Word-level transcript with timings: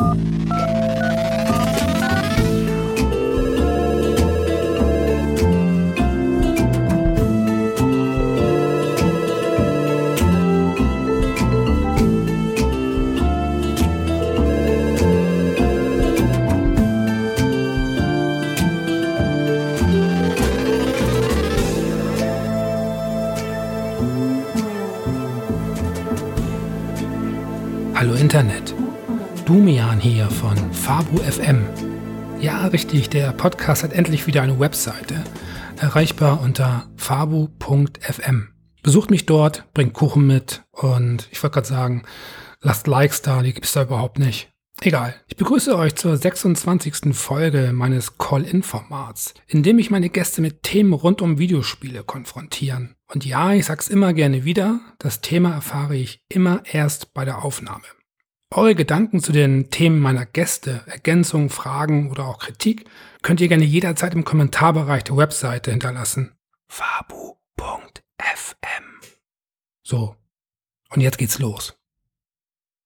Hallo 0.00 0.39
Fabu 30.90 31.18
FM. 31.18 31.68
Ja, 32.40 32.66
richtig, 32.66 33.10
der 33.10 33.30
Podcast 33.30 33.84
hat 33.84 33.92
endlich 33.92 34.26
wieder 34.26 34.42
eine 34.42 34.58
Webseite. 34.58 35.22
Erreichbar 35.76 36.40
unter 36.40 36.90
fabu.fm. 36.96 38.48
Besucht 38.82 39.08
mich 39.08 39.24
dort, 39.24 39.72
bringt 39.72 39.92
Kuchen 39.92 40.26
mit 40.26 40.64
und 40.72 41.28
ich 41.30 41.40
wollte 41.44 41.54
gerade 41.54 41.68
sagen, 41.68 42.02
lasst 42.60 42.88
Likes 42.88 43.22
da, 43.22 43.40
die 43.40 43.52
gibt's 43.52 43.72
da 43.72 43.84
überhaupt 43.84 44.18
nicht. 44.18 44.50
Egal. 44.80 45.14
Ich 45.28 45.36
begrüße 45.36 45.78
euch 45.78 45.94
zur 45.94 46.16
26. 46.16 47.14
Folge 47.16 47.70
meines 47.72 48.18
Call-In-Formats, 48.18 49.34
in 49.46 49.62
dem 49.62 49.78
ich 49.78 49.92
meine 49.92 50.08
Gäste 50.08 50.42
mit 50.42 50.64
Themen 50.64 50.92
rund 50.92 51.22
um 51.22 51.38
Videospiele 51.38 52.02
konfrontieren. 52.02 52.96
Und 53.06 53.24
ja, 53.24 53.52
ich 53.52 53.66
sag's 53.66 53.86
immer 53.86 54.12
gerne 54.12 54.44
wieder, 54.44 54.80
das 54.98 55.20
Thema 55.20 55.52
erfahre 55.52 55.94
ich 55.94 56.24
immer 56.28 56.64
erst 56.64 57.14
bei 57.14 57.24
der 57.24 57.44
Aufnahme. 57.44 57.84
Eure 58.52 58.74
Gedanken 58.74 59.20
zu 59.20 59.30
den 59.30 59.70
Themen 59.70 60.00
meiner 60.00 60.26
Gäste, 60.26 60.82
Ergänzungen, 60.86 61.50
Fragen 61.50 62.10
oder 62.10 62.26
auch 62.26 62.40
Kritik 62.40 62.84
könnt 63.22 63.40
ihr 63.40 63.46
gerne 63.46 63.62
jederzeit 63.62 64.12
im 64.12 64.24
Kommentarbereich 64.24 65.04
der 65.04 65.16
Webseite 65.16 65.70
hinterlassen. 65.70 66.36
fabu.fm 66.66 67.30
So, 69.84 70.16
und 70.92 71.00
jetzt 71.00 71.18
geht's 71.18 71.38
los. 71.38 71.78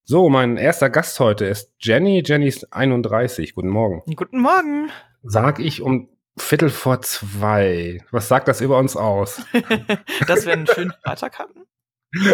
So, 0.04 0.28
mein 0.28 0.58
erster 0.58 0.90
Gast 0.90 1.18
heute 1.18 1.46
ist 1.46 1.72
Jenny. 1.78 2.22
Jenny 2.22 2.46
ist 2.46 2.70
31. 2.74 3.54
Guten 3.54 3.70
Morgen. 3.70 4.02
Guten 4.14 4.40
Morgen. 4.40 4.90
Sag 5.22 5.60
ich 5.60 5.80
um 5.80 6.10
Viertel 6.36 6.68
vor 6.68 7.00
zwei. 7.00 8.04
Was 8.10 8.28
sagt 8.28 8.48
das 8.48 8.60
über 8.60 8.76
uns 8.76 8.96
aus? 8.96 9.40
Dass 10.26 10.44
wir 10.44 10.52
einen 10.52 10.66
schönen 10.66 10.92
Freitag 11.02 11.38
hatten? 11.38 11.64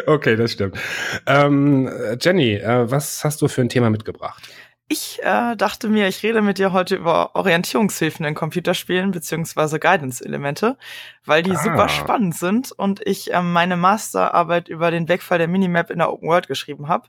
Okay, 0.06 0.36
das 0.36 0.52
stimmt. 0.52 0.78
Ähm, 1.26 1.90
Jenny, 2.20 2.54
äh, 2.54 2.90
was 2.90 3.24
hast 3.24 3.42
du 3.42 3.48
für 3.48 3.60
ein 3.60 3.68
Thema 3.68 3.90
mitgebracht? 3.90 4.48
Ich 4.92 5.20
äh, 5.22 5.54
dachte 5.54 5.88
mir, 5.88 6.08
ich 6.08 6.24
rede 6.24 6.42
mit 6.42 6.58
dir 6.58 6.72
heute 6.72 6.96
über 6.96 7.36
Orientierungshilfen 7.36 8.26
in 8.26 8.34
Computerspielen 8.34 9.12
beziehungsweise 9.12 9.78
Guidance-Elemente, 9.78 10.76
weil 11.24 11.44
die 11.44 11.52
ah. 11.52 11.62
super 11.62 11.88
spannend 11.88 12.34
sind 12.34 12.72
und 12.72 13.00
ich 13.06 13.32
äh, 13.32 13.40
meine 13.40 13.76
Masterarbeit 13.76 14.68
über 14.68 14.90
den 14.90 15.08
Wegfall 15.08 15.38
der 15.38 15.46
Minimap 15.46 15.90
in 15.90 15.98
der 15.98 16.12
Open 16.12 16.28
World 16.28 16.48
geschrieben 16.48 16.88
habe. 16.88 17.06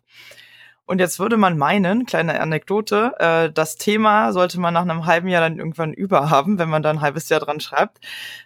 Und 0.92 1.00
jetzt 1.00 1.20
würde 1.20 1.38
man 1.38 1.58
meinen, 1.58 2.06
kleine 2.06 2.42
Anekdote, 2.42 3.14
äh, 3.17 3.50
das 3.50 3.78
Thema 3.78 4.34
sollte 4.34 4.59
man 4.59 4.73
nach 4.73 4.81
einem 4.81 5.06
halben 5.06 5.30
Jahr 5.30 5.39
dann 5.39 5.58
irgendwann 5.58 5.94
überhaben, 5.94 6.59
wenn 6.59 6.67
man 6.67 6.83
da 6.83 6.89
ein 6.89 7.00
halbes 7.00 7.30
Jahr 7.30 7.39
dran 7.39 7.61
schreibt. 7.61 8.00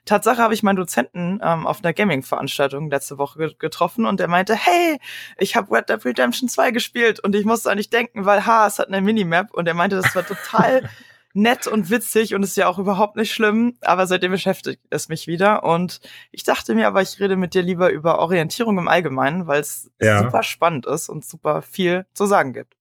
Tatsache 0.05 0.37
habe 0.37 0.53
ich 0.53 0.61
meinen 0.61 0.75
Dozenten 0.75 1.39
ähm, 1.41 1.65
auf 1.65 1.83
einer 1.83 1.91
Gaming-Veranstaltung 1.91 2.91
letzte 2.91 3.17
Woche 3.17 3.55
getroffen 3.57 4.05
und 4.05 4.19
der 4.19 4.27
meinte, 4.27 4.53
hey, 4.53 4.99
ich 5.39 5.55
habe 5.55 5.75
Red 5.75 5.89
Dead 5.89 6.05
Redemption 6.05 6.47
2 6.47 6.69
gespielt 6.69 7.19
und 7.19 7.33
ich 7.33 7.45
musste 7.45 7.71
an 7.71 7.77
dich 7.77 7.89
denken, 7.89 8.25
weil 8.25 8.45
ha, 8.45 8.67
es 8.67 8.77
hat 8.77 8.89
eine 8.89 9.01
Minimap 9.01 9.51
und 9.51 9.67
er 9.67 9.73
meinte, 9.73 9.95
das 9.95 10.15
war 10.15 10.23
total 10.23 10.87
nett 11.35 11.67
und 11.67 11.89
witzig 11.89 12.33
und 12.33 12.43
ist 12.43 12.55
ja 12.55 12.67
auch 12.67 12.79
überhaupt 12.79 13.17
nicht 13.17 13.33
schlimm, 13.33 13.77
aber 13.81 14.07
seitdem 14.07 14.31
beschäftigt 14.31 14.81
es 14.89 15.09
mich 15.09 15.27
wieder 15.27 15.63
und 15.63 15.99
ich 16.31 16.43
dachte 16.43 16.73
mir 16.73 16.87
aber, 16.87 17.01
ich 17.01 17.19
rede 17.19 17.35
mit 17.35 17.53
dir 17.53 17.61
lieber 17.61 17.91
über 17.91 18.19
Orientierung 18.19 18.77
im 18.77 18.87
Allgemeinen, 18.87 19.45
weil 19.45 19.59
es 19.59 19.91
ja. 20.01 20.23
super 20.23 20.43
spannend 20.43 20.85
ist 20.85 21.09
und 21.09 21.25
super 21.25 21.61
viel 21.61 22.05
zu 22.13 22.25
sagen 22.25 22.53
gibt. 22.53 22.73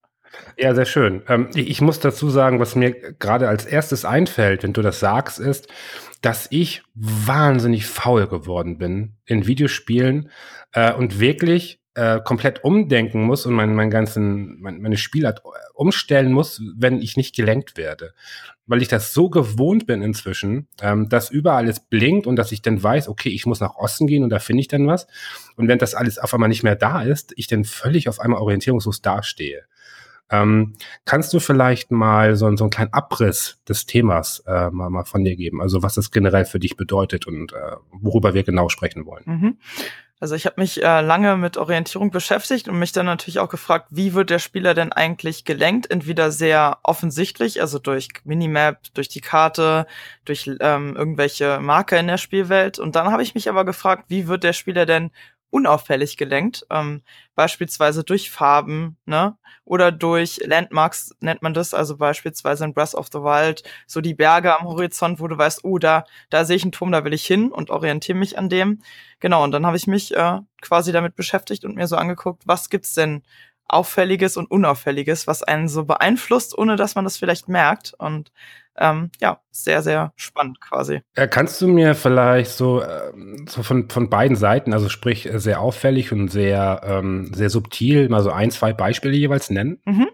Ja, 0.56 0.74
sehr 0.74 0.84
schön. 0.84 1.22
Ähm, 1.28 1.50
ich 1.54 1.80
muss 1.80 2.00
dazu 2.00 2.30
sagen, 2.30 2.60
was 2.60 2.74
mir 2.74 2.92
gerade 2.92 3.48
als 3.48 3.66
erstes 3.66 4.04
einfällt, 4.04 4.62
wenn 4.62 4.72
du 4.72 4.82
das 4.82 5.00
sagst, 5.00 5.38
ist, 5.38 5.68
dass 6.22 6.46
ich 6.50 6.82
wahnsinnig 6.94 7.86
faul 7.86 8.26
geworden 8.26 8.78
bin 8.78 9.14
in 9.26 9.46
Videospielen 9.46 10.30
äh, 10.72 10.92
und 10.92 11.20
wirklich 11.20 11.80
äh, 11.94 12.20
komplett 12.20 12.64
umdenken 12.64 13.22
muss 13.22 13.46
und 13.46 13.54
mein, 13.54 13.74
mein 13.74 13.90
ganzen, 13.90 14.60
mein, 14.60 14.80
meine 14.80 14.96
Spielart 14.96 15.42
umstellen 15.74 16.32
muss, 16.32 16.60
wenn 16.76 17.00
ich 17.00 17.16
nicht 17.16 17.36
gelenkt 17.36 17.76
werde. 17.76 18.14
Weil 18.66 18.82
ich 18.82 18.88
das 18.88 19.12
so 19.12 19.28
gewohnt 19.28 19.86
bin 19.86 20.02
inzwischen, 20.02 20.68
ähm, 20.80 21.08
dass 21.08 21.30
überall 21.30 21.68
es 21.68 21.80
blinkt 21.80 22.26
und 22.26 22.36
dass 22.36 22.52
ich 22.52 22.62
dann 22.62 22.82
weiß, 22.82 23.08
okay, 23.08 23.28
ich 23.28 23.46
muss 23.46 23.60
nach 23.60 23.76
Osten 23.76 24.06
gehen 24.06 24.24
und 24.24 24.30
da 24.30 24.38
finde 24.38 24.60
ich 24.62 24.68
dann 24.68 24.86
was. 24.86 25.06
Und 25.56 25.68
wenn 25.68 25.78
das 25.78 25.94
alles 25.94 26.18
auf 26.18 26.34
einmal 26.34 26.48
nicht 26.48 26.62
mehr 26.62 26.76
da 26.76 27.02
ist, 27.02 27.32
ich 27.36 27.46
dann 27.46 27.64
völlig 27.64 28.08
auf 28.08 28.20
einmal 28.20 28.40
orientierungslos 28.40 29.00
dastehe. 29.00 29.62
Ähm, 30.30 30.74
kannst 31.04 31.32
du 31.34 31.38
vielleicht 31.38 31.90
mal 31.90 32.34
so, 32.34 32.54
so 32.56 32.64
einen 32.64 32.70
kleinen 32.70 32.92
Abriss 32.92 33.60
des 33.68 33.86
Themas 33.86 34.42
äh, 34.46 34.70
mal, 34.70 34.88
mal 34.90 35.04
von 35.04 35.22
dir 35.22 35.36
geben? 35.36 35.60
Also 35.60 35.82
was 35.82 35.94
das 35.94 36.10
generell 36.10 36.46
für 36.46 36.58
dich 36.58 36.76
bedeutet 36.76 37.26
und 37.26 37.52
äh, 37.52 37.76
worüber 37.92 38.34
wir 38.34 38.42
genau 38.42 38.68
sprechen 38.68 39.04
wollen? 39.04 39.24
Mhm. 39.26 39.58
Also 40.24 40.36
ich 40.36 40.46
habe 40.46 40.58
mich 40.58 40.82
äh, 40.82 41.02
lange 41.02 41.36
mit 41.36 41.58
Orientierung 41.58 42.10
beschäftigt 42.10 42.66
und 42.66 42.78
mich 42.78 42.92
dann 42.92 43.04
natürlich 43.04 43.40
auch 43.40 43.50
gefragt, 43.50 43.88
wie 43.90 44.14
wird 44.14 44.30
der 44.30 44.38
Spieler 44.38 44.72
denn 44.72 44.90
eigentlich 44.90 45.44
gelenkt? 45.44 45.90
Entweder 45.90 46.30
sehr 46.30 46.78
offensichtlich, 46.82 47.60
also 47.60 47.78
durch 47.78 48.08
Minimap, 48.24 48.78
durch 48.94 49.10
die 49.10 49.20
Karte, 49.20 49.86
durch 50.24 50.50
ähm, 50.60 50.96
irgendwelche 50.96 51.60
Marker 51.60 52.00
in 52.00 52.06
der 52.06 52.16
Spielwelt. 52.16 52.78
Und 52.78 52.96
dann 52.96 53.10
habe 53.10 53.22
ich 53.22 53.34
mich 53.34 53.50
aber 53.50 53.66
gefragt, 53.66 54.04
wie 54.08 54.26
wird 54.26 54.44
der 54.44 54.54
Spieler 54.54 54.86
denn 54.86 55.10
unauffällig 55.54 56.16
gelenkt, 56.16 56.66
ähm, 56.68 57.02
beispielsweise 57.36 58.02
durch 58.02 58.30
Farben, 58.30 58.96
ne? 59.06 59.36
Oder 59.64 59.92
durch 59.92 60.40
Landmarks 60.44 61.14
nennt 61.20 61.42
man 61.42 61.54
das, 61.54 61.72
also 61.72 61.96
beispielsweise 61.96 62.64
in 62.64 62.74
Breath 62.74 62.94
of 62.94 63.06
the 63.12 63.20
Wild, 63.20 63.62
so 63.86 64.00
die 64.00 64.14
Berge 64.14 64.58
am 64.58 64.66
Horizont, 64.66 65.20
wo 65.20 65.28
du 65.28 65.38
weißt, 65.38 65.64
oh, 65.64 65.78
da, 65.78 66.04
da 66.28 66.44
sehe 66.44 66.56
ich 66.56 66.64
einen 66.64 66.72
Turm, 66.72 66.90
da 66.92 67.04
will 67.04 67.14
ich 67.14 67.24
hin 67.24 67.52
und 67.52 67.70
orientiere 67.70 68.18
mich 68.18 68.36
an 68.36 68.48
dem. 68.48 68.82
Genau, 69.20 69.44
und 69.44 69.52
dann 69.52 69.64
habe 69.64 69.76
ich 69.76 69.86
mich 69.86 70.14
äh, 70.14 70.40
quasi 70.60 70.90
damit 70.92 71.14
beschäftigt 71.14 71.64
und 71.64 71.76
mir 71.76 71.86
so 71.86 71.96
angeguckt, 71.96 72.42
was 72.46 72.68
gibt's 72.68 72.94
denn 72.94 73.22
Auffälliges 73.66 74.36
und 74.36 74.50
Unauffälliges, 74.50 75.26
was 75.26 75.42
einen 75.42 75.68
so 75.68 75.84
beeinflusst, 75.84 76.58
ohne 76.58 76.76
dass 76.76 76.96
man 76.96 77.04
das 77.04 77.16
vielleicht 77.16 77.48
merkt. 77.48 77.94
Und 77.96 78.32
ähm, 78.76 79.10
ja, 79.20 79.40
sehr, 79.50 79.82
sehr 79.82 80.12
spannend 80.16 80.60
quasi. 80.60 81.02
Äh, 81.14 81.28
kannst 81.28 81.60
du 81.60 81.68
mir 81.68 81.94
vielleicht 81.94 82.50
so, 82.50 82.82
äh, 82.82 83.12
so 83.48 83.62
von, 83.62 83.88
von 83.88 84.10
beiden 84.10 84.36
Seiten, 84.36 84.72
also 84.72 84.88
sprich 84.88 85.26
äh, 85.26 85.38
sehr 85.38 85.60
auffällig 85.60 86.12
und 86.12 86.28
sehr, 86.28 86.82
ähm, 86.84 87.32
sehr 87.32 87.50
subtil, 87.50 88.08
mal 88.08 88.22
so 88.22 88.30
ein, 88.30 88.50
zwei 88.50 88.72
Beispiele 88.72 89.14
jeweils 89.14 89.50
nennen? 89.50 89.80
Mhm. 89.84 90.08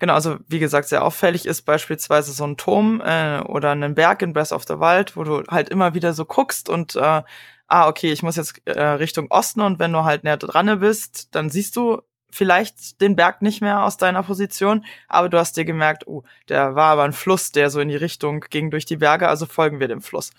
Genau, 0.00 0.14
also 0.14 0.38
wie 0.48 0.58
gesagt, 0.58 0.88
sehr 0.88 1.04
auffällig 1.04 1.46
ist 1.46 1.62
beispielsweise 1.62 2.32
so 2.32 2.44
ein 2.44 2.56
Turm 2.56 3.00
äh, 3.00 3.40
oder 3.42 3.70
ein 3.70 3.94
Berg 3.94 4.22
in 4.22 4.32
Breath 4.32 4.52
of 4.52 4.64
the 4.66 4.80
Wild, 4.80 5.16
wo 5.16 5.22
du 5.22 5.44
halt 5.48 5.68
immer 5.68 5.94
wieder 5.94 6.14
so 6.14 6.24
guckst 6.24 6.68
und 6.68 6.96
äh, 6.96 7.22
ah, 7.68 7.88
okay, 7.88 8.12
ich 8.12 8.22
muss 8.22 8.36
jetzt 8.36 8.60
äh, 8.66 8.80
Richtung 8.82 9.30
Osten 9.30 9.60
und 9.60 9.78
wenn 9.78 9.92
du 9.92 10.04
halt 10.04 10.24
näher 10.24 10.36
dran 10.36 10.80
bist, 10.80 11.34
dann 11.34 11.48
siehst 11.48 11.76
du 11.76 12.02
vielleicht 12.32 13.00
den 13.00 13.14
Berg 13.14 13.42
nicht 13.42 13.60
mehr 13.60 13.84
aus 13.84 13.96
deiner 13.96 14.22
Position, 14.22 14.84
aber 15.08 15.28
du 15.28 15.38
hast 15.38 15.56
dir 15.56 15.64
gemerkt, 15.64 16.06
oh, 16.06 16.24
der 16.48 16.74
war 16.74 16.92
aber 16.92 17.04
ein 17.04 17.12
Fluss, 17.12 17.52
der 17.52 17.70
so 17.70 17.80
in 17.80 17.88
die 17.88 17.96
Richtung 17.96 18.40
ging 18.50 18.70
durch 18.70 18.86
die 18.86 18.96
Berge, 18.96 19.28
also 19.28 19.46
folgen 19.46 19.80
wir 19.80 19.88
dem 19.88 20.02
Fluss. 20.02 20.32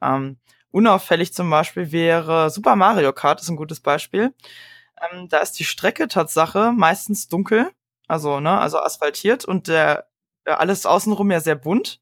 Ähm, 0.00 0.38
unauffällig 0.70 1.34
zum 1.34 1.50
Beispiel 1.50 1.92
wäre 1.92 2.50
Super 2.50 2.76
Mario 2.76 3.12
Kart, 3.12 3.40
ist 3.40 3.48
ein 3.48 3.56
gutes 3.56 3.80
Beispiel. 3.80 4.32
Ähm, 5.12 5.28
da 5.28 5.38
ist 5.38 5.58
die 5.58 5.64
Strecke 5.64 6.08
Tatsache 6.08 6.72
meistens 6.72 7.28
dunkel, 7.28 7.70
also, 8.06 8.40
ne, 8.40 8.58
also 8.58 8.78
asphaltiert 8.78 9.44
und 9.44 9.68
der, 9.68 10.06
alles 10.44 10.86
außenrum 10.86 11.30
ja 11.30 11.40
sehr 11.40 11.56
bunt. 11.56 12.00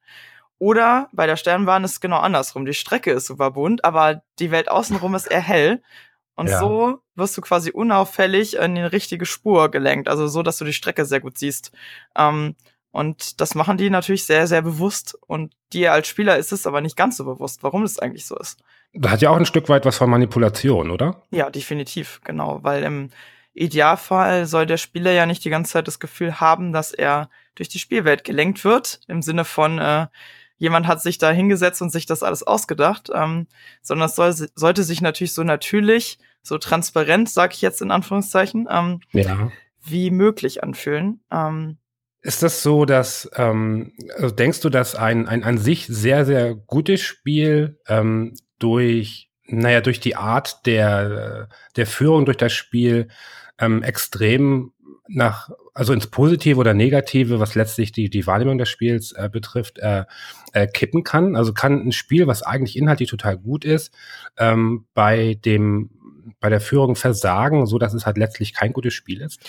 Oder 0.58 1.08
bei 1.12 1.26
der 1.26 1.36
Sternbahn 1.36 1.84
ist 1.84 1.92
es 1.92 2.00
genau 2.00 2.18
andersrum. 2.18 2.64
Die 2.64 2.74
Strecke 2.74 3.12
ist 3.12 3.26
super 3.26 3.52
bunt, 3.52 3.84
aber 3.84 4.22
die 4.40 4.50
Welt 4.50 4.68
außenrum 4.68 5.14
ist 5.14 5.26
eher 5.26 5.40
hell. 5.40 5.82
Und 6.34 6.48
ja. 6.48 6.58
so 6.58 7.00
wirst 7.18 7.36
du 7.36 7.40
quasi 7.40 7.70
unauffällig 7.70 8.56
in 8.56 8.74
die 8.74 8.80
richtige 8.82 9.26
Spur 9.26 9.70
gelenkt, 9.70 10.08
also 10.08 10.26
so, 10.26 10.42
dass 10.42 10.58
du 10.58 10.64
die 10.64 10.72
Strecke 10.72 11.04
sehr 11.04 11.20
gut 11.20 11.38
siehst. 11.38 11.72
Ähm, 12.16 12.54
und 12.90 13.40
das 13.40 13.54
machen 13.54 13.76
die 13.76 13.90
natürlich 13.90 14.24
sehr, 14.24 14.46
sehr 14.46 14.62
bewusst. 14.62 15.16
Und 15.26 15.54
dir 15.72 15.92
als 15.92 16.08
Spieler 16.08 16.38
ist 16.38 16.52
es 16.52 16.66
aber 16.66 16.80
nicht 16.80 16.96
ganz 16.96 17.16
so 17.16 17.24
bewusst, 17.24 17.62
warum 17.62 17.82
es 17.82 17.98
eigentlich 17.98 18.26
so 18.26 18.36
ist. 18.36 18.60
Da 18.94 19.10
hat 19.10 19.20
ja 19.20 19.30
auch 19.30 19.36
ein 19.36 19.46
Stück 19.46 19.68
weit 19.68 19.84
was 19.84 19.98
von 19.98 20.08
Manipulation, 20.08 20.90
oder? 20.90 21.22
Ja, 21.30 21.50
definitiv, 21.50 22.20
genau. 22.24 22.60
Weil 22.62 22.82
im 22.82 23.10
Idealfall 23.52 24.46
soll 24.46 24.66
der 24.66 24.78
Spieler 24.78 25.12
ja 25.12 25.26
nicht 25.26 25.44
die 25.44 25.50
ganze 25.50 25.72
Zeit 25.72 25.86
das 25.86 26.00
Gefühl 26.00 26.40
haben, 26.40 26.72
dass 26.72 26.92
er 26.92 27.28
durch 27.54 27.68
die 27.68 27.78
Spielwelt 27.78 28.24
gelenkt 28.24 28.64
wird, 28.64 29.00
im 29.08 29.20
Sinne 29.20 29.44
von, 29.44 29.78
äh, 29.78 30.06
jemand 30.56 30.86
hat 30.86 31.02
sich 31.02 31.18
da 31.18 31.30
hingesetzt 31.30 31.82
und 31.82 31.90
sich 31.90 32.06
das 32.06 32.22
alles 32.22 32.42
ausgedacht, 32.42 33.10
ähm, 33.14 33.46
sondern 33.82 34.06
es 34.08 34.16
soll, 34.16 34.34
sollte 34.54 34.84
sich 34.84 35.00
natürlich 35.00 35.34
so 35.34 35.44
natürlich 35.44 36.18
so 36.42 36.58
transparent, 36.58 37.28
sag 37.28 37.54
ich 37.54 37.62
jetzt 37.62 37.82
in 37.82 37.90
Anführungszeichen, 37.90 38.68
ähm, 38.70 39.00
ja. 39.12 39.50
wie 39.84 40.10
möglich 40.10 40.62
anfühlen. 40.62 41.20
Ähm, 41.30 41.78
Ist 42.22 42.42
das 42.42 42.62
so, 42.62 42.84
dass 42.84 43.30
ähm, 43.36 43.92
also 44.16 44.34
denkst 44.34 44.60
du, 44.60 44.70
dass 44.70 44.94
ein, 44.94 45.28
ein 45.28 45.44
an 45.44 45.58
sich 45.58 45.86
sehr, 45.86 46.24
sehr 46.24 46.54
gutes 46.54 47.00
Spiel 47.00 47.78
ähm, 47.86 48.34
durch, 48.58 49.30
naja, 49.46 49.80
durch 49.80 50.00
die 50.00 50.16
Art 50.16 50.66
der, 50.66 51.48
der 51.76 51.86
Führung 51.86 52.24
durch 52.24 52.36
das 52.36 52.52
Spiel 52.52 53.08
ähm, 53.58 53.82
extrem 53.82 54.72
nach, 55.08 55.50
also 55.74 55.92
ins 55.92 56.08
Positive 56.08 56.58
oder 56.58 56.74
Negative, 56.74 57.40
was 57.40 57.54
letztlich 57.54 57.92
die, 57.92 58.10
die 58.10 58.26
Wahrnehmung 58.26 58.58
des 58.58 58.68
Spiels 58.68 59.12
äh, 59.12 59.30
betrifft, 59.32 59.78
äh, 59.78 60.04
äh, 60.52 60.66
kippen 60.66 61.02
kann. 61.02 61.34
Also 61.34 61.54
kann 61.54 61.80
ein 61.80 61.92
Spiel, 61.92 62.26
was 62.26 62.42
eigentlich 62.42 62.76
inhaltlich 62.76 63.08
total 63.08 63.38
gut 63.38 63.64
ist, 63.64 63.94
ähm, 64.36 64.86
bei 64.92 65.38
dem, 65.44 65.90
bei 66.40 66.48
der 66.48 66.60
Führung 66.60 66.96
versagen, 66.96 67.66
so 67.66 67.78
dass 67.78 67.94
es 67.94 68.06
halt 68.06 68.18
letztlich 68.18 68.54
kein 68.54 68.72
gutes 68.72 68.94
Spiel 68.94 69.20
ist? 69.20 69.40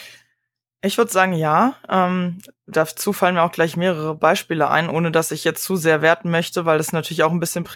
Ich 0.82 0.98
würde 0.98 1.12
sagen, 1.12 1.34
ja. 1.34 1.76
Ähm, 1.90 2.40
dazu 2.66 3.12
fallen 3.12 3.36
mir 3.36 3.44
auch 3.44 3.52
gleich 3.52 3.76
mehrere 3.76 4.16
Beispiele 4.16 4.70
ein, 4.70 4.90
ohne 4.90 5.12
dass 5.12 5.32
ich 5.32 5.44
jetzt 5.44 5.64
zu 5.64 5.76
sehr 5.76 6.02
werten 6.02 6.32
möchte, 6.32 6.66
weil 6.66 6.78
das 6.78 6.94
natürlich 6.94 7.24
auch 7.24 7.32
ein 7.32 7.42
bisschen 7.42 7.68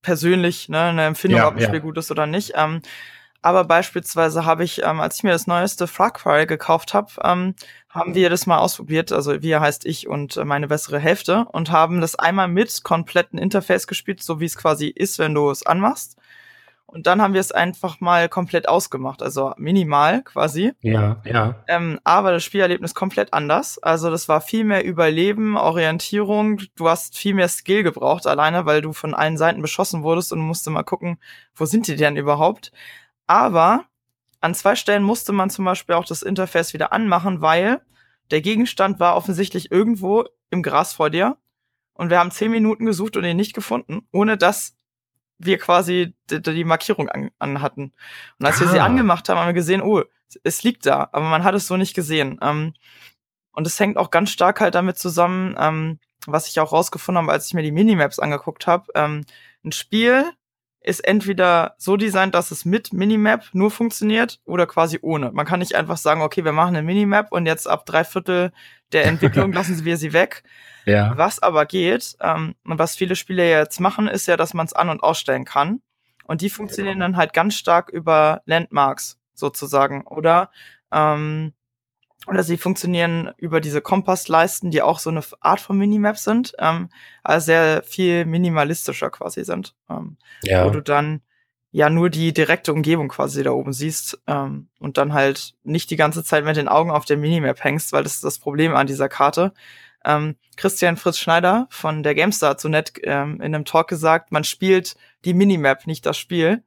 persönlich 0.00 0.68
ne, 0.68 0.80
eine 0.80 1.04
Empfindung, 1.04 1.40
ja, 1.40 1.48
ob 1.48 1.54
ein 1.54 1.60
ja. 1.60 1.68
Spiel 1.68 1.80
gut 1.80 1.98
ist 1.98 2.10
oder 2.10 2.26
nicht. 2.26 2.52
Ähm, 2.54 2.82
aber 3.44 3.64
beispielsweise 3.64 4.46
habe 4.46 4.62
ich, 4.62 4.82
ähm, 4.84 5.00
als 5.00 5.16
ich 5.16 5.24
mir 5.24 5.32
das 5.32 5.48
neueste 5.48 5.88
Far 5.88 6.12
Cry 6.12 6.46
gekauft 6.46 6.94
habe, 6.94 7.10
ähm, 7.24 7.56
haben 7.88 8.14
wir 8.14 8.30
das 8.30 8.46
mal 8.46 8.58
ausprobiert. 8.58 9.10
Also 9.10 9.42
wir 9.42 9.60
heißt 9.60 9.84
ich 9.84 10.06
und 10.06 10.36
äh, 10.36 10.44
meine 10.44 10.68
bessere 10.68 11.00
Hälfte 11.00 11.46
und 11.50 11.72
haben 11.72 12.00
das 12.00 12.14
einmal 12.14 12.46
mit 12.46 12.84
kompletten 12.84 13.40
Interface 13.40 13.88
gespielt, 13.88 14.22
so 14.22 14.38
wie 14.38 14.44
es 14.44 14.56
quasi 14.56 14.86
ist, 14.86 15.18
wenn 15.18 15.34
du 15.34 15.50
es 15.50 15.66
anmachst. 15.66 16.16
Und 16.92 17.06
dann 17.06 17.22
haben 17.22 17.32
wir 17.32 17.40
es 17.40 17.52
einfach 17.52 18.00
mal 18.00 18.28
komplett 18.28 18.68
ausgemacht, 18.68 19.22
also 19.22 19.54
minimal 19.56 20.22
quasi. 20.24 20.72
Ja, 20.82 21.22
ja. 21.24 21.64
Ähm, 21.66 21.98
aber 22.04 22.32
das 22.32 22.44
Spielerlebnis 22.44 22.94
komplett 22.94 23.32
anders. 23.32 23.78
Also 23.78 24.10
das 24.10 24.28
war 24.28 24.42
viel 24.42 24.64
mehr 24.64 24.84
Überleben, 24.84 25.56
Orientierung. 25.56 26.60
Du 26.76 26.90
hast 26.90 27.16
viel 27.16 27.32
mehr 27.32 27.48
Skill 27.48 27.82
gebraucht, 27.82 28.26
alleine, 28.26 28.66
weil 28.66 28.82
du 28.82 28.92
von 28.92 29.14
allen 29.14 29.38
Seiten 29.38 29.62
beschossen 29.62 30.02
wurdest 30.02 30.34
und 30.34 30.40
musste 30.40 30.68
mal 30.68 30.82
gucken, 30.82 31.18
wo 31.54 31.64
sind 31.64 31.86
die 31.86 31.96
denn 31.96 32.16
überhaupt. 32.16 32.72
Aber 33.26 33.86
an 34.42 34.54
zwei 34.54 34.76
Stellen 34.76 35.02
musste 35.02 35.32
man 35.32 35.48
zum 35.48 35.64
Beispiel 35.64 35.94
auch 35.94 36.04
das 36.04 36.22
Interface 36.22 36.74
wieder 36.74 36.92
anmachen, 36.92 37.40
weil 37.40 37.80
der 38.30 38.42
Gegenstand 38.42 39.00
war 39.00 39.16
offensichtlich 39.16 39.72
irgendwo 39.72 40.26
im 40.50 40.62
Gras 40.62 40.92
vor 40.92 41.08
dir. 41.08 41.38
Und 41.94 42.10
wir 42.10 42.18
haben 42.18 42.30
zehn 42.30 42.50
Minuten 42.50 42.84
gesucht 42.84 43.16
und 43.16 43.24
ihn 43.24 43.36
nicht 43.36 43.54
gefunden, 43.54 44.06
ohne 44.12 44.36
dass 44.36 44.76
wir 45.44 45.58
quasi 45.58 46.14
die, 46.30 46.64
Markierung 46.64 47.08
an, 47.08 47.30
an, 47.38 47.60
hatten. 47.60 47.92
Und 48.38 48.46
als 48.46 48.56
ah. 48.56 48.60
wir 48.60 48.68
sie 48.68 48.80
ah. 48.80 48.84
angemacht 48.84 49.28
haben, 49.28 49.38
haben 49.38 49.48
wir 49.48 49.52
gesehen, 49.54 49.82
oh, 49.82 50.02
es 50.44 50.62
liegt 50.62 50.86
da, 50.86 51.08
aber 51.12 51.28
man 51.28 51.44
hat 51.44 51.54
es 51.54 51.66
so 51.66 51.76
nicht 51.76 51.94
gesehen. 51.94 52.38
Ähm, 52.42 52.74
und 53.52 53.66
es 53.66 53.78
hängt 53.78 53.96
auch 53.96 54.10
ganz 54.10 54.30
stark 54.30 54.60
halt 54.60 54.74
damit 54.74 54.98
zusammen, 54.98 55.54
ähm, 55.58 55.98
was 56.26 56.48
ich 56.48 56.58
auch 56.60 56.72
rausgefunden 56.72 57.22
habe, 57.22 57.32
als 57.32 57.46
ich 57.46 57.54
mir 57.54 57.62
die 57.62 57.72
Minimaps 57.72 58.18
angeguckt 58.18 58.66
habe. 58.66 58.86
Ähm, 58.94 59.24
ein 59.64 59.72
Spiel 59.72 60.24
ist 60.80 61.00
entweder 61.00 61.74
so 61.78 61.96
designt, 61.96 62.34
dass 62.34 62.50
es 62.50 62.64
mit 62.64 62.92
Minimap 62.92 63.44
nur 63.52 63.70
funktioniert 63.70 64.40
oder 64.44 64.66
quasi 64.66 64.98
ohne. 65.02 65.30
Man 65.32 65.46
kann 65.46 65.60
nicht 65.60 65.74
einfach 65.74 65.96
sagen, 65.96 66.22
okay, 66.22 66.44
wir 66.44 66.52
machen 66.52 66.74
eine 66.74 66.84
Minimap 66.84 67.30
und 67.30 67.46
jetzt 67.46 67.68
ab 67.68 67.86
drei 67.86 68.04
Viertel 68.04 68.52
der 68.92 69.04
Entwicklung 69.06 69.52
lassen 69.52 69.84
wir 69.84 69.96
sie 69.96 70.12
weg. 70.12 70.42
Ja. 70.84 71.16
Was 71.16 71.40
aber 71.40 71.66
geht, 71.66 72.16
ähm, 72.20 72.54
und 72.64 72.78
was 72.78 72.96
viele 72.96 73.16
Spiele 73.16 73.48
jetzt 73.48 73.80
machen, 73.80 74.08
ist 74.08 74.26
ja, 74.26 74.36
dass 74.36 74.54
man 74.54 74.66
es 74.66 74.72
an- 74.72 74.88
und 74.88 75.02
ausstellen 75.02 75.44
kann. 75.44 75.80
Und 76.24 76.40
die 76.40 76.50
funktionieren 76.50 77.00
dann 77.00 77.16
halt 77.16 77.32
ganz 77.32 77.54
stark 77.54 77.88
über 77.90 78.42
Landmarks 78.46 79.18
sozusagen. 79.34 80.06
Oder 80.06 80.50
ähm, 80.92 81.52
oder 82.26 82.42
sie 82.42 82.56
funktionieren 82.56 83.32
über 83.36 83.60
diese 83.60 83.80
Kompassleisten, 83.80 84.70
die 84.70 84.82
auch 84.82 84.98
so 84.98 85.10
eine 85.10 85.22
Art 85.40 85.60
von 85.60 85.76
Minimap 85.76 86.16
sind, 86.16 86.54
ähm, 86.58 86.88
also 87.24 87.46
sehr 87.46 87.82
viel 87.82 88.24
minimalistischer 88.26 89.10
quasi 89.10 89.44
sind. 89.44 89.74
Ähm, 89.90 90.16
ja. 90.44 90.64
Wo 90.64 90.70
du 90.70 90.82
dann 90.82 91.22
ja 91.72 91.90
nur 91.90 92.10
die 92.10 92.32
direkte 92.32 92.72
Umgebung 92.72 93.08
quasi 93.08 93.42
da 93.42 93.50
oben 93.50 93.72
siehst 93.72 94.20
ähm, 94.26 94.68
und 94.78 94.98
dann 94.98 95.14
halt 95.14 95.54
nicht 95.64 95.90
die 95.90 95.96
ganze 95.96 96.22
Zeit 96.22 96.44
mit 96.44 96.56
den 96.56 96.68
Augen 96.68 96.90
auf 96.90 97.06
der 97.06 97.16
Minimap 97.16 97.64
hängst, 97.64 97.92
weil 97.92 98.04
das 98.04 98.14
ist 98.14 98.24
das 98.24 98.38
Problem 98.38 98.74
an 98.76 98.86
dieser 98.86 99.08
Karte. 99.08 99.52
Ähm, 100.04 100.36
Christian 100.56 100.96
Fritz 100.96 101.18
Schneider 101.18 101.66
von 101.70 102.02
der 102.02 102.14
GameStar 102.14 102.58
so 102.58 102.68
nett 102.68 102.92
ähm, 103.04 103.40
in 103.40 103.54
einem 103.54 103.64
Talk 103.64 103.88
gesagt, 103.88 104.32
man 104.32 104.44
spielt 104.44 104.96
die 105.24 105.34
Minimap, 105.34 105.86
nicht 105.86 106.04
das 106.06 106.18
Spiel 106.18 106.62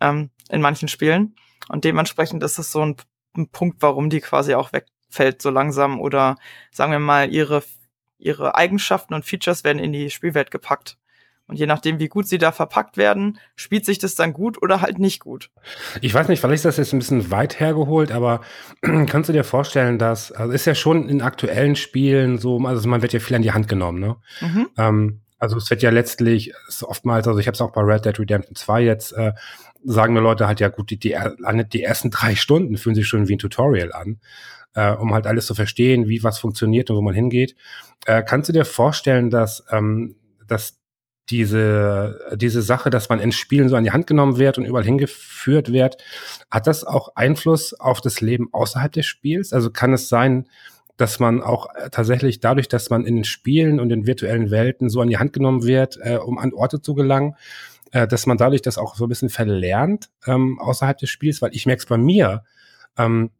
ähm, 0.00 0.30
in 0.50 0.60
manchen 0.60 0.88
Spielen. 0.88 1.36
Und 1.68 1.84
dementsprechend 1.84 2.42
ist 2.42 2.58
es 2.58 2.72
so 2.72 2.84
ein, 2.84 2.96
ein 3.36 3.48
Punkt, 3.48 3.80
warum 3.80 4.10
die 4.10 4.20
quasi 4.20 4.54
auch 4.54 4.72
wegfällt 4.72 5.40
so 5.40 5.50
langsam 5.50 6.00
oder 6.00 6.36
sagen 6.70 6.92
wir 6.92 6.98
mal, 6.98 7.32
ihre, 7.32 7.62
ihre 8.18 8.56
Eigenschaften 8.56 9.14
und 9.14 9.24
Features 9.24 9.64
werden 9.64 9.78
in 9.78 9.92
die 9.92 10.10
Spielwelt 10.10 10.50
gepackt. 10.50 10.98
Und 11.48 11.58
je 11.58 11.66
nachdem, 11.66 11.98
wie 11.98 12.08
gut 12.08 12.26
sie 12.26 12.38
da 12.38 12.52
verpackt 12.52 12.96
werden, 12.96 13.38
spielt 13.56 13.84
sich 13.84 13.98
das 13.98 14.14
dann 14.14 14.32
gut 14.32 14.62
oder 14.62 14.80
halt 14.80 14.98
nicht 14.98 15.20
gut. 15.20 15.50
Ich 16.00 16.14
weiß 16.14 16.28
nicht, 16.28 16.40
vielleicht 16.40 16.60
ist 16.60 16.64
das 16.64 16.76
jetzt 16.78 16.92
ein 16.92 17.00
bisschen 17.00 17.30
weit 17.30 17.60
hergeholt, 17.60 18.12
aber 18.12 18.40
kannst 18.80 19.28
du 19.28 19.32
dir 19.32 19.44
vorstellen, 19.44 19.98
dass, 19.98 20.32
also 20.32 20.52
ist 20.52 20.66
ja 20.66 20.74
schon 20.74 21.08
in 21.08 21.20
aktuellen 21.20 21.76
Spielen 21.76 22.38
so, 22.38 22.58
also 22.60 22.88
man 22.88 23.02
wird 23.02 23.12
ja 23.12 23.20
viel 23.20 23.36
an 23.36 23.42
die 23.42 23.52
Hand 23.52 23.68
genommen, 23.68 24.00
ne? 24.00 24.16
Mhm. 24.40 24.68
Ähm, 24.78 25.20
also 25.38 25.56
es 25.56 25.68
wird 25.70 25.82
ja 25.82 25.90
letztlich 25.90 26.52
ist 26.68 26.84
oftmals, 26.84 27.26
also 27.26 27.40
ich 27.40 27.48
habe 27.48 27.56
es 27.56 27.60
auch 27.60 27.72
bei 27.72 27.80
Red 27.80 28.04
Dead 28.04 28.16
Redemption 28.16 28.54
2 28.54 28.82
jetzt, 28.82 29.12
äh, 29.12 29.32
sagen 29.84 30.14
mir 30.14 30.20
Leute 30.20 30.46
halt 30.46 30.60
ja 30.60 30.68
gut, 30.68 30.90
die, 30.90 30.98
die, 30.98 31.16
die 31.72 31.82
ersten 31.82 32.10
drei 32.10 32.36
Stunden 32.36 32.76
fühlen 32.76 32.94
sich 32.94 33.08
schon 33.08 33.26
wie 33.26 33.34
ein 33.34 33.40
Tutorial 33.40 33.92
an, 33.92 34.20
äh, 34.74 34.92
um 34.92 35.12
halt 35.12 35.26
alles 35.26 35.46
zu 35.46 35.56
verstehen, 35.56 36.08
wie 36.08 36.22
was 36.22 36.38
funktioniert 36.38 36.90
und 36.90 36.96
wo 36.96 37.02
man 37.02 37.14
hingeht. 37.14 37.56
Äh, 38.06 38.22
kannst 38.22 38.48
du 38.48 38.52
dir 38.52 38.64
vorstellen, 38.64 39.30
dass, 39.30 39.64
ähm, 39.72 40.14
dass 40.46 40.78
diese, 41.30 42.18
diese 42.34 42.62
Sache, 42.62 42.90
dass 42.90 43.08
man 43.08 43.20
in 43.20 43.32
Spielen 43.32 43.68
so 43.68 43.76
an 43.76 43.84
die 43.84 43.92
Hand 43.92 44.06
genommen 44.06 44.38
wird 44.38 44.58
und 44.58 44.64
überall 44.64 44.84
hingeführt 44.84 45.72
wird, 45.72 45.96
hat 46.50 46.66
das 46.66 46.84
auch 46.84 47.14
Einfluss 47.14 47.74
auf 47.74 48.00
das 48.00 48.20
Leben 48.20 48.48
außerhalb 48.52 48.92
des 48.92 49.06
Spiels? 49.06 49.52
Also 49.52 49.70
kann 49.70 49.92
es 49.92 50.08
sein, 50.08 50.48
dass 50.96 51.20
man 51.20 51.42
auch 51.42 51.74
äh, 51.74 51.90
tatsächlich 51.90 52.40
dadurch, 52.40 52.68
dass 52.68 52.90
man 52.90 53.06
in 53.06 53.16
den 53.16 53.24
Spielen 53.24 53.80
und 53.80 53.90
in 53.90 54.06
virtuellen 54.06 54.50
Welten 54.50 54.90
so 54.90 55.00
an 55.00 55.08
die 55.08 55.18
Hand 55.18 55.32
genommen 55.32 55.64
wird, 55.64 55.98
äh, 56.02 56.16
um 56.16 56.38
an 56.38 56.52
Orte 56.52 56.82
zu 56.82 56.94
gelangen, 56.94 57.34
äh, 57.92 58.06
dass 58.06 58.26
man 58.26 58.36
dadurch 58.36 58.62
das 58.62 58.78
auch 58.78 58.96
so 58.96 59.06
ein 59.06 59.08
bisschen 59.08 59.30
verlernt 59.30 60.10
ähm, 60.26 60.58
außerhalb 60.58 60.98
des 60.98 61.10
Spiels, 61.10 61.40
weil 61.40 61.54
ich 61.54 61.66
merke 61.66 61.80
es 61.80 61.86
bei 61.86 61.96
mir, 61.96 62.44
ähm, 62.98 63.30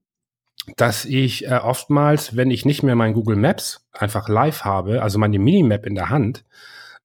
dass 0.77 1.05
ich 1.05 1.47
äh, 1.47 1.59
oftmals, 1.63 2.37
wenn 2.37 2.51
ich 2.51 2.65
nicht 2.65 2.83
mehr 2.83 2.95
mein 2.95 3.15
Google 3.15 3.37
Maps 3.37 3.87
einfach 3.93 4.29
live 4.29 4.63
habe, 4.63 5.03
also 5.03 5.19
meine 5.19 5.39
Minimap 5.39 5.85
in 5.87 5.95
der 5.95 6.09
Hand, 6.09 6.45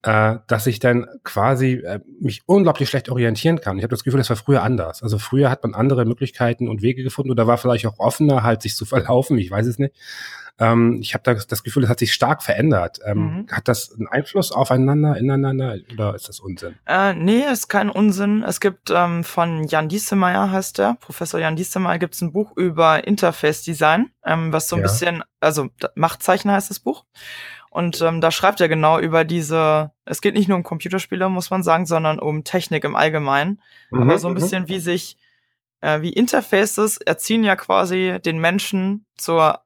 äh, 0.04 0.38
dass 0.48 0.68
ich 0.68 0.80
dann 0.80 1.08
quasi 1.24 1.74
äh, 1.74 2.00
mich 2.20 2.44
unglaublich 2.46 2.90
schlecht 2.90 3.10
orientieren 3.10 3.62
kann. 3.62 3.78
Ich 3.78 3.84
habe 3.84 3.92
das 3.92 4.04
Gefühl, 4.04 4.20
das 4.20 4.30
war 4.30 4.38
früher 4.38 4.64
anders. 4.64 5.04
Also 5.04 5.18
früher 5.18 5.50
hat 5.50 5.64
man 5.64 5.74
andere 5.74 6.06
Möglichkeiten 6.06 6.68
und 6.70 6.82
Wege 6.82 7.04
gefunden 7.04 7.32
oder 7.32 7.48
war 7.48 7.58
vielleicht 7.58 7.88
auch 7.88 8.00
offener, 8.00 8.44
halt 8.44 8.62
sich 8.62 8.76
zu 8.76 8.86
verlaufen. 8.86 9.38
Ich 9.38 9.50
weiß 9.50 9.66
es 9.66 9.80
nicht. 9.80 9.96
Ähm, 10.60 11.00
ich 11.02 11.14
habe 11.14 11.24
da 11.24 11.34
das 11.34 11.64
Gefühl, 11.64 11.82
das 11.84 11.90
hat 11.90 12.00
sich 12.00 12.14
stark 12.14 12.42
verändert. 12.42 13.00
Ähm, 13.06 13.18
mhm. 13.18 13.48
Hat 13.52 13.68
das 13.68 13.94
einen 13.94 14.08
Einfluss 14.08 14.52
aufeinander, 14.52 15.18
ineinander 15.18 15.76
oder 15.94 16.16
ist 16.16 16.30
das 16.30 16.40
Unsinn? 16.40 16.76
Äh, 16.86 17.14
nee, 17.14 17.44
ist 17.52 17.68
kein 17.68 17.90
Unsinn. 17.90 18.44
Es 18.44 18.60
gibt 18.60 18.90
ähm, 18.90 19.24
von 19.24 19.66
Jan 19.66 19.90
Diesemeyer, 19.90 20.52
heißt 20.52 20.80
der, 20.80 20.98
Professor 21.00 21.40
Jan 21.40 21.56
Diesemeyer, 21.56 22.00
gibt 22.00 22.16
es 22.16 22.22
ein 22.22 22.32
Buch 22.32 22.56
über 22.56 23.06
Interface 23.06 23.64
Design, 23.64 24.10
ähm, 24.26 24.52
was 24.52 24.68
so 24.68 24.76
ein 24.76 24.82
ja. 24.82 24.88
bisschen, 24.88 25.24
also 25.40 25.70
Machtzeichen 25.96 26.52
heißt 26.52 26.70
das 26.70 26.80
Buch. 26.80 27.06
Und 27.78 28.02
ähm, 28.02 28.22
da 28.22 28.32
schreibt 28.32 28.60
er 28.60 28.70
genau 28.70 28.98
über 28.98 29.24
diese, 29.24 29.92
es 30.04 30.22
geht 30.22 30.34
nicht 30.34 30.48
nur 30.48 30.58
um 30.58 30.64
Computerspiele, 30.64 31.30
muss 31.30 31.52
man 31.52 31.62
sagen, 31.62 31.86
sondern 31.86 32.18
um 32.18 32.44
Technik 32.44 32.84
im 32.84 32.96
Allgemeinen. 32.96 33.62
Mhm, 33.92 34.02
aber 34.02 34.18
so 34.18 34.28
ein 34.28 34.34
mhm. 34.34 34.40
bisschen 34.40 34.68
wie 34.68 34.80
sich, 34.80 35.16
äh, 35.82 36.02
wie 36.02 36.10
Interfaces 36.12 36.98
erziehen 36.98 37.44
ja 37.44 37.56
quasi 37.56 38.18
den 38.26 38.40
Menschen 38.40 39.06
zur 39.16 39.62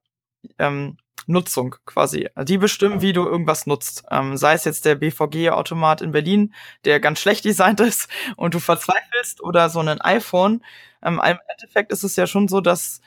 ähm, 0.60 0.98
Nutzung 1.26 1.78
quasi. 1.86 2.28
Die 2.44 2.58
bestimmen, 2.58 3.02
wie 3.02 3.14
du 3.14 3.24
irgendwas 3.24 3.66
nutzt. 3.66 4.04
Ähm, 4.12 4.36
sei 4.36 4.56
es 4.56 4.66
jetzt 4.66 4.84
der 4.84 4.96
BVG-Automat 4.96 6.02
in 6.02 6.12
Berlin, 6.12 6.54
der 6.84 7.00
ganz 7.00 7.22
schlecht 7.22 7.46
designt 7.46 7.80
ist 7.80 8.10
und 8.36 8.54
du 8.54 8.60
verzweifelst, 8.60 9.42
oder 9.42 9.70
so 9.70 9.80
ein 9.80 10.02
iPhone. 10.02 10.66
Ähm, 11.02 11.22
Im 11.26 11.40
Endeffekt 11.48 11.94
ist 11.94 12.04
es 12.04 12.18
ja 12.18 12.28
schon 12.28 12.50
so, 12.50 12.60
dass 12.60 13.00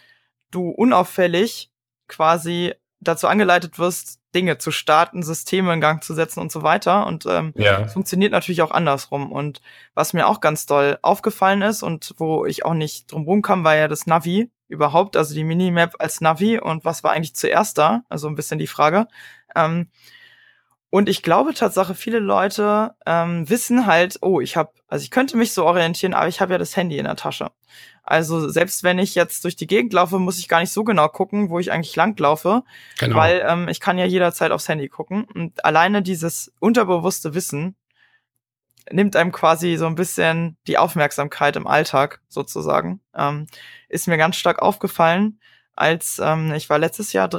du 0.50 0.70
unauffällig 0.70 1.70
quasi 2.08 2.72
dazu 3.04 3.28
angeleitet 3.28 3.78
wirst, 3.78 4.20
Dinge 4.34 4.58
zu 4.58 4.70
starten, 4.70 5.22
Systeme 5.22 5.72
in 5.72 5.80
Gang 5.80 6.02
zu 6.02 6.14
setzen 6.14 6.40
und 6.40 6.50
so 6.50 6.62
weiter. 6.62 7.06
Und 7.06 7.24
ähm, 7.26 7.52
ja. 7.56 7.82
es 7.82 7.92
funktioniert 7.92 8.32
natürlich 8.32 8.62
auch 8.62 8.72
andersrum. 8.72 9.30
Und 9.30 9.60
was 9.94 10.12
mir 10.12 10.26
auch 10.26 10.40
ganz 10.40 10.66
doll 10.66 10.98
aufgefallen 11.02 11.62
ist 11.62 11.82
und 11.82 12.14
wo 12.18 12.44
ich 12.44 12.64
auch 12.64 12.74
nicht 12.74 13.12
drum 13.12 13.24
rum 13.24 13.42
kam, 13.42 13.64
war 13.64 13.76
ja 13.76 13.88
das 13.88 14.06
Navi 14.06 14.50
überhaupt, 14.68 15.16
also 15.16 15.34
die 15.34 15.44
Minimap 15.44 15.94
als 15.98 16.20
Navi 16.20 16.58
und 16.58 16.84
was 16.84 17.04
war 17.04 17.12
eigentlich 17.12 17.36
zuerst 17.36 17.78
da? 17.78 18.02
Also 18.08 18.28
ein 18.28 18.34
bisschen 18.34 18.58
die 18.58 18.66
Frage. 18.66 19.06
Ähm, 19.54 19.88
und 20.90 21.08
ich 21.08 21.22
glaube 21.22 21.54
Tatsache, 21.54 21.94
viele 21.94 22.20
Leute 22.20 22.94
ähm, 23.04 23.48
wissen 23.50 23.86
halt, 23.86 24.18
oh, 24.20 24.40
ich 24.40 24.56
habe, 24.56 24.70
also 24.86 25.02
ich 25.02 25.10
könnte 25.10 25.36
mich 25.36 25.52
so 25.52 25.64
orientieren, 25.64 26.14
aber 26.14 26.28
ich 26.28 26.40
habe 26.40 26.52
ja 26.52 26.58
das 26.58 26.76
Handy 26.76 26.98
in 26.98 27.04
der 27.04 27.16
Tasche. 27.16 27.50
Also 28.04 28.48
selbst 28.50 28.84
wenn 28.84 28.98
ich 28.98 29.14
jetzt 29.14 29.44
durch 29.44 29.56
die 29.56 29.66
Gegend 29.66 29.94
laufe, 29.94 30.18
muss 30.18 30.38
ich 30.38 30.48
gar 30.48 30.60
nicht 30.60 30.72
so 30.72 30.84
genau 30.84 31.08
gucken, 31.08 31.48
wo 31.48 31.58
ich 31.58 31.72
eigentlich 31.72 31.96
langlaufe, 31.96 32.62
genau. 32.98 33.16
weil 33.16 33.42
ähm, 33.48 33.68
ich 33.68 33.80
kann 33.80 33.96
ja 33.96 34.04
jederzeit 34.04 34.52
aufs 34.52 34.68
Handy 34.68 34.88
gucken. 34.88 35.24
Und 35.24 35.64
alleine 35.64 36.02
dieses 36.02 36.52
unterbewusste 36.60 37.34
Wissen 37.34 37.76
nimmt 38.90 39.16
einem 39.16 39.32
quasi 39.32 39.76
so 39.76 39.86
ein 39.86 39.94
bisschen 39.94 40.58
die 40.66 40.76
Aufmerksamkeit 40.76 41.56
im 41.56 41.66
Alltag 41.66 42.20
sozusagen. 42.28 43.00
Ähm, 43.14 43.46
ist 43.88 44.06
mir 44.06 44.18
ganz 44.18 44.36
stark 44.36 44.60
aufgefallen, 44.60 45.40
als 45.74 46.20
ähm, 46.22 46.52
ich 46.52 46.68
war 46.68 46.78
letztes 46.78 47.14
Jahr 47.14 47.30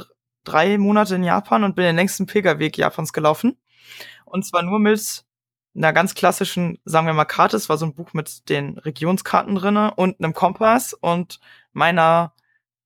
drei 0.42 0.78
Monate 0.78 1.14
in 1.14 1.22
Japan 1.22 1.62
und 1.62 1.76
bin 1.76 1.84
den 1.84 1.96
längsten 1.96 2.26
Pilgerweg 2.26 2.76
Japans 2.76 3.12
gelaufen. 3.12 3.56
Und 4.24 4.44
zwar 4.44 4.62
nur 4.62 4.80
mit 4.80 5.24
einer 5.76 5.92
ganz 5.92 6.14
klassischen, 6.14 6.78
sagen 6.84 7.06
wir 7.06 7.14
mal, 7.14 7.24
Karte. 7.24 7.56
Es 7.56 7.68
war 7.68 7.78
so 7.78 7.86
ein 7.86 7.94
Buch 7.94 8.12
mit 8.12 8.48
den 8.48 8.78
Regionskarten 8.78 9.54
drinne 9.54 9.94
und 9.94 10.18
einem 10.20 10.32
Kompass 10.32 10.94
und 10.94 11.40
meiner 11.72 12.32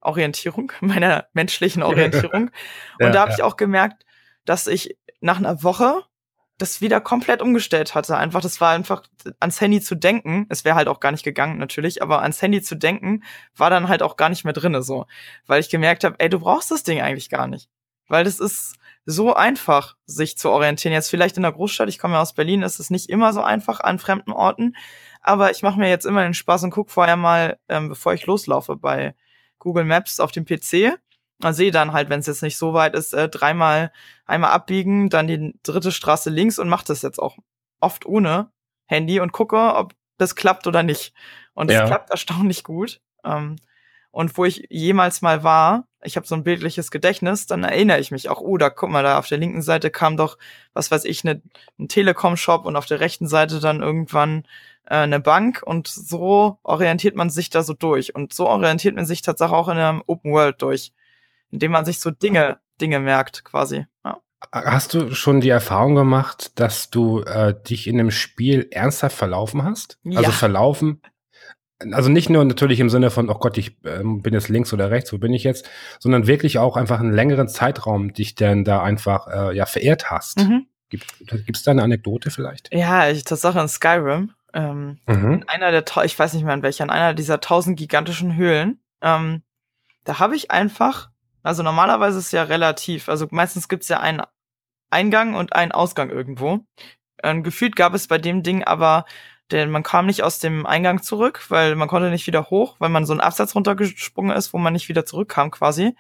Orientierung, 0.01 0.73
meiner 0.81 1.27
menschlichen 1.33 1.83
Orientierung. 1.83 2.51
ja, 3.01 3.07
und 3.07 3.15
da 3.15 3.21
habe 3.21 3.31
ja. 3.31 3.37
ich 3.37 3.43
auch 3.43 3.57
gemerkt, 3.57 4.05
dass 4.45 4.67
ich 4.67 4.97
nach 5.21 5.39
einer 5.39 5.63
Woche 5.63 6.03
das 6.59 6.81
wieder 6.81 7.01
komplett 7.01 7.41
umgestellt 7.41 7.95
hatte. 7.95 8.17
Einfach, 8.17 8.41
das 8.43 8.61
war 8.61 8.73
einfach 8.73 9.03
ans 9.41 9.61
Handy 9.61 9.81
zu 9.81 9.95
denken. 9.95 10.47
Es 10.51 10.65
wäre 10.65 10.75
halt 10.75 10.89
auch 10.89 11.01
gar 11.01 11.11
nicht 11.11 11.25
gegangen 11.25 11.59
natürlich, 11.59 12.03
aber 12.03 12.21
ans 12.23 12.43
Handy 12.43 12.61
zu 12.61 12.75
denken 12.75 13.23
war 13.57 13.71
dann 13.71 13.89
halt 13.89 14.03
auch 14.03 14.17
gar 14.17 14.29
nicht 14.29 14.45
mehr 14.45 14.53
drinne 14.53 14.83
so, 14.83 15.07
weil 15.47 15.61
ich 15.61 15.71
gemerkt 15.71 16.05
habe, 16.05 16.17
ey, 16.19 16.29
du 16.29 16.41
brauchst 16.41 16.71
das 16.71 16.83
Ding 16.83 17.01
eigentlich 17.01 17.31
gar 17.31 17.47
nicht, 17.47 17.71
weil 18.09 18.25
das 18.25 18.41
ist 18.41 18.77
so 19.07 19.35
einfach, 19.35 19.97
sich 20.07 20.37
zu 20.39 20.51
orientieren. 20.51 20.93
Jetzt 20.93 21.11
vielleicht 21.11 21.37
in 21.37 21.43
der 21.43 21.53
Großstadt, 21.53 21.89
ich 21.89 21.99
komme 21.99 22.15
ja 22.15 22.21
aus 22.21 22.35
Berlin, 22.35 22.63
ist 22.63 22.81
es 22.81 22.91
nicht 22.91 23.09
immer 23.09 23.33
so 23.33 23.43
einfach 23.43 23.81
an 23.81 23.99
fremden 23.99 24.33
Orten, 24.33 24.77
aber 25.21 25.51
ich 25.51 25.63
mache 25.63 25.79
mir 25.79 25.89
jetzt 25.89 26.07
immer 26.07 26.23
den 26.23 26.35
Spaß 26.35 26.65
und 26.65 26.71
gucke 26.71 26.91
vorher 26.91 27.17
mal, 27.17 27.59
ähm, 27.69 27.89
bevor 27.89 28.15
ich 28.15 28.27
loslaufe, 28.27 28.77
bei 28.77 29.15
Google 29.59 29.85
Maps 29.85 30.21
auf 30.21 30.33
dem 30.33 30.45
PC 30.45 30.99
man 31.43 31.55
sehe 31.55 31.71
dann 31.71 31.93
halt, 31.93 32.11
wenn 32.11 32.21
es 32.21 32.27
jetzt 32.27 32.43
nicht 32.43 32.59
so 32.59 32.75
weit 32.75 32.95
ist, 32.95 33.13
äh, 33.13 33.29
dreimal 33.29 33.93
einmal 34.27 34.51
abbiegen, 34.51 35.09
dann 35.09 35.27
die 35.27 35.59
dritte 35.63 35.93
Straße 35.93 36.31
links 36.31 36.59
und 36.59 36.69
mache 36.69 36.85
das 36.87 37.03
jetzt 37.03 37.19
auch 37.19 37.39
oft 37.81 38.07
ohne 38.07 38.53
Handy 38.87 39.21
und 39.21 39.33
gucke, 39.33 39.75
ob 39.75 39.95
das 40.19 40.35
klappt 40.35 40.67
oder 40.67 40.83
nicht. 40.83 41.15
Und 41.55 41.71
es 41.71 41.77
ja. 41.77 41.87
klappt 41.87 42.11
erstaunlich 42.11 42.63
gut. 42.65 43.01
Ähm, 43.25 43.57
und 44.11 44.37
wo 44.37 44.45
ich 44.45 44.67
jemals 44.71 45.23
mal 45.23 45.43
war, 45.43 45.87
ich 46.03 46.17
habe 46.17 46.27
so 46.27 46.35
ein 46.35 46.45
bildliches 46.45 46.91
Gedächtnis, 46.91 47.47
dann 47.47 47.65
erinnere 47.65 48.01
ich 48.01 48.11
mich 48.11 48.29
auch, 48.29 48.41
oh, 48.41 48.57
da 48.57 48.71
guck 48.71 48.91
mal, 48.91 49.03
da 49.03 49.19
auf 49.19 49.29
der 49.29 49.39
linken 49.39 49.63
Seite 49.63 49.91
kam 49.91 50.17
doch, 50.17 50.39
was 50.73 50.91
weiß 50.91 51.05
ich, 51.05 51.25
ne, 51.25 51.43
ein 51.79 51.89
Telekom-Shop 51.89 52.65
und 52.65 52.77
auf 52.77 52.87
der 52.87 53.01
rechten 53.01 53.29
Seite 53.29 53.61
dann 53.61 53.83
irgendwann 53.83 54.45
äh, 54.87 54.97
eine 54.97 55.21
Bank 55.21 55.63
und 55.65 55.89
so 55.89 56.59
orientiert 56.63 57.17
man 57.17 57.31
sich 57.31 57.51
da 57.51 57.63
so 57.63 57.75
durch. 57.75 58.15
Und 58.15 58.33
so 58.33 58.47
orientiert 58.47 58.97
man 58.97 59.07
sich 59.07 59.23
tatsächlich 59.23 59.57
auch 59.57 59.69
in 59.69 59.79
einem 59.79 60.03
Open 60.07 60.33
World 60.33 60.63
durch 60.63 60.93
indem 61.51 61.73
man 61.73 61.85
sich 61.85 62.01
so 62.01 62.11
Dinge, 62.11 62.59
Dinge 62.81 63.01
merkt, 63.01 63.45
quasi. 63.45 63.87
Ja. 64.05 64.21
Hast 64.53 64.95
du 64.95 65.15
schon 65.15 65.41
die 65.41 65.51
Erfahrung 65.51 65.95
gemacht, 65.95 66.59
dass 66.59 66.91
du 66.91 67.21
äh, 67.23 67.55
dich 67.63 67.87
in 67.87 68.01
einem 68.01 68.11
Spiel 68.11 68.69
ernsthaft 68.71 69.17
verlaufen 69.17 69.65
hast? 69.65 69.99
Also 70.05 70.15
ja. 70.15 70.19
Also 70.19 70.33
verlaufen, 70.33 71.03
also 71.93 72.09
nicht 72.11 72.31
nur 72.31 72.45
natürlich 72.45 72.81
im 72.81 72.91
Sinne 72.91 73.11
von, 73.11 73.31
oh 73.31 73.35
Gott, 73.35 73.59
ich 73.59 73.77
äh, 73.85 74.03
bin 74.03 74.35
jetzt 74.35 74.49
links 74.49 74.73
oder 74.73 74.91
rechts, 74.91 75.13
wo 75.13 75.19
bin 75.19 75.33
ich 75.33 75.45
jetzt, 75.45 75.69
sondern 75.99 76.27
wirklich 76.27 76.59
auch 76.59 76.77
einfach 76.77 77.01
einen 77.01 77.13
längeren 77.13 77.49
Zeitraum 77.49 78.13
dich 78.13 78.35
denn 78.35 78.65
da 78.65 78.83
einfach 78.83 79.27
äh, 79.29 79.57
ja 79.57 79.67
verehrt 79.67 80.11
hast. 80.11 80.39
Mhm. 80.39 80.67
Gibt 80.89 81.57
es 81.57 81.63
da 81.63 81.71
eine 81.71 81.83
Anekdote 81.83 82.31
vielleicht? 82.31 82.73
Ja, 82.75 83.09
ich, 83.09 83.25
Tatsache 83.25 83.61
in 83.61 83.69
Skyrim. 83.69 84.33
Ähm, 84.53 84.99
mhm. 85.07 85.35
in 85.35 85.49
einer 85.49 85.71
der, 85.71 85.85
ich 86.05 86.19
weiß 86.19 86.35
nicht 86.35 86.45
mehr 86.45 86.55
in 86.55 86.63
welcher, 86.63 86.83
in 86.83 86.91
einer 86.91 87.15
dieser 87.15 87.41
tausend 87.41 87.79
gigantischen 87.79 88.35
Höhlen, 88.35 88.81
ähm, 89.01 89.43
da 90.03 90.19
habe 90.19 90.35
ich 90.35 90.51
einfach 90.51 91.11
also 91.43 91.63
normalerweise 91.63 92.19
ist 92.19 92.27
es 92.27 92.33
ja 92.33 92.43
relativ. 92.43 93.09
Also 93.09 93.27
meistens 93.31 93.69
gibt's 93.69 93.89
ja 93.89 94.01
einen 94.01 94.23
Eingang 94.91 95.35
und 95.35 95.55
einen 95.55 95.73
Ausgang 95.73 96.11
irgendwo. 96.11 96.61
Ähm, 97.23 97.43
gefühlt 97.43 97.77
gab 97.77 97.95
es 97.95 98.09
bei 98.09 98.19
dem 98.19 98.43
Ding 98.43 98.65
aber, 98.65 99.05
denn 99.53 99.71
man 99.71 99.83
kam 99.83 100.07
nicht 100.07 100.23
aus 100.23 100.39
dem 100.39 100.67
Eingang 100.67 101.03
zurück, 101.03 101.45
weil 101.49 101.75
man 101.77 101.89
konnte 101.89 102.11
nicht 102.11 102.27
wieder 102.27 102.51
hoch, 102.51 102.77
weil 102.79 102.89
man 102.89 103.07
so 103.07 103.13
einen 103.13 103.21
Absatz 103.21 103.55
runtergesprungen 103.55 104.37
ist, 104.37 104.53
wo 104.53 104.59
man 104.59 104.73
nicht 104.73 104.89
wieder 104.89 105.05
zurückkam 105.05 105.51
quasi. 105.51 105.95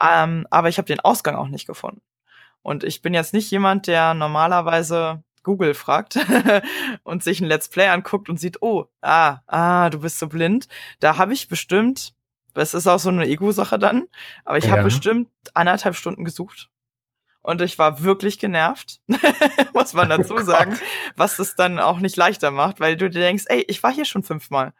Ähm, 0.00 0.46
aber 0.50 0.68
ich 0.68 0.78
habe 0.78 0.86
den 0.86 1.00
Ausgang 1.00 1.36
auch 1.36 1.48
nicht 1.48 1.66
gefunden. 1.66 2.02
Und 2.62 2.84
ich 2.84 3.02
bin 3.02 3.14
jetzt 3.14 3.32
nicht 3.32 3.50
jemand, 3.50 3.86
der 3.86 4.14
normalerweise 4.14 5.22
Google 5.42 5.74
fragt 5.74 6.18
und 7.04 7.22
sich 7.22 7.40
ein 7.40 7.46
Let's 7.46 7.68
Play 7.68 7.88
anguckt 7.88 8.28
und 8.28 8.40
sieht, 8.40 8.62
oh, 8.62 8.86
ah, 9.00 9.38
ah, 9.46 9.90
du 9.90 10.00
bist 10.00 10.18
so 10.18 10.28
blind. 10.28 10.66
Da 11.00 11.18
habe 11.18 11.32
ich 11.32 11.48
bestimmt 11.48 12.16
es 12.62 12.74
ist 12.74 12.86
auch 12.86 12.98
so 12.98 13.10
eine 13.10 13.26
Ego-Sache 13.26 13.78
dann. 13.78 14.06
Aber 14.44 14.58
ich 14.58 14.64
ja. 14.64 14.72
habe 14.72 14.84
bestimmt 14.84 15.28
anderthalb 15.54 15.94
Stunden 15.94 16.24
gesucht. 16.24 16.70
Und 17.46 17.60
ich 17.60 17.78
war 17.78 18.02
wirklich 18.02 18.40
genervt, 18.40 18.98
muss 19.72 19.92
man 19.92 20.08
dazu 20.08 20.34
oh 20.34 20.40
sagen, 20.40 20.76
was 21.14 21.38
es 21.38 21.54
dann 21.54 21.78
auch 21.78 22.00
nicht 22.00 22.16
leichter 22.16 22.50
macht, 22.50 22.80
weil 22.80 22.96
du 22.96 23.08
dir 23.08 23.20
denkst, 23.20 23.44
ey, 23.46 23.64
ich 23.68 23.84
war 23.84 23.92
hier 23.92 24.04
schon 24.04 24.24
fünfmal. 24.24 24.72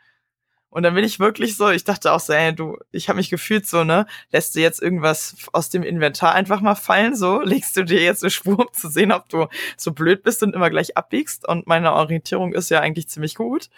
Und 0.68 0.82
dann 0.82 0.94
bin 0.96 1.04
ich 1.04 1.20
wirklich 1.20 1.56
so, 1.56 1.70
ich 1.70 1.84
dachte 1.84 2.10
auch 2.10 2.18
so, 2.18 2.32
ey, 2.32 2.52
du, 2.52 2.76
ich 2.90 3.08
habe 3.08 3.18
mich 3.18 3.30
gefühlt 3.30 3.68
so, 3.68 3.84
ne, 3.84 4.04
lässt 4.32 4.56
du 4.56 4.60
jetzt 4.60 4.82
irgendwas 4.82 5.36
aus 5.52 5.70
dem 5.70 5.84
Inventar 5.84 6.34
einfach 6.34 6.60
mal 6.60 6.74
fallen, 6.74 7.14
so, 7.14 7.40
legst 7.44 7.76
du 7.76 7.84
dir 7.84 8.02
jetzt 8.02 8.24
eine 8.24 8.30
Spur, 8.30 8.58
um 8.58 8.72
zu 8.72 8.88
sehen, 8.88 9.12
ob 9.12 9.28
du 9.28 9.46
so 9.76 9.92
blöd 9.92 10.24
bist 10.24 10.42
und 10.42 10.52
immer 10.52 10.68
gleich 10.68 10.96
abbiegst. 10.96 11.46
Und 11.46 11.68
meine 11.68 11.92
Orientierung 11.92 12.52
ist 12.52 12.70
ja 12.70 12.80
eigentlich 12.80 13.08
ziemlich 13.08 13.36
gut. 13.36 13.70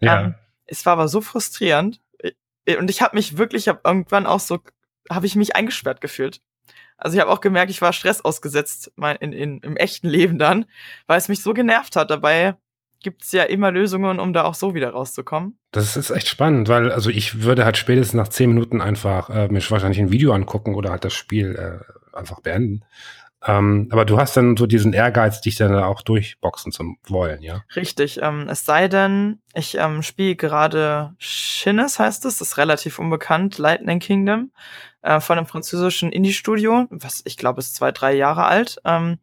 Ja. 0.00 0.20
Ähm, 0.20 0.34
es 0.66 0.84
war 0.84 0.92
aber 0.92 1.08
so 1.08 1.22
frustrierend, 1.22 1.98
und 2.78 2.90
ich 2.90 3.00
habe 3.00 3.16
mich 3.16 3.38
wirklich, 3.38 3.68
hab 3.68 3.86
irgendwann 3.86 4.26
auch 4.26 4.40
so, 4.40 4.60
habe 5.10 5.24
ich 5.24 5.34
mich 5.34 5.56
eingesperrt 5.56 6.02
gefühlt. 6.02 6.42
Also 6.96 7.16
ich 7.16 7.20
habe 7.20 7.30
auch 7.30 7.40
gemerkt, 7.40 7.70
ich 7.70 7.82
war 7.82 7.92
Stress 7.92 8.20
ausgesetzt 8.20 8.92
mein, 8.96 9.16
in, 9.16 9.32
in, 9.32 9.58
im 9.60 9.76
echten 9.76 10.08
Leben 10.08 10.38
dann, 10.38 10.66
weil 11.06 11.18
es 11.18 11.28
mich 11.28 11.42
so 11.42 11.52
genervt 11.52 11.96
hat. 11.96 12.10
Dabei 12.10 12.54
gibt's 13.02 13.32
ja 13.32 13.44
immer 13.44 13.70
Lösungen, 13.70 14.18
um 14.18 14.32
da 14.32 14.44
auch 14.44 14.54
so 14.54 14.74
wieder 14.74 14.90
rauszukommen. 14.90 15.58
Das 15.70 15.96
ist 15.96 16.10
echt 16.10 16.28
spannend, 16.28 16.68
weil 16.68 16.90
also 16.90 17.10
ich 17.10 17.42
würde 17.42 17.64
halt 17.64 17.76
spätestens 17.76 18.14
nach 18.14 18.28
zehn 18.28 18.48
Minuten 18.48 18.80
einfach 18.80 19.30
äh, 19.30 19.48
mir 19.48 19.62
wahrscheinlich 19.70 20.00
ein 20.00 20.10
Video 20.10 20.32
angucken 20.32 20.74
oder 20.74 20.90
halt 20.90 21.04
das 21.04 21.12
Spiel 21.12 21.54
äh, 21.54 22.16
einfach 22.16 22.40
beenden. 22.40 22.84
Ähm, 23.46 23.88
aber 23.90 24.04
du 24.04 24.18
hast 24.18 24.36
dann 24.36 24.56
so 24.56 24.66
diesen 24.66 24.92
Ehrgeiz, 24.92 25.40
dich 25.40 25.56
dann 25.56 25.74
auch 25.74 26.00
durchboxen 26.00 26.72
zu 26.72 26.96
wollen, 27.06 27.42
ja? 27.42 27.62
Richtig. 27.76 28.20
Ähm, 28.22 28.48
es 28.48 28.64
sei 28.64 28.88
denn, 28.88 29.40
ich 29.54 29.76
ähm, 29.76 30.02
spiele 30.02 30.36
gerade 30.36 31.14
Shinnes, 31.18 31.98
heißt 31.98 32.24
es, 32.24 32.38
das 32.38 32.48
ist 32.48 32.56
relativ 32.56 32.98
unbekannt, 32.98 33.58
Lightning 33.58 33.98
Kingdom, 33.98 34.50
äh, 35.02 35.20
von 35.20 35.36
einem 35.36 35.46
französischen 35.46 36.10
Indie-Studio, 36.10 36.86
was 36.90 37.22
ich 37.26 37.36
glaube 37.36 37.60
ist 37.60 37.74
zwei, 37.74 37.92
drei 37.92 38.14
Jahre 38.14 38.44
alt. 38.44 38.78
Ähm, 38.84 39.18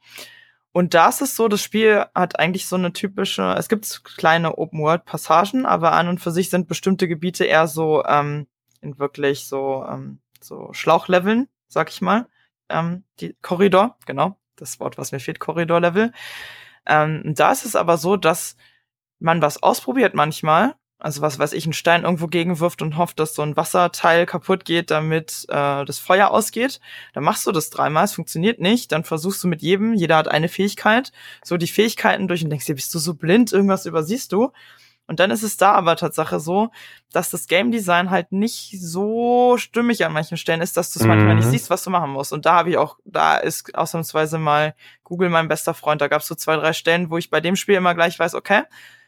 und 0.71 0.93
da 0.93 1.09
ist 1.09 1.21
es 1.21 1.35
so, 1.35 1.47
das 1.47 1.61
Spiel 1.61 2.05
hat 2.13 2.39
eigentlich 2.39 2.67
so 2.67 2.75
eine 2.75 2.93
typische, 2.93 3.55
es 3.57 3.69
gibt 3.69 4.03
kleine 4.17 4.57
Open-World-Passagen, 4.57 5.65
aber 5.65 5.93
an 5.93 6.07
und 6.07 6.19
für 6.19 6.31
sich 6.31 6.49
sind 6.49 6.67
bestimmte 6.67 7.07
Gebiete 7.07 7.45
eher 7.45 7.67
so 7.67 8.05
ähm, 8.05 8.47
in 8.81 8.99
wirklich 8.99 9.47
so, 9.47 9.83
ähm, 9.89 10.19
so 10.39 10.69
Schlauchleveln, 10.73 11.49
sag 11.67 11.89
ich 11.89 12.01
mal 12.01 12.27
ähm, 12.71 13.03
die 13.19 13.35
Korridor, 13.41 13.97
genau, 14.05 14.37
das 14.55 14.79
Wort, 14.79 14.97
was 14.97 15.11
mir 15.11 15.19
fehlt, 15.19 15.39
Korridor-Level. 15.39 16.11
Ähm, 16.85 17.21
da 17.25 17.51
ist 17.51 17.65
es 17.65 17.75
aber 17.75 17.97
so, 17.97 18.17
dass 18.17 18.55
man 19.19 19.41
was 19.41 19.61
ausprobiert 19.61 20.13
manchmal, 20.15 20.75
also 20.97 21.21
was 21.21 21.39
weiß 21.39 21.53
ich, 21.53 21.65
einen 21.65 21.73
Stein 21.73 22.03
irgendwo 22.03 22.27
gegenwirft 22.27 22.81
und 22.81 22.97
hofft, 22.97 23.19
dass 23.19 23.33
so 23.33 23.41
ein 23.41 23.57
Wasserteil 23.57 24.25
kaputt 24.25 24.65
geht, 24.65 24.91
damit 24.91 25.45
äh, 25.49 25.83
das 25.85 25.99
Feuer 25.99 26.29
ausgeht. 26.29 26.79
Dann 27.13 27.23
machst 27.23 27.45
du 27.47 27.51
das 27.51 27.71
dreimal, 27.71 28.05
es 28.05 28.13
funktioniert 28.13 28.59
nicht, 28.59 28.91
dann 28.91 29.03
versuchst 29.03 29.43
du 29.43 29.47
mit 29.47 29.61
jedem, 29.61 29.93
jeder 29.93 30.17
hat 30.17 30.27
eine 30.27 30.47
Fähigkeit, 30.47 31.11
so 31.43 31.57
die 31.57 31.67
Fähigkeiten 31.67 32.27
durch 32.27 32.43
und 32.43 32.51
denkst 32.51 32.65
dir, 32.65 32.75
bist 32.75 32.93
du 32.93 32.99
so 32.99 33.15
blind, 33.15 33.51
irgendwas 33.51 33.85
übersiehst 33.85 34.31
du. 34.31 34.51
Und 35.11 35.19
dann 35.19 35.29
ist 35.29 35.43
es 35.43 35.57
da 35.57 35.73
aber 35.73 35.97
Tatsache 35.97 36.39
so, 36.39 36.71
dass 37.11 37.29
das 37.29 37.47
Game 37.47 37.69
Design 37.69 38.11
halt 38.11 38.31
nicht 38.31 38.79
so 38.79 39.57
stimmig 39.57 40.05
an 40.05 40.13
manchen 40.13 40.37
Stellen 40.37 40.61
ist, 40.61 40.77
dass 40.77 40.93
du 40.93 40.99
es 40.99 41.03
mhm. 41.03 41.09
manchmal 41.09 41.35
nicht 41.35 41.47
mhm. 41.47 41.51
siehst, 41.51 41.69
was 41.69 41.83
du 41.83 41.89
machen 41.89 42.11
musst. 42.11 42.31
Und 42.31 42.45
da 42.45 42.53
habe 42.53 42.69
ich 42.69 42.77
auch, 42.77 42.97
da 43.03 43.35
ist 43.35 43.75
ausnahmsweise 43.75 44.37
mal 44.37 44.73
Google 45.03 45.27
mein 45.27 45.49
bester 45.49 45.73
Freund. 45.73 45.99
Da 45.99 46.07
gab 46.07 46.21
es 46.21 46.29
so 46.29 46.35
zwei, 46.35 46.55
drei 46.55 46.71
Stellen, 46.71 47.09
wo 47.09 47.17
ich 47.17 47.29
bei 47.29 47.41
dem 47.41 47.57
Spiel 47.57 47.75
immer 47.75 47.93
gleich 47.93 48.17
weiß, 48.17 48.35
okay, 48.35 48.61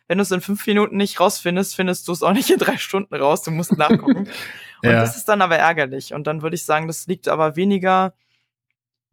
wenn 0.10 0.18
du 0.18 0.24
es 0.24 0.32
in 0.32 0.42
fünf 0.42 0.68
Minuten 0.68 0.98
nicht 0.98 1.22
rausfindest, 1.22 1.74
findest 1.74 2.06
du 2.10 2.12
es 2.12 2.22
auch 2.22 2.34
nicht 2.34 2.50
in 2.50 2.60
drei 2.60 2.76
Stunden 2.76 3.16
raus. 3.16 3.42
Du 3.42 3.52
musst 3.52 3.78
nachgucken. 3.78 4.28
Und 4.84 4.90
ja. 4.90 5.00
das 5.00 5.16
ist 5.16 5.30
dann 5.30 5.42
aber 5.42 5.56
ärgerlich. 5.56 6.14
Und 6.14 6.28
dann 6.28 6.42
würde 6.42 6.58
ich 6.58 6.66
sagen, 6.66 6.88
das 6.88 7.08
liegt 7.08 7.30
aber 7.30 7.56
weniger 7.56 8.14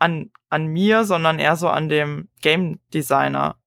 an, 0.01 0.33
an 0.49 0.67
mir, 0.67 1.05
sondern 1.05 1.39
eher 1.39 1.55
so 1.55 1.69
an 1.69 1.89
dem 1.89 2.31
Game 2.43 2.81
Designer 2.93 3.60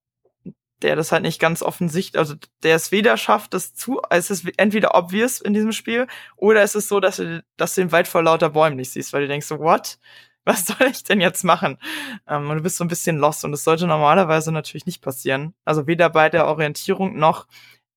der 0.82 0.96
das 0.96 1.12
halt 1.12 1.22
nicht 1.22 1.40
ganz 1.40 1.62
offensichtlich, 1.62 2.18
also 2.18 2.34
der 2.62 2.76
es 2.76 2.92
weder 2.92 3.16
schafft, 3.16 3.54
das 3.54 3.74
zu, 3.74 4.00
es 4.10 4.30
ist 4.30 4.46
entweder 4.56 4.94
obvious 4.94 5.40
in 5.40 5.54
diesem 5.54 5.72
Spiel, 5.72 6.06
oder 6.36 6.62
es 6.62 6.74
ist 6.74 6.88
so, 6.88 7.00
dass 7.00 7.16
du, 7.16 7.44
dass 7.56 7.74
du 7.74 7.82
den 7.82 7.92
Wald 7.92 8.08
vor 8.08 8.22
lauter 8.22 8.50
Bäumen 8.50 8.76
nicht 8.76 8.90
siehst, 8.90 9.12
weil 9.12 9.22
du 9.22 9.28
denkst 9.28 9.46
so, 9.46 9.58
what? 9.58 9.98
Was 10.46 10.66
soll 10.66 10.88
ich 10.90 11.04
denn 11.04 11.20
jetzt 11.20 11.42
machen? 11.42 11.78
Ähm, 12.28 12.50
und 12.50 12.56
du 12.58 12.62
bist 12.62 12.76
so 12.76 12.84
ein 12.84 12.88
bisschen 12.88 13.16
lost 13.16 13.44
und 13.44 13.52
das 13.52 13.64
sollte 13.64 13.86
normalerweise 13.86 14.52
natürlich 14.52 14.86
nicht 14.86 15.00
passieren. 15.00 15.54
Also 15.64 15.86
weder 15.86 16.10
bei 16.10 16.28
der 16.28 16.46
Orientierung 16.46 17.18
noch 17.18 17.46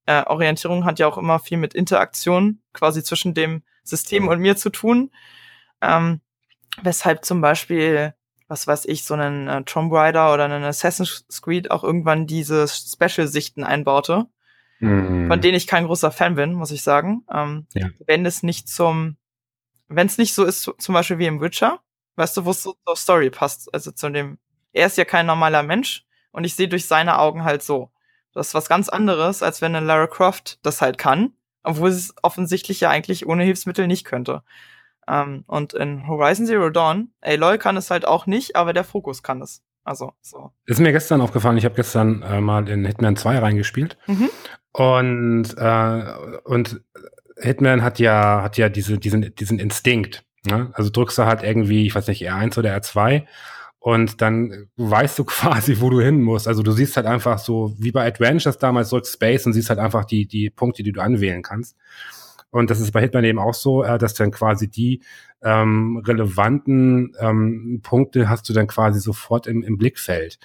äh, 0.08 0.24
Orientierung 0.26 0.86
hat 0.86 1.00
ja 1.00 1.08
auch 1.08 1.18
immer 1.18 1.40
viel 1.40 1.58
mit 1.58 1.74
Interaktion 1.74 2.62
quasi 2.74 3.04
zwischen 3.04 3.34
dem 3.34 3.64
System 3.84 4.28
und 4.28 4.40
mir 4.40 4.56
zu 4.56 4.70
tun. 4.70 5.12
Ähm, 5.82 6.22
weshalb 6.82 7.26
zum 7.26 7.42
Beispiel, 7.42 8.14
was 8.48 8.68
weiß 8.68 8.86
ich, 8.86 9.04
so 9.04 9.14
einen 9.14 9.48
äh, 9.48 9.64
Tomb 9.64 9.92
Raider 9.92 10.34
oder 10.34 10.46
einen 10.46 10.64
Assassin's 10.64 11.26
Creed 11.42 11.72
auch 11.72 11.84
irgendwann 11.84 12.28
diese 12.28 12.68
Special-Sichten 12.68 13.64
einbaute, 13.64 14.28
mhm. 14.80 15.28
von 15.28 15.42
denen 15.42 15.56
ich 15.56 15.68
kein 15.68 15.86
großer 15.86 16.12
Fan 16.12 16.36
bin, 16.36 16.54
muss 16.54 16.72
ich 16.72 16.84
sagen. 16.84 17.24
Ähm, 17.32 17.68
ja. 17.74 17.90
Wenn 18.06 18.26
es 18.26 18.44
nicht 18.44 18.70
zum, 18.70 19.18
wenn 19.88 20.08
es 20.08 20.18
nicht 20.18 20.34
so 20.34 20.46
ist, 20.46 20.72
zum 20.78 20.94
Beispiel 20.94 21.20
wie 21.20 21.26
im 21.26 21.42
Witcher, 21.42 21.80
weißt 22.16 22.38
du, 22.38 22.46
wo 22.46 22.52
es 22.52 22.64
so 22.64 22.76
zur 22.86 22.96
Story 22.96 23.30
passt, 23.30 23.74
also 23.74 23.92
zu 23.92 24.10
dem, 24.10 24.38
er 24.72 24.88
ist 24.88 24.98
ja 24.98 25.06
kein 25.06 25.26
normaler 25.26 25.64
Mensch 25.64 26.06
und 26.32 26.44
ich 26.44 26.56
sehe 26.56 26.68
durch 26.68 26.88
seine 26.88 27.20
Augen 27.20 27.44
halt 27.44 27.64
so. 27.64 27.92
Das 28.34 28.50
ist 28.50 28.54
was 28.54 28.70
ganz 28.70 28.88
anderes, 28.88 29.42
als 29.42 29.62
wenn 29.62 29.76
eine 29.76 29.86
Lara 29.86 30.08
Croft 30.08 30.60
das 30.64 30.82
halt 30.82 30.98
kann, 30.98 31.34
obwohl 31.64 31.92
sie 31.92 32.00
es 32.00 32.16
offensichtlich 32.22 32.80
ja 32.80 32.90
eigentlich 32.90 33.26
ohne 33.26 33.44
Hilfsmittel 33.44 33.88
nicht 33.88 34.06
könnte. 34.06 34.44
Ähm, 35.08 35.44
und 35.48 35.74
in 35.74 36.08
Horizon 36.08 36.46
Zero 36.46 36.70
Dawn, 36.70 37.12
Aloy 37.22 37.58
kann 37.58 37.78
es 37.78 37.92
halt 37.92 38.08
auch 38.08 38.26
nicht, 38.26 38.56
aber 38.56 38.74
der 38.74 38.84
Fokus 38.84 39.24
kann 39.24 39.42
es. 39.42 39.64
Also, 39.84 40.12
so. 40.22 40.52
Ist 40.66 40.82
mir 40.82 40.92
gestern 40.92 41.22
aufgefallen, 41.22 41.58
ich 41.58 41.64
habe 41.64 41.76
gestern 41.76 42.22
äh, 42.22 42.42
mal 42.42 42.68
in 42.68 42.86
Hitman 42.86 43.16
2 43.16 43.40
reingespielt. 43.40 43.98
Mhm. 44.08 44.30
Und, 44.74 45.58
äh, 45.58 46.04
und 46.44 46.82
Hitman 47.38 47.84
hat 47.84 48.00
ja, 48.00 48.42
hat 48.44 48.58
ja 48.58 48.68
diese, 48.68 48.98
diesen, 48.98 49.34
diesen 49.36 49.60
Instinkt. 49.60 50.26
Ne? 50.46 50.72
Also 50.74 50.90
drückst 50.90 51.18
du 51.18 51.26
halt 51.26 51.44
irgendwie, 51.44 51.88
ich 51.88 51.96
weiß 51.96 52.08
nicht, 52.08 52.28
R1 52.30 52.58
oder 52.60 52.76
R2 52.76 53.26
und 53.80 54.22
dann 54.22 54.68
weißt 54.76 55.18
du 55.20 55.24
quasi, 55.26 55.80
wo 55.80 55.90
du 55.90 56.02
hin 56.02 56.22
musst. 56.22 56.48
Also 56.48 56.64
du 56.64 56.72
siehst 56.72 56.98
halt 56.98 57.06
einfach 57.06 57.40
so, 57.40 57.74
wie 57.78 57.92
bei 57.92 58.06
Adventures 58.06 58.58
damals, 58.58 58.90
drückst 58.90 59.14
Space 59.14 59.46
und 59.46 59.54
siehst 59.54 59.70
halt 59.70 59.80
einfach 59.80 60.06
die, 60.06 60.28
die 60.28 60.50
Punkte, 60.50 60.84
die 60.84 60.92
du 60.92 61.02
anwählen 61.02 61.42
kannst. 61.42 61.78
Und 62.52 62.70
das 62.70 62.80
ist 62.80 62.92
bei 62.92 63.02
Hitman 63.02 63.24
eben 63.24 63.40
auch 63.40 63.54
so, 63.54 63.84
äh, 63.84 63.98
dass 63.98 64.14
dann 64.14 64.32
quasi 64.32 64.70
die 64.70 65.02
ähm, 65.44 66.02
relevanten 66.06 67.14
ähm, 67.20 67.82
Punkte 67.84 68.30
hast 68.30 68.48
du 68.50 68.54
dann 68.54 68.68
quasi 68.68 69.00
sofort 69.00 69.48
im, 69.48 69.64
im 69.64 69.78
Blickfeld. 69.78 70.40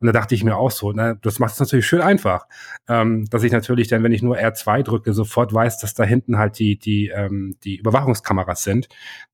Und 0.00 0.06
da 0.06 0.12
dachte 0.12 0.34
ich 0.34 0.44
mir 0.44 0.56
auch 0.56 0.70
so, 0.70 0.92
na, 0.92 1.14
das 1.14 1.38
macht 1.38 1.54
es 1.54 1.60
natürlich 1.60 1.86
schön 1.86 2.00
einfach, 2.00 2.46
ähm, 2.88 3.26
dass 3.30 3.42
ich 3.42 3.52
natürlich 3.52 3.88
dann, 3.88 4.02
wenn 4.04 4.12
ich 4.12 4.22
nur 4.22 4.38
R2 4.38 4.84
drücke, 4.84 5.12
sofort 5.12 5.52
weiß, 5.52 5.78
dass 5.78 5.94
da 5.94 6.04
hinten 6.04 6.38
halt 6.38 6.58
die, 6.58 6.78
die, 6.78 7.08
ähm, 7.08 7.56
die 7.64 7.76
Überwachungskameras 7.76 8.62
sind, 8.62 8.88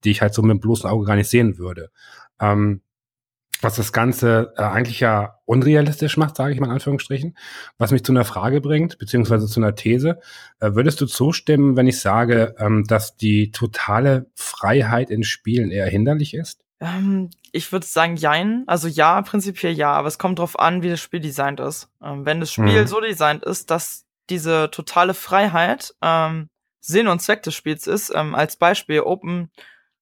die 0.04 0.10
ich 0.10 0.22
halt 0.22 0.32
so 0.32 0.42
mit 0.42 0.52
dem 0.52 0.60
bloßen 0.60 0.88
Auge 0.88 1.06
gar 1.06 1.16
nicht 1.16 1.28
sehen 1.28 1.58
würde. 1.58 1.90
Ähm, 2.40 2.80
was 3.62 3.76
das 3.76 3.92
Ganze 3.92 4.52
äh, 4.56 4.62
eigentlich 4.62 5.00
ja 5.00 5.38
unrealistisch 5.44 6.16
macht, 6.16 6.36
sage 6.36 6.52
ich 6.52 6.60
mal 6.60 6.66
in 6.66 6.72
Anführungsstrichen, 6.72 7.36
was 7.78 7.90
mich 7.90 8.04
zu 8.04 8.12
einer 8.12 8.24
Frage 8.24 8.60
bringt, 8.60 8.98
beziehungsweise 8.98 9.46
zu 9.46 9.60
einer 9.60 9.74
These. 9.74 10.20
Äh, 10.60 10.74
würdest 10.74 11.00
du 11.00 11.06
zustimmen, 11.06 11.76
wenn 11.76 11.86
ich 11.86 12.00
sage, 12.00 12.54
ähm, 12.58 12.84
dass 12.86 13.16
die 13.16 13.50
totale 13.50 14.26
Freiheit 14.34 15.10
in 15.10 15.24
Spielen 15.24 15.70
eher 15.70 15.86
hinderlich 15.86 16.34
ist? 16.34 16.64
Ähm, 16.80 17.30
ich 17.52 17.70
würde 17.72 17.86
sagen, 17.86 18.16
jein. 18.16 18.64
Also 18.66 18.88
ja, 18.88 19.22
prinzipiell 19.22 19.72
ja, 19.72 19.92
aber 19.92 20.08
es 20.08 20.18
kommt 20.18 20.38
drauf 20.38 20.58
an, 20.58 20.82
wie 20.82 20.90
das 20.90 21.00
Spiel 21.00 21.20
designt 21.20 21.60
ist. 21.60 21.88
Ähm, 22.02 22.26
wenn 22.26 22.40
das 22.40 22.52
Spiel 22.52 22.82
mhm. 22.82 22.86
so 22.86 23.00
designt 23.00 23.44
ist, 23.44 23.70
dass 23.70 24.04
diese 24.30 24.70
totale 24.70 25.14
Freiheit 25.14 25.94
ähm, 26.02 26.48
Sinn 26.80 27.08
und 27.08 27.20
Zweck 27.20 27.42
des 27.42 27.54
Spiels 27.54 27.86
ist, 27.86 28.12
ähm, 28.14 28.34
als 28.34 28.56
Beispiel 28.56 29.00
Open 29.00 29.50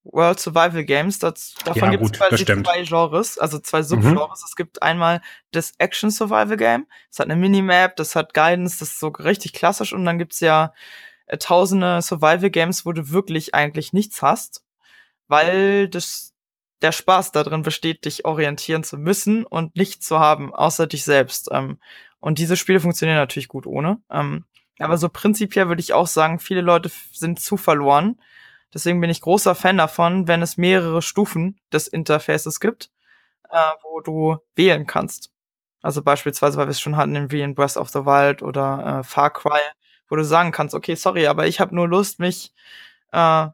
World 0.05 0.41
Survival 0.41 0.85
Games. 0.85 1.19
Das, 1.19 1.55
davon 1.65 1.85
ja, 1.85 1.91
gibt 1.91 2.05
es 2.05 2.13
quasi 2.13 2.45
zwei 2.45 2.83
Genres, 2.83 3.39
also 3.39 3.59
zwei 3.59 3.79
mhm. 3.79 3.85
Subgenres. 3.85 4.41
Mhm. 4.41 4.47
Es 4.47 4.57
gibt 4.57 4.83
einmal 4.83 5.21
das 5.53 5.73
Action 5.79 6.11
Survival 6.11 6.57
Game. 6.57 6.87
Das 7.11 7.21
hat 7.21 7.27
eine 7.31 7.37
Minimap, 7.37 7.97
das 7.97 8.17
hat 8.17 8.35
Guidance, 8.35 8.79
das 8.81 8.91
ist 8.91 9.01
so 9.01 9.09
richtig 9.09 9.53
klassisch. 9.53 9.93
Und 9.93 10.05
dann 10.05 10.19
gibt's 10.19 10.41
ja 10.41 10.73
äh, 11.27 11.39
tausende 11.39 12.03
Survival 12.03 12.51
Games, 12.51 12.85
wo 12.85 12.93
du 12.93 13.11
wirklich 13.11 13.55
eigentlich 13.55 13.93
nichts 13.93 14.23
hast, 14.23 14.65
weil 15.29 15.89
das 15.89 16.35
der 16.83 16.93
Spaß 16.93 17.31
darin 17.31 17.63
besteht, 17.63 18.05
dich 18.05 18.25
orientieren 18.25 18.83
zu 18.83 18.99
müssen 18.99 19.45
und 19.45 19.77
nichts 19.77 20.07
zu 20.09 20.19
haben, 20.19 20.53
außer 20.53 20.89
dich 20.89 21.05
selbst. 21.05 21.49
Ähm, 21.53 21.79
und 22.19 22.39
diese 22.39 22.57
Spiele 22.57 22.81
funktionieren 22.81 23.19
natürlich 23.19 23.49
gut 23.49 23.67
ohne. 23.67 23.99
Ähm, 24.11 24.47
aber 24.79 24.99
so 24.99 25.09
prinzipiell 25.09 25.69
würde 25.69 25.81
ich 25.81 25.93
auch 25.93 26.09
sagen, 26.09 26.41
viele 26.41 26.61
Leute 26.61 26.91
sind 27.13 27.39
zu 27.41 27.57
verloren 27.57 28.21
Deswegen 28.75 29.01
bin 29.01 29.11
ich 29.11 29.21
großer 29.21 29.55
Fan 29.55 29.77
davon, 29.77 30.29
wenn 30.29 30.43
es 30.43 30.57
mehrere 30.57 31.03
Stufen 31.03 31.61
des 31.73 31.89
Interfaces 31.89 32.61
gibt, 32.61 32.91
äh, 33.51 33.59
wo 33.83 34.01
du 34.01 34.39
wählen 34.55 34.87
kannst. 34.87 35.31
Also 35.83 36.03
beispielsweise, 36.03 36.57
weil 36.57 36.67
wir 36.67 36.71
es 36.71 36.81
schon 36.81 36.97
hatten, 36.97 37.31
wie 37.31 37.43
in 37.43 37.55
Breath 37.55 37.77
of 37.77 37.91
the 37.91 38.07
Wild 38.07 38.43
oder 38.43 39.01
äh, 39.01 39.05
Far 39.05 39.33
Cry, 39.33 39.61
wo 40.09 40.17
du 40.17 40.25
sagen 40.25 40.53
kannst, 40.53 40.75
okay, 40.75 40.95
sorry, 40.95 41.27
aber 41.27 41.47
ich 41.47 41.61
habe 41.61 41.75
nur 41.75 41.89
Lust, 41.89 42.19
mich 42.19 42.55
äh, 43.11 43.49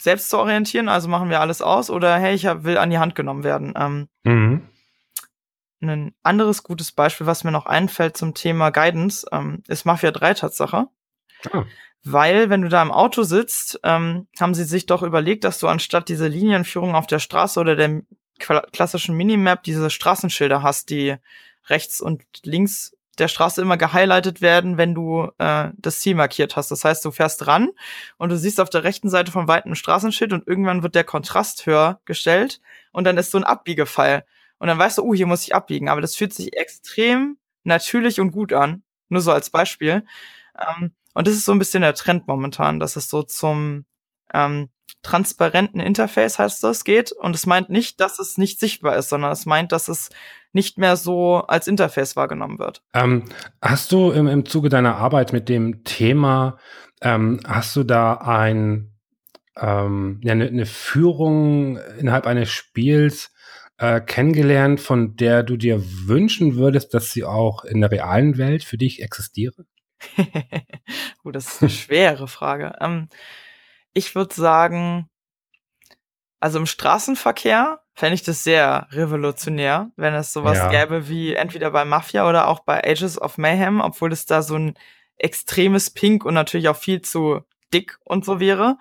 selbst 0.00 0.30
zu 0.30 0.38
orientieren, 0.38 0.88
also 0.88 1.08
machen 1.08 1.28
wir 1.28 1.40
alles 1.40 1.60
aus, 1.60 1.90
oder 1.90 2.16
hey, 2.16 2.34
ich 2.34 2.46
hab, 2.46 2.64
will 2.64 2.78
an 2.78 2.90
die 2.90 2.98
Hand 2.98 3.14
genommen 3.14 3.44
werden. 3.44 3.74
Ähm, 3.76 4.08
mhm. 4.24 4.66
Ein 5.82 6.14
anderes 6.22 6.62
gutes 6.62 6.92
Beispiel, 6.92 7.26
was 7.26 7.44
mir 7.44 7.52
noch 7.52 7.66
einfällt 7.66 8.16
zum 8.16 8.34
Thema 8.34 8.70
Guidance, 8.70 9.26
ähm, 9.30 9.62
ist 9.68 9.84
Mafia 9.84 10.10
3 10.10 10.34
Tatsache. 10.34 10.88
Ah. 11.52 11.64
Weil, 12.02 12.48
wenn 12.48 12.62
du 12.62 12.68
da 12.68 12.80
im 12.80 12.92
Auto 12.92 13.22
sitzt, 13.24 13.80
ähm, 13.82 14.26
haben 14.40 14.54
sie 14.54 14.64
sich 14.64 14.86
doch 14.86 15.02
überlegt, 15.02 15.44
dass 15.44 15.58
du 15.58 15.68
anstatt 15.68 16.08
diese 16.08 16.28
Linienführung 16.28 16.94
auf 16.94 17.06
der 17.06 17.18
Straße 17.18 17.60
oder 17.60 17.76
der 17.76 18.02
klassischen 18.38 19.16
Minimap 19.16 19.62
diese 19.62 19.90
Straßenschilder 19.90 20.62
hast, 20.62 20.88
die 20.88 21.16
rechts 21.66 22.00
und 22.00 22.22
links 22.42 22.96
der 23.18 23.28
Straße 23.28 23.60
immer 23.60 23.76
gehighlightet 23.76 24.40
werden, 24.40 24.78
wenn 24.78 24.94
du 24.94 25.30
äh, 25.38 25.68
das 25.76 26.00
Ziel 26.00 26.14
markiert 26.14 26.56
hast. 26.56 26.70
Das 26.70 26.84
heißt, 26.84 27.04
du 27.04 27.10
fährst 27.10 27.46
ran 27.46 27.68
und 28.16 28.30
du 28.30 28.38
siehst 28.38 28.60
auf 28.60 28.70
der 28.70 28.82
rechten 28.82 29.10
Seite 29.10 29.30
vom 29.30 29.46
weiten 29.46 29.74
Straßenschild 29.74 30.32
und 30.32 30.48
irgendwann 30.48 30.82
wird 30.82 30.94
der 30.94 31.04
Kontrast 31.04 31.66
höher 31.66 32.00
gestellt 32.06 32.60
und 32.92 33.04
dann 33.04 33.18
ist 33.18 33.30
so 33.30 33.38
ein 33.38 33.44
Abbiegefall. 33.44 34.24
Und 34.58 34.68
dann 34.68 34.78
weißt 34.78 34.98
du, 34.98 35.02
uh, 35.02 35.14
hier 35.14 35.26
muss 35.26 35.42
ich 35.42 35.54
abbiegen. 35.54 35.88
Aber 35.88 36.00
das 36.00 36.16
fühlt 36.16 36.34
sich 36.34 36.56
extrem 36.56 37.38
natürlich 37.64 38.20
und 38.20 38.30
gut 38.30 38.52
an. 38.52 38.82
Nur 39.08 39.22
so 39.22 39.32
als 39.32 39.50
Beispiel. 39.50 40.04
Ähm, 40.58 40.92
und 41.14 41.26
das 41.26 41.34
ist 41.34 41.44
so 41.44 41.52
ein 41.52 41.58
bisschen 41.58 41.82
der 41.82 41.94
Trend 41.94 42.28
momentan, 42.28 42.80
dass 42.80 42.96
es 42.96 43.08
so 43.08 43.22
zum 43.22 43.84
ähm, 44.32 44.68
transparenten 45.02 45.80
Interface 45.80 46.38
heißt 46.38 46.62
das 46.62 46.84
geht. 46.84 47.12
Und 47.12 47.34
es 47.34 47.46
meint 47.46 47.70
nicht, 47.70 48.00
dass 48.00 48.18
es 48.18 48.38
nicht 48.38 48.60
sichtbar 48.60 48.96
ist, 48.96 49.08
sondern 49.08 49.32
es 49.32 49.46
meint, 49.46 49.72
dass 49.72 49.88
es 49.88 50.10
nicht 50.52 50.78
mehr 50.78 50.96
so 50.96 51.36
als 51.46 51.68
Interface 51.68 52.16
wahrgenommen 52.16 52.58
wird. 52.58 52.82
Ähm, 52.94 53.24
hast 53.62 53.92
du 53.92 54.10
im, 54.10 54.26
im 54.26 54.44
Zuge 54.44 54.68
deiner 54.68 54.96
Arbeit 54.96 55.32
mit 55.32 55.48
dem 55.48 55.84
Thema, 55.84 56.58
ähm, 57.00 57.40
hast 57.46 57.76
du 57.76 57.84
da 57.84 58.14
ein, 58.14 58.92
ähm, 59.56 60.20
ja, 60.22 60.32
eine, 60.32 60.48
eine 60.48 60.66
Führung 60.66 61.78
innerhalb 61.98 62.26
eines 62.26 62.50
Spiels 62.50 63.32
äh, 63.78 64.00
kennengelernt, 64.00 64.80
von 64.80 65.16
der 65.16 65.42
du 65.42 65.56
dir 65.56 65.82
wünschen 66.06 66.56
würdest, 66.56 66.92
dass 66.92 67.12
sie 67.12 67.24
auch 67.24 67.64
in 67.64 67.80
der 67.80 67.90
realen 67.90 68.36
Welt 68.36 68.64
für 68.64 68.76
dich 68.76 69.02
existiere? 69.02 69.64
oh, 71.24 71.30
das 71.30 71.46
ist 71.46 71.62
eine 71.62 71.70
schwere 71.70 72.28
Frage. 72.28 72.74
Ähm, 72.80 73.08
ich 73.92 74.14
würde 74.14 74.34
sagen, 74.34 75.08
also 76.40 76.58
im 76.58 76.66
Straßenverkehr 76.66 77.80
fände 77.94 78.14
ich 78.14 78.22
das 78.22 78.44
sehr 78.44 78.88
revolutionär, 78.92 79.90
wenn 79.96 80.14
es 80.14 80.32
sowas 80.32 80.56
ja. 80.56 80.68
gäbe 80.68 81.08
wie 81.08 81.34
entweder 81.34 81.70
bei 81.70 81.84
Mafia 81.84 82.28
oder 82.28 82.48
auch 82.48 82.60
bei 82.60 82.82
Ages 82.82 83.20
of 83.20 83.36
Mayhem, 83.36 83.80
obwohl 83.80 84.12
es 84.12 84.24
da 84.24 84.42
so 84.42 84.56
ein 84.56 84.74
extremes 85.18 85.90
Pink 85.90 86.24
und 86.24 86.34
natürlich 86.34 86.68
auch 86.68 86.76
viel 86.76 87.02
zu 87.02 87.42
dick 87.74 87.98
und 88.04 88.24
so 88.24 88.40
wäre. 88.40 88.78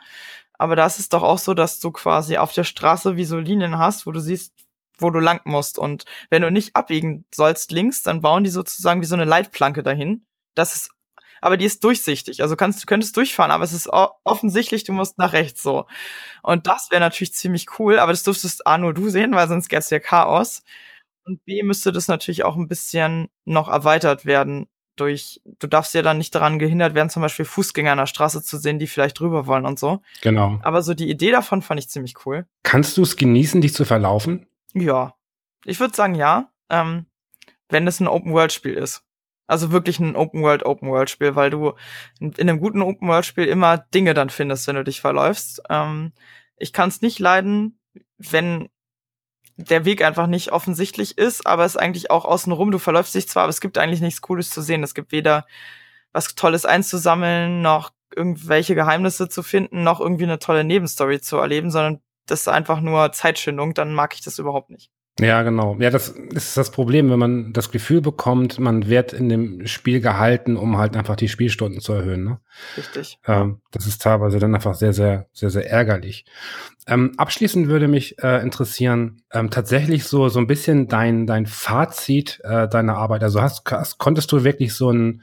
Aber 0.54 0.76
da 0.76 0.86
ist 0.86 1.00
es 1.00 1.10
doch 1.10 1.24
auch 1.24 1.38
so, 1.38 1.54
dass 1.54 1.80
du 1.80 1.92
quasi 1.92 2.38
auf 2.38 2.54
der 2.54 2.64
Straße 2.64 3.18
wie 3.18 3.26
so 3.26 3.40
Linien 3.40 3.78
hast, 3.78 4.06
wo 4.06 4.12
du 4.12 4.20
siehst, 4.20 4.54
wo 4.98 5.10
du 5.10 5.20
lang 5.20 5.42
musst. 5.46 5.78
Und 5.78 6.06
wenn 6.30 6.42
du 6.42 6.52
nicht 6.52 6.76
abbiegen 6.76 7.26
sollst 7.34 7.72
links, 7.72 8.04
dann 8.04 8.22
bauen 8.22 8.44
die 8.44 8.50
sozusagen 8.50 9.02
wie 9.02 9.06
so 9.06 9.16
eine 9.16 9.26
Leitplanke 9.26 9.84
dahin. 9.84 10.26
Das 10.56 10.76
ist 10.76 10.92
aber 11.42 11.58
die 11.58 11.66
ist 11.66 11.84
durchsichtig. 11.84 12.42
Also 12.42 12.56
kannst, 12.56 12.82
du 12.82 12.86
könntest 12.86 13.16
durchfahren, 13.18 13.52
aber 13.52 13.64
es 13.64 13.74
ist 13.74 13.90
offensichtlich, 14.24 14.84
du 14.84 14.94
musst 14.94 15.18
nach 15.18 15.34
rechts 15.34 15.62
so. 15.62 15.86
Und 16.44 16.68
das 16.68 16.92
wäre 16.92 17.02
natürlich 17.02 17.34
ziemlich 17.34 17.80
cool, 17.80 18.00
aber 18.00 18.12
das 18.12 18.24
dürftest 18.24 18.66
A 18.68 18.78
nur 18.78 18.94
du 18.94 19.10
sehen, 19.10 19.34
weil 19.34 19.48
sonst 19.48 19.70
gäbe 19.70 19.80
es 19.80 19.90
ja 19.90 20.00
Chaos. 20.00 20.64
Und 21.24 21.44
B 21.46 21.64
müsste 21.64 21.92
das 21.92 22.08
natürlich 22.08 22.44
auch 22.44 22.56
ein 22.56 22.68
bisschen 22.68 23.30
noch 23.46 23.68
erweitert 23.70 24.26
werden 24.26 24.68
durch, 25.00 25.42
du 25.46 25.68
darfst 25.68 25.94
ja 25.94 26.02
dann 26.02 26.18
nicht 26.18 26.36
daran 26.36 26.60
gehindert 26.60 26.94
werden, 26.94 27.10
zum 27.10 27.22
Beispiel 27.22 27.46
Fußgänger 27.46 27.94
an 27.94 28.00
der 28.00 28.06
Straße 28.06 28.44
zu 28.44 28.58
sehen, 28.58 28.80
die 28.80 28.88
vielleicht 28.88 29.20
drüber 29.20 29.48
wollen 29.48 29.66
und 29.66 29.80
so. 29.80 30.02
Genau. 30.22 30.60
Aber 30.62 30.82
so 30.82 30.94
die 30.94 31.10
Idee 31.10 31.32
davon 31.32 31.62
fand 31.62 31.80
ich 31.80 31.90
ziemlich 31.90 32.26
cool. 32.26 32.46
Kannst 32.64 32.98
du 32.98 33.04
es 33.04 33.16
genießen, 33.16 33.62
dich 33.62 33.74
zu 33.74 33.86
verlaufen? 33.86 34.48
Ja. 34.74 35.16
Ich 35.66 35.80
würde 35.80 35.96
sagen, 35.96 36.16
ja. 36.16 36.52
Ähm, 36.70 37.06
wenn 37.70 37.88
es 37.88 38.00
ein 38.00 38.08
Open-World-Spiel 38.08 38.74
ist. 38.74 39.04
Also 39.50 39.72
wirklich 39.72 40.00
ein 40.00 40.16
Open-World, 40.16 40.64
Open-World-Spiel, 40.64 41.36
weil 41.36 41.50
du 41.50 41.74
in 42.20 42.34
einem 42.38 42.60
guten 42.60 42.84
Open-World-Spiel 42.84 43.46
immer 43.46 43.80
Dinge 43.80 44.14
dann 44.14 44.30
findest, 44.30 44.68
wenn 44.68 44.76
du 44.76 44.84
dich 44.84 45.02
verläufst. 45.02 45.64
Ähm, 45.70 46.14
ich 46.58 46.72
kann 46.72 46.90
es 46.90 47.02
nicht 47.02 47.18
leiden, 47.18 47.80
wenn 48.20 48.70
der 49.56 49.86
Weg 49.86 50.04
einfach 50.04 50.28
nicht 50.28 50.52
offensichtlich 50.52 51.18
ist, 51.18 51.48
aber 51.48 51.66
es 51.66 51.78
eigentlich 51.78 52.12
auch 52.12 52.26
außenrum, 52.26 52.70
du 52.70 52.78
verläufst 52.78 53.16
dich 53.16 53.28
zwar, 53.28 53.44
aber 53.44 53.50
es 53.50 53.60
gibt 53.60 53.80
eigentlich 53.80 54.02
nichts 54.02 54.22
Cooles 54.22 54.52
zu 54.52 54.62
sehen. 54.62 54.84
Es 54.84 54.94
gibt 54.94 55.12
weder 55.12 55.48
was 56.12 56.36
Tolles 56.36 56.66
einzusammeln, 56.66 57.64
noch 57.64 57.92
irgendwelche 58.16 58.76
Geheimnisse 58.76 59.30
zu 59.30 59.42
finden, 59.42 59.84
noch 59.84 60.00
irgendwie 60.00 60.26
eine 60.26 60.38
tolle 60.38 60.64
Nebenstory 60.64 61.22
zu 61.22 61.38
erleben, 61.38 61.72
sondern 61.72 62.02
das 62.28 62.42
ist 62.42 62.48
einfach 62.50 62.82
nur 62.82 63.12
Zeitschindung, 63.14 63.74
dann 63.74 63.94
mag 63.94 64.14
ich 64.14 64.22
das 64.22 64.38
überhaupt 64.38 64.70
nicht. 64.70 64.92
Ja, 65.20 65.44
genau. 65.44 65.76
Ja, 65.80 65.90
das 65.90 66.10
ist 66.10 66.56
das 66.56 66.72
Problem, 66.72 67.10
wenn 67.10 67.20
man 67.20 67.54
das 67.54 67.72
Gefühl 67.72 68.02
bekommt, 68.02 68.60
man 68.60 68.88
wird 68.88 69.14
in 69.14 69.30
dem 69.30 69.68
Spiel 69.68 70.00
gehalten, 70.00 70.56
um 70.56 70.78
halt 70.78 70.96
einfach 70.96 71.16
die 71.16 71.28
Spielstunden 71.28 71.82
zu 71.82 71.94
erhöhen. 71.94 72.24
Ne? 72.24 72.40
Richtig. 72.78 73.20
Ähm, 73.28 73.62
das 73.72 73.86
ist 73.86 74.02
teilweise 74.02 74.40
dann 74.40 74.56
einfach 74.56 74.76
sehr, 74.76 74.94
sehr, 74.94 75.28
sehr, 75.34 75.50
sehr 75.50 75.70
ärgerlich. 75.70 76.26
Ähm, 76.88 77.12
abschließend 77.18 77.68
würde 77.68 77.88
mich 77.88 78.18
äh, 78.24 78.42
interessieren, 78.42 79.22
ähm, 79.32 79.50
tatsächlich 79.50 80.06
so, 80.06 80.30
so 80.30 80.40
ein 80.40 80.48
bisschen 80.48 80.88
dein, 80.88 81.28
dein 81.28 81.46
Fazit 81.46 82.40
äh, 82.44 82.68
deiner 82.68 82.96
Arbeit. 82.96 83.24
Also 83.24 83.42
hast, 83.42 83.70
hast, 83.70 83.98
konntest 83.98 84.32
du 84.32 84.44
wirklich 84.44 84.74
so 84.74 84.92
ein, 84.92 85.22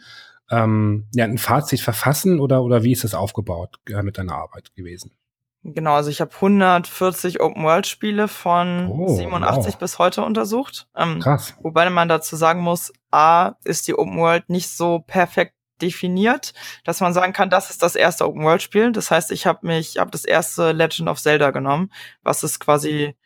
ähm, 0.50 1.06
ja, 1.14 1.24
ein 1.24 1.38
Fazit 1.38 1.80
verfassen 1.80 2.38
oder, 2.38 2.62
oder 2.62 2.84
wie 2.84 2.92
ist 2.92 3.04
das 3.04 3.14
aufgebaut 3.14 3.76
äh, 3.88 4.02
mit 4.02 4.18
deiner 4.18 4.34
Arbeit 4.34 4.74
gewesen? 4.76 5.12
Genau, 5.74 5.94
also 5.94 6.10
ich 6.10 6.20
habe 6.20 6.32
140 6.32 7.40
Open-World-Spiele 7.40 8.28
von 8.28 8.88
oh, 8.88 9.16
87 9.16 9.72
wow. 9.72 9.78
bis 9.80 9.98
heute 9.98 10.22
untersucht. 10.22 10.86
Ähm, 10.94 11.18
Krass. 11.20 11.56
Wobei 11.60 11.90
man 11.90 12.08
dazu 12.08 12.36
sagen 12.36 12.60
muss, 12.60 12.92
A, 13.10 13.54
ist 13.64 13.88
die 13.88 13.94
Open-World 13.94 14.48
nicht 14.48 14.70
so 14.70 15.00
perfekt 15.00 15.54
definiert, 15.82 16.54
dass 16.84 17.00
man 17.00 17.12
sagen 17.12 17.32
kann, 17.32 17.50
das 17.50 17.70
ist 17.70 17.82
das 17.82 17.96
erste 17.96 18.28
Open-World-Spiel. 18.28 18.92
Das 18.92 19.10
heißt, 19.10 19.32
ich 19.32 19.46
habe 19.46 19.66
mich, 19.66 19.98
habe 19.98 20.12
das 20.12 20.24
erste 20.24 20.70
Legend 20.70 21.08
of 21.08 21.20
Zelda 21.20 21.50
genommen, 21.50 21.90
was 22.22 22.44
ist 22.44 22.60
quasi 22.60 23.16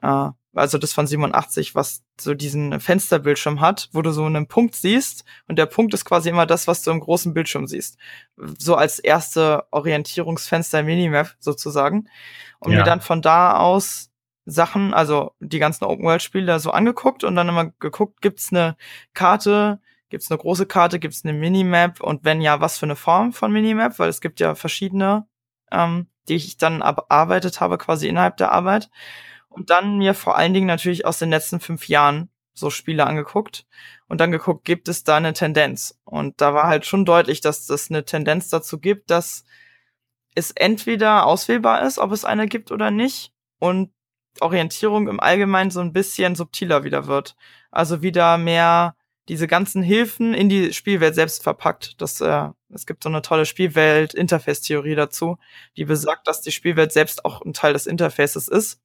äh, 0.00 0.28
also 0.58 0.78
das 0.78 0.92
von 0.92 1.06
87, 1.06 1.74
was 1.74 2.02
so 2.20 2.34
diesen 2.34 2.80
Fensterbildschirm 2.80 3.60
hat, 3.60 3.88
wo 3.92 4.02
du 4.02 4.10
so 4.10 4.24
einen 4.24 4.48
Punkt 4.48 4.74
siehst 4.74 5.24
und 5.46 5.58
der 5.58 5.66
Punkt 5.66 5.94
ist 5.94 6.04
quasi 6.04 6.28
immer 6.28 6.46
das, 6.46 6.66
was 6.66 6.82
du 6.82 6.90
im 6.90 7.00
großen 7.00 7.34
Bildschirm 7.34 7.66
siehst. 7.66 7.98
So 8.36 8.74
als 8.74 8.98
erste 8.98 9.64
Orientierungsfenster 9.70 10.82
Minimap 10.82 11.36
sozusagen. 11.38 12.08
Und 12.60 12.72
ja. 12.72 12.78
mir 12.78 12.84
dann 12.84 13.00
von 13.00 13.22
da 13.22 13.56
aus 13.56 14.10
Sachen, 14.44 14.94
also 14.94 15.32
die 15.40 15.58
ganzen 15.58 15.84
Open-World-Spiele 15.84 16.58
so 16.58 16.70
angeguckt 16.70 17.22
und 17.22 17.36
dann 17.36 17.48
immer 17.48 17.72
geguckt, 17.78 18.22
gibt's 18.22 18.50
eine 18.50 18.76
Karte, 19.12 19.80
gibt's 20.08 20.30
eine 20.30 20.38
große 20.38 20.66
Karte, 20.66 20.98
gibt's 20.98 21.24
eine 21.24 21.34
Minimap 21.34 22.00
und 22.00 22.24
wenn 22.24 22.40
ja, 22.40 22.60
was 22.60 22.78
für 22.78 22.86
eine 22.86 22.96
Form 22.96 23.32
von 23.32 23.52
Minimap, 23.52 23.98
weil 23.98 24.08
es 24.08 24.20
gibt 24.20 24.40
ja 24.40 24.54
verschiedene, 24.54 25.26
ähm, 25.70 26.06
die 26.28 26.36
ich 26.36 26.56
dann 26.56 26.78
bearbeitet 26.78 27.60
habe, 27.60 27.78
quasi 27.78 28.08
innerhalb 28.08 28.38
der 28.38 28.52
Arbeit 28.52 28.90
und 29.48 29.70
dann 29.70 29.98
mir 29.98 30.14
vor 30.14 30.36
allen 30.36 30.54
Dingen 30.54 30.66
natürlich 30.66 31.04
aus 31.06 31.18
den 31.18 31.30
letzten 31.30 31.60
fünf 31.60 31.88
Jahren 31.88 32.30
so 32.54 32.70
Spiele 32.70 33.06
angeguckt 33.06 33.66
und 34.08 34.20
dann 34.20 34.32
geguckt, 34.32 34.64
gibt 34.64 34.88
es 34.88 35.04
da 35.04 35.16
eine 35.16 35.32
Tendenz? 35.32 35.98
Und 36.04 36.40
da 36.40 36.54
war 36.54 36.66
halt 36.66 36.86
schon 36.86 37.04
deutlich, 37.04 37.40
dass 37.40 37.66
das 37.66 37.90
eine 37.90 38.04
Tendenz 38.04 38.48
dazu 38.50 38.78
gibt, 38.78 39.10
dass 39.10 39.44
es 40.34 40.50
entweder 40.52 41.26
auswählbar 41.26 41.82
ist, 41.82 41.98
ob 41.98 42.12
es 42.12 42.24
eine 42.24 42.46
gibt 42.46 42.72
oder 42.72 42.90
nicht 42.90 43.32
und 43.58 43.92
Orientierung 44.40 45.08
im 45.08 45.20
Allgemeinen 45.20 45.70
so 45.70 45.80
ein 45.80 45.92
bisschen 45.92 46.34
subtiler 46.34 46.84
wieder 46.84 47.06
wird. 47.06 47.36
Also 47.70 48.02
wieder 48.02 48.38
mehr 48.38 48.94
diese 49.28 49.46
ganzen 49.46 49.82
Hilfen 49.82 50.32
in 50.32 50.48
die 50.48 50.72
Spielwelt 50.72 51.14
selbst 51.14 51.42
verpackt. 51.42 52.00
Das, 52.00 52.20
äh, 52.20 52.48
es 52.72 52.86
gibt 52.86 53.02
so 53.02 53.08
eine 53.08 53.20
tolle 53.20 53.46
Spielwelt-Interface-Theorie 53.46 54.94
dazu, 54.94 55.38
die 55.76 55.84
besagt, 55.84 56.26
dass 56.26 56.40
die 56.40 56.52
Spielwelt 56.52 56.92
selbst 56.92 57.24
auch 57.24 57.42
ein 57.42 57.52
Teil 57.52 57.72
des 57.74 57.86
Interfaces 57.86 58.48
ist 58.48 58.80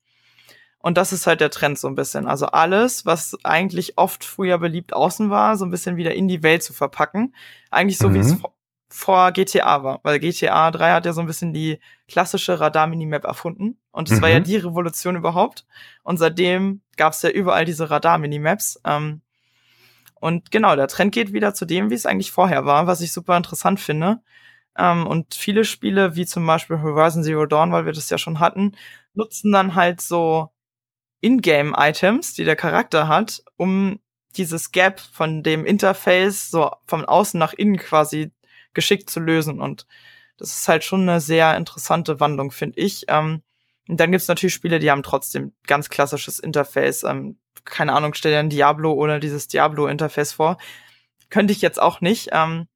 und 0.83 0.97
das 0.97 1.13
ist 1.13 1.27
halt 1.27 1.39
der 1.39 1.49
Trend 1.49 1.79
so 1.79 1.87
ein 1.87 1.95
bisschen. 1.95 2.27
Also 2.27 2.47
alles, 2.47 3.05
was 3.05 3.37
eigentlich 3.45 3.97
oft 3.97 4.25
früher 4.25 4.57
beliebt 4.57 4.91
außen 4.91 5.29
war, 5.29 5.55
so 5.55 5.63
ein 5.63 5.71
bisschen 5.71 5.95
wieder 5.95 6.13
in 6.13 6.27
die 6.27 6.43
Welt 6.43 6.61
zu 6.61 6.73
verpacken. 6.73 7.33
Eigentlich 7.71 7.97
so, 7.97 8.09
mhm. 8.09 8.13
wie 8.13 8.19
es 8.19 8.31
mhm. 8.33 8.45
vor 8.89 9.31
GTA 9.31 9.81
war. 9.83 10.01
Weil 10.03 10.19
GTA 10.19 10.71
3 10.71 10.91
hat 10.91 11.05
ja 11.05 11.13
so 11.13 11.21
ein 11.21 11.27
bisschen 11.27 11.53
die 11.53 11.79
klassische 12.09 12.59
Radar-Minimap 12.59 13.23
erfunden. 13.23 13.79
Und 13.91 14.11
es 14.11 14.17
mhm. 14.17 14.23
war 14.23 14.29
ja 14.29 14.39
mhm. 14.41 14.43
die 14.43 14.57
Revolution 14.57 15.15
überhaupt. 15.15 15.65
Und 16.03 16.17
seitdem 16.17 16.81
gab 16.97 17.13
es 17.13 17.21
ja 17.21 17.29
überall 17.29 17.63
diese 17.63 17.89
Radar-Minimaps. 17.89 18.81
Ähm, 18.83 19.21
und 20.15 20.51
genau, 20.51 20.75
der 20.75 20.89
Trend 20.89 21.13
geht 21.13 21.31
wieder 21.31 21.53
zu 21.53 21.63
dem, 21.63 21.91
wie 21.91 21.95
es 21.95 22.05
eigentlich 22.05 22.33
vorher 22.33 22.65
war, 22.65 22.87
was 22.87 22.99
ich 22.99 23.13
super 23.13 23.37
interessant 23.37 23.79
finde. 23.79 24.19
Ähm, 24.77 25.07
und 25.07 25.33
viele 25.33 25.63
Spiele, 25.63 26.17
wie 26.17 26.25
zum 26.25 26.45
Beispiel 26.45 26.81
Horizon 26.81 27.23
Zero 27.23 27.45
Dawn, 27.45 27.71
weil 27.71 27.85
wir 27.85 27.93
das 27.93 28.09
ja 28.09 28.17
schon 28.17 28.41
hatten, 28.41 28.73
nutzen 29.13 29.53
dann 29.53 29.75
halt 29.75 30.01
so 30.01 30.49
Ingame-Items, 31.23 32.33
die 32.33 32.43
der 32.43 32.55
Charakter 32.55 33.07
hat, 33.07 33.43
um 33.55 33.99
dieses 34.35 34.71
Gap 34.71 34.99
von 34.99 35.43
dem 35.43 35.65
Interface 35.65 36.49
so 36.49 36.71
von 36.85 37.05
außen 37.05 37.39
nach 37.39 37.53
innen 37.53 37.77
quasi 37.77 38.31
geschickt 38.73 39.09
zu 39.09 39.19
lösen. 39.19 39.61
Und 39.61 39.87
das 40.37 40.57
ist 40.57 40.67
halt 40.67 40.83
schon 40.83 41.01
eine 41.01 41.21
sehr 41.21 41.55
interessante 41.55 42.19
Wandlung, 42.19 42.51
finde 42.51 42.79
ich. 42.79 43.05
Ähm, 43.07 43.41
und 43.87 43.99
dann 43.99 44.11
gibt's 44.11 44.27
natürlich 44.27 44.53
Spiele, 44.53 44.79
die 44.79 44.91
haben 44.91 45.03
trotzdem 45.03 45.53
ganz 45.67 45.89
klassisches 45.89 46.39
Interface. 46.39 47.03
Ähm, 47.03 47.37
keine 47.63 47.93
Ahnung, 47.93 48.13
stell 48.13 48.31
dir 48.31 48.39
ein 48.39 48.49
Diablo 48.49 48.93
oder 48.93 49.19
dieses 49.19 49.47
Diablo-Interface 49.47 50.33
vor. 50.33 50.57
Könnte 51.29 51.53
ich 51.53 51.61
jetzt 51.61 51.81
auch 51.81 52.01
nicht. 52.01 52.29
Ähm, 52.31 52.67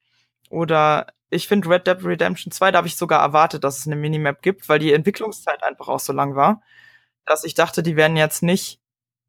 oder 0.49 1.07
ich 1.29 1.47
finde 1.47 1.69
Red 1.69 1.87
Dead 1.87 2.03
Redemption 2.03 2.51
2, 2.51 2.71
da 2.71 2.77
habe 2.77 2.87
ich 2.87 2.95
sogar 2.95 3.21
erwartet, 3.21 3.63
dass 3.63 3.79
es 3.79 3.87
eine 3.87 3.97
Minimap 3.97 4.41
gibt, 4.41 4.69
weil 4.69 4.79
die 4.79 4.93
Entwicklungszeit 4.93 5.63
einfach 5.63 5.89
auch 5.89 5.99
so 5.99 6.13
lang 6.13 6.35
war 6.35 6.61
dass 7.27 7.43
ich 7.43 7.53
dachte, 7.53 7.83
die 7.83 7.95
werden 7.95 8.17
jetzt 8.17 8.41
nicht 8.41 8.79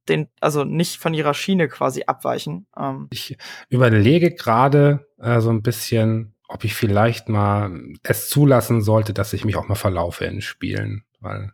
den, 0.08 0.28
also 0.40 0.64
nicht 0.64 0.96
von 0.96 1.12
ihrer 1.12 1.34
Schiene 1.34 1.68
quasi 1.68 2.04
abweichen. 2.06 2.66
Ähm. 2.76 3.08
Ich 3.10 3.36
überlege 3.68 4.34
gerade 4.34 5.06
äh, 5.18 5.40
so 5.40 5.50
ein 5.50 5.62
bisschen, 5.62 6.34
ob 6.48 6.64
ich 6.64 6.74
vielleicht 6.74 7.28
mal 7.28 7.78
es 8.02 8.30
zulassen 8.30 8.80
sollte, 8.80 9.12
dass 9.12 9.34
ich 9.34 9.44
mich 9.44 9.56
auch 9.56 9.68
mal 9.68 9.74
verlaufe 9.74 10.24
in 10.24 10.40
Spielen, 10.40 11.04
weil 11.20 11.52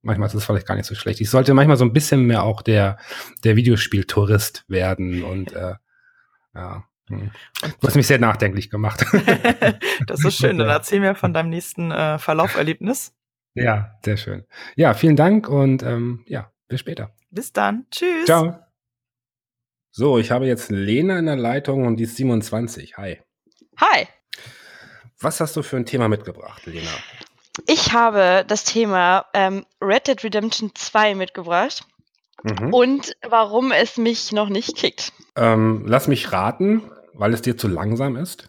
manchmal 0.00 0.26
ist 0.28 0.34
es 0.34 0.44
vielleicht 0.44 0.66
gar 0.66 0.74
nicht 0.74 0.86
so 0.86 0.96
schlecht. 0.96 1.20
Ich 1.20 1.30
sollte 1.30 1.54
manchmal 1.54 1.76
so 1.76 1.84
ein 1.84 1.92
bisschen 1.92 2.22
mehr 2.26 2.42
auch 2.42 2.62
der, 2.62 2.98
der 3.44 3.54
Videospieltourist 3.54 4.64
werden 4.66 5.22
und 5.22 5.52
äh, 5.52 5.74
ja. 6.54 6.84
Hm. 7.08 7.30
Du 7.80 7.86
hast 7.86 7.96
mich 7.96 8.06
sehr 8.06 8.18
nachdenklich 8.18 8.70
gemacht. 8.70 9.04
das 10.06 10.24
ist 10.24 10.36
schön. 10.36 10.58
Dann 10.58 10.68
erzähl 10.68 11.00
mir 11.00 11.14
von 11.14 11.34
deinem 11.34 11.50
nächsten 11.50 11.90
äh, 11.90 12.18
Verlauferlebnis. 12.18 13.12
Ja, 13.54 13.98
sehr 14.04 14.16
schön. 14.16 14.44
Ja, 14.76 14.94
vielen 14.94 15.16
Dank 15.16 15.48
und 15.48 15.82
ähm, 15.82 16.24
ja, 16.26 16.50
bis 16.68 16.80
später. 16.80 17.14
Bis 17.30 17.52
dann. 17.52 17.86
Tschüss. 17.90 18.26
Ciao. 18.26 18.58
So, 19.90 20.18
ich 20.18 20.30
habe 20.30 20.46
jetzt 20.46 20.70
Lena 20.70 21.18
in 21.18 21.26
der 21.26 21.36
Leitung 21.36 21.86
und 21.86 21.96
die 21.96 22.04
ist 22.04 22.16
27. 22.16 22.96
Hi. 22.96 23.20
Hi. 23.78 24.06
Was 25.20 25.40
hast 25.40 25.54
du 25.56 25.62
für 25.62 25.76
ein 25.76 25.86
Thema 25.86 26.08
mitgebracht, 26.08 26.64
Lena? 26.64 26.90
Ich 27.66 27.92
habe 27.92 28.44
das 28.46 28.64
Thema 28.64 29.26
ähm, 29.34 29.66
Red 29.80 30.08
Dead 30.08 30.24
Redemption 30.24 30.70
2 30.74 31.14
mitgebracht 31.14 31.84
mhm. 32.42 32.72
und 32.72 33.16
warum 33.28 33.72
es 33.72 33.98
mich 33.98 34.32
noch 34.32 34.48
nicht 34.48 34.76
kickt. 34.76 35.12
Ähm, 35.36 35.84
lass 35.86 36.08
mich 36.08 36.32
raten, 36.32 36.90
weil 37.14 37.34
es 37.34 37.42
dir 37.42 37.56
zu 37.56 37.68
langsam 37.68 38.16
ist? 38.16 38.48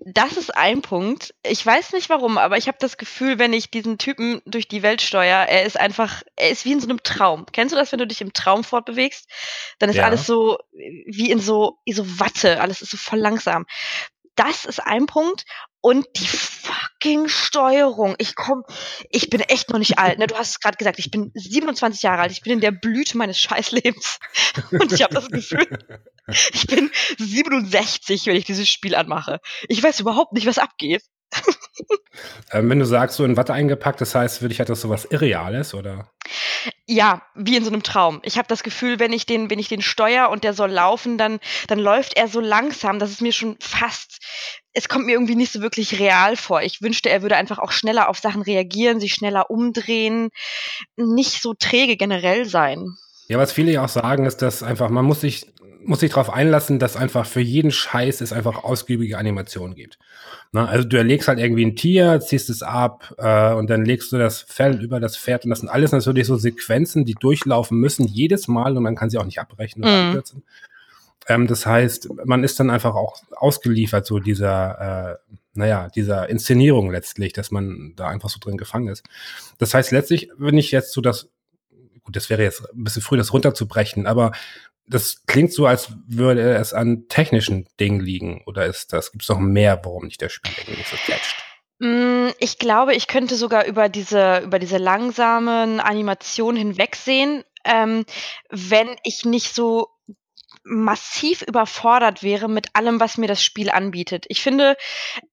Das 0.00 0.36
ist 0.36 0.56
ein 0.56 0.80
Punkt. 0.80 1.34
Ich 1.42 1.64
weiß 1.64 1.92
nicht 1.92 2.08
warum, 2.08 2.38
aber 2.38 2.56
ich 2.56 2.68
habe 2.68 2.78
das 2.80 2.96
Gefühl, 2.96 3.38
wenn 3.38 3.52
ich 3.52 3.70
diesen 3.70 3.98
Typen 3.98 4.40
durch 4.46 4.68
die 4.68 4.82
Welt 4.82 5.02
steuere, 5.02 5.48
er 5.48 5.64
ist 5.64 5.78
einfach, 5.78 6.22
er 6.36 6.50
ist 6.50 6.64
wie 6.64 6.72
in 6.72 6.80
so 6.80 6.88
einem 6.88 7.02
Traum. 7.02 7.46
Kennst 7.52 7.74
du 7.74 7.78
das, 7.78 7.90
wenn 7.90 7.98
du 7.98 8.06
dich 8.06 8.20
im 8.20 8.32
Traum 8.32 8.64
fortbewegst? 8.64 9.28
Dann 9.78 9.90
ist 9.90 9.96
ja. 9.96 10.04
alles 10.04 10.24
so 10.24 10.58
wie 10.72 11.30
in 11.30 11.40
so, 11.40 11.78
wie 11.84 11.92
so 11.92 12.20
Watte, 12.20 12.60
alles 12.60 12.80
ist 12.80 12.90
so 12.90 12.96
voll 12.96 13.18
langsam. 13.18 13.66
Das 14.36 14.64
ist 14.64 14.80
ein 14.80 15.06
Punkt. 15.06 15.44
Und 15.80 16.06
die 16.16 16.26
fucking 16.26 17.28
Steuerung. 17.28 18.16
Ich 18.18 18.34
komm, 18.34 18.64
ich 19.10 19.30
bin 19.30 19.40
echt 19.40 19.70
noch 19.70 19.78
nicht 19.78 19.98
alt. 19.98 20.18
Ne? 20.18 20.26
Du 20.26 20.36
hast 20.36 20.50
es 20.50 20.60
gerade 20.60 20.76
gesagt, 20.76 20.98
ich 20.98 21.10
bin 21.10 21.30
27 21.34 22.02
Jahre 22.02 22.22
alt. 22.22 22.32
Ich 22.32 22.42
bin 22.42 22.54
in 22.54 22.60
der 22.60 22.72
Blüte 22.72 23.16
meines 23.16 23.38
Scheißlebens. 23.38 24.18
Und 24.72 24.92
ich 24.92 25.02
habe 25.02 25.14
das 25.14 25.28
Gefühl, 25.28 25.66
ich 26.52 26.66
bin 26.66 26.90
67, 27.18 28.26
wenn 28.26 28.36
ich 28.36 28.44
dieses 28.44 28.68
Spiel 28.68 28.94
anmache. 28.94 29.40
Ich 29.68 29.82
weiß 29.82 30.00
überhaupt 30.00 30.32
nicht, 30.32 30.46
was 30.46 30.58
abgeht. 30.58 31.02
ähm, 32.52 32.70
wenn 32.70 32.78
du 32.78 32.84
sagst, 32.84 33.16
so 33.16 33.24
in 33.24 33.36
Watte 33.36 33.52
eingepackt, 33.52 34.00
das 34.00 34.14
heißt, 34.14 34.42
würde 34.42 34.52
ich 34.52 34.60
hat 34.60 34.68
das 34.68 34.80
so 34.80 34.88
was 34.88 35.04
Irreales, 35.06 35.74
oder? 35.74 36.10
Ja, 36.86 37.22
wie 37.34 37.56
in 37.56 37.64
so 37.64 37.70
einem 37.70 37.82
Traum. 37.82 38.20
Ich 38.24 38.38
habe 38.38 38.48
das 38.48 38.62
Gefühl, 38.62 38.98
wenn 38.98 39.12
ich 39.12 39.26
den, 39.26 39.50
wenn 39.50 39.58
ich 39.58 39.68
den 39.68 39.82
steuer 39.82 40.30
und 40.30 40.42
der 40.44 40.54
soll 40.54 40.70
laufen, 40.70 41.18
dann, 41.18 41.38
dann 41.66 41.78
läuft 41.78 42.16
er 42.16 42.28
so 42.28 42.40
langsam, 42.40 42.98
dass 42.98 43.10
es 43.10 43.20
mir 43.20 43.32
schon 43.32 43.56
fast, 43.60 44.24
es 44.72 44.88
kommt 44.88 45.06
mir 45.06 45.12
irgendwie 45.12 45.36
nicht 45.36 45.52
so 45.52 45.60
wirklich 45.60 45.98
real 45.98 46.36
vor. 46.36 46.62
Ich 46.62 46.80
wünschte, 46.80 47.10
er 47.10 47.22
würde 47.22 47.36
einfach 47.36 47.58
auch 47.58 47.72
schneller 47.72 48.08
auf 48.08 48.18
Sachen 48.18 48.42
reagieren, 48.42 49.00
sich 49.00 49.14
schneller 49.14 49.50
umdrehen, 49.50 50.30
nicht 50.96 51.42
so 51.42 51.54
träge 51.54 51.96
generell 51.96 52.46
sein. 52.46 52.96
Ja, 53.28 53.38
was 53.38 53.52
viele 53.52 53.72
ja 53.72 53.84
auch 53.84 53.88
sagen, 53.88 54.24
ist, 54.24 54.42
dass 54.42 54.62
einfach, 54.62 54.88
man 54.88 55.04
muss 55.04 55.20
sich, 55.20 55.52
muss 55.84 56.00
sich 56.00 56.10
darauf 56.10 56.30
einlassen, 56.30 56.78
dass 56.78 56.96
einfach 56.96 57.26
für 57.26 57.40
jeden 57.40 57.70
Scheiß 57.70 58.20
es 58.20 58.32
einfach 58.32 58.64
ausgiebige 58.64 59.18
Animationen 59.18 59.74
gibt. 59.74 59.98
Na, 60.50 60.66
also 60.66 60.88
du 60.88 60.96
erlegst 60.96 61.28
halt 61.28 61.38
irgendwie 61.38 61.64
ein 61.64 61.76
Tier, 61.76 62.20
ziehst 62.20 62.48
es 62.48 62.62
ab 62.62 63.14
äh, 63.18 63.52
und 63.52 63.68
dann 63.68 63.84
legst 63.84 64.10
du 64.12 64.18
das 64.18 64.40
Fell 64.40 64.82
über 64.82 64.98
das 64.98 65.16
Pferd 65.16 65.44
und 65.44 65.50
das 65.50 65.60
sind 65.60 65.68
alles 65.68 65.92
natürlich 65.92 66.26
so 66.26 66.36
Sequenzen, 66.36 67.04
die 67.04 67.14
durchlaufen 67.14 67.78
müssen 67.78 68.06
jedes 68.06 68.48
Mal 68.48 68.76
und 68.76 68.82
man 68.82 68.96
kann 68.96 69.10
sie 69.10 69.18
auch 69.18 69.26
nicht 69.26 69.38
abbrechen 69.38 69.82
oder 69.82 69.92
mhm. 69.92 70.08
abkürzen. 70.08 70.42
Ähm, 71.28 71.46
das 71.46 71.66
heißt, 71.66 72.08
man 72.24 72.42
ist 72.42 72.58
dann 72.58 72.70
einfach 72.70 72.94
auch 72.94 73.18
ausgeliefert, 73.36 74.06
so 74.06 74.18
dieser, 74.18 75.18
äh, 75.30 75.34
naja, 75.52 75.88
dieser 75.94 76.30
Inszenierung 76.30 76.90
letztlich, 76.90 77.34
dass 77.34 77.50
man 77.50 77.92
da 77.96 78.08
einfach 78.08 78.30
so 78.30 78.38
drin 78.40 78.56
gefangen 78.56 78.88
ist. 78.88 79.04
Das 79.58 79.74
heißt, 79.74 79.92
letztlich, 79.92 80.30
wenn 80.38 80.56
ich 80.56 80.70
jetzt 80.70 80.92
so 80.92 81.02
das, 81.02 81.28
gut, 82.08 82.16
das 82.16 82.30
wäre 82.30 82.42
jetzt 82.42 82.62
ein 82.72 82.84
bisschen 82.84 83.02
früh, 83.02 83.18
das 83.18 83.34
runterzubrechen, 83.34 84.06
aber 84.06 84.32
das 84.86 85.26
klingt 85.26 85.52
so, 85.52 85.66
als 85.66 85.92
würde 86.06 86.54
es 86.54 86.72
an 86.72 87.06
technischen 87.08 87.68
Dingen 87.78 88.00
liegen. 88.00 88.42
Oder 88.46 88.64
ist 88.64 88.94
das, 88.94 89.12
gibt 89.12 89.24
es 89.24 89.28
noch 89.28 89.38
mehr, 89.38 89.78
warum 89.84 90.06
nicht 90.06 90.22
der 90.22 90.30
Spiel 90.30 90.52
nicht 90.74 90.88
so 90.88 90.96
catcht? 91.04 91.36
Mm, 91.80 92.28
ich 92.38 92.58
glaube, 92.58 92.94
ich 92.94 93.06
könnte 93.08 93.36
sogar 93.36 93.66
über 93.66 93.90
diese, 93.90 94.38
über 94.38 94.58
diese 94.58 94.78
langsamen 94.78 95.80
Animationen 95.80 96.56
hinwegsehen, 96.56 97.44
ähm, 97.66 98.06
wenn 98.48 98.96
ich 99.04 99.26
nicht 99.26 99.54
so 99.54 99.88
massiv 100.68 101.42
überfordert 101.42 102.22
wäre 102.22 102.48
mit 102.48 102.74
allem, 102.74 103.00
was 103.00 103.18
mir 103.18 103.26
das 103.26 103.42
Spiel 103.42 103.70
anbietet. 103.70 104.26
Ich 104.28 104.42
finde, 104.42 104.76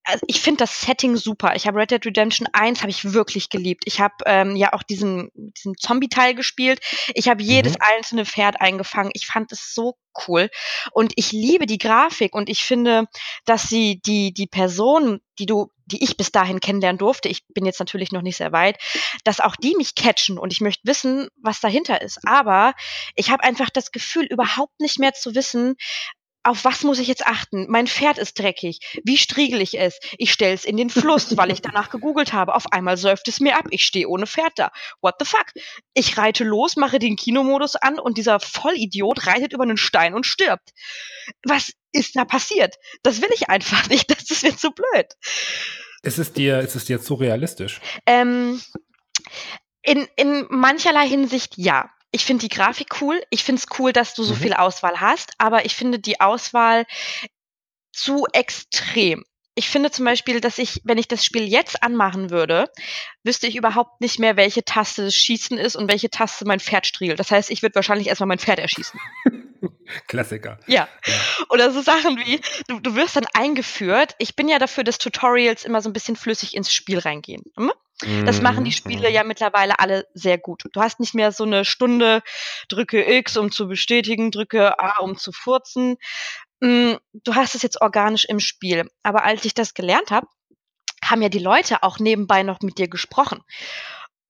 also 0.04 0.26
ich 0.28 0.42
finde 0.42 0.60
das 0.60 0.82
Setting 0.82 1.18
super. 1.18 1.56
Ich 1.56 1.68
habe 1.68 1.80
Red 1.80 1.92
Dead 1.92 2.06
Redemption 2.06 2.48
1 2.52 2.82
habe 2.82 2.90
ich 2.90 3.14
wirklich 3.14 3.50
geliebt. 3.50 3.84
Ich 3.86 4.00
habe 4.00 4.16
ähm, 4.26 4.56
ja 4.56 4.74
auch 4.74 4.84
diesen, 4.84 5.30
diesen 5.36 5.76
Zombie-Teil 5.78 6.36
gespielt. 6.36 6.80
Ich 7.14 7.28
habe 7.28 7.44
jedes 7.44 7.74
mhm. 7.74 7.82
einzelne 7.96 8.26
Pferd 8.26 8.62
eingefangen. 8.62 9.12
Ich 9.14 9.28
fand 9.28 9.52
es 9.52 9.74
so 9.74 9.98
cool. 10.28 10.50
Und 10.92 11.14
ich 11.16 11.32
liebe 11.32 11.66
die 11.66 11.78
Grafik 11.78 12.34
und 12.34 12.50
ich 12.50 12.64
finde, 12.64 13.06
dass 13.46 13.64
sie 13.64 14.02
die, 14.06 14.34
die 14.34 14.48
Person, 14.48 15.20
die 15.40 15.46
du, 15.46 15.72
die 15.86 16.04
ich 16.04 16.18
bis 16.18 16.32
dahin 16.32 16.60
kennenlernen 16.60 16.98
durfte, 16.98 17.30
ich 17.30 17.46
bin 17.48 17.66
jetzt 17.66 17.80
natürlich 17.80 18.12
noch 18.12 18.22
nicht 18.22 18.38
sehr 18.38 18.52
weit, 18.52 18.78
dass 19.24 19.40
auch 19.40 19.56
die 19.56 19.76
mich 19.76 19.96
catchen 19.96 20.38
und 20.38 20.52
ich 20.52 20.62
möchte 20.62 20.88
wissen, 20.88 21.28
was 21.42 21.60
dahinter 21.60 22.02
ist. 22.02 22.20
Aber 22.26 22.74
ich 23.16 23.30
habe 23.30 23.44
einfach 23.44 23.70
das 23.70 23.92
Gefühl, 23.92 24.26
überhaupt 24.26 24.80
nicht 24.80 25.00
mehr 25.00 25.14
zu 25.14 25.36
wissen, 25.36 25.76
auf 26.46 26.64
was 26.64 26.84
muss 26.84 27.00
ich 27.00 27.08
jetzt 27.08 27.26
achten? 27.26 27.66
Mein 27.70 27.88
Pferd 27.88 28.20
ist 28.20 28.38
dreckig. 28.38 28.80
Wie 29.04 29.18
striegel 29.18 29.62
ich 29.62 29.80
es? 29.80 30.00
Ich 30.20 30.32
stelle 30.32 30.54
es 30.54 30.64
in 30.64 30.78
den 30.78 30.92
Fluss, 30.92 31.36
weil 31.38 31.52
ich 31.52 31.62
danach 31.62 31.90
gegoogelt 31.90 32.34
habe. 32.34 32.54
Auf 32.54 32.72
einmal 32.72 32.98
säuft 32.98 33.28
es 33.28 33.40
mir 33.40 33.58
ab. 33.58 33.66
Ich 33.72 33.84
stehe 33.84 34.08
ohne 34.08 34.28
Pferd 34.28 34.54
da. 34.58 34.72
What 35.02 35.16
the 35.18 35.26
fuck? 35.26 35.48
Ich 35.96 36.20
reite 36.20 36.44
los, 36.44 36.76
mache 36.76 37.00
den 37.00 37.16
Kinomodus 37.16 37.76
an 37.76 37.98
und 38.00 38.20
dieser 38.20 38.40
Vollidiot 38.40 39.26
reitet 39.26 39.54
über 39.54 39.64
einen 39.64 39.78
Stein 39.78 40.14
und 40.14 40.28
stirbt. 40.28 40.70
Was 41.44 41.72
ist 41.96 42.16
da 42.16 42.26
passiert? 42.26 42.76
Das 43.04 43.22
will 43.22 43.30
ich 43.34 43.50
einfach 43.50 43.88
nicht. 43.90 44.12
Das 44.12 44.30
ist 44.30 44.44
mir 44.44 44.56
zu 44.56 44.72
blöd. 44.72 45.08
Ist 46.04 46.20
es 46.20 46.34
dir, 46.34 46.60
ist 46.60 46.76
es 46.76 46.86
dir 46.86 47.02
zu 47.02 47.16
realistisch? 47.16 47.82
Ähm, 48.06 48.62
in, 49.82 50.08
in 50.16 50.46
mancherlei 50.50 51.08
Hinsicht 51.08 51.58
ja 51.58 51.90
ich 52.16 52.24
finde 52.24 52.48
die 52.48 52.56
Grafik 52.56 53.02
cool. 53.02 53.22
Ich 53.30 53.44
finde 53.44 53.62
es 53.62 53.78
cool, 53.78 53.92
dass 53.92 54.14
du 54.14 54.24
so 54.24 54.36
mhm. 54.36 54.40
viel 54.40 54.54
Auswahl 54.54 55.02
hast, 55.02 55.34
aber 55.38 55.66
ich 55.66 55.76
finde 55.76 56.00
die 56.00 56.22
Auswahl 56.22 56.86
zu 57.92 58.26
extrem. 58.32 59.26
Ich 59.56 59.70
finde 59.70 59.90
zum 59.90 60.04
Beispiel, 60.04 60.42
dass 60.42 60.58
ich, 60.58 60.82
wenn 60.84 60.98
ich 60.98 61.08
das 61.08 61.24
Spiel 61.24 61.44
jetzt 61.48 61.82
anmachen 61.82 62.30
würde, 62.30 62.70
wüsste 63.24 63.48
ich 63.48 63.56
überhaupt 63.56 64.02
nicht 64.02 64.20
mehr, 64.20 64.36
welche 64.36 64.66
Taste 64.66 65.06
das 65.06 65.16
Schießen 65.16 65.58
ist 65.58 65.78
und 65.78 65.90
welche 65.90 66.10
Taste 66.10 66.46
mein 66.46 66.60
Pferd 66.60 66.86
striegelt. 66.86 67.20
Das 67.20 67.32
heißt, 67.32 67.50
ich 67.50 67.62
würde 67.62 67.76
wahrscheinlich 67.76 68.08
erstmal 68.08 68.28
mein 68.28 68.40
Pferd 68.40 68.60
erschießen. 68.60 69.00
Klassiker. 70.08 70.60
Ja. 70.68 70.90
ja. 71.06 71.14
Oder 71.50 71.72
so 71.72 71.82
Sachen 71.82 72.18
wie, 72.18 72.42
du, 72.68 72.82
du 72.82 72.96
wirst 72.96 73.16
dann 73.16 73.28
eingeführt. 73.34 74.16
Ich 74.20 74.36
bin 74.36 74.50
ja 74.50 74.60
dafür, 74.60 74.84
dass 74.84 74.98
Tutorials 74.98 75.64
immer 75.64 75.82
so 75.82 75.90
ein 75.90 75.94
bisschen 75.94 76.18
flüssig 76.18 76.54
ins 76.54 76.74
Spiel 76.74 77.00
reingehen. 77.00 77.44
Hm? 77.56 77.72
Das 78.26 78.42
machen 78.42 78.66
die 78.66 78.74
Spiele 78.74 79.10
ja 79.10 79.24
mittlerweile 79.24 79.80
alle 79.80 80.06
sehr 80.14 80.38
gut. 80.38 80.64
Du 80.74 80.82
hast 80.82 81.00
nicht 81.00 81.16
mehr 81.16 81.32
so 81.32 81.46
eine 81.46 81.64
Stunde, 81.64 82.24
drücke 82.68 83.10
X, 83.10 83.38
um 83.38 83.52
zu 83.52 83.70
bestätigen, 83.70 84.32
drücke 84.32 84.80
A, 84.82 85.00
um 85.00 85.18
zu 85.18 85.32
furzen. 85.32 85.96
Hm, 86.64 86.98
du 87.14 87.36
hast 87.36 87.56
es 87.56 87.62
jetzt 87.62 87.82
organisch 87.82 88.26
im 88.26 88.40
Spiel. 88.40 88.90
Aber 89.04 89.24
als 89.24 89.46
ich 89.46 89.54
das 89.54 89.74
gelernt 89.74 90.12
habe, 90.12 90.28
haben 91.04 91.22
ja 91.22 91.30
die 91.30 91.40
Leute 91.40 91.84
auch 91.84 92.00
nebenbei 92.00 92.44
noch 92.44 92.62
mit 92.62 92.78
dir 92.78 92.88
gesprochen. 92.88 93.42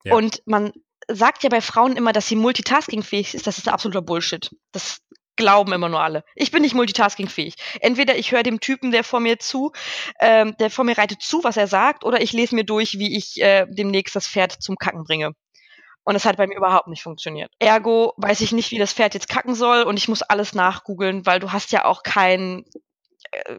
Ja. 0.03 0.15
Und 0.15 0.41
man 0.45 0.73
sagt 1.07 1.43
ja 1.43 1.49
bei 1.49 1.61
Frauen 1.61 1.95
immer, 1.95 2.13
dass 2.13 2.27
sie 2.27 2.35
multitaskingfähig 2.35 3.33
ist. 3.33 3.47
Das 3.47 3.57
ist 3.57 3.67
absoluter 3.67 4.01
Bullshit. 4.01 4.51
Das 4.71 5.01
glauben 5.35 5.73
immer 5.73 5.89
nur 5.89 6.01
alle. 6.01 6.23
Ich 6.35 6.51
bin 6.51 6.61
nicht 6.61 6.75
multitaskingfähig. 6.75 7.55
Entweder 7.81 8.17
ich 8.17 8.31
höre 8.31 8.43
dem 8.43 8.59
Typen, 8.59 8.91
der 8.91 9.03
vor 9.03 9.19
mir 9.19 9.37
zu, 9.39 9.71
ähm, 10.19 10.55
der 10.59 10.69
vor 10.69 10.85
mir 10.85 10.97
reitet 10.97 11.21
zu, 11.21 11.43
was 11.43 11.57
er 11.57 11.67
sagt, 11.67 12.03
oder 12.03 12.21
ich 12.21 12.33
lese 12.33 12.55
mir 12.55 12.63
durch, 12.63 12.97
wie 12.97 13.17
ich 13.17 13.41
äh, 13.41 13.65
demnächst 13.69 14.15
das 14.15 14.27
Pferd 14.27 14.53
zum 14.61 14.77
Kacken 14.77 15.03
bringe. 15.03 15.33
Und 16.05 16.13
das 16.13 16.25
hat 16.25 16.37
bei 16.37 16.47
mir 16.47 16.55
überhaupt 16.55 16.87
nicht 16.87 17.03
funktioniert. 17.03 17.51
Ergo 17.59 18.13
weiß 18.17 18.41
ich 18.41 18.51
nicht, 18.51 18.71
wie 18.71 18.77
das 18.77 18.93
Pferd 18.93 19.15
jetzt 19.15 19.27
kacken 19.27 19.55
soll 19.55 19.83
und 19.83 19.97
ich 19.97 20.07
muss 20.07 20.21
alles 20.21 20.53
nachgoogeln, 20.53 21.25
weil 21.25 21.39
du 21.39 21.51
hast 21.51 21.71
ja 21.71 21.85
auch 21.85 22.03
kein 22.03 22.63
äh, 23.31 23.57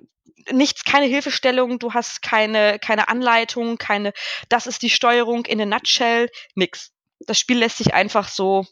nichts, 0.53 0.85
keine 0.85 1.07
Hilfestellung, 1.07 1.79
du 1.79 1.93
hast 1.93 2.23
keine, 2.23 2.79
keine 2.79 3.09
Anleitung, 3.09 3.79
keine, 3.79 4.13
das 4.49 4.67
ist 4.67 4.83
die 4.83 4.91
Steuerung 4.91 5.45
in 5.45 5.61
a 5.61 5.67
nutshell, 5.67 6.31
nix. 6.55 6.93
Das 7.21 7.39
Spiel 7.39 7.59
lässt 7.59 7.79
sich 7.79 7.95
einfach 7.95 8.29
so 8.29 8.65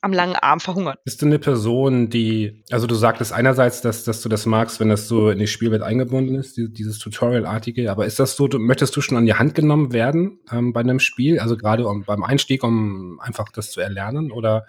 am 0.00 0.12
langen 0.12 0.36
Arm 0.36 0.60
verhungern. 0.60 0.96
Bist 1.04 1.22
du 1.22 1.26
eine 1.26 1.38
Person, 1.38 2.10
die, 2.10 2.62
also 2.70 2.86
du 2.86 2.94
sagtest 2.94 3.32
einerseits, 3.32 3.80
dass, 3.80 4.04
dass 4.04 4.22
du 4.22 4.28
das 4.28 4.46
magst, 4.46 4.80
wenn 4.80 4.88
das 4.88 5.08
so 5.08 5.30
in 5.30 5.38
die 5.38 5.46
Spielwelt 5.46 5.82
eingebunden 5.82 6.34
ist, 6.34 6.56
dieses 6.56 6.98
Tutorial-artige, 6.98 7.90
aber 7.90 8.06
ist 8.06 8.18
das 8.18 8.36
so, 8.36 8.48
du, 8.48 8.58
möchtest 8.58 8.96
du 8.96 9.00
schon 9.00 9.16
an 9.16 9.26
die 9.26 9.34
Hand 9.34 9.54
genommen 9.54 9.92
werden 9.92 10.38
ähm, 10.52 10.72
bei 10.72 10.80
einem 10.80 11.00
Spiel, 11.00 11.38
also 11.38 11.56
gerade 11.56 11.86
um, 11.86 12.04
beim 12.04 12.22
Einstieg, 12.22 12.62
um 12.64 13.20
einfach 13.20 13.50
das 13.50 13.70
zu 13.70 13.80
erlernen 13.80 14.30
oder 14.30 14.66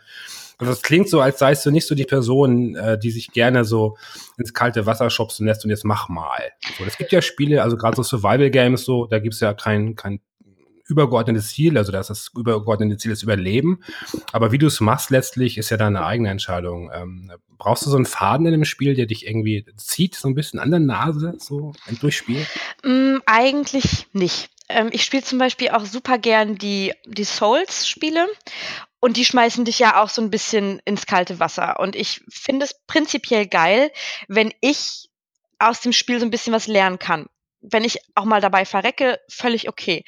also 0.60 0.74
es 0.74 0.82
klingt 0.82 1.08
so, 1.08 1.22
als 1.22 1.38
seist 1.38 1.66
du 1.66 1.72
nicht 1.72 1.86
so 1.86 1.94
die 1.94 2.06
Person, 2.06 2.76
äh, 2.76 2.98
die 2.98 3.12
sich 3.12 3.32
gerne 3.32 3.63
so 3.63 3.98
ins 4.38 4.54
kalte 4.54 4.88
Wasser 4.88 5.10
schubsen 5.10 5.46
lässt 5.46 5.63
und 5.63 5.70
jetzt 5.70 5.86
mach 5.86 6.10
mal. 6.10 6.52
So, 6.78 6.84
es 6.84 6.98
gibt 6.98 7.12
ja 7.12 7.22
Spiele, 7.22 7.62
also 7.62 7.78
gerade 7.78 7.96
so 7.96 8.02
Survival 8.02 8.50
Games 8.50 8.84
so, 8.84 9.06
da 9.06 9.20
gibt's 9.20 9.40
ja 9.40 9.54
kein, 9.54 9.96
kein 9.96 10.20
übergeordnetes 10.88 11.50
Ziel, 11.50 11.78
also 11.78 11.91
das, 11.91 12.08
das 12.08 12.32
übergeordnete 12.36 12.97
Ziel 12.97 13.12
ist 13.12 13.23
Überleben. 13.23 13.84
Aber 14.32 14.52
wie 14.52 14.58
du 14.58 14.67
es 14.67 14.80
machst 14.80 15.10
letztlich, 15.10 15.58
ist 15.58 15.69
ja 15.69 15.78
deine 15.78 16.06
eigene 16.06 16.30
Entscheidung. 16.30 16.91
Ähm, 16.93 17.32
brauchst 17.58 17.86
du 17.86 17.89
so 17.89 17.97
einen 17.97 18.06
Faden 18.06 18.45
in 18.45 18.54
dem 18.54 18.65
Spiel, 18.65 18.95
der 18.95 19.06
dich 19.06 19.28
irgendwie 19.28 19.65
zieht, 19.78 20.15
so 20.15 20.28
ein 20.28 20.36
bisschen 20.36 20.60
an 20.60 20.71
der 20.71 20.80
Nase, 20.80 21.36
so 21.39 21.73
durchs 22.00 22.17
Spiel? 22.17 22.45
Mm, 22.84 23.17
eigentlich 23.26 24.08
nicht. 24.13 24.50
Ähm, 24.69 24.89
ich 24.91 25.04
spiele 25.04 25.23
zum 25.23 25.39
Beispiel 25.39 25.69
auch 25.69 25.86
super 25.86 26.17
gern 26.17 26.56
die, 26.56 26.93
die 27.06 27.23
Souls-Spiele. 27.23 28.28
Und 29.00 29.17
die 29.17 29.26
schmeißen 29.26 29.63
dich 29.63 29.78
ja 29.78 30.02
auch 30.02 30.10
so 30.10 30.21
ein 30.23 30.32
bisschen 30.32 30.82
ins 30.84 31.06
kalte 31.06 31.39
Wasser. 31.39 31.80
Und 31.80 31.95
ich 31.95 32.21
finde 32.30 32.65
es 32.65 32.76
prinzipiell 32.88 33.45
geil, 33.45 33.91
wenn 34.28 34.52
ich 34.60 35.10
aus 35.60 35.82
dem 35.82 35.93
Spiel 35.93 36.19
so 36.19 36.26
ein 36.26 36.32
bisschen 36.32 36.54
was 36.54 36.67
lernen 36.67 36.97
kann 36.97 37.28
wenn 37.62 37.84
ich 37.84 38.00
auch 38.15 38.26
mal 38.26 38.41
dabei 38.41 38.65
verrecke, 38.65 39.20
völlig 39.30 39.70
okay. 39.70 40.04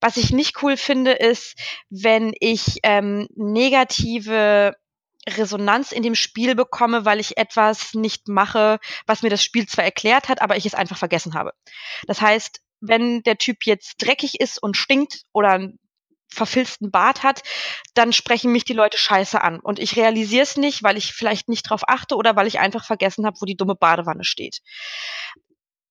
Was 0.00 0.16
ich 0.16 0.30
nicht 0.30 0.62
cool 0.62 0.76
finde, 0.76 1.12
ist, 1.12 1.58
wenn 1.90 2.32
ich 2.38 2.78
ähm, 2.82 3.28
negative 3.34 4.74
Resonanz 5.28 5.92
in 5.92 6.02
dem 6.02 6.14
Spiel 6.14 6.54
bekomme, 6.54 7.04
weil 7.04 7.20
ich 7.20 7.36
etwas 7.36 7.94
nicht 7.94 8.28
mache, 8.28 8.78
was 9.06 9.22
mir 9.22 9.30
das 9.30 9.42
Spiel 9.42 9.66
zwar 9.66 9.84
erklärt 9.84 10.28
hat, 10.28 10.42
aber 10.42 10.56
ich 10.56 10.66
es 10.66 10.74
einfach 10.74 10.98
vergessen 10.98 11.34
habe. 11.34 11.52
Das 12.06 12.20
heißt, 12.20 12.60
wenn 12.80 13.22
der 13.22 13.38
Typ 13.38 13.64
jetzt 13.64 13.96
dreckig 14.02 14.40
ist 14.40 14.62
und 14.62 14.76
stinkt 14.76 15.22
oder 15.32 15.50
einen 15.50 15.78
verfilzten 16.28 16.90
Bart 16.90 17.22
hat, 17.22 17.42
dann 17.94 18.12
sprechen 18.12 18.52
mich 18.52 18.64
die 18.64 18.72
Leute 18.72 18.98
scheiße 18.98 19.40
an. 19.40 19.60
Und 19.60 19.78
ich 19.78 19.96
realisiere 19.96 20.42
es 20.42 20.56
nicht, 20.56 20.82
weil 20.82 20.98
ich 20.98 21.12
vielleicht 21.14 21.48
nicht 21.48 21.70
drauf 21.70 21.82
achte 21.86 22.16
oder 22.16 22.36
weil 22.36 22.48
ich 22.48 22.58
einfach 22.58 22.84
vergessen 22.84 23.24
habe, 23.24 23.36
wo 23.40 23.46
die 23.46 23.56
dumme 23.56 23.76
Badewanne 23.76 24.24
steht 24.24 24.60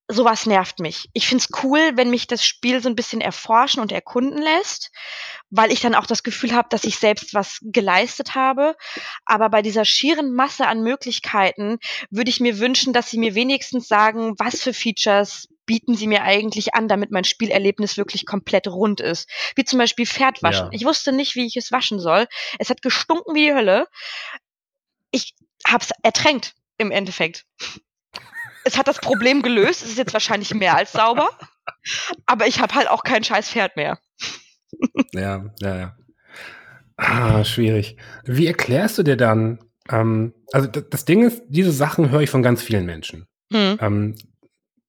sowas 0.07 0.45
nervt 0.45 0.79
mich. 0.79 1.09
Ich 1.13 1.27
find's 1.27 1.49
cool, 1.63 1.91
wenn 1.95 2.09
mich 2.09 2.27
das 2.27 2.45
Spiel 2.45 2.81
so 2.81 2.89
ein 2.89 2.95
bisschen 2.95 3.21
erforschen 3.21 3.81
und 3.81 3.91
erkunden 3.91 4.41
lässt, 4.41 4.91
weil 5.49 5.71
ich 5.71 5.81
dann 5.81 5.95
auch 5.95 6.05
das 6.05 6.23
Gefühl 6.23 6.53
habe, 6.53 6.67
dass 6.69 6.83
ich 6.83 6.97
selbst 6.97 7.33
was 7.33 7.59
geleistet 7.61 8.35
habe. 8.35 8.75
Aber 9.25 9.49
bei 9.49 9.61
dieser 9.61 9.85
schieren 9.85 10.33
Masse 10.33 10.67
an 10.67 10.83
Möglichkeiten 10.83 11.77
würde 12.09 12.29
ich 12.29 12.39
mir 12.39 12.59
wünschen, 12.59 12.93
dass 12.93 13.09
sie 13.09 13.17
mir 13.17 13.35
wenigstens 13.35 13.87
sagen, 13.87 14.33
was 14.37 14.61
für 14.61 14.73
Features 14.73 15.47
bieten 15.65 15.95
sie 15.95 16.07
mir 16.07 16.23
eigentlich 16.23 16.75
an, 16.75 16.89
damit 16.89 17.11
mein 17.11 17.23
Spielerlebnis 17.23 17.95
wirklich 17.95 18.25
komplett 18.25 18.67
rund 18.67 18.99
ist. 18.99 19.29
Wie 19.55 19.63
zum 19.63 19.79
Beispiel 19.79 20.05
Pferd 20.05 20.43
waschen. 20.43 20.65
Ja. 20.65 20.71
Ich 20.73 20.85
wusste 20.85 21.13
nicht, 21.13 21.35
wie 21.35 21.45
ich 21.45 21.55
es 21.55 21.71
waschen 21.71 21.99
soll. 21.99 22.27
Es 22.59 22.69
hat 22.69 22.81
gestunken 22.81 23.33
wie 23.33 23.45
die 23.45 23.53
Hölle. 23.53 23.87
Ich 25.11 25.35
hab's 25.65 25.91
ertränkt 26.01 26.53
im 26.77 26.91
Endeffekt 26.91 27.45
es 28.65 28.77
hat 28.77 28.87
das 28.87 28.99
Problem 28.99 29.41
gelöst. 29.41 29.83
Es 29.83 29.89
ist 29.89 29.97
jetzt 29.97 30.13
wahrscheinlich 30.13 30.53
mehr 30.53 30.75
als 30.75 30.91
sauber. 30.91 31.29
Aber 32.25 32.47
ich 32.47 32.59
habe 32.59 32.75
halt 32.75 32.89
auch 32.89 33.03
kein 33.03 33.23
scheiß 33.23 33.49
Pferd 33.49 33.75
mehr. 33.75 33.99
ja, 35.13 35.45
ja, 35.59 35.75
ja. 35.75 35.95
Ah, 36.97 37.43
schwierig. 37.43 37.97
Wie 38.25 38.47
erklärst 38.47 38.97
du 38.97 39.03
dir 39.03 39.17
dann? 39.17 39.59
Ähm, 39.89 40.33
also 40.51 40.67
das 40.67 41.05
Ding 41.05 41.23
ist, 41.23 41.43
diese 41.47 41.71
Sachen 41.71 42.11
höre 42.11 42.21
ich 42.21 42.29
von 42.29 42.43
ganz 42.43 42.61
vielen 42.61 42.85
Menschen. 42.85 43.27
Hm. 43.51 43.77
Ähm, 43.81 44.15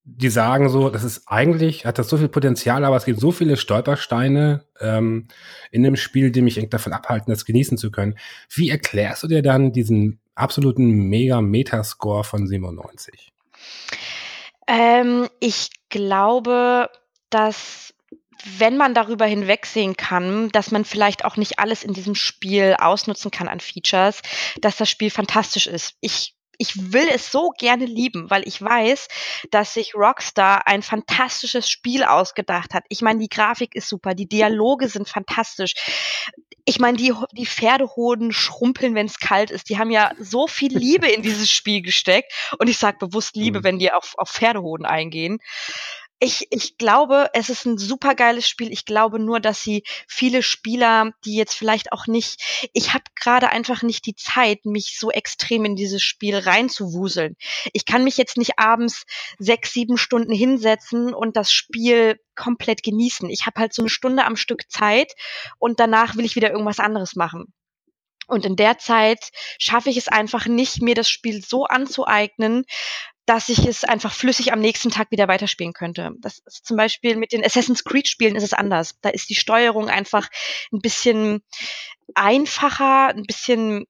die 0.07 0.29
sagen 0.29 0.69
so, 0.69 0.89
das 0.89 1.03
ist 1.03 1.23
eigentlich, 1.25 1.85
hat 1.85 1.97
das 1.97 2.09
so 2.09 2.17
viel 2.17 2.29
Potenzial, 2.29 2.85
aber 2.85 2.95
es 2.95 3.05
gibt 3.05 3.19
so 3.19 3.31
viele 3.31 3.57
Stolpersteine 3.57 4.63
ähm, 4.79 5.27
in 5.71 5.81
dem 5.81 5.95
Spiel, 5.95 6.31
die 6.31 6.43
mich 6.43 6.63
davon 6.69 6.93
abhalten, 6.93 7.31
das 7.31 7.43
genießen 7.43 7.77
zu 7.77 7.89
können. 7.89 8.15
Wie 8.53 8.69
erklärst 8.69 9.23
du 9.23 9.27
dir 9.27 9.41
dann 9.41 9.73
diesen 9.73 10.19
absoluten 10.35 11.09
Mega-Metascore 11.09 12.23
von 12.23 12.45
97? 12.45 13.33
Ähm, 14.67 15.29
ich 15.39 15.69
glaube, 15.89 16.89
dass 17.29 17.93
wenn 18.59 18.77
man 18.77 18.93
darüber 18.93 19.25
hinwegsehen 19.25 19.97
kann, 19.97 20.49
dass 20.49 20.71
man 20.71 20.85
vielleicht 20.85 21.25
auch 21.25 21.35
nicht 21.35 21.57
alles 21.57 21.83
in 21.83 21.93
diesem 21.93 22.15
Spiel 22.15 22.75
ausnutzen 22.77 23.31
kann 23.31 23.47
an 23.47 23.59
Features, 23.59 24.21
dass 24.61 24.77
das 24.77 24.89
Spiel 24.89 25.09
fantastisch 25.09 25.67
ist. 25.67 25.95
Ich 26.01 26.35
ich 26.57 26.93
will 26.93 27.07
es 27.11 27.31
so 27.31 27.49
gerne 27.57 27.85
lieben, 27.85 28.29
weil 28.29 28.47
ich 28.47 28.61
weiß, 28.61 29.07
dass 29.51 29.73
sich 29.73 29.95
Rockstar 29.95 30.67
ein 30.67 30.81
fantastisches 30.81 31.69
Spiel 31.69 32.03
ausgedacht 32.03 32.73
hat. 32.73 32.85
Ich 32.89 33.01
meine, 33.01 33.19
die 33.19 33.29
Grafik 33.29 33.75
ist 33.75 33.89
super, 33.89 34.13
die 34.13 34.27
Dialoge 34.27 34.87
sind 34.87 35.09
fantastisch. 35.09 35.73
Ich 36.65 36.79
meine, 36.79 36.97
die, 36.97 37.13
die 37.31 37.45
Pferdehoden 37.45 38.31
schrumpeln, 38.31 38.95
wenn 38.95 39.05
es 39.05 39.19
kalt 39.19 39.51
ist. 39.51 39.69
Die 39.69 39.77
haben 39.77 39.91
ja 39.91 40.11
so 40.19 40.47
viel 40.47 40.75
Liebe 40.75 41.07
in 41.07 41.21
dieses 41.21 41.49
Spiel 41.49 41.81
gesteckt. 41.81 42.33
Und 42.57 42.67
ich 42.67 42.77
sage 42.77 42.97
bewusst 42.97 43.35
Liebe, 43.35 43.59
mhm. 43.59 43.63
wenn 43.63 43.79
die 43.79 43.91
auf, 43.91 44.15
auf 44.17 44.31
Pferdehoden 44.31 44.85
eingehen 44.85 45.39
ich, 46.19 46.47
ich 46.49 46.77
glaube, 46.77 47.29
es 47.33 47.49
ist 47.49 47.65
ein 47.65 47.77
super 47.77 48.15
geiles 48.15 48.47
Spiel. 48.47 48.71
Ich 48.71 48.85
glaube 48.85 49.19
nur, 49.19 49.39
dass 49.39 49.61
sie 49.61 49.83
viele 50.07 50.43
Spieler, 50.43 51.11
die 51.25 51.35
jetzt 51.35 51.53
vielleicht 51.53 51.91
auch 51.91 52.07
nicht, 52.07 52.69
ich 52.73 52.93
habe 52.93 53.03
gerade 53.19 53.49
einfach 53.49 53.83
nicht 53.83 54.05
die 54.05 54.15
Zeit, 54.15 54.65
mich 54.65 54.97
so 54.97 55.11
extrem 55.11 55.65
in 55.65 55.75
dieses 55.75 56.01
Spiel 56.01 56.37
reinzuwuseln. 56.37 57.35
Ich 57.73 57.85
kann 57.85 58.05
mich 58.05 58.17
jetzt 58.17 58.37
nicht 58.37 58.57
abends 58.57 59.03
sechs, 59.39 59.73
sieben 59.73 59.97
Stunden 59.97 60.33
hinsetzen 60.33 61.13
und 61.13 61.35
das 61.35 61.51
Spiel 61.51 62.19
komplett 62.35 62.81
genießen. 62.83 63.29
Ich 63.29 63.45
habe 63.45 63.59
halt 63.59 63.73
so 63.73 63.81
eine 63.81 63.89
Stunde 63.89 64.23
am 64.25 64.37
Stück 64.37 64.69
Zeit 64.69 65.13
und 65.59 65.79
danach 65.79 66.15
will 66.15 66.25
ich 66.25 66.35
wieder 66.35 66.51
irgendwas 66.51 66.79
anderes 66.79 67.15
machen. 67.15 67.53
Und 68.27 68.45
in 68.45 68.55
der 68.55 68.77
Zeit 68.79 69.29
schaffe 69.59 69.89
ich 69.89 69.97
es 69.97 70.07
einfach 70.07 70.47
nicht, 70.47 70.81
mir 70.81 70.95
das 70.95 71.09
Spiel 71.09 71.43
so 71.43 71.65
anzueignen, 71.65 72.65
dass 73.25 73.49
ich 73.49 73.65
es 73.65 73.83
einfach 73.83 74.13
flüssig 74.13 74.53
am 74.53 74.59
nächsten 74.59 74.91
Tag 74.91 75.11
wieder 75.11 75.27
weiterspielen 75.27 75.73
könnte. 75.73 76.11
Das 76.19 76.39
ist 76.45 76.65
zum 76.65 76.77
Beispiel 76.77 77.15
mit 77.15 77.31
den 77.31 77.43
Assassin's 77.43 77.83
Creed 77.83 78.07
Spielen 78.07 78.35
ist 78.35 78.43
es 78.43 78.53
anders. 78.53 78.95
Da 79.01 79.09
ist 79.09 79.29
die 79.29 79.35
Steuerung 79.35 79.89
einfach 79.89 80.29
ein 80.71 80.79
bisschen 80.79 81.41
einfacher, 82.13 83.09
ein 83.09 83.23
bisschen 83.23 83.85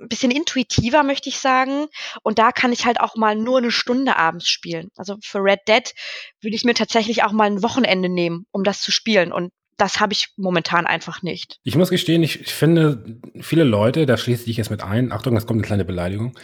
ein 0.00 0.08
bisschen 0.08 0.30
intuitiver, 0.30 1.02
möchte 1.02 1.28
ich 1.28 1.38
sagen. 1.38 1.86
Und 2.22 2.38
da 2.38 2.52
kann 2.52 2.72
ich 2.72 2.86
halt 2.86 3.00
auch 3.00 3.16
mal 3.16 3.34
nur 3.34 3.58
eine 3.58 3.72
Stunde 3.72 4.16
abends 4.16 4.48
spielen. 4.48 4.90
Also 4.96 5.16
für 5.22 5.38
Red 5.38 5.60
Dead 5.66 5.92
würde 6.40 6.54
ich 6.54 6.64
mir 6.64 6.74
tatsächlich 6.74 7.24
auch 7.24 7.32
mal 7.32 7.50
ein 7.50 7.62
Wochenende 7.62 8.08
nehmen, 8.08 8.46
um 8.52 8.62
das 8.62 8.80
zu 8.80 8.92
spielen. 8.92 9.32
Und 9.32 9.52
das 9.78 9.98
habe 9.98 10.12
ich 10.12 10.28
momentan 10.36 10.86
einfach 10.86 11.22
nicht. 11.22 11.58
Ich 11.64 11.76
muss 11.76 11.90
gestehen, 11.90 12.22
ich, 12.22 12.40
ich 12.40 12.54
finde, 12.54 13.20
viele 13.40 13.64
Leute, 13.64 14.06
da 14.06 14.16
schließe 14.16 14.48
ich 14.48 14.56
jetzt 14.56 14.70
mit 14.70 14.82
ein, 14.82 15.10
Achtung, 15.10 15.36
es 15.36 15.46
kommt 15.46 15.58
eine 15.58 15.66
kleine 15.66 15.84
Beleidigung, 15.84 16.38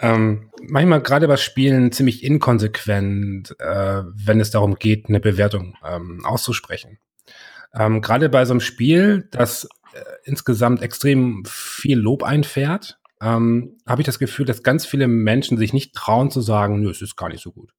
ähm, 0.00 0.50
manchmal 0.62 1.02
gerade 1.02 1.26
bei 1.26 1.36
Spielen 1.36 1.90
ziemlich 1.92 2.22
inkonsequent, 2.22 3.56
äh, 3.58 4.02
wenn 4.04 4.40
es 4.40 4.50
darum 4.50 4.76
geht, 4.76 5.08
eine 5.08 5.20
Bewertung 5.20 5.76
ähm, 5.84 6.24
auszusprechen. 6.24 6.98
Ähm, 7.74 8.00
gerade 8.00 8.28
bei 8.28 8.44
so 8.44 8.52
einem 8.52 8.60
Spiel, 8.60 9.28
das 9.30 9.68
äh, 9.92 10.00
insgesamt 10.24 10.82
extrem 10.82 11.42
viel 11.46 11.98
Lob 11.98 12.22
einfährt, 12.22 12.98
ähm, 13.20 13.76
habe 13.86 14.02
ich 14.02 14.06
das 14.06 14.18
Gefühl, 14.18 14.46
dass 14.46 14.62
ganz 14.62 14.86
viele 14.86 15.08
Menschen 15.08 15.58
sich 15.58 15.72
nicht 15.72 15.94
trauen 15.94 16.30
zu 16.30 16.40
sagen, 16.40 16.80
nö, 16.80 16.90
es 16.90 17.02
ist 17.02 17.16
gar 17.16 17.28
nicht 17.28 17.42
so 17.42 17.52
gut. 17.52 17.72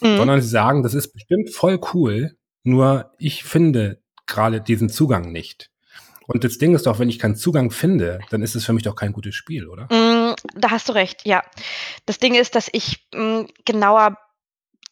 Mhm. 0.00 0.16
Sondern 0.16 0.42
sie 0.42 0.48
sagen, 0.48 0.82
das 0.82 0.94
ist 0.94 1.12
bestimmt 1.12 1.50
voll 1.50 1.80
cool, 1.94 2.36
nur 2.64 3.12
ich 3.18 3.44
finde 3.44 4.00
gerade 4.26 4.60
diesen 4.60 4.88
Zugang 4.88 5.30
nicht. 5.30 5.70
Und 6.26 6.42
das 6.42 6.58
Ding 6.58 6.74
ist 6.74 6.86
doch, 6.86 6.98
wenn 6.98 7.08
ich 7.08 7.20
keinen 7.20 7.36
Zugang 7.36 7.70
finde, 7.70 8.18
dann 8.30 8.42
ist 8.42 8.56
es 8.56 8.64
für 8.64 8.72
mich 8.72 8.82
doch 8.82 8.96
kein 8.96 9.12
gutes 9.12 9.36
Spiel, 9.36 9.68
oder? 9.68 9.84
Mm, 9.84 10.25
da 10.54 10.70
hast 10.70 10.88
du 10.88 10.92
recht, 10.92 11.26
ja. 11.26 11.42
Das 12.06 12.18
Ding 12.18 12.34
ist, 12.34 12.54
dass 12.54 12.68
ich 12.72 13.06
mm, 13.14 13.42
genauer 13.64 14.16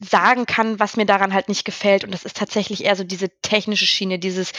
sagen 0.01 0.47
kann, 0.47 0.81
was 0.81 0.97
mir 0.97 1.07
daran 1.07 1.33
halt 1.33 1.49
nicht 1.49 1.65
gefällt. 1.65 2.05
Und 2.05 2.13
das 2.13 2.25
ist 2.25 2.37
tatsächlich 2.37 2.85
eher 2.85 2.97
so 2.97 3.05
diese 3.05 3.29
technische 3.43 3.87
Schiene, 3.87 4.19
dieses 4.19 4.53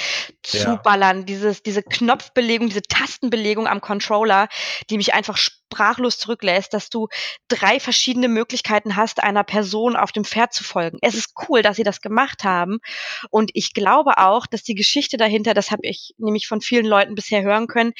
Zuballern, 0.43 1.19
ja. 1.19 1.23
dieses, 1.23 1.61
diese 1.61 1.83
Knopfbelegung, 1.83 2.69
diese 2.69 2.81
Tastenbelegung 2.81 3.67
am 3.67 3.81
Controller, 3.81 4.47
die 4.89 4.97
mich 4.97 5.13
einfach 5.13 5.37
sprachlos 5.37 6.17
zurücklässt, 6.17 6.73
dass 6.73 6.89
du 6.89 7.07
drei 7.49 7.79
verschiedene 7.79 8.29
Möglichkeiten 8.29 8.95
hast, 8.95 9.21
einer 9.21 9.43
Person 9.43 9.95
auf 9.95 10.11
dem 10.11 10.23
Pferd 10.23 10.53
zu 10.53 10.63
folgen. 10.63 10.99
Es 11.01 11.15
ist 11.15 11.33
cool, 11.49 11.61
dass 11.61 11.75
sie 11.75 11.83
das 11.83 12.01
gemacht 12.01 12.43
haben. 12.43 12.79
Und 13.29 13.51
ich 13.53 13.73
glaube 13.73 14.17
auch, 14.17 14.47
dass 14.47 14.63
die 14.63 14.75
Geschichte 14.75 15.17
dahinter, 15.17 15.53
das 15.53 15.71
habe 15.71 15.81
ich 15.83 16.13
nämlich 16.17 16.47
von 16.47 16.61
vielen 16.61 16.85
Leuten 16.85 17.15
bisher 17.15 17.43
hören 17.43 17.67
können, 17.67 17.93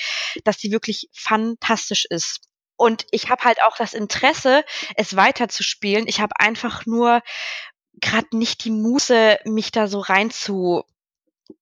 dass 0.46 0.58
die 0.58 0.72
wirklich 0.72 1.10
fantastisch 1.12 2.06
ist. 2.10 2.40
Und 2.78 3.06
ich 3.12 3.30
habe 3.30 3.44
halt 3.44 3.62
auch 3.64 3.78
das 3.78 3.94
Interesse, 3.94 4.64
es 4.96 5.16
weiterzuspielen. 5.16 6.08
Ich 6.08 6.20
habe 6.20 6.40
einfach 6.40 6.86
nur 6.86 7.22
gerade 8.02 8.36
nicht 8.38 8.66
die 8.66 8.72
Muße, 8.72 9.40
mich 9.46 9.72
da 9.72 9.88
so 9.88 10.00
rein 10.00 10.30
zu 10.30 10.84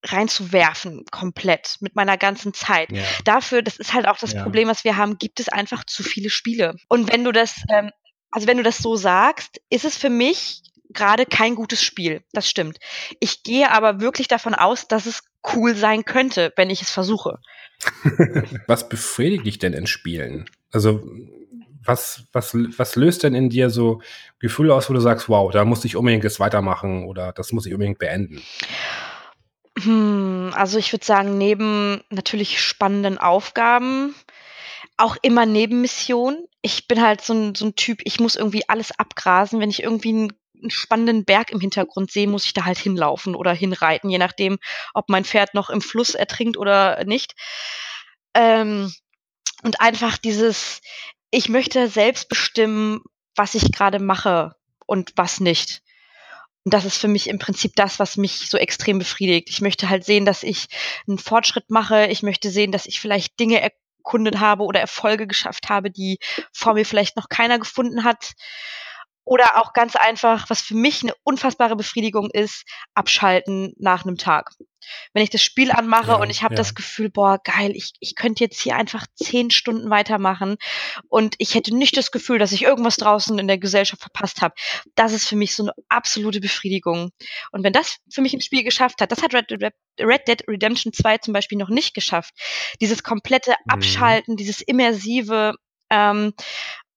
reinzuwerfen, 0.02 1.06
komplett 1.12 1.78
mit 1.82 1.96
meiner 1.96 2.18
ganzen 2.18 2.54
Zeit. 2.54 2.92
Ja. 2.92 3.04
Dafür, 3.26 3.62
das 3.62 3.78
ist 3.78 3.94
halt 3.94 4.08
auch 4.08 4.18
das 4.18 4.34
ja. 4.34 4.44
Problem, 4.44 4.70
was 4.70 4.84
wir 4.84 4.96
haben, 4.96 5.18
gibt 5.18 5.40
es 5.40 5.50
einfach 5.50 5.84
zu 5.84 6.04
viele 6.04 6.30
Spiele. 6.30 6.76
Und 6.88 7.12
wenn 7.12 7.24
du 7.24 7.32
das, 7.32 7.64
ähm, 7.70 7.92
also 8.32 8.48
wenn 8.48 8.58
du 8.58 8.64
das 8.64 8.78
so 8.78 8.96
sagst, 8.96 9.62
ist 9.70 9.84
es 9.86 9.98
für 9.98 10.10
mich 10.10 10.62
gerade 10.90 11.26
kein 11.26 11.56
gutes 11.56 11.84
Spiel. 11.84 12.24
Das 12.32 12.50
stimmt. 12.50 12.80
Ich 13.20 13.44
gehe 13.44 13.72
aber 13.72 14.00
wirklich 14.00 14.28
davon 14.28 14.54
aus, 14.54 14.88
dass 14.88 15.06
es 15.06 15.24
cool 15.54 15.76
sein 15.76 16.06
könnte, 16.06 16.54
wenn 16.56 16.70
ich 16.70 16.82
es 16.82 16.90
versuche. 16.90 17.40
was 18.68 18.88
befriedigt 18.88 19.46
dich 19.46 19.60
denn 19.60 19.74
in 19.74 19.88
Spielen? 19.88 20.50
Also 20.74 21.02
was, 21.86 22.24
was, 22.32 22.54
was 22.54 22.96
löst 22.96 23.24
denn 23.24 23.36
in 23.36 23.50
dir 23.50 23.70
so 23.70 24.02
Gefühle 24.40 24.74
aus, 24.74 24.90
wo 24.90 24.94
du 24.94 25.00
sagst, 25.00 25.30
wow, 25.30 25.52
da 25.52 25.66
muss 25.66 25.86
ich 25.86 25.96
unbedingt 25.96 26.24
jetzt 26.24 26.40
weitermachen 26.40 27.06
oder 27.06 27.34
das 27.34 27.52
muss 27.52 27.66
ich 27.66 27.74
unbedingt 27.74 28.00
beenden? 28.00 28.42
Hm, 29.80 30.52
also 30.56 30.78
ich 30.78 30.92
würde 30.94 31.06
sagen, 31.06 31.38
neben 31.38 32.02
natürlich 32.10 32.62
spannenden 32.62 33.18
Aufgaben, 33.18 34.16
auch 34.98 35.18
immer 35.22 35.46
Nebenmissionen. 35.46 36.46
Ich 36.62 36.88
bin 36.88 37.02
halt 37.02 37.22
so 37.22 37.34
ein, 37.34 37.56
so 37.56 37.66
ein 37.66 37.76
Typ, 37.76 38.00
ich 38.04 38.20
muss 38.20 38.36
irgendwie 38.36 38.68
alles 38.70 38.92
abgrasen. 38.98 39.60
Wenn 39.60 39.70
ich 39.70 39.84
irgendwie 39.84 40.10
einen, 40.10 40.34
einen 40.62 40.70
spannenden 40.70 41.26
Berg 41.26 41.52
im 41.52 41.60
Hintergrund 41.60 42.12
sehe, 42.12 42.28
muss 42.28 42.46
ich 42.46 42.54
da 42.54 42.66
halt 42.66 42.78
hinlaufen 42.78 43.36
oder 43.36 43.52
hinreiten, 43.54 44.10
je 44.10 44.20
nachdem, 44.20 44.60
ob 44.94 45.10
mein 45.10 45.26
Pferd 45.26 45.54
noch 45.54 45.70
im 45.70 45.82
Fluss 45.82 46.16
ertrinkt 46.16 46.56
oder 46.58 47.04
nicht. 47.06 47.34
Ähm, 48.36 48.92
und 49.64 49.82
einfach 49.82 50.18
dieses, 50.18 50.82
ich 51.32 51.50
möchte 51.50 51.88
selbst 51.88 52.30
bestimmen, 52.30 53.02
was 53.36 53.56
ich 53.56 53.72
gerade 53.72 54.00
mache 54.00 54.56
und 54.86 55.14
was 55.16 55.40
nicht. 55.40 55.82
Und 56.66 56.74
das 56.74 56.86
ist 56.86 56.98
für 56.98 57.08
mich 57.08 57.28
im 57.28 57.40
Prinzip 57.40 57.76
das, 57.76 58.00
was 58.00 58.16
mich 58.16 58.50
so 58.50 58.58
extrem 58.58 59.00
befriedigt. 59.00 59.50
Ich 59.50 59.60
möchte 59.60 59.90
halt 59.90 60.06
sehen, 60.06 60.26
dass 60.26 60.44
ich 60.44 60.68
einen 61.08 61.18
Fortschritt 61.18 61.70
mache. 61.70 62.08
Ich 62.08 62.24
möchte 62.24 62.52
sehen, 62.52 62.72
dass 62.72 62.86
ich 62.86 63.02
vielleicht 63.02 63.40
Dinge 63.40 63.60
erkundet 63.60 64.40
habe 64.40 64.64
oder 64.64 64.80
Erfolge 64.80 65.28
geschafft 65.28 65.70
habe, 65.70 65.92
die 65.92 66.20
vor 66.54 66.74
mir 66.74 66.86
vielleicht 66.86 67.18
noch 67.18 67.28
keiner 67.28 67.60
gefunden 67.60 68.04
hat. 68.04 68.34
Oder 69.26 69.58
auch 69.58 69.74
ganz 69.74 69.96
einfach, 69.96 70.50
was 70.50 70.62
für 70.62 70.76
mich 70.76 71.04
eine 71.04 71.14
unfassbare 71.24 71.76
Befriedigung 71.76 72.30
ist, 72.32 72.64
abschalten 72.94 73.74
nach 73.78 74.06
einem 74.06 74.18
Tag. 74.18 74.52
Wenn 75.14 75.24
ich 75.24 75.30
das 75.30 75.44
Spiel 75.44 75.72
anmache 75.72 76.12
ja, 76.12 76.16
und 76.16 76.30
ich 76.30 76.44
habe 76.44 76.56
ja. 76.56 76.58
das 76.58 76.76
Gefühl, 76.76 77.10
boah, 77.10 77.40
geil, 77.44 77.72
ich, 77.74 77.94
ich 78.00 78.16
könnte 78.16 78.44
jetzt 78.44 78.62
hier 78.62 78.76
einfach 78.76 79.06
zehn 79.16 79.52
Stunden 79.52 79.90
weitermachen 79.90 80.58
und 81.10 81.36
ich 81.38 81.56
hätte 81.56 81.76
nicht 81.76 81.96
das 81.98 82.12
Gefühl, 82.12 82.40
dass 82.40 82.52
ich 82.52 82.64
irgendwas 82.64 82.98
draußen 82.98 83.38
in 83.40 83.48
der 83.48 83.58
Gesellschaft 83.58 84.02
verpasst 84.02 84.42
habe. 84.42 84.56
Das 84.96 85.14
ist 85.14 85.28
für 85.28 85.36
mich 85.36 85.56
so 85.56 85.64
eine 85.64 85.74
absolute 85.90 86.42
Befriedigung. 86.42 87.12
Und 87.52 87.64
wenn 87.64 87.74
das 87.74 87.98
für 88.12 88.22
mich 88.22 88.34
im 88.34 88.42
Spiel 88.42 88.64
geschafft 88.64 89.02
hat, 89.02 89.12
das 89.12 89.22
hat 89.22 89.34
Red, 89.34 89.52
Red 90.00 90.28
Dead 90.28 90.44
Redemption 90.48 90.94
2 90.94 91.20
zum 91.20 91.34
Beispiel 91.34 91.58
noch 91.58 91.70
nicht 91.70 91.94
geschafft. 91.94 92.34
Dieses 92.82 93.04
komplette 93.04 93.52
mhm. 93.52 93.74
Abschalten, 93.74 94.34
mhm. 94.34 94.38
dieses 94.38 94.62
immersive, 94.62 95.56
ähm, 95.90 96.34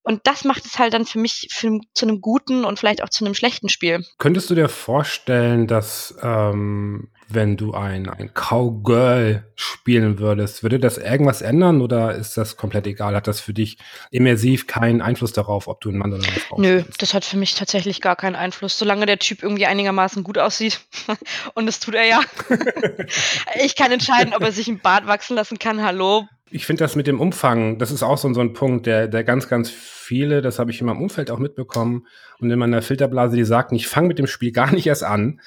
und 0.07 0.21
das 0.23 0.45
macht 0.45 0.65
es 0.65 0.79
halt 0.79 0.95
dann 0.95 1.05
für 1.05 1.19
mich 1.19 1.49
für, 1.51 1.81
zu 1.93 2.07
einem 2.07 2.21
guten 2.21 2.65
und 2.65 2.79
vielleicht 2.79 3.03
auch 3.03 3.09
zu 3.09 3.25
einem 3.25 3.35
schlechten 3.35 3.69
Spiel. 3.69 4.05
Könntest 4.19 4.49
du 4.49 4.55
dir 4.55 4.69
vorstellen, 4.69 5.67
dass 5.67 6.15
ähm, 6.23 7.09
wenn 7.29 7.57
du 7.57 7.75
ein, 7.75 8.09
ein 8.09 8.33
Cowgirl 8.33 9.51
spielen 9.57 10.21
würdest, 10.21 10.63
würde 10.63 10.79
das 10.79 10.97
irgendwas 10.97 11.43
ändern 11.43 11.81
oder 11.81 12.15
ist 12.15 12.37
das 12.37 12.57
komplett 12.57 12.87
egal? 12.87 13.17
Hat 13.17 13.27
das 13.27 13.41
für 13.41 13.53
dich 13.53 13.79
immersiv 14.13 14.69
keinen 14.69 15.03
Einfluss 15.03 15.33
darauf, 15.33 15.67
ob 15.67 15.81
du 15.81 15.91
ein 15.91 15.99
Mann 15.99 16.13
oder 16.13 16.23
eine 16.23 16.39
Frau 16.39 16.61
Nö, 16.61 16.83
spielst? 16.83 17.03
das 17.03 17.13
hat 17.13 17.25
für 17.25 17.37
mich 17.37 17.57
tatsächlich 17.57 18.01
gar 18.01 18.15
keinen 18.15 18.37
Einfluss. 18.37 18.79
Solange 18.79 19.07
der 19.07 19.19
Typ 19.19 19.43
irgendwie 19.43 19.67
einigermaßen 19.67 20.23
gut 20.23 20.39
aussieht 20.39 20.83
und 21.55 21.67
das 21.67 21.81
tut 21.81 21.97
er 21.97 22.07
ja. 22.07 22.21
ich 23.65 23.75
kann 23.75 23.91
entscheiden, 23.91 24.35
ob 24.35 24.43
er 24.43 24.53
sich 24.53 24.69
ein 24.69 24.79
Bart 24.79 25.09
wachsen 25.09 25.35
lassen 25.35 25.59
kann. 25.59 25.83
Hallo, 25.83 26.29
ich 26.51 26.67
finde 26.67 26.85
das 26.85 26.97
mit 26.97 27.07
dem 27.07 27.21
Umfang, 27.21 27.79
das 27.79 27.91
ist 27.91 28.03
auch 28.03 28.19
so, 28.19 28.33
so 28.33 28.41
ein 28.41 28.53
Punkt, 28.53 28.87
der, 28.87 29.09
der 29.09 29.25
ganz, 29.25 29.49
ganz 29.49 29.71
viele, 29.71 30.43
das 30.43 30.59
habe 30.59 30.71
ich 30.71 30.81
in 30.81 30.87
meinem 30.87 31.03
Umfeld 31.03 31.31
auch 31.31 31.39
mitbekommen 31.39 32.07
und 32.39 32.51
in 32.51 32.59
meiner 32.59 32.83
Filterblase, 32.83 33.37
die 33.37 33.45
sagten, 33.45 33.75
ich 33.75 33.89
fange 33.89 34.09
mit 34.09 34.19
dem 34.19 34.27
Spiel 34.27 34.53
gar 34.53 34.73
nicht 34.73 34.87
erst 34.87 35.05
an, 35.05 35.41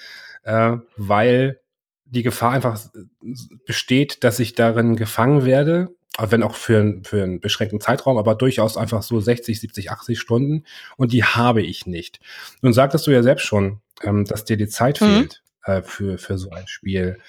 äh, 0.44 0.78
weil 0.98 1.60
die 2.06 2.24
Gefahr 2.24 2.52
einfach 2.52 2.80
besteht, 3.66 4.24
dass 4.24 4.40
ich 4.40 4.56
darin 4.56 4.96
gefangen 4.96 5.46
werde 5.46 5.90
wenn 6.28 6.44
auch 6.44 6.56
für, 6.56 7.00
für 7.04 7.24
einen 7.24 7.40
beschränkten 7.40 7.80
Zeitraum, 7.80 8.18
aber 8.18 8.36
durchaus 8.36 8.78
einfach 8.78 9.04
so 9.04 9.20
60, 9.20 9.60
70, 9.60 9.92
80 9.92 10.20
Stunden 10.20 10.66
und 10.98 11.14
die 11.14 11.24
habe 11.24 11.62
ich 11.62 11.86
nicht. 11.86 12.20
Nun 12.62 12.74
sagtest 12.74 13.08
du 13.08 13.12
ja 13.12 13.24
selbst 13.24 13.46
schon, 13.46 13.80
ähm, 14.04 14.26
dass 14.26 14.46
dir 14.46 14.58
die 14.58 14.68
Zeit 14.68 15.00
mhm. 15.02 15.06
fehlt 15.06 15.44
äh, 15.64 15.82
für, 15.82 16.18
für 16.18 16.38
so 16.38 16.50
ein 16.50 16.68
Spiel. 16.68 17.20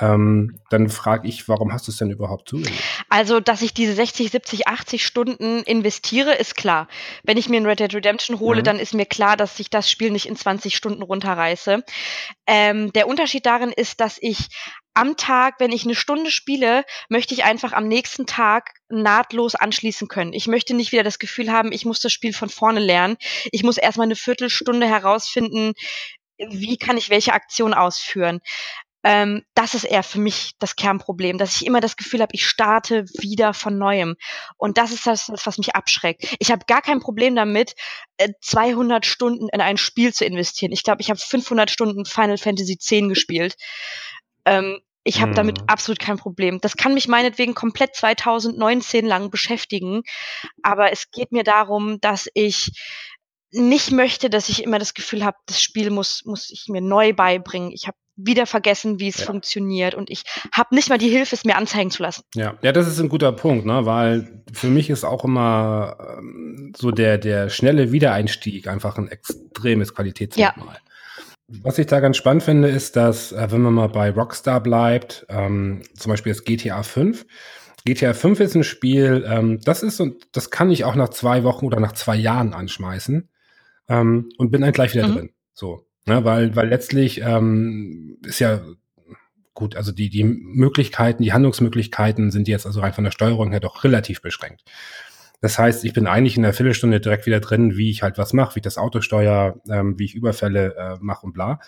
Ähm, 0.00 0.58
dann 0.70 0.88
frage 0.88 1.28
ich, 1.28 1.48
warum 1.48 1.72
hast 1.72 1.86
du 1.86 1.92
es 1.92 1.98
denn 1.98 2.10
überhaupt 2.10 2.48
zugelassen? 2.48 2.76
Also, 3.08 3.38
dass 3.38 3.62
ich 3.62 3.74
diese 3.74 3.94
60, 3.94 4.30
70, 4.30 4.66
80 4.66 5.06
Stunden 5.06 5.62
investiere, 5.62 6.34
ist 6.34 6.56
klar. 6.56 6.88
Wenn 7.22 7.36
ich 7.36 7.48
mir 7.48 7.60
ein 7.60 7.66
Red 7.66 7.78
Dead 7.78 7.94
Redemption 7.94 8.40
hole, 8.40 8.60
mhm. 8.60 8.64
dann 8.64 8.78
ist 8.80 8.92
mir 8.92 9.06
klar, 9.06 9.36
dass 9.36 9.60
ich 9.60 9.70
das 9.70 9.88
Spiel 9.88 10.10
nicht 10.10 10.26
in 10.26 10.34
20 10.34 10.76
Stunden 10.76 11.02
runterreiße. 11.02 11.84
Ähm, 12.46 12.92
der 12.92 13.06
Unterschied 13.06 13.46
darin 13.46 13.70
ist, 13.70 14.00
dass 14.00 14.18
ich 14.20 14.48
am 14.94 15.16
Tag, 15.16 15.56
wenn 15.58 15.72
ich 15.72 15.84
eine 15.84 15.94
Stunde 15.94 16.30
spiele, 16.30 16.84
möchte 17.08 17.34
ich 17.34 17.44
einfach 17.44 17.72
am 17.72 17.86
nächsten 17.86 18.26
Tag 18.26 18.70
nahtlos 18.88 19.54
anschließen 19.54 20.08
können. 20.08 20.32
Ich 20.32 20.46
möchte 20.46 20.74
nicht 20.74 20.92
wieder 20.92 21.02
das 21.02 21.18
Gefühl 21.18 21.52
haben, 21.52 21.72
ich 21.72 21.84
muss 21.84 22.00
das 22.00 22.12
Spiel 22.12 22.32
von 22.32 22.48
vorne 22.48 22.80
lernen. 22.80 23.16
Ich 23.52 23.62
muss 23.62 23.76
erstmal 23.76 24.06
eine 24.06 24.16
Viertelstunde 24.16 24.86
herausfinden, 24.88 25.74
wie 26.38 26.76
kann 26.76 26.96
ich 26.96 27.10
welche 27.10 27.32
Aktion 27.32 27.74
ausführen. 27.74 28.40
Ähm, 29.04 29.42
das 29.54 29.74
ist 29.74 29.84
eher 29.84 30.02
für 30.02 30.18
mich 30.18 30.52
das 30.58 30.76
Kernproblem, 30.76 31.36
dass 31.36 31.56
ich 31.56 31.66
immer 31.66 31.80
das 31.80 31.96
Gefühl 31.96 32.22
habe, 32.22 32.34
ich 32.34 32.46
starte 32.46 33.04
wieder 33.20 33.52
von 33.52 33.76
neuem. 33.76 34.16
Und 34.56 34.78
das 34.78 34.92
ist 34.92 35.06
das, 35.06 35.30
was 35.44 35.58
mich 35.58 35.76
abschreckt. 35.76 36.34
Ich 36.38 36.50
habe 36.50 36.64
gar 36.66 36.80
kein 36.80 37.00
Problem 37.00 37.36
damit, 37.36 37.74
200 38.40 39.04
äh, 39.04 39.08
Stunden 39.08 39.48
in 39.52 39.60
ein 39.60 39.76
Spiel 39.76 40.14
zu 40.14 40.24
investieren. 40.24 40.72
Ich 40.72 40.82
glaube, 40.82 41.02
ich 41.02 41.10
habe 41.10 41.20
500 41.20 41.70
Stunden 41.70 42.06
Final 42.06 42.38
Fantasy 42.38 42.72
X 42.72 43.08
gespielt. 43.08 43.56
Ähm, 44.46 44.80
ich 45.04 45.20
habe 45.20 45.30
hm. 45.30 45.36
damit 45.36 45.58
absolut 45.66 45.98
kein 45.98 46.16
Problem. 46.16 46.60
Das 46.62 46.76
kann 46.76 46.94
mich 46.94 47.06
meinetwegen 47.06 47.54
komplett 47.54 47.94
2019 47.94 49.04
lang 49.04 49.30
beschäftigen. 49.30 50.02
Aber 50.62 50.92
es 50.92 51.10
geht 51.10 51.30
mir 51.30 51.44
darum, 51.44 52.00
dass 52.00 52.26
ich 52.32 52.72
nicht 53.50 53.92
möchte, 53.92 54.30
dass 54.30 54.48
ich 54.48 54.64
immer 54.64 54.78
das 54.78 54.94
Gefühl 54.94 55.24
habe, 55.24 55.36
das 55.46 55.62
Spiel 55.62 55.90
muss, 55.90 56.24
muss 56.24 56.50
ich 56.50 56.66
mir 56.68 56.80
neu 56.80 57.12
beibringen. 57.12 57.70
Ich 57.70 57.86
habe 57.86 57.96
wieder 58.16 58.46
vergessen, 58.46 59.00
wie 59.00 59.08
es 59.08 59.18
ja. 59.18 59.26
funktioniert 59.26 59.94
und 59.94 60.10
ich 60.10 60.24
habe 60.52 60.74
nicht 60.74 60.88
mal 60.88 60.98
die 60.98 61.08
Hilfe, 61.08 61.34
es 61.34 61.44
mir 61.44 61.56
anzeigen 61.56 61.90
zu 61.90 62.02
lassen. 62.02 62.22
Ja, 62.34 62.56
ja, 62.62 62.72
das 62.72 62.86
ist 62.86 63.00
ein 63.00 63.08
guter 63.08 63.32
Punkt, 63.32 63.66
ne? 63.66 63.86
weil 63.86 64.42
für 64.52 64.68
mich 64.68 64.90
ist 64.90 65.04
auch 65.04 65.24
immer 65.24 65.96
ähm, 66.18 66.72
so 66.76 66.90
der, 66.90 67.18
der 67.18 67.48
schnelle 67.48 67.92
Wiedereinstieg 67.92 68.68
einfach 68.68 68.98
ein 68.98 69.08
extremes 69.08 69.94
Qualitätsmerkmal. 69.94 70.76
Ja. 70.76 70.80
Was 71.62 71.78
ich 71.78 71.86
da 71.86 72.00
ganz 72.00 72.16
spannend 72.16 72.42
finde, 72.42 72.68
ist, 72.68 72.96
dass, 72.96 73.32
äh, 73.32 73.48
wenn 73.50 73.60
man 73.60 73.74
mal 73.74 73.88
bei 73.88 74.10
Rockstar 74.10 74.60
bleibt, 74.62 75.26
ähm, 75.28 75.82
zum 75.94 76.10
Beispiel 76.10 76.32
das 76.32 76.44
GTA 76.44 76.82
5, 76.82 77.26
GTA 77.84 78.14
5 78.14 78.40
ist 78.40 78.54
ein 78.54 78.64
Spiel, 78.64 79.26
ähm, 79.28 79.60
das 79.62 79.82
ist 79.82 80.00
und 80.00 80.26
das 80.32 80.50
kann 80.50 80.70
ich 80.70 80.84
auch 80.84 80.94
nach 80.94 81.10
zwei 81.10 81.44
Wochen 81.44 81.66
oder 81.66 81.80
nach 81.80 81.92
zwei 81.92 82.16
Jahren 82.16 82.54
anschmeißen 82.54 83.28
ähm, 83.88 84.30
und 84.38 84.50
bin 84.50 84.62
dann 84.62 84.72
gleich 84.72 84.94
wieder 84.94 85.08
mhm. 85.08 85.14
drin. 85.14 85.30
So. 85.52 85.83
Ne, 86.06 86.24
weil, 86.24 86.54
weil 86.54 86.68
letztlich 86.68 87.22
ähm, 87.22 88.18
ist 88.24 88.38
ja 88.38 88.60
gut, 89.54 89.76
also 89.76 89.92
die, 89.92 90.10
die 90.10 90.24
Möglichkeiten, 90.24 91.22
die 91.22 91.32
Handlungsmöglichkeiten 91.32 92.30
sind 92.30 92.46
jetzt 92.48 92.66
also 92.66 92.80
rein 92.80 92.92
von 92.92 93.04
der 93.04 93.10
Steuerung 93.10 93.52
her 93.52 93.60
doch 93.60 93.84
relativ 93.84 94.20
beschränkt. 94.20 94.64
Das 95.40 95.58
heißt, 95.58 95.84
ich 95.84 95.92
bin 95.92 96.06
eigentlich 96.06 96.36
in 96.36 96.42
der 96.42 96.52
Viertelstunde 96.52 97.00
direkt 97.00 97.26
wieder 97.26 97.40
drin, 97.40 97.76
wie 97.76 97.90
ich 97.90 98.02
halt 98.02 98.18
was 98.18 98.32
mache, 98.32 98.54
wie 98.54 98.58
ich 98.60 98.64
das 98.64 98.78
Auto 98.78 99.00
steuere, 99.00 99.60
ähm, 99.68 99.98
wie 99.98 100.04
ich 100.04 100.14
Überfälle 100.14 100.74
äh, 100.76 100.96
mache 101.00 101.26
und 101.26 101.32
bla. 101.32 101.60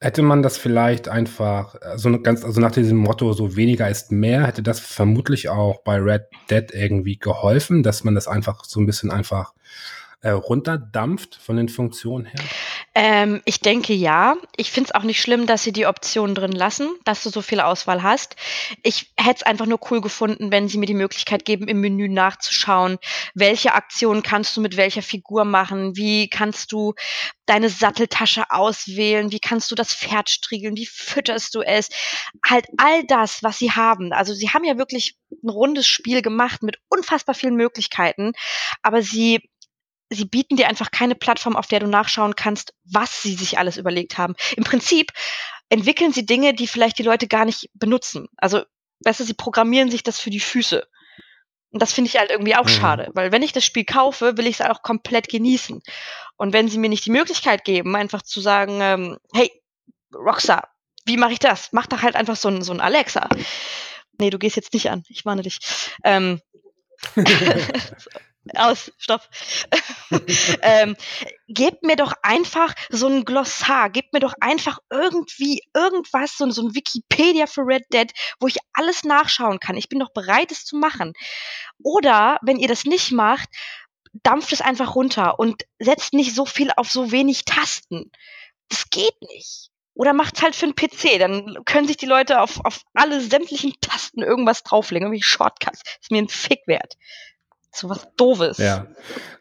Hätte 0.00 0.22
man 0.22 0.42
das 0.42 0.58
vielleicht 0.58 1.08
einfach, 1.08 1.76
also 1.80 2.20
ganz, 2.20 2.44
also 2.44 2.60
nach 2.60 2.72
diesem 2.72 2.98
Motto, 2.98 3.32
so 3.32 3.56
weniger 3.56 3.88
ist 3.88 4.10
mehr, 4.10 4.46
hätte 4.46 4.62
das 4.62 4.80
vermutlich 4.80 5.48
auch 5.48 5.82
bei 5.82 5.96
Red 5.96 6.24
Dead 6.50 6.72
irgendwie 6.72 7.18
geholfen, 7.18 7.82
dass 7.82 8.04
man 8.04 8.14
das 8.14 8.26
einfach 8.28 8.64
so 8.64 8.80
ein 8.80 8.86
bisschen 8.86 9.10
einfach 9.10 9.54
äh, 10.22 10.30
runterdampft 10.30 11.34
von 11.34 11.56
den 11.56 11.68
Funktionen 11.68 12.26
her? 12.26 12.44
Ähm, 12.94 13.42
ich 13.44 13.60
denke 13.60 13.92
ja. 13.92 14.36
Ich 14.56 14.70
finde 14.70 14.88
es 14.88 14.94
auch 14.94 15.02
nicht 15.02 15.20
schlimm, 15.20 15.46
dass 15.46 15.64
sie 15.64 15.72
die 15.72 15.86
Optionen 15.86 16.36
drin 16.36 16.52
lassen, 16.52 16.88
dass 17.04 17.24
du 17.24 17.30
so 17.30 17.42
viel 17.42 17.60
Auswahl 17.60 18.04
hast. 18.04 18.36
Ich 18.84 19.12
hätte 19.18 19.40
es 19.40 19.42
einfach 19.42 19.66
nur 19.66 19.80
cool 19.90 20.00
gefunden, 20.00 20.52
wenn 20.52 20.68
sie 20.68 20.78
mir 20.78 20.86
die 20.86 20.94
Möglichkeit 20.94 21.44
geben, 21.44 21.66
im 21.66 21.80
Menü 21.80 22.08
nachzuschauen, 22.08 22.98
welche 23.34 23.74
Aktionen 23.74 24.22
kannst 24.22 24.56
du 24.56 24.60
mit 24.60 24.76
welcher 24.76 25.02
Figur 25.02 25.44
machen, 25.44 25.96
wie 25.96 26.28
kannst 26.28 26.70
du 26.70 26.94
deine 27.46 27.68
Satteltasche 27.68 28.44
auswählen, 28.50 29.32
wie 29.32 29.40
kannst 29.40 29.72
du 29.72 29.74
das 29.74 29.92
Pferd 29.92 30.30
striegeln, 30.30 30.76
wie 30.76 30.86
fütterst 30.86 31.54
du 31.56 31.62
es. 31.62 31.88
Halt 32.46 32.66
all 32.76 33.04
das, 33.04 33.42
was 33.42 33.58
sie 33.58 33.72
haben. 33.72 34.12
Also 34.12 34.34
sie 34.34 34.50
haben 34.50 34.64
ja 34.64 34.78
wirklich 34.78 35.16
ein 35.42 35.50
rundes 35.50 35.88
Spiel 35.88 36.22
gemacht 36.22 36.62
mit 36.62 36.78
unfassbar 36.88 37.34
vielen 37.34 37.56
Möglichkeiten, 37.56 38.32
aber 38.82 39.02
sie 39.02 39.40
sie 40.14 40.24
bieten 40.24 40.56
dir 40.56 40.68
einfach 40.68 40.90
keine 40.90 41.14
Plattform, 41.14 41.56
auf 41.56 41.66
der 41.66 41.80
du 41.80 41.86
nachschauen 41.86 42.36
kannst, 42.36 42.74
was 42.84 43.22
sie 43.22 43.34
sich 43.34 43.58
alles 43.58 43.76
überlegt 43.76 44.18
haben. 44.18 44.34
Im 44.56 44.64
Prinzip 44.64 45.12
entwickeln 45.68 46.12
sie 46.12 46.26
Dinge, 46.26 46.54
die 46.54 46.66
vielleicht 46.66 46.98
die 46.98 47.02
Leute 47.02 47.26
gar 47.28 47.44
nicht 47.44 47.70
benutzen. 47.74 48.28
Also, 48.36 48.62
weißt 49.04 49.20
du, 49.20 49.24
sie 49.24 49.34
programmieren 49.34 49.90
sich 49.90 50.02
das 50.02 50.20
für 50.20 50.30
die 50.30 50.40
Füße. 50.40 50.86
Und 51.70 51.80
das 51.80 51.92
finde 51.92 52.08
ich 52.08 52.18
halt 52.18 52.30
irgendwie 52.30 52.54
auch 52.54 52.64
mhm. 52.64 52.68
schade, 52.68 53.10
weil 53.14 53.32
wenn 53.32 53.42
ich 53.42 53.52
das 53.52 53.64
Spiel 53.64 53.84
kaufe, 53.84 54.36
will 54.36 54.46
ich 54.46 54.60
es 54.60 54.66
auch 54.66 54.82
komplett 54.82 55.28
genießen. 55.28 55.80
Und 56.36 56.52
wenn 56.52 56.68
sie 56.68 56.78
mir 56.78 56.90
nicht 56.90 57.06
die 57.06 57.10
Möglichkeit 57.10 57.64
geben, 57.64 57.96
einfach 57.96 58.22
zu 58.22 58.40
sagen, 58.42 58.80
ähm, 58.82 59.18
hey, 59.32 59.50
Rockstar, 60.14 60.68
wie 61.06 61.16
mache 61.16 61.32
ich 61.32 61.38
das? 61.38 61.70
Mach 61.72 61.86
doch 61.86 62.02
halt 62.02 62.14
einfach 62.14 62.36
so 62.36 62.48
ein, 62.48 62.62
so 62.62 62.72
ein 62.72 62.80
Alexa. 62.80 63.28
Nee, 64.18 64.28
du 64.28 64.38
gehst 64.38 64.56
jetzt 64.56 64.74
nicht 64.74 64.90
an, 64.90 65.04
ich 65.08 65.24
warne 65.24 65.42
dich. 65.42 65.58
Ähm, 66.04 66.42
aus, 68.54 68.92
stopp. 68.98 69.28
ähm, 70.62 70.96
gebt 71.48 71.82
mir 71.82 71.96
doch 71.96 72.12
einfach 72.22 72.74
so 72.90 73.06
ein 73.06 73.24
Glossar, 73.24 73.90
gebt 73.90 74.12
mir 74.12 74.20
doch 74.20 74.34
einfach 74.40 74.78
irgendwie 74.90 75.62
irgendwas, 75.74 76.36
so, 76.36 76.50
so 76.50 76.62
ein 76.62 76.74
Wikipedia 76.74 77.46
für 77.46 77.62
Red 77.62 77.84
Dead, 77.92 78.12
wo 78.40 78.46
ich 78.46 78.58
alles 78.72 79.04
nachschauen 79.04 79.60
kann. 79.60 79.76
Ich 79.76 79.88
bin 79.88 80.00
doch 80.00 80.12
bereit, 80.12 80.50
es 80.50 80.64
zu 80.64 80.76
machen. 80.76 81.12
Oder, 81.82 82.38
wenn 82.42 82.58
ihr 82.58 82.68
das 82.68 82.84
nicht 82.84 83.12
macht, 83.12 83.48
dampft 84.22 84.52
es 84.52 84.60
einfach 84.60 84.94
runter 84.94 85.38
und 85.38 85.62
setzt 85.78 86.12
nicht 86.12 86.34
so 86.34 86.44
viel 86.44 86.70
auf 86.76 86.90
so 86.90 87.12
wenig 87.12 87.44
Tasten. 87.44 88.10
Das 88.68 88.90
geht 88.90 89.20
nicht. 89.22 89.70
Oder 89.94 90.14
macht's 90.14 90.42
halt 90.42 90.56
für 90.56 90.64
einen 90.66 90.74
PC, 90.74 91.18
dann 91.18 91.64
können 91.66 91.86
sich 91.86 91.98
die 91.98 92.06
Leute 92.06 92.40
auf, 92.40 92.64
auf 92.64 92.82
alle 92.94 93.20
sämtlichen 93.20 93.74
Tasten 93.80 94.22
irgendwas 94.22 94.62
drauflegen, 94.62 95.08
irgendwie 95.08 95.22
Shortcuts. 95.22 95.82
Ist 96.00 96.10
mir 96.10 96.22
ein 96.22 96.28
Fick 96.28 96.60
wert. 96.66 96.96
So 97.72 97.88
was 97.88 98.06
Doofes. 98.16 98.58
Ja. 98.58 98.86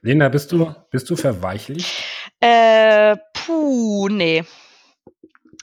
Lena, 0.02 0.30
bist 0.30 0.52
du, 0.52 0.74
bist 0.90 1.10
du 1.10 1.16
verweichlicht? 1.16 2.04
Äh, 2.40 3.18
puh, 3.34 4.08
nee. 4.08 4.44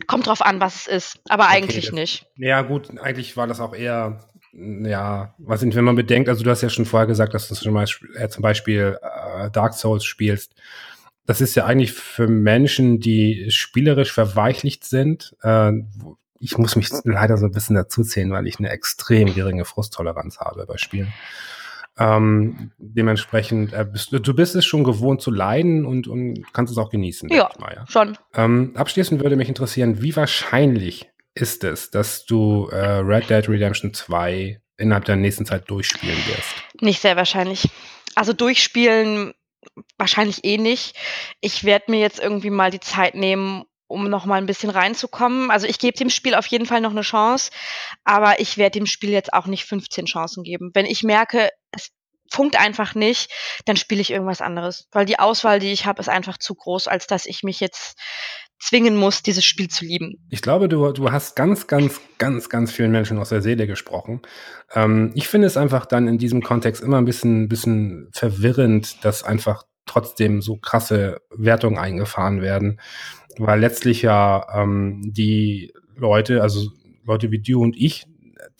Kommt 0.07 0.27
drauf 0.27 0.43
an, 0.43 0.61
was 0.61 0.77
es 0.77 0.87
ist, 0.87 1.21
aber 1.29 1.45
okay, 1.45 1.57
eigentlich 1.57 1.87
das, 1.87 1.95
nicht. 1.95 2.27
Ja, 2.37 2.63
gut, 2.63 2.99
eigentlich 3.01 3.37
war 3.37 3.47
das 3.47 3.59
auch 3.59 3.75
eher, 3.75 4.25
ja, 4.53 5.35
was 5.39 5.63
nicht, 5.63 5.75
wenn 5.77 5.85
man 5.85 5.97
bedenkt, 5.97 6.29
also 6.29 6.45
du 6.45 6.51
hast 6.51 6.63
ja 6.63 6.71
schon 6.71 6.85
vorher 6.87 7.09
gesagt, 7.09 7.35
dass 7.35 7.49
du 7.49 7.55
zum 7.55 7.75
Beispiel, 7.75 8.11
äh, 8.17 8.29
zum 8.29 8.43
Beispiel 8.43 8.99
äh, 9.03 9.51
Dark 9.51 9.75
Souls 9.75 10.05
spielst. 10.05 10.55
Das 11.27 11.41
ist 11.41 11.57
ja 11.57 11.65
eigentlich 11.65 11.93
für 11.93 12.29
Menschen, 12.29 13.01
die 13.01 13.51
spielerisch 13.51 14.13
verweichlicht 14.13 14.85
sind. 14.85 15.35
Äh, 15.43 15.73
ich 16.39 16.57
muss 16.57 16.77
mich 16.77 16.91
leider 17.05 17.37
so 17.37 17.47
ein 17.47 17.53
bisschen 17.53 17.75
dazuzählen, 17.77 18.31
weil 18.31 18.47
ich 18.47 18.61
eine 18.61 18.71
extrem 18.71 19.35
geringe 19.35 19.65
Frusttoleranz 19.65 20.39
habe 20.39 20.65
bei 20.67 20.77
Spielen. 20.77 21.13
Ähm, 21.99 22.71
dementsprechend, 22.79 23.73
äh, 23.73 23.85
bist, 23.85 24.13
du 24.13 24.35
bist 24.35 24.55
es 24.55 24.65
schon 24.65 24.85
gewohnt 24.85 25.21
zu 25.21 25.31
leiden 25.31 25.85
und, 25.85 26.07
und 26.07 26.45
kannst 26.53 26.71
es 26.71 26.79
auch 26.79 26.91
genießen. 26.91 27.29
Ja, 27.31 27.51
mal, 27.59 27.75
ja, 27.75 27.87
schon. 27.89 28.17
Ähm, 28.35 28.73
abschließend 28.77 29.21
würde 29.21 29.37
mich 29.37 29.49
interessieren, 29.49 30.01
wie 30.01 30.15
wahrscheinlich 30.15 31.11
ist 31.35 31.65
es, 31.65 31.91
dass 31.91 32.25
du 32.25 32.69
äh, 32.69 32.99
Red 32.99 33.31
Dead 33.31 33.49
Redemption 33.49 33.95
2 33.95 34.61
innerhalb 34.77 35.05
der 35.05 35.17
nächsten 35.17 35.45
Zeit 35.45 35.69
durchspielen 35.69 36.19
wirst? 36.27 36.55
Nicht 36.81 37.01
sehr 37.01 37.17
wahrscheinlich. 37.17 37.69
Also 38.15 38.33
durchspielen 38.33 39.35
wahrscheinlich 39.97 40.45
eh 40.45 40.59
nicht. 40.59 40.97
Ich 41.41 41.65
werde 41.65 41.91
mir 41.91 42.01
jetzt 42.01 42.21
irgendwie 42.21 42.51
mal 42.51 42.71
die 42.71 42.81
Zeit 42.81 43.15
nehmen, 43.15 43.65
um 43.87 44.09
noch 44.09 44.27
mal 44.27 44.37
ein 44.37 44.47
bisschen 44.47 44.71
reinzukommen. 44.71 45.51
Also 45.51 45.67
ich 45.67 45.79
gebe 45.79 45.97
dem 45.97 46.11
Spiel 46.11 46.35
auf 46.35 46.47
jeden 46.47 46.67
Fall 46.67 46.81
noch 46.81 46.91
eine 46.91 47.03
Chance, 47.03 47.51
aber 48.05 48.41
ich 48.41 48.59
werde 48.59 48.79
dem 48.79 48.87
Spiel 48.87 49.11
jetzt 49.11 49.33
auch 49.33 49.47
nicht 49.47 49.65
15 49.65 50.07
Chancen 50.07 50.45
geben. 50.45 50.71
Wenn 50.75 50.87
ich 50.87 51.03
merke, 51.03 51.51
funkt 52.31 52.59
einfach 52.59 52.95
nicht, 52.95 53.31
dann 53.65 53.77
spiele 53.77 54.01
ich 54.01 54.11
irgendwas 54.11 54.41
anderes, 54.41 54.89
weil 54.93 55.07
die 55.07 55.19
Auswahl, 55.19 55.59
die 55.59 55.73
ich 55.73 55.87
habe, 55.87 56.01
ist 56.01 56.09
einfach 56.09 56.39
zu 56.39 56.55
groß, 56.55 56.89
als 56.89 57.07
dass 57.07 57.27
ich 57.27 57.43
mich 57.43 57.61
jetzt 57.61 57.99
zwingen 58.61 58.97
muss, 58.97 59.23
dieses 59.23 59.45
Spiel 59.45 59.69
zu 59.69 59.85
lieben. 59.85 60.27
Ich 60.31 60.43
glaube, 60.43 60.69
du, 60.69 60.91
du 60.93 61.13
hast 61.13 61.37
ganz, 61.37 61.69
ganz, 61.69 62.01
ganz, 62.19 62.49
ganz 62.49 62.73
vielen 62.73 62.91
Menschen 62.91 63.19
aus 63.19 63.29
der 63.29 63.41
Seele 63.41 63.67
gesprochen. 63.69 64.21
Ähm, 64.75 65.13
ich 65.15 65.29
finde 65.29 65.47
es 65.47 65.57
einfach 65.57 65.87
dann 65.87 66.09
in 66.09 66.19
diesem 66.19 66.43
Kontext 66.43 66.83
immer 66.83 66.99
ein 66.99 67.05
bisschen, 67.05 67.49
bisschen 67.49 68.09
verwirrend, 68.13 69.05
dass 69.05 69.23
einfach 69.23 69.63
trotzdem 69.87 70.43
so 70.43 70.57
krasse 70.57 71.21
Wertungen 71.31 71.79
eingefahren 71.79 72.43
werden 72.43 72.81
weil 73.39 73.61
letztlich 73.61 74.03
ja 74.03 74.47
ähm, 74.55 75.01
die 75.05 75.73
Leute, 75.97 76.43
also 76.43 76.71
Leute 77.05 77.31
wie 77.31 77.41
du 77.41 77.63
und 77.63 77.77
ich, 77.77 78.07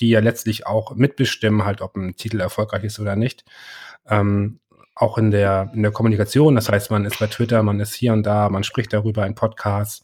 die 0.01 0.11
ja 0.11 0.21
letztlich 0.21 0.67
auch 0.67 0.95
mitbestimmen, 0.95 1.65
halt, 1.65 1.81
ob 1.81 1.97
ein 1.97 2.17
Titel 2.17 2.41
erfolgreich 2.41 2.85
ist 2.85 3.01
oder 3.01 3.17
nicht. 3.17 3.45
Ähm, 4.09 4.61
auch 4.95 5.17
in 5.17 5.31
der, 5.31 5.71
in 5.75 5.83
der 5.83 5.93
Kommunikation. 5.93 6.57
Das 6.57 6.69
heißt, 6.69 6.91
man 6.91 7.05
ist 7.05 7.21
bei 7.21 7.29
Twitter, 7.29 7.63
man 7.63 7.79
ist 7.79 7.95
hier 7.95 8.13
und 8.13 8.25
da, 8.25 8.49
man 8.49 8.65
spricht 8.65 8.93
darüber 8.93 9.27
in 9.27 9.35
Podcasts. 9.35 10.03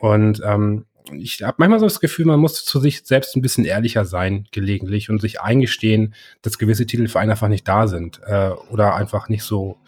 Und 0.00 0.42
ähm, 0.44 0.86
ich 1.12 1.42
habe 1.42 1.56
manchmal 1.58 1.80
so 1.80 1.86
das 1.86 2.00
Gefühl, 2.00 2.26
man 2.26 2.40
muss 2.40 2.64
zu 2.64 2.80
sich 2.80 3.02
selbst 3.04 3.36
ein 3.36 3.42
bisschen 3.42 3.64
ehrlicher 3.64 4.04
sein, 4.04 4.46
gelegentlich, 4.50 5.10
und 5.10 5.20
sich 5.20 5.40
eingestehen, 5.40 6.14
dass 6.42 6.58
gewisse 6.58 6.86
Titel 6.86 7.08
für 7.08 7.20
einen 7.20 7.30
einfach 7.30 7.48
nicht 7.48 7.66
da 7.68 7.86
sind 7.86 8.20
äh, 8.24 8.50
oder 8.70 8.94
einfach 8.94 9.28
nicht 9.28 9.44
so 9.44 9.78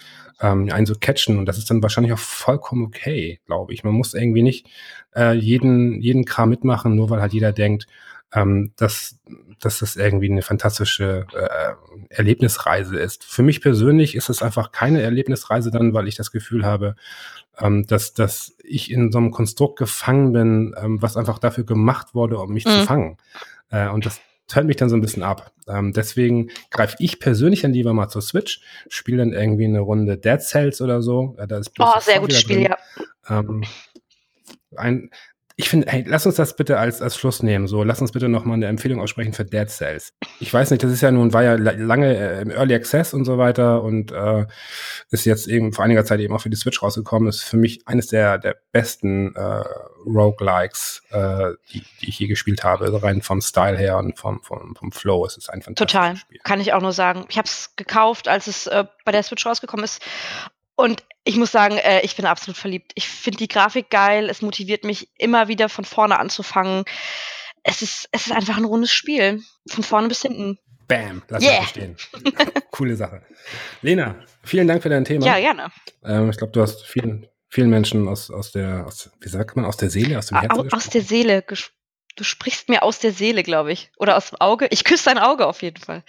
ähm, 0.40 0.68
einen 0.72 0.86
so 0.86 0.94
catchen. 0.98 1.38
Und 1.38 1.46
das 1.46 1.58
ist 1.58 1.70
dann 1.70 1.82
wahrscheinlich 1.82 2.12
auch 2.12 2.18
vollkommen 2.18 2.86
okay, 2.86 3.40
glaube 3.46 3.72
ich. 3.72 3.84
Man 3.84 3.94
muss 3.94 4.14
irgendwie 4.14 4.42
nicht 4.42 4.66
äh, 5.14 5.34
jeden, 5.34 6.00
jeden 6.00 6.24
Kram 6.24 6.50
mitmachen, 6.50 6.94
nur 6.94 7.10
weil 7.10 7.20
halt 7.20 7.32
jeder 7.32 7.52
denkt, 7.52 7.86
ähm, 8.34 8.72
dass, 8.76 9.16
dass 9.60 9.78
das 9.78 9.96
irgendwie 9.96 10.30
eine 10.30 10.42
fantastische 10.42 11.26
äh, 11.32 12.14
Erlebnisreise 12.14 12.98
ist. 12.98 13.24
Für 13.24 13.42
mich 13.42 13.60
persönlich 13.60 14.14
ist 14.14 14.28
es 14.28 14.42
einfach 14.42 14.72
keine 14.72 15.02
Erlebnisreise 15.02 15.70
dann, 15.70 15.94
weil 15.94 16.08
ich 16.08 16.16
das 16.16 16.32
Gefühl 16.32 16.66
habe, 16.66 16.96
ähm, 17.58 17.86
dass, 17.86 18.12
dass 18.14 18.56
ich 18.64 18.90
in 18.90 19.12
so 19.12 19.18
einem 19.18 19.30
Konstrukt 19.30 19.78
gefangen 19.78 20.32
bin, 20.32 20.74
ähm, 20.76 21.00
was 21.00 21.16
einfach 21.16 21.38
dafür 21.38 21.64
gemacht 21.64 22.14
wurde, 22.14 22.38
um 22.38 22.52
mich 22.52 22.64
mhm. 22.64 22.70
zu 22.70 22.80
fangen. 22.84 23.16
Äh, 23.70 23.88
und 23.88 24.04
das 24.04 24.20
hört 24.52 24.66
mich 24.66 24.76
dann 24.76 24.88
so 24.88 24.96
ein 24.96 25.00
bisschen 25.00 25.22
ab. 25.22 25.52
Ähm, 25.68 25.92
deswegen 25.92 26.50
greife 26.70 26.96
ich 26.98 27.20
persönlich 27.20 27.62
dann 27.62 27.72
lieber 27.72 27.94
mal 27.94 28.08
zur 28.08 28.22
Switch, 28.22 28.60
spiele 28.88 29.18
dann 29.18 29.32
irgendwie 29.32 29.64
eine 29.64 29.80
Runde 29.80 30.18
Dead 30.18 30.40
Cells 30.40 30.80
oder 30.80 31.02
so. 31.02 31.36
Äh, 31.38 31.46
da 31.46 31.58
ist 31.58 31.70
oh, 31.78 32.00
sehr 32.00 32.20
gutes 32.20 32.40
Spiel, 32.40 32.62
ja. 32.62 32.76
Ähm, 33.28 33.64
ein, 34.76 35.10
ich 35.56 35.68
finde, 35.68 35.86
hey, 35.88 36.04
lass 36.06 36.26
uns 36.26 36.34
das 36.34 36.56
bitte 36.56 36.78
als, 36.78 37.00
als 37.00 37.16
Schluss 37.16 37.42
nehmen. 37.42 37.68
So, 37.68 37.84
lass 37.84 38.00
uns 38.00 38.10
bitte 38.10 38.28
nochmal 38.28 38.56
eine 38.56 38.66
Empfehlung 38.66 39.00
aussprechen 39.00 39.32
für 39.32 39.44
Dead 39.44 39.70
Cells. 39.70 40.12
Ich 40.40 40.52
weiß 40.52 40.72
nicht, 40.72 40.82
das 40.82 40.90
ist 40.90 41.00
ja 41.00 41.12
nun, 41.12 41.32
war 41.32 41.44
ja 41.44 41.54
lange 41.54 42.16
äh, 42.16 42.42
im 42.42 42.50
Early 42.50 42.74
Access 42.74 43.14
und 43.14 43.24
so 43.24 43.38
weiter 43.38 43.82
und 43.84 44.10
äh, 44.10 44.46
ist 45.10 45.24
jetzt 45.26 45.46
eben 45.46 45.72
vor 45.72 45.84
einiger 45.84 46.04
Zeit 46.04 46.18
eben 46.18 46.34
auch 46.34 46.40
für 46.40 46.50
die 46.50 46.56
Switch 46.56 46.82
rausgekommen. 46.82 47.28
Ist 47.28 47.44
für 47.44 47.56
mich 47.56 47.86
eines 47.86 48.08
der, 48.08 48.38
der 48.38 48.56
besten 48.72 49.36
äh, 49.36 49.62
Roguelikes, 50.04 51.02
äh, 51.10 51.50
die, 51.72 51.84
die 52.00 52.08
ich 52.08 52.18
je 52.18 52.26
gespielt 52.26 52.64
habe. 52.64 52.86
Also 52.86 52.96
rein 52.96 53.22
vom 53.22 53.40
Style 53.40 53.78
her 53.78 53.98
und 53.98 54.18
vom, 54.18 54.42
vom, 54.42 54.74
vom 54.74 54.90
Flow. 54.90 55.24
Es 55.24 55.36
ist 55.36 55.50
ein 55.50 55.62
fantastisches 55.62 56.02
Total. 56.02 56.16
Spiel. 56.16 56.38
Kann 56.42 56.60
ich 56.60 56.72
auch 56.72 56.82
nur 56.82 56.92
sagen. 56.92 57.26
Ich 57.28 57.38
habe 57.38 57.46
es 57.46 57.76
gekauft, 57.76 58.26
als 58.26 58.48
es 58.48 58.66
äh, 58.66 58.84
bei 59.04 59.12
der 59.12 59.22
Switch 59.22 59.46
rausgekommen 59.46 59.84
ist. 59.84 60.02
Und 60.76 61.04
ich 61.24 61.36
muss 61.36 61.52
sagen, 61.52 61.76
äh, 61.78 62.00
ich 62.02 62.16
bin 62.16 62.26
absolut 62.26 62.56
verliebt. 62.56 62.92
Ich 62.94 63.08
finde 63.08 63.38
die 63.38 63.48
Grafik 63.48 63.90
geil. 63.90 64.28
Es 64.28 64.42
motiviert 64.42 64.84
mich 64.84 65.08
immer 65.18 65.48
wieder 65.48 65.68
von 65.68 65.84
vorne 65.84 66.18
anzufangen. 66.18 66.84
Es 67.62 67.80
ist, 67.80 68.08
es 68.12 68.26
ist 68.26 68.32
einfach 68.32 68.56
ein 68.56 68.64
rundes 68.64 68.92
Spiel. 68.92 69.42
Von 69.68 69.84
vorne 69.84 70.08
bis 70.08 70.22
hinten. 70.22 70.58
Bam, 70.86 71.22
lass 71.28 71.42
yeah. 71.42 71.60
mal 71.60 71.66
stehen. 71.66 71.96
Coole 72.70 72.96
Sache. 72.96 73.22
Lena, 73.80 74.16
vielen 74.42 74.68
Dank 74.68 74.82
für 74.82 74.90
dein 74.90 75.04
Thema. 75.04 75.24
Ja, 75.24 75.38
gerne. 75.38 75.70
Ähm, 76.04 76.28
ich 76.28 76.36
glaube, 76.36 76.52
du 76.52 76.60
hast 76.60 76.84
vielen, 76.84 77.26
vielen 77.48 77.70
Menschen 77.70 78.06
aus, 78.06 78.30
aus 78.30 78.52
der, 78.52 78.86
aus, 78.86 79.10
wie 79.20 79.28
sagt 79.28 79.56
man, 79.56 79.64
aus 79.64 79.78
der 79.78 79.88
Seele, 79.88 80.18
aus 80.18 80.26
dem 80.26 80.40
Herzen 80.40 80.72
Aus 80.72 80.90
der 80.90 81.00
Seele 81.00 81.42
gesprochen. 81.42 81.83
Du 82.16 82.22
sprichst 82.22 82.68
mir 82.68 82.84
aus 82.84 83.00
der 83.00 83.12
Seele, 83.12 83.42
glaube 83.42 83.72
ich. 83.72 83.90
Oder 83.96 84.16
aus 84.16 84.30
dem 84.30 84.40
Auge. 84.40 84.68
Ich 84.70 84.84
küsse 84.84 85.06
dein 85.06 85.18
Auge 85.18 85.46
auf 85.46 85.62
jeden 85.62 85.82
Fall. 85.82 86.04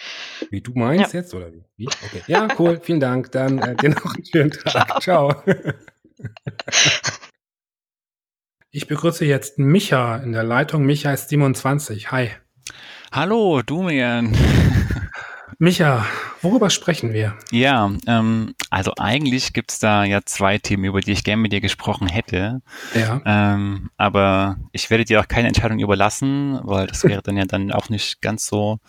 Wie 0.51 0.61
du 0.61 0.71
meinst 0.75 1.13
ja. 1.13 1.21
jetzt, 1.21 1.33
oder 1.33 1.51
wie? 1.51 1.63
wie? 1.77 1.87
Okay. 1.87 2.21
Ja, 2.27 2.47
cool. 2.59 2.79
Vielen 2.83 2.99
Dank. 2.99 3.31
Dann 3.31 3.57
äh, 3.59 3.75
dir 3.75 3.89
noch 3.89 4.13
einen 4.13 4.25
schönen 4.25 4.51
Tag. 4.65 5.01
Ciao. 5.01 5.33
Ciao. 5.33 5.43
Ich 8.71 8.87
begrüße 8.87 9.23
jetzt 9.23 9.57
Micha 9.57 10.17
in 10.17 10.33
der 10.33 10.43
Leitung. 10.43 10.83
Micha 10.83 11.13
ist 11.13 11.29
27. 11.29 12.11
Hi. 12.11 12.31
Hallo, 13.09 13.61
Dumian. 13.61 14.35
Micha, 15.57 16.05
worüber 16.41 16.69
sprechen 16.69 17.13
wir? 17.13 17.35
Ja, 17.51 17.91
ähm, 18.07 18.55
also 18.69 18.93
eigentlich 18.97 19.53
gibt's 19.53 19.79
da 19.79 20.03
ja 20.03 20.21
zwei 20.25 20.57
Themen, 20.57 20.83
über 20.83 21.01
die 21.01 21.13
ich 21.13 21.23
gerne 21.23 21.41
mit 21.41 21.53
dir 21.53 21.61
gesprochen 21.61 22.07
hätte. 22.07 22.61
Ja. 22.93 23.21
Ähm, 23.25 23.89
aber 23.97 24.57
ich 24.71 24.89
werde 24.89 25.05
dir 25.05 25.21
auch 25.21 25.27
keine 25.27 25.47
Entscheidung 25.47 25.79
überlassen, 25.79 26.59
weil 26.63 26.87
das 26.87 27.03
wäre 27.03 27.21
dann 27.21 27.37
ja 27.37 27.45
dann 27.45 27.71
auch 27.71 27.89
nicht 27.89 28.21
ganz 28.21 28.47
so, 28.47 28.79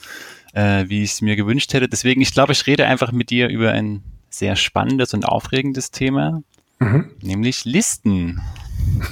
äh, 0.55 0.85
wie 0.89 1.03
ich 1.05 1.13
es 1.13 1.23
mir 1.23 1.37
gewünscht 1.37 1.73
hätte. 1.73 1.89
Deswegen, 1.89 2.21
ich 2.21 2.33
glaube, 2.33 2.53
ich 2.53 2.67
rede 2.67 2.87
einfach 2.87 3.13
mit 3.13 3.31
dir 3.31 3.49
über 3.49 3.71
ein 3.73 4.03
sehr 4.29 4.57
spannendes 4.57 5.15
und 5.15 5.25
aufregendes 5.25 5.91
Thema, 5.93 6.43
mhm. 6.79 7.11
nämlich 7.23 7.65
Listen. 7.65 8.43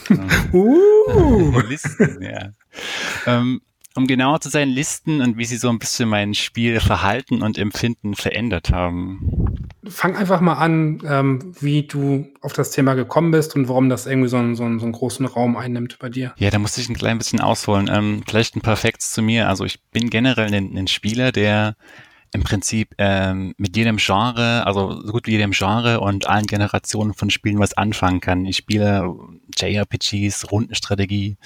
uh. 0.52 1.60
Listen, 1.68 2.20
ja. 2.20 2.50
Ähm, 3.26 3.60
um 3.96 4.06
genauer 4.06 4.40
zu 4.40 4.48
sein, 4.48 4.68
Listen 4.68 5.20
und 5.20 5.38
wie 5.38 5.44
sie 5.44 5.56
so 5.56 5.68
ein 5.68 5.78
bisschen 5.78 6.08
mein 6.08 6.34
Spielverhalten 6.34 7.42
und 7.42 7.58
Empfinden 7.58 8.14
verändert 8.14 8.70
haben. 8.70 9.68
Fang 9.86 10.16
einfach 10.16 10.40
mal 10.40 10.54
an, 10.54 11.00
ähm, 11.06 11.54
wie 11.60 11.86
du 11.86 12.26
auf 12.40 12.52
das 12.54 12.70
Thema 12.70 12.94
gekommen 12.94 13.30
bist 13.30 13.54
und 13.54 13.68
warum 13.68 13.88
das 13.88 14.06
irgendwie 14.06 14.28
so 14.28 14.38
einen, 14.38 14.56
so 14.56 14.64
einen, 14.64 14.78
so 14.78 14.86
einen 14.86 14.92
großen 14.92 15.26
Raum 15.26 15.56
einnimmt 15.56 15.98
bei 15.98 16.08
dir. 16.08 16.32
Ja, 16.38 16.50
da 16.50 16.58
muss 16.58 16.78
ich 16.78 16.88
ein 16.88 16.96
klein 16.96 17.18
bisschen 17.18 17.40
ausholen. 17.40 17.90
Ähm, 17.92 18.22
vielleicht 18.26 18.56
ein 18.56 18.62
paar 18.62 18.76
Facts 18.76 19.12
zu 19.12 19.22
mir. 19.22 19.48
Also 19.48 19.64
ich 19.64 19.80
bin 19.92 20.10
generell 20.10 20.52
ein, 20.52 20.76
ein 20.76 20.88
Spieler, 20.88 21.32
der 21.32 21.76
im 22.34 22.42
Prinzip 22.42 22.94
ähm, 22.98 23.54
mit 23.58 23.76
jedem 23.76 23.96
Genre, 23.98 24.66
also 24.66 25.00
so 25.00 25.12
gut 25.12 25.28
wie 25.28 25.32
jedem 25.32 25.52
Genre 25.52 26.00
und 26.00 26.26
allen 26.28 26.46
Generationen 26.46 27.14
von 27.14 27.30
Spielen 27.30 27.60
was 27.60 27.74
anfangen 27.74 28.20
kann. 28.20 28.44
Ich 28.44 28.56
spiele 28.56 29.14
JRPGs, 29.56 30.50
Rundenstrategie, 30.50 31.36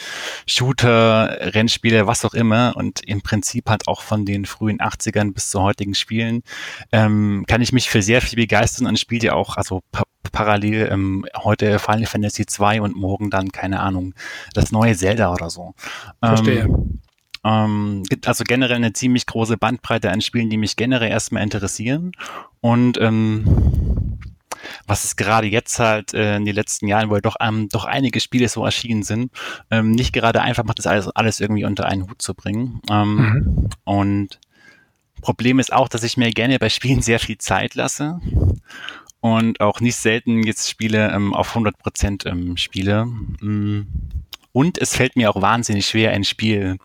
Shooter, 0.47 1.55
Rennspiele, 1.55 2.07
was 2.07 2.24
auch 2.24 2.32
immer 2.32 2.72
und 2.74 3.07
im 3.07 3.20
Prinzip 3.20 3.68
halt 3.68 3.86
auch 3.86 4.01
von 4.01 4.24
den 4.24 4.47
frühen 4.47 4.78
80ern 4.78 5.34
bis 5.34 5.51
zu 5.51 5.61
heutigen 5.61 5.95
Spielen 5.95 6.43
ähm, 6.91 7.45
kann 7.47 7.61
ich 7.61 7.72
mich 7.72 7.91
für 7.91 8.01
sehr 8.01 8.22
viel 8.22 8.39
begeistern 8.39 8.86
und 8.86 8.99
spiele 8.99 9.26
ja 9.26 9.32
auch, 9.34 9.57
also 9.57 9.82
pa 9.93 10.05
parallel 10.32 10.89
ähm, 10.93 11.24
heute 11.36 11.78
Final 11.78 12.07
Fantasy 12.07 12.45
2 12.45 12.82
und 12.82 12.97
morgen 12.97 13.30
dann, 13.30 13.51
keine 13.51 13.80
Ahnung, 13.80 14.14
das 14.53 14.72
neue 14.72 14.95
Zelda 14.95 15.32
oder 15.32 15.49
so. 15.49 15.74
Verstehe. 16.20 16.64
Ähm, 16.64 17.01
ähm, 17.49 18.03
gibt 18.09 18.28
also 18.28 18.44
generell 18.44 18.76
eine 18.76 18.92
ziemlich 18.92 19.26
große 19.26 19.57
Bandbreite 19.57 20.11
an 20.11 20.20
Spielen, 20.20 20.51
die 20.51 20.59
mich 20.59 20.76
generell 20.76 21.11
erstmal 21.11 21.42
interessieren. 21.42 22.12
Und 22.61 22.99
ähm, 23.01 24.18
was 24.86 25.05
es 25.05 25.16
gerade 25.16 25.46
jetzt 25.46 25.78
halt 25.78 26.12
äh, 26.12 26.36
in 26.36 26.44
den 26.44 26.55
letzten 26.55 26.88
Jahren, 26.88 27.11
wo 27.11 27.16
doch, 27.18 27.36
ähm, 27.40 27.68
doch 27.70 27.84
einige 27.84 28.20
Spiele 28.20 28.49
so 28.49 28.64
erschienen 28.64 29.03
sind, 29.03 29.32
ähm, 29.70 29.92
nicht 29.92 30.12
gerade 30.12 30.42
einfach 30.42 30.64
macht, 30.64 30.78
das 30.78 30.86
alles, 30.86 31.09
alles 31.09 31.40
irgendwie 31.40 31.64
unter 31.64 31.86
einen 31.86 32.09
Hut 32.09 32.20
zu 32.20 32.34
bringen. 32.34 32.80
Ähm, 32.90 33.14
mhm. 33.14 33.68
Und 33.84 34.40
Problem 35.22 35.59
ist 35.59 35.72
auch, 35.72 35.88
dass 35.88 36.03
ich 36.03 36.16
mir 36.16 36.30
gerne 36.30 36.59
bei 36.59 36.68
Spielen 36.68 37.03
sehr 37.09 37.20
viel 37.20 37.38
Zeit 37.38 37.74
lasse 37.74 38.20
und 39.20 39.61
auch 39.61 39.80
nicht 39.80 39.96
selten 39.96 40.42
jetzt 40.42 40.68
Spiele 40.68 41.11
ähm, 41.12 41.32
auf 41.34 41.49
100 41.51 41.78
Prozent 41.78 42.26
ähm, 42.26 42.57
spiele. 42.57 43.07
Mm. 43.07 43.86
Und 44.53 44.78
es 44.78 44.96
fällt 44.96 45.16
mir 45.16 45.30
auch 45.30 45.40
wahnsinnig 45.42 45.86
schwer, 45.86 46.12
ein 46.12 46.24
Spiel 46.24 46.78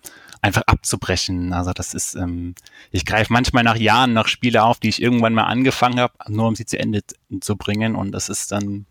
einfach 0.44 0.64
abzubrechen. 0.68 1.54
Also 1.54 1.72
das 1.72 1.94
ist, 1.94 2.16
ähm, 2.16 2.54
ich 2.92 3.06
greife 3.06 3.32
manchmal 3.32 3.64
nach 3.64 3.78
Jahren 3.78 4.14
nach 4.14 4.28
Spiele 4.28 4.64
auf, 4.64 4.80
die 4.80 4.90
ich 4.90 5.02
irgendwann 5.02 5.34
mal 5.34 5.46
angefangen 5.46 6.00
habe, 6.00 6.14
nur 6.28 6.48
um 6.48 6.56
sie 6.56 6.66
zu 6.66 6.78
Ende 6.78 7.02
zu 7.40 7.56
bringen. 7.56 7.96
Und 7.96 8.12
das 8.12 8.28
ist 8.28 8.52
dann 8.52 8.86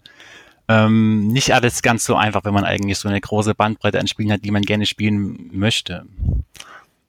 ähm, 0.69 1.29
nicht 1.29 1.55
alles 1.55 1.83
ganz 1.83 2.05
so 2.05 2.17
einfach, 2.17 2.45
wenn 2.45 2.55
man 2.55 2.65
eigentlich 2.65 2.99
so 2.99 3.09
eine 3.09 3.21
große 3.21 3.55
Bandbreite 3.55 4.01
an 4.01 4.07
Spielen 4.09 4.33
hat, 4.33 4.45
die 4.45 4.51
man 4.51 4.63
gerne 4.63 4.87
spielen 4.87 5.51
möchte. 5.53 6.07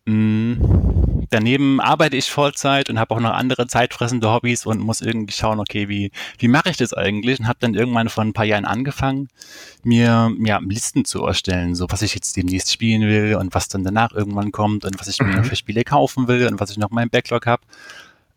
Mhm 0.06 0.94
daneben 1.34 1.82
arbeite 1.82 2.16
ich 2.16 2.30
Vollzeit 2.32 2.90
und 2.90 3.00
habe 3.00 3.14
auch 3.16 3.20
noch 3.20 3.34
andere 3.34 3.68
zeitfressende 3.68 4.32
Hobbys 4.32 4.66
und 4.66 4.80
muss 4.80 5.02
irgendwie 5.02 5.34
schauen, 5.34 5.60
okay, 5.60 5.90
wie, 5.90 6.12
wie 6.38 6.48
mache 6.48 6.70
ich 6.70 6.78
das 6.78 6.94
eigentlich? 6.94 7.40
Und 7.40 7.48
habe 7.48 7.60
dann 7.60 7.74
irgendwann 7.74 8.10
vor 8.10 8.24
ein 8.24 8.34
paar 8.34 8.46
Jahren 8.46 8.66
angefangen, 8.66 9.30
mir 9.84 10.32
ja, 10.40 10.60
Listen 10.60 11.06
zu 11.06 11.26
erstellen, 11.26 11.76
so 11.76 11.88
was 11.90 12.02
ich 12.02 12.14
jetzt 12.14 12.38
demnächst 12.38 12.72
spielen 12.72 13.02
will 13.02 13.36
und 13.36 13.54
was 13.54 13.68
dann 13.68 13.84
danach 13.84 14.12
irgendwann 14.14 14.52
kommt 14.52 14.86
und 14.86 15.00
was 15.00 15.08
ich 15.08 15.20
mir 15.20 15.38
mhm. 15.38 15.44
für 15.44 15.56
Spiele 15.56 15.84
kaufen 15.84 16.28
will 16.28 16.48
und 16.48 16.60
was 16.60 16.72
ich 16.72 16.78
noch 16.78 16.90
in 16.90 16.96
meinem 16.96 17.10
Backlog 17.10 17.48
habe. 17.48 17.64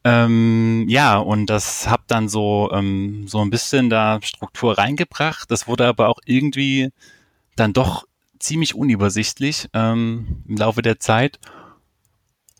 Ähm, 0.05 0.87
ja, 0.89 1.19
und 1.19 1.47
das 1.47 1.89
habe 1.89 2.05
dann 2.07 2.29
so, 2.29 2.71
ähm, 2.73 3.27
so 3.27 3.41
ein 3.41 3.51
bisschen 3.51 3.91
da 3.91 4.21
Struktur 4.23 4.79
reingebracht. 4.79 5.51
Das 5.51 5.67
wurde 5.67 5.87
aber 5.87 6.09
auch 6.09 6.21
irgendwie 6.25 6.91
dann 7.57 7.73
doch 7.73 8.07
ziemlich 8.39 8.75
unübersichtlich 8.75 9.69
ähm, 9.73 10.45
im 10.47 10.57
Laufe 10.57 10.83
der 10.83 11.01
Zeit. 11.01 11.39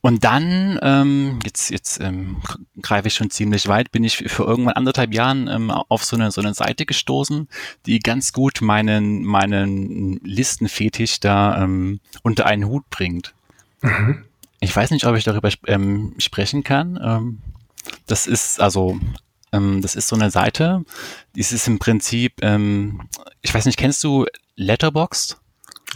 Und 0.07 0.23
dann, 0.23 0.79
ähm, 0.83 1.41
jetzt, 1.45 1.69
jetzt 1.69 2.01
ähm, 2.01 2.37
greife 2.81 3.09
ich 3.09 3.15
schon 3.15 3.29
ziemlich 3.29 3.67
weit, 3.67 3.91
bin 3.91 4.05
ich 4.05 4.19
für 4.19 4.45
irgendwann 4.45 4.75
anderthalb 4.75 5.13
Jahren 5.13 5.49
ähm, 5.49 5.73
auf 5.73 6.05
so 6.05 6.15
eine, 6.15 6.31
so 6.31 6.41
eine 6.41 6.55
Seite 6.55 6.87
gestoßen, 6.87 7.49
die 7.87 7.99
ganz 7.99 8.33
gut 8.33 8.61
meinen, 8.61 9.25
meinen 9.25 10.21
Listenfetisch 10.23 11.19
da 11.19 11.61
ähm, 11.61 11.99
unter 12.23 12.47
einen 12.47 12.67
Hut 12.67 12.89
bringt. 12.89 13.35
Mhm. 13.83 14.25
Ich 14.61 14.77
weiß 14.77 14.93
nicht, 14.93 15.07
ob 15.07 15.17
ich 15.17 15.25
darüber 15.25 15.51
ähm, 15.67 16.15
sprechen 16.19 16.63
kann. 16.63 17.01
Ähm, 17.03 17.39
das 18.07 18.29
ist 18.29 18.61
also, 18.61 19.01
ähm, 19.51 19.83
das 19.83 19.97
ist 19.97 20.07
so 20.07 20.15
eine 20.15 20.31
Seite, 20.31 20.85
die 21.35 21.41
ist 21.41 21.67
im 21.67 21.81
Prinzip, 21.81 22.35
ähm, 22.43 23.09
ich 23.43 23.53
weiß 23.53 23.65
nicht, 23.65 23.77
kennst 23.77 24.05
du 24.05 24.25
Letterboxd? 24.55 25.39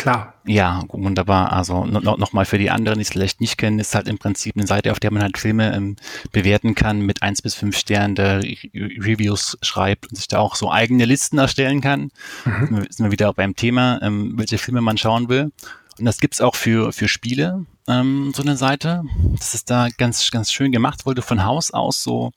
Klar. 0.01 0.33
Ja, 0.47 0.83
wunderbar. 0.89 1.53
Also 1.53 1.85
no, 1.85 2.01
nochmal 2.01 2.47
für 2.47 2.57
die 2.57 2.71
anderen, 2.71 2.99
die 2.99 3.03
es 3.03 3.11
vielleicht 3.11 3.43
nicht 3.43 3.59
kennen, 3.59 3.79
ist 3.79 3.95
halt 3.95 4.09
im 4.09 4.17
Prinzip 4.17 4.57
eine 4.57 4.67
Seite, 4.67 4.93
auf 4.93 4.99
der 4.99 5.13
man 5.13 5.23
halt 5.23 5.37
Filme 5.37 5.75
ähm, 5.75 5.97
bewerten 6.33 6.75
kann, 6.75 7.03
mit 7.03 7.23
eins 7.23 7.43
bis 7.43 7.55
fünf 7.55 7.77
Sternen, 7.77 8.15
der 8.15 8.43
Re 8.43 8.57
Reviews 8.75 9.59
schreibt 9.61 10.09
und 10.09 10.17
sich 10.17 10.27
da 10.27 10.39
auch 10.39 10.55
so 10.55 10.73
eigene 10.73 11.05
Listen 11.05 11.37
erstellen 11.37 11.83
kann. 11.83 12.13
Mhm. 12.47 12.87
Sind 12.89 13.05
wir 13.05 13.13
wieder 13.13 13.35
beim 13.35 13.55
Thema, 13.55 14.01
ähm, 14.01 14.39
welche 14.39 14.57
Filme 14.57 14.81
man 14.81 14.97
schauen 14.97 15.29
will. 15.29 15.53
Und 15.99 16.07
das 16.07 16.19
gibt's 16.19 16.41
auch 16.41 16.55
für, 16.55 16.95
für 16.95 17.07
Spiele, 17.07 17.67
ähm, 17.87 18.33
so 18.35 18.41
eine 18.41 18.57
Seite. 18.57 19.03
Das 19.39 19.53
ist 19.53 19.69
da 19.69 19.89
ganz, 19.99 20.31
ganz 20.31 20.51
schön 20.51 20.73
gemacht, 20.73 21.05
weil 21.05 21.15
du 21.15 21.21
von 21.21 21.45
Haus 21.45 21.73
aus 21.73 22.03
so 22.03 22.33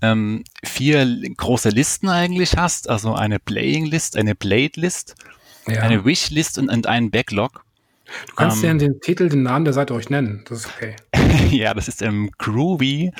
ähm, 0.00 0.44
vier 0.64 1.04
große 1.36 1.68
Listen 1.68 2.08
eigentlich 2.08 2.56
hast, 2.56 2.88
also 2.88 3.12
eine 3.12 3.38
Playing 3.38 3.84
List, 3.84 4.16
eine 4.16 4.34
Blade 4.34 4.80
List 4.80 5.14
ja. 5.74 5.82
eine 5.82 6.04
Wishlist 6.04 6.58
und, 6.58 6.68
und 6.68 6.86
einen 6.86 7.10
Backlog. 7.10 7.64
Du 8.28 8.34
kannst 8.34 8.64
ähm, 8.64 8.80
ja 8.80 8.88
den 8.88 9.00
Titel, 9.00 9.28
den 9.28 9.42
Namen 9.42 9.64
der 9.64 9.74
Seite 9.74 9.94
euch 9.94 10.10
nennen. 10.10 10.44
Das 10.48 10.60
ist 10.60 10.68
okay. 10.74 10.96
ja, 11.50 11.74
das 11.74 11.88
ist 11.88 12.02
ähm, 12.02 12.30
Groovy. 12.38 13.12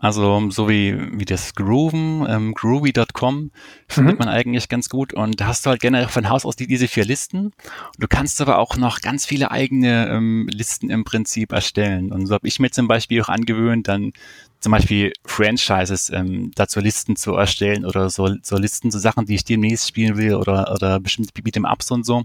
Also 0.00 0.48
so 0.50 0.68
wie, 0.68 0.96
wie 1.18 1.24
das 1.24 1.56
Grooven, 1.56 2.24
ähm, 2.28 2.54
groovy.com 2.54 3.50
findet 3.88 4.14
mhm. 4.14 4.18
man 4.18 4.28
eigentlich 4.28 4.68
ganz 4.68 4.88
gut. 4.88 5.12
Und 5.12 5.40
da 5.40 5.48
hast 5.48 5.66
du 5.66 5.70
halt 5.70 5.80
generell 5.80 6.06
von 6.06 6.28
Haus 6.28 6.44
aus 6.44 6.54
die, 6.54 6.68
diese 6.68 6.86
vier 6.86 7.04
Listen. 7.04 7.52
Du 7.98 8.06
kannst 8.06 8.40
aber 8.40 8.58
auch 8.58 8.76
noch 8.76 9.00
ganz 9.00 9.26
viele 9.26 9.50
eigene 9.50 10.08
ähm, 10.08 10.48
Listen 10.52 10.88
im 10.88 11.02
Prinzip 11.02 11.50
erstellen. 11.50 12.12
Und 12.12 12.26
so 12.26 12.34
habe 12.34 12.46
ich 12.46 12.60
mir 12.60 12.70
zum 12.70 12.86
Beispiel 12.86 13.20
auch 13.22 13.28
angewöhnt, 13.28 13.88
dann 13.88 14.12
zum 14.60 14.72
Beispiel 14.72 15.12
Franchises 15.24 16.10
ähm, 16.10 16.50
dazu 16.54 16.80
Listen 16.80 17.16
zu 17.16 17.34
erstellen 17.34 17.84
oder 17.84 18.10
so, 18.10 18.34
so 18.42 18.56
Listen 18.56 18.90
zu 18.90 18.98
Sachen, 18.98 19.26
die 19.26 19.36
ich 19.36 19.44
demnächst 19.44 19.88
spielen 19.88 20.16
will 20.16 20.34
oder, 20.34 20.72
oder 20.72 20.98
bestimmte 21.00 21.32
Beat'em 21.32 21.70
Ups 21.70 21.90
und 21.90 22.04
so. 22.04 22.24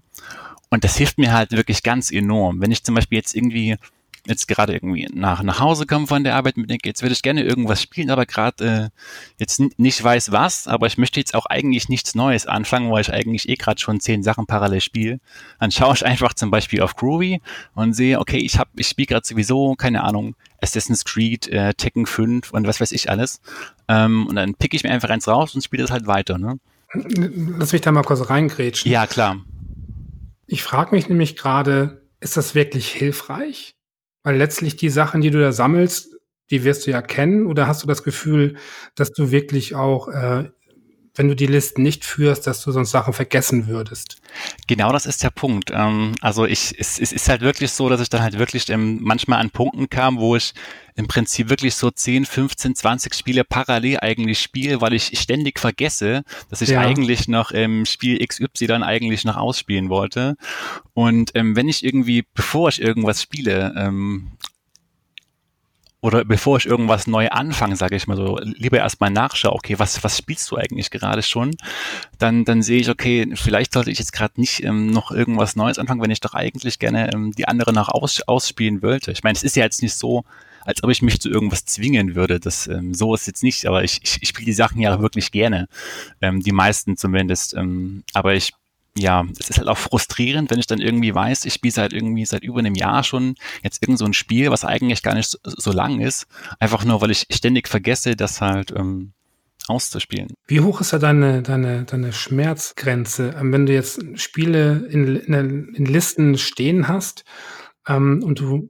Und 0.70 0.84
das 0.84 0.98
hilft 0.98 1.20
mir 1.20 1.34
halt 1.34 1.52
wirklich 1.52 1.84
ganz 1.84 2.12
enorm. 2.12 2.60
Wenn 2.60 2.72
ich 2.72 2.84
zum 2.84 2.96
Beispiel 2.96 3.18
jetzt 3.18 3.36
irgendwie 3.36 3.78
jetzt 4.26 4.48
gerade 4.48 4.74
irgendwie 4.74 5.08
nach, 5.14 5.44
nach 5.44 5.60
Hause 5.60 5.86
komme 5.86 6.08
von 6.08 6.24
der 6.24 6.36
Arbeit 6.36 6.58
mit 6.58 6.70
denke, 6.70 6.88
jetzt 6.88 7.02
würde 7.02 7.14
ich 7.14 7.22
gerne 7.22 7.44
irgendwas 7.44 7.82
spielen, 7.82 8.10
aber 8.10 8.26
gerade 8.26 8.92
äh, 8.94 9.00
jetzt 9.38 9.62
nicht 9.78 10.04
weiß 10.04 10.32
was, 10.32 10.68
aber 10.68 10.88
ich 10.88 10.98
möchte 10.98 11.20
jetzt 11.20 11.36
auch 11.36 11.46
eigentlich 11.46 11.90
nichts 11.90 12.16
Neues 12.16 12.48
anfangen, 12.48 12.92
weil 12.92 13.02
ich 13.02 13.12
eigentlich 13.12 13.50
eh 13.50 13.56
gerade 13.56 13.82
schon 13.82 14.00
zehn 14.00 14.24
Sachen 14.24 14.46
parallel 14.46 14.82
spiele. 14.82 15.20
Dann 15.60 15.72
schaue 15.72 15.96
ich 15.96 16.06
einfach 16.06 16.34
zum 16.34 16.52
Beispiel 16.52 16.82
auf 16.82 16.96
Groovy 16.96 17.42
und 17.76 17.94
sehe, 17.94 18.20
okay, 18.20 18.38
ich 18.38 18.58
habe, 18.58 18.70
ich 18.78 18.88
spiele 18.88 19.08
gerade 19.08 19.28
sowieso, 19.28 19.76
keine 19.76 20.04
Ahnung, 20.04 20.36
Assassin's 20.62 21.04
Creed, 21.04 21.48
äh, 21.50 21.74
Tekken 21.74 22.06
5 22.06 22.52
und 22.52 22.66
was 22.66 22.80
weiß 22.80 22.94
ich 22.94 23.10
alles. 23.10 23.42
Ähm, 23.90 24.28
und 24.28 24.36
dann 24.36 24.56
pick 24.56 24.74
ich 24.74 24.84
mir 24.84 24.92
einfach 24.92 25.10
eins 25.10 25.28
raus 25.28 25.54
und 25.54 25.64
spiele 25.64 25.84
das 25.84 25.92
halt 25.92 26.08
weiter. 26.08 26.38
Ne? 26.38 26.60
Lass 26.94 27.74
mich 27.74 27.82
da 27.82 27.92
mal 27.92 28.04
kurz 28.04 28.30
reingrätschen. 28.30 28.90
Ja, 28.90 29.08
klar. 29.08 29.38
Ich 30.48 30.64
frage 30.64 30.96
mich 30.96 31.10
nämlich 31.10 31.36
gerade, 31.36 32.04
ist 32.20 32.38
das 32.38 32.56
wirklich 32.56 32.90
hilfreich? 32.90 33.76
Weil 34.26 34.38
letztlich 34.38 34.78
die 34.78 34.90
Sachen, 34.90 35.20
die 35.22 35.32
du 35.32 35.40
da 35.42 35.52
sammelst, 35.52 36.16
die 36.50 36.64
wirst 36.64 36.88
du 36.88 36.92
ja 36.92 37.02
kennen. 37.02 37.46
Oder 37.46 37.68
hast 37.68 37.84
du 37.84 37.88
das 37.88 38.04
Gefühl, 38.04 38.56
dass 38.96 39.12
du 39.12 39.32
wirklich 39.32 39.76
auch, 39.76 40.08
äh, 40.08 40.50
wenn 41.16 41.28
du 41.28 41.36
die 41.36 41.46
Listen 41.46 41.84
nicht 41.84 42.06
führst, 42.06 42.48
dass 42.48 42.64
du 42.64 42.72
sonst 42.72 42.92
Sachen 42.92 43.14
vergessen 43.14 43.68
würdest? 43.68 44.18
Genau 44.68 44.92
das 44.92 45.06
ist 45.06 45.22
der 45.24 45.30
Punkt. 45.30 45.72
Ähm, 45.72 46.16
also 46.22 46.46
ich, 46.46 46.76
es, 46.80 47.00
es 47.00 47.12
ist 47.12 47.30
halt 47.30 47.42
wirklich 47.42 47.72
so, 47.72 47.88
dass 47.88 48.02
ich 48.02 48.10
dann 48.10 48.22
halt 48.22 48.40
wirklich 48.40 48.70
ähm, 48.70 49.00
manchmal 49.02 49.40
an 49.40 49.52
Punkten 49.52 49.90
kam, 49.90 50.18
wo 50.18 50.36
ich 50.36 50.54
im 50.96 51.08
Prinzip 51.08 51.50
wirklich 51.50 51.76
so 51.76 51.90
10, 51.90 52.26
15, 52.26 52.76
20 52.76 53.14
Spiele 53.14 53.44
parallel 53.44 54.00
eigentlich 54.00 54.40
spiele, 54.40 54.82
weil 54.82 54.94
ich 54.94 55.20
ständig 55.20 55.60
vergesse, 55.60 56.24
dass 56.50 56.62
ich 56.62 56.70
ja. 56.70 56.82
eigentlich 56.82 57.28
noch 57.28 57.52
ähm, 57.54 57.86
Spiel 57.86 58.26
XY 58.26 58.68
dann 58.68 58.84
eigentlich 58.84 59.24
noch 59.24 59.38
ausspielen 59.38 59.90
wollte. 59.90 60.36
Und 60.94 61.32
ähm, 61.36 61.56
wenn 61.56 61.68
ich 61.68 61.84
irgendwie, 61.84 62.26
bevor 62.34 62.70
ich 62.70 62.82
irgendwas 62.82 63.22
spiele, 63.22 63.74
ähm, 63.76 64.32
oder 66.04 66.26
bevor 66.26 66.58
ich 66.58 66.66
irgendwas 66.66 67.08
neu 67.08 67.30
anfange, 67.30 67.78
sage 67.78 67.96
ich 67.96 68.08
mal 68.08 68.18
so, 68.18 68.38
lieber 68.44 68.78
erstmal 68.78 69.10
nachschaue, 69.10 69.54
okay, 69.54 69.80
was, 69.80 70.04
was 70.04 70.18
spielst 70.18 70.52
du 70.52 70.58
eigentlich 70.58 70.92
gerade 70.92 71.24
schon? 71.24 71.56
Dann, 72.20 72.44
dann 72.44 72.62
sehe 72.62 72.82
ich, 72.82 72.90
okay, 72.90 73.26
vielleicht 73.36 73.72
sollte 73.72 73.90
ich 73.90 74.00
jetzt 74.00 74.12
gerade 74.12 74.34
nicht 74.36 74.64
ähm, 74.66 74.92
noch 74.92 75.12
irgendwas 75.12 75.56
Neues 75.56 75.80
anfangen, 75.80 76.02
wenn 76.02 76.12
ich 76.12 76.20
doch 76.20 76.34
eigentlich 76.34 76.78
gerne 76.78 77.14
ähm, 77.14 77.32
die 77.32 77.48
andere 77.48 77.72
noch 77.72 77.88
aus, 77.88 78.22
ausspielen 78.28 78.82
wollte. 78.82 79.14
Ich 79.14 79.24
meine, 79.24 79.38
es 79.38 79.44
ist 79.44 79.56
ja 79.56 79.64
jetzt 79.64 79.82
nicht 79.82 79.96
so, 79.96 80.26
als 80.66 80.84
ob 80.84 80.90
ich 80.90 81.02
mich 81.02 81.22
zu 81.22 81.30
irgendwas 81.30 81.64
zwingen 81.64 82.16
würde. 82.16 82.42
Das, 82.42 82.68
ähm, 82.68 82.94
so 82.94 83.16
ist 83.16 83.26
jetzt 83.26 83.42
nicht, 83.42 83.66
aber 83.66 83.86
ich, 83.86 84.02
ich, 84.04 84.22
ich 84.22 84.28
spiele 84.28 84.48
die 84.48 84.52
Sachen 84.52 84.82
ja 84.82 85.00
wirklich 85.00 85.32
gerne. 85.32 85.70
Ähm, 86.20 86.42
die 86.42 86.52
meisten 86.52 86.98
zumindest. 86.98 87.54
Ähm, 87.54 88.04
aber 88.14 88.34
ich 88.34 88.52
ja, 88.98 89.26
es 89.40 89.50
ist 89.50 89.58
halt 89.58 89.68
auch 89.68 89.78
frustrierend, 89.78 90.52
wenn 90.52 90.60
ich 90.60 90.68
dann 90.68 90.80
irgendwie 90.80 91.14
weiß, 91.14 91.46
ich 91.46 91.54
spiele 91.54 91.74
seit 91.74 91.94
irgendwie 91.94 92.26
seit 92.26 92.44
über 92.44 92.60
einem 92.60 92.76
Jahr 92.76 93.04
schon 93.04 93.36
jetzt 93.64 93.82
irgend 93.82 93.98
so 93.98 94.06
ein 94.06 94.14
Spiel, 94.14 94.52
was 94.52 94.66
eigentlich 94.66 95.02
gar 95.02 95.16
nicht 95.16 95.30
so, 95.30 95.40
so 95.44 95.72
lang 95.72 96.00
ist, 96.00 96.28
einfach 96.60 96.86
nur, 96.86 97.02
weil 97.02 97.12
ich 97.12 97.26
ständig 97.32 97.68
vergesse, 97.68 98.16
das 98.16 98.40
halt 98.40 98.72
ähm, 98.72 99.14
auszuspielen. 99.68 100.34
Wie 100.48 100.60
hoch 100.60 100.82
ist 100.82 100.94
da 100.94 101.00
deine, 101.00 101.42
deine, 101.42 101.86
deine 101.86 102.14
Schmerzgrenze, 102.14 103.36
ähm, 103.40 103.52
wenn 103.52 103.66
du 103.66 103.74
jetzt 103.74 104.02
Spiele 104.20 104.86
in, 104.90 105.16
in, 105.16 105.74
in 105.74 105.86
Listen 105.86 106.38
stehen 106.38 106.88
hast 106.88 107.24
ähm, 107.88 108.22
und 108.24 108.40
du 108.40 108.70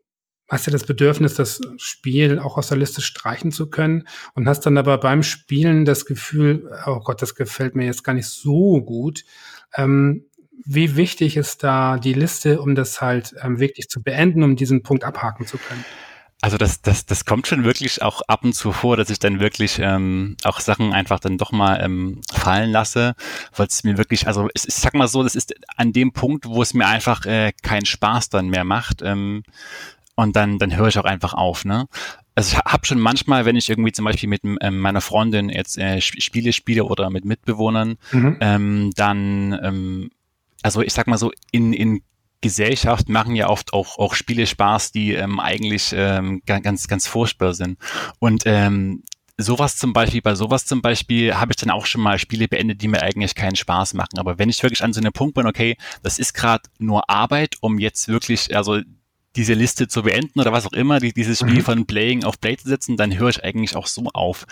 hast 0.49 0.67
ja 0.67 0.71
das 0.71 0.85
Bedürfnis, 0.85 1.33
das 1.33 1.61
Spiel 1.77 2.39
auch 2.39 2.57
aus 2.57 2.67
der 2.67 2.77
Liste 2.77 3.01
streichen 3.01 3.51
zu 3.51 3.69
können 3.69 4.07
und 4.35 4.47
hast 4.47 4.61
dann 4.61 4.77
aber 4.77 4.97
beim 4.99 5.23
Spielen 5.23 5.83
das 5.83 6.05
Gefühl, 6.05 6.69
oh 6.85 6.99
Gott, 6.99 7.21
das 7.21 7.35
gefällt 7.35 7.75
mir 7.75 7.85
jetzt 7.85 8.03
gar 8.03 8.13
nicht 8.13 8.27
so 8.27 8.81
gut. 8.81 9.23
Ähm, 9.75 10.25
wie 10.65 10.95
wichtig 10.95 11.35
ist 11.35 11.63
da 11.63 11.97
die 11.97 12.13
Liste, 12.13 12.61
um 12.61 12.75
das 12.75 13.01
halt 13.01 13.35
ähm, 13.41 13.59
wirklich 13.59 13.89
zu 13.89 14.01
beenden, 14.01 14.43
um 14.43 14.55
diesen 14.55 14.83
Punkt 14.83 15.03
abhaken 15.03 15.45
zu 15.45 15.57
können? 15.57 15.83
Also 16.41 16.57
das, 16.57 16.81
das, 16.81 17.05
das 17.05 17.23
kommt 17.23 17.47
schon 17.47 17.63
wirklich 17.63 18.01
auch 18.01 18.21
ab 18.27 18.43
und 18.43 18.53
zu 18.53 18.73
vor, 18.73 18.97
dass 18.97 19.09
ich 19.09 19.17
dann 19.17 19.39
wirklich 19.39 19.79
ähm, 19.79 20.35
auch 20.43 20.59
Sachen 20.59 20.91
einfach 20.91 21.21
dann 21.21 21.37
doch 21.37 21.53
mal 21.53 21.81
ähm, 21.81 22.19
fallen 22.33 22.69
lasse, 22.69 23.15
weil 23.55 23.67
es 23.67 23.85
mir 23.85 23.97
wirklich, 23.97 24.27
also 24.27 24.49
ich, 24.53 24.67
ich 24.67 24.73
sag 24.73 24.93
mal 24.93 25.07
so, 25.07 25.23
das 25.23 25.35
ist 25.35 25.55
an 25.77 25.93
dem 25.93 26.11
Punkt, 26.11 26.45
wo 26.45 26.61
es 26.61 26.73
mir 26.73 26.85
einfach 26.85 27.25
äh, 27.25 27.53
keinen 27.61 27.85
Spaß 27.85 28.27
dann 28.27 28.49
mehr 28.49 28.65
macht. 28.65 29.01
Ähm, 29.01 29.43
und 30.15 30.35
dann, 30.35 30.59
dann 30.59 30.75
höre 30.75 30.89
ich 30.89 30.99
auch 30.99 31.05
einfach 31.05 31.33
auf, 31.33 31.63
ne? 31.63 31.87
Also 32.35 32.55
ich 32.55 32.59
habe 32.59 32.85
schon 32.85 32.99
manchmal, 32.99 33.45
wenn 33.45 33.55
ich 33.55 33.69
irgendwie 33.69 33.91
zum 33.91 34.05
Beispiel 34.05 34.29
mit 34.29 34.41
ähm, 34.43 34.79
meiner 34.79 35.01
Freundin 35.01 35.49
jetzt 35.49 35.77
äh, 35.77 36.01
Spiele 36.01 36.53
spiele 36.53 36.85
oder 36.85 37.09
mit 37.09 37.25
Mitbewohnern, 37.25 37.97
mhm. 38.11 38.37
ähm, 38.39 38.91
dann, 38.95 39.59
ähm, 39.63 40.09
also 40.63 40.81
ich 40.81 40.93
sag 40.93 41.07
mal 41.07 41.17
so, 41.17 41.31
in, 41.51 41.73
in 41.73 42.01
Gesellschaft 42.41 43.07
machen 43.07 43.35
ja 43.35 43.49
oft 43.49 43.73
auch, 43.73 43.97
auch 43.97 44.15
Spiele 44.15 44.45
Spaß, 44.45 44.91
die 44.91 45.13
ähm, 45.13 45.39
eigentlich 45.39 45.93
ähm, 45.95 46.41
ganz, 46.45 46.87
ganz 46.87 47.07
furchtbar 47.07 47.53
sind. 47.53 47.77
Und 48.19 48.43
ähm, 48.45 49.03
sowas 49.37 49.77
zum 49.77 49.93
Beispiel, 49.93 50.21
bei 50.21 50.35
sowas 50.35 50.65
zum 50.65 50.81
Beispiel 50.81 51.35
habe 51.35 51.53
ich 51.53 51.57
dann 51.57 51.71
auch 51.71 51.85
schon 51.85 52.01
mal 52.01 52.19
Spiele 52.19 52.47
beendet, 52.47 52.81
die 52.81 52.87
mir 52.87 53.01
eigentlich 53.01 53.35
keinen 53.35 53.55
Spaß 53.55 53.93
machen. 53.93 54.19
Aber 54.19 54.37
wenn 54.37 54.49
ich 54.49 54.61
wirklich 54.61 54.83
an 54.83 54.93
so 54.93 54.99
einem 54.99 55.13
Punkt 55.13 55.35
bin, 55.35 55.47
okay, 55.47 55.77
das 56.03 56.19
ist 56.19 56.33
gerade 56.33 56.63
nur 56.77 57.09
Arbeit, 57.09 57.55
um 57.61 57.79
jetzt 57.79 58.07
wirklich, 58.07 58.55
also 58.55 58.81
diese 59.35 59.53
Liste 59.53 59.87
zu 59.87 60.03
beenden 60.03 60.39
oder 60.39 60.51
was 60.51 60.65
auch 60.65 60.73
immer, 60.73 60.99
die, 60.99 61.13
dieses 61.13 61.39
Spiel 61.39 61.59
mhm. 61.59 61.63
von 61.63 61.85
Playing 61.85 62.23
auf 62.23 62.39
Play 62.39 62.57
zu 62.57 62.67
setzen, 62.67 62.97
dann 62.97 63.17
höre 63.17 63.29
ich 63.29 63.43
eigentlich 63.43 63.75
auch 63.75 63.87
so 63.87 64.05
auf. 64.13 64.45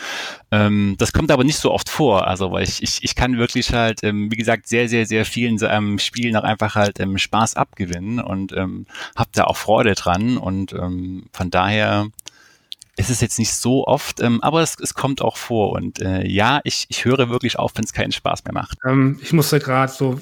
Ähm, 0.52 0.96
das 0.98 1.14
kommt 1.14 1.32
aber 1.32 1.44
nicht 1.44 1.58
so 1.58 1.72
oft 1.72 1.90
vor, 1.90 2.28
also 2.28 2.52
weil 2.52 2.64
ich, 2.64 2.82
ich, 2.82 3.04
ich 3.04 3.16
kann 3.16 3.38
wirklich 3.38 3.74
halt, 3.74 4.04
ähm, 4.04 4.32
wie 4.32 4.38
gesagt, 4.38 4.68
sehr, 4.68 4.90
sehr, 4.90 5.06
sehr 5.06 5.26
vielen 5.26 5.60
ähm, 5.64 6.00
Spielen 6.00 6.36
auch 6.36 6.44
einfach 6.44 6.76
halt 6.76 7.00
ähm, 7.00 7.18
Spaß 7.18 7.56
abgewinnen 7.56 8.20
und 8.20 8.54
ähm, 8.54 8.86
habe 9.16 9.30
da 9.34 9.46
auch 9.46 9.58
Freude 9.58 9.94
dran 9.94 10.38
und 10.38 10.74
ähm, 10.74 11.26
von 11.32 11.52
daher 11.52 12.08
ist 12.98 13.10
es 13.10 13.22
jetzt 13.22 13.40
nicht 13.40 13.54
so 13.54 13.88
oft, 13.88 14.20
ähm, 14.22 14.42
aber 14.42 14.62
es, 14.62 14.78
es 14.80 14.94
kommt 14.94 15.22
auch 15.22 15.38
vor. 15.38 15.72
Und 15.72 16.00
äh, 16.02 16.28
ja, 16.28 16.60
ich, 16.64 16.86
ich 16.90 17.06
höre 17.06 17.30
wirklich 17.30 17.58
auf, 17.58 17.72
wenn 17.76 17.84
es 17.84 17.94
keinen 17.94 18.12
Spaß 18.12 18.44
mehr 18.44 18.54
macht. 18.54 18.78
Ähm, 18.86 19.20
ich 19.22 19.34
musste 19.34 19.60
gerade 19.60 19.92
so, 19.92 20.20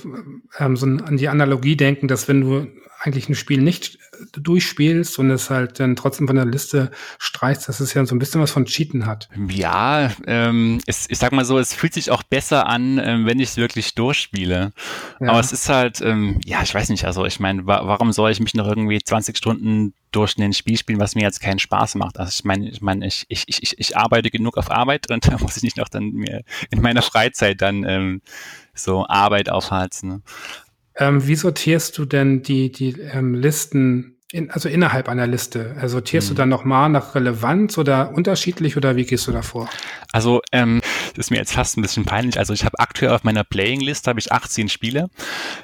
ähm, 0.58 0.78
so 0.78 0.86
an 0.86 1.18
die 1.18 1.28
Analogie 1.28 1.76
denken, 1.76 2.08
dass 2.08 2.28
wenn 2.28 2.42
du 2.42 2.68
eigentlich 3.02 3.30
ein 3.30 3.36
Spiel 3.36 3.62
nicht 3.62 3.98
durchspielst 4.34 5.18
und 5.20 5.32
es 5.32 5.50
halt 5.50 5.80
dann 5.80 5.96
trotzdem 5.96 6.28
von 6.28 6.36
der 6.36 6.46
Liste 6.46 6.92
streichst, 7.18 7.70
dass 7.70 7.80
es 7.80 7.94
ja 7.94 8.06
so 8.06 8.14
ein 8.14 8.20
bisschen 8.20 8.42
was 8.42 8.52
von 8.52 8.66
Cheaten 8.66 9.06
hat. 9.06 9.30
Ja, 9.50 10.12
ähm, 10.28 10.82
es, 10.86 11.06
ich 11.10 11.18
sag 11.18 11.32
mal 11.32 11.46
so, 11.46 11.58
es 11.58 11.74
fühlt 11.74 11.94
sich 11.94 12.12
auch 12.12 12.24
besser 12.24 12.68
an, 12.68 13.00
ähm, 13.02 13.26
wenn 13.26 13.40
ich 13.40 13.50
es 13.50 13.58
wirklich 13.58 13.96
durchspiele. 13.96 14.74
Ja. 15.22 15.30
Aber 15.30 15.40
es 15.40 15.54
ist 15.54 15.70
halt, 15.70 16.02
ähm, 16.02 16.42
ja, 16.46 16.62
ich 16.62 16.74
weiß 16.74 16.90
nicht, 16.90 17.06
also 17.06 17.26
ich 17.26 17.40
meine, 17.40 17.66
wa 17.66 17.82
warum 17.86 18.12
soll 18.12 18.32
ich 18.32 18.42
mich 18.42 18.54
noch 18.54 18.68
irgendwie 18.68 19.02
20 19.02 19.38
Stunden 19.38 19.94
durch 20.12 20.38
ein 20.38 20.54
Spiel 20.54 20.78
spielen, 20.78 21.00
was 21.00 21.16
mir 21.16 21.22
jetzt 21.22 21.40
keinen 21.40 21.60
Spaß 21.60 21.96
macht? 21.96 22.20
Also 22.20 22.32
ich 22.36 22.44
meine, 22.44 22.70
ich 22.70 22.82
meine, 22.82 23.08
ich, 23.08 23.26
ich, 23.30 23.46
ich, 23.48 23.80
ich 23.80 23.98
arbeite 23.98 24.30
genug 24.30 24.58
auf 24.58 24.70
Arbeit 24.72 25.10
und 25.10 25.26
da 25.32 25.38
muss 25.38 25.56
ich 25.56 25.64
nicht 25.64 25.78
noch 25.78 25.90
dann 25.90 26.12
mir 26.12 26.44
in 26.70 26.82
meiner 26.82 27.02
Freizeit 27.02 27.62
dann 27.62 27.86
ähm, 27.86 28.22
so 28.74 29.06
Arbeit 29.08 29.50
aufhalten. 29.50 30.10
Ne? 30.10 30.22
Ähm, 31.00 31.26
wie 31.26 31.36
sortierst 31.36 31.98
du 31.98 32.06
denn 32.06 32.44
die, 32.44 32.72
die 32.72 33.00
ähm, 33.14 33.34
Listen, 33.34 34.18
in, 34.32 34.52
also 34.52 34.68
innerhalb 34.68 35.08
einer 35.08 35.28
Liste? 35.28 35.76
Also 35.78 35.98
sortierst 35.98 36.30
hm. 36.30 36.36
du 36.36 36.42
dann 36.42 36.50
nochmal 36.50 36.90
nach 36.90 37.16
Relevanz 37.16 37.78
oder 37.78 38.14
unterschiedlich 38.14 38.76
oder 38.76 38.98
wie 38.98 39.06
gehst 39.06 39.26
du 39.28 39.32
davor? 39.32 39.70
Also 40.12 40.42
ähm, 40.52 40.82
das 41.16 41.28
ist 41.28 41.32
mir 41.32 41.38
jetzt 41.38 41.54
fast 41.54 41.78
ein 41.78 41.82
bisschen 41.82 42.06
peinlich. 42.06 42.38
Also 42.38 42.54
ich 42.54 42.66
habe 42.66 42.80
aktuell 42.80 43.12
auf 43.12 43.24
meiner 43.24 43.44
Playing-List 43.44 44.08
habe 44.08 44.20
ich 44.20 44.32
18 44.32 44.70
Spiele 44.70 45.10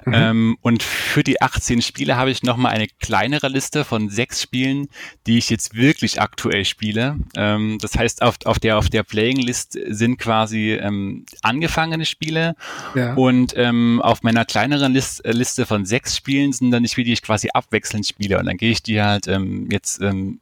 mhm. 0.05 0.13
ähm, 0.13 0.57
und 0.61 0.83
für 0.83 1.23
die 1.23 1.41
18 1.41 1.81
Spiele 1.81 2.15
habe 2.15 2.31
ich 2.31 2.43
nochmal 2.43 2.73
eine 2.73 2.87
kleinere 2.99 3.47
Liste 3.47 3.83
von 3.85 4.09
sechs 4.09 4.41
Spielen, 4.41 4.87
die 5.27 5.37
ich 5.37 5.49
jetzt 5.49 5.75
wirklich 5.75 6.21
aktuell 6.21 6.65
spiele. 6.65 7.17
Ähm, 7.35 7.77
das 7.81 7.95
heißt, 7.95 8.21
auf, 8.21 8.35
auf 8.45 8.59
der 8.59 8.77
auf 8.77 8.89
der 8.89 9.03
Playing-List 9.03 9.77
sind 9.87 10.17
quasi 10.17 10.73
ähm, 10.73 11.25
angefangene 11.41 12.05
Spiele 12.05 12.55
ja. 12.95 13.13
und 13.13 13.53
ähm, 13.55 14.01
auf 14.01 14.23
meiner 14.23 14.45
kleineren 14.45 14.93
List, 14.93 15.23
äh, 15.25 15.31
Liste 15.31 15.65
von 15.65 15.85
sechs 15.85 16.15
Spielen 16.15 16.53
sind 16.53 16.71
dann 16.71 16.83
die 16.83 16.89
Spiele, 16.89 17.05
die 17.05 17.13
ich 17.13 17.21
quasi 17.21 17.49
abwechselnd 17.53 18.05
spiele 18.05 18.39
und 18.39 18.45
dann 18.45 18.57
gehe 18.57 18.71
ich 18.71 18.83
die 18.83 19.01
halt 19.01 19.27
ähm, 19.27 19.69
jetzt 19.71 20.01
ähm, 20.01 20.39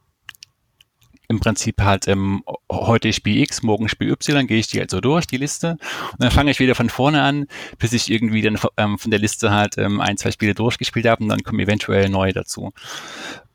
im 1.33 1.39
Prinzip 1.39 1.81
halt 1.81 2.07
ähm, 2.07 2.43
heute 2.71 3.11
Spiel 3.11 3.41
X, 3.41 3.63
morgen 3.63 3.89
Spiel 3.89 4.11
Y, 4.11 4.47
gehe 4.47 4.59
ich 4.59 4.67
die 4.67 4.79
halt 4.79 4.91
so 4.91 5.01
durch, 5.01 5.27
die 5.27 5.37
Liste. 5.37 5.77
Und 6.11 6.21
dann 6.23 6.31
fange 6.31 6.51
ich 6.51 6.59
wieder 6.59 6.75
von 6.75 6.89
vorne 6.89 7.21
an, 7.21 7.47
bis 7.79 7.93
ich 7.93 8.11
irgendwie 8.11 8.41
dann 8.41 8.59
ähm, 8.77 8.97
von 8.97 9.11
der 9.11 9.19
Liste 9.19 9.51
halt 9.51 9.77
ähm, 9.77 9.99
ein, 9.99 10.17
zwei 10.17 10.31
Spiele 10.31 10.53
durchgespielt 10.53 11.07
habe 11.07 11.23
und 11.23 11.29
dann 11.29 11.43
kommen 11.43 11.59
eventuell 11.59 12.09
neue 12.09 12.33
dazu. 12.33 12.71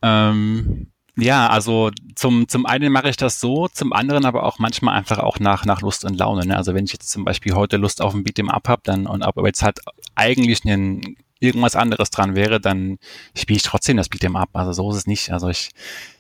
Ähm, 0.02 0.88
ja, 1.16 1.48
also 1.48 1.90
zum, 2.14 2.46
zum 2.48 2.66
einen 2.66 2.92
mache 2.92 3.08
ich 3.08 3.16
das 3.16 3.40
so, 3.40 3.66
zum 3.68 3.92
anderen 3.92 4.24
aber 4.24 4.44
auch 4.44 4.58
manchmal 4.58 4.96
einfach 4.96 5.18
auch 5.18 5.40
nach, 5.40 5.64
nach 5.64 5.80
Lust 5.80 6.04
und 6.04 6.16
Laune. 6.16 6.46
Ne? 6.46 6.56
Also 6.56 6.74
wenn 6.74 6.84
ich 6.84 6.92
jetzt 6.92 7.10
zum 7.10 7.24
Beispiel 7.24 7.54
heute 7.54 7.76
Lust 7.76 8.00
auf 8.02 8.14
ein 8.14 8.24
Beat'em 8.24 8.48
Up 8.48 8.68
habe, 8.68 8.82
dann 8.84 9.06
und 9.06 9.22
aber 9.22 9.44
jetzt 9.46 9.62
halt 9.62 9.80
eigentlich 10.14 10.64
einen 10.64 11.16
irgendwas 11.40 11.76
anderes 11.76 12.10
dran 12.10 12.36
wäre, 12.36 12.60
dann 12.60 12.98
spiele 13.36 13.56
ich 13.56 13.62
trotzdem 13.62 13.96
das 13.96 14.10
Beat'em 14.10 14.36
Up. 14.36 14.50
Also 14.52 14.72
so 14.72 14.90
ist 14.90 14.96
es 14.96 15.06
nicht. 15.06 15.32
Also 15.32 15.48
ich 15.48 15.70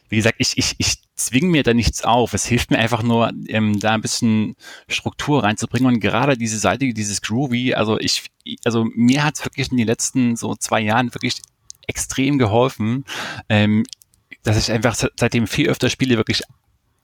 wie 0.08 0.16
gesagt, 0.16 0.36
ich, 0.38 0.56
ich, 0.56 0.74
ich 0.78 1.02
zwinge 1.14 1.48
mir 1.48 1.62
da 1.62 1.74
nichts 1.74 2.02
auf. 2.02 2.34
Es 2.34 2.46
hilft 2.46 2.70
mir 2.70 2.78
einfach 2.78 3.02
nur, 3.02 3.30
ähm, 3.48 3.78
da 3.78 3.92
ein 3.92 4.00
bisschen 4.00 4.56
Struktur 4.88 5.44
reinzubringen. 5.44 5.94
Und 5.94 6.00
gerade 6.00 6.36
diese 6.36 6.58
Seite, 6.58 6.92
dieses 6.92 7.20
Groovy, 7.20 7.74
also 7.74 7.98
ich, 7.98 8.30
also 8.64 8.86
mir 8.94 9.24
hat 9.24 9.36
es 9.36 9.44
wirklich 9.44 9.70
in 9.70 9.76
den 9.76 9.86
letzten 9.86 10.36
so 10.36 10.54
zwei 10.54 10.80
Jahren 10.80 11.14
wirklich 11.14 11.42
extrem 11.86 12.38
geholfen, 12.38 13.04
ähm, 13.48 13.84
dass 14.42 14.58
ich 14.58 14.72
einfach 14.72 14.96
seitdem 15.16 15.46
viel 15.46 15.68
öfter 15.68 15.90
spiele, 15.90 16.16
wirklich 16.16 16.42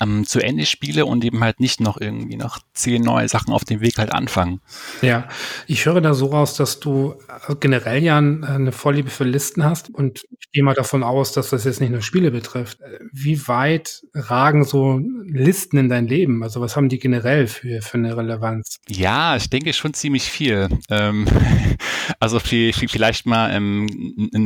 ähm, 0.01 0.27
zu 0.27 0.41
Ende 0.41 0.67
spiele 0.67 1.07
und 1.07 1.25
eben 1.25 1.43
halt 1.43 1.61
nicht 1.61 1.81
noch 1.81 2.01
irgendwie 2.01 2.37
noch 2.37 2.59
zehn 2.73 3.03
neue 3.03 3.29
Sachen 3.29 3.53
auf 3.53 3.65
dem 3.65 3.81
Weg 3.81 3.99
halt 3.99 4.13
anfangen. 4.13 4.61
Ja, 5.03 5.29
ich 5.67 5.87
höre 5.87 6.01
da 6.01 6.15
so 6.15 6.27
raus, 6.27 6.57
dass 6.57 6.81
du 6.81 7.15
äh, 7.49 7.55
generell 7.61 8.03
ja 8.03 8.19
eine 8.19 8.73
Vorliebe 8.73 9.11
für 9.11 9.25
Listen 9.25 9.65
hast 9.65 9.91
und 9.91 10.25
ich 10.39 10.51
gehe 10.53 10.63
mal 10.63 10.75
davon 10.75 11.03
aus, 11.03 11.33
dass 11.33 11.51
das 11.51 11.65
jetzt 11.65 11.81
nicht 11.81 11.91
nur 11.91 12.03
Spiele 12.03 12.31
betrifft. 12.31 12.79
Wie 13.13 13.47
weit 13.49 14.05
ragen 14.15 14.65
so 14.65 15.01
Listen 15.25 15.79
in 15.79 15.89
dein 15.89 16.07
Leben? 16.07 16.43
Also 16.43 16.61
was 16.61 16.77
haben 16.77 16.89
die 16.89 16.99
generell 16.99 17.47
für, 17.47 17.81
für 17.83 17.99
eine 17.99 18.17
Relevanz? 18.17 18.79
Ja, 18.89 19.37
ich 19.37 19.51
denke 19.51 19.73
schon 19.73 19.95
ziemlich 19.95 20.25
viel. 20.25 20.69
Ähm, 20.91 21.27
also 22.21 22.41
vielleicht 22.41 23.27
mal 23.27 23.53
ähm, 23.53 23.87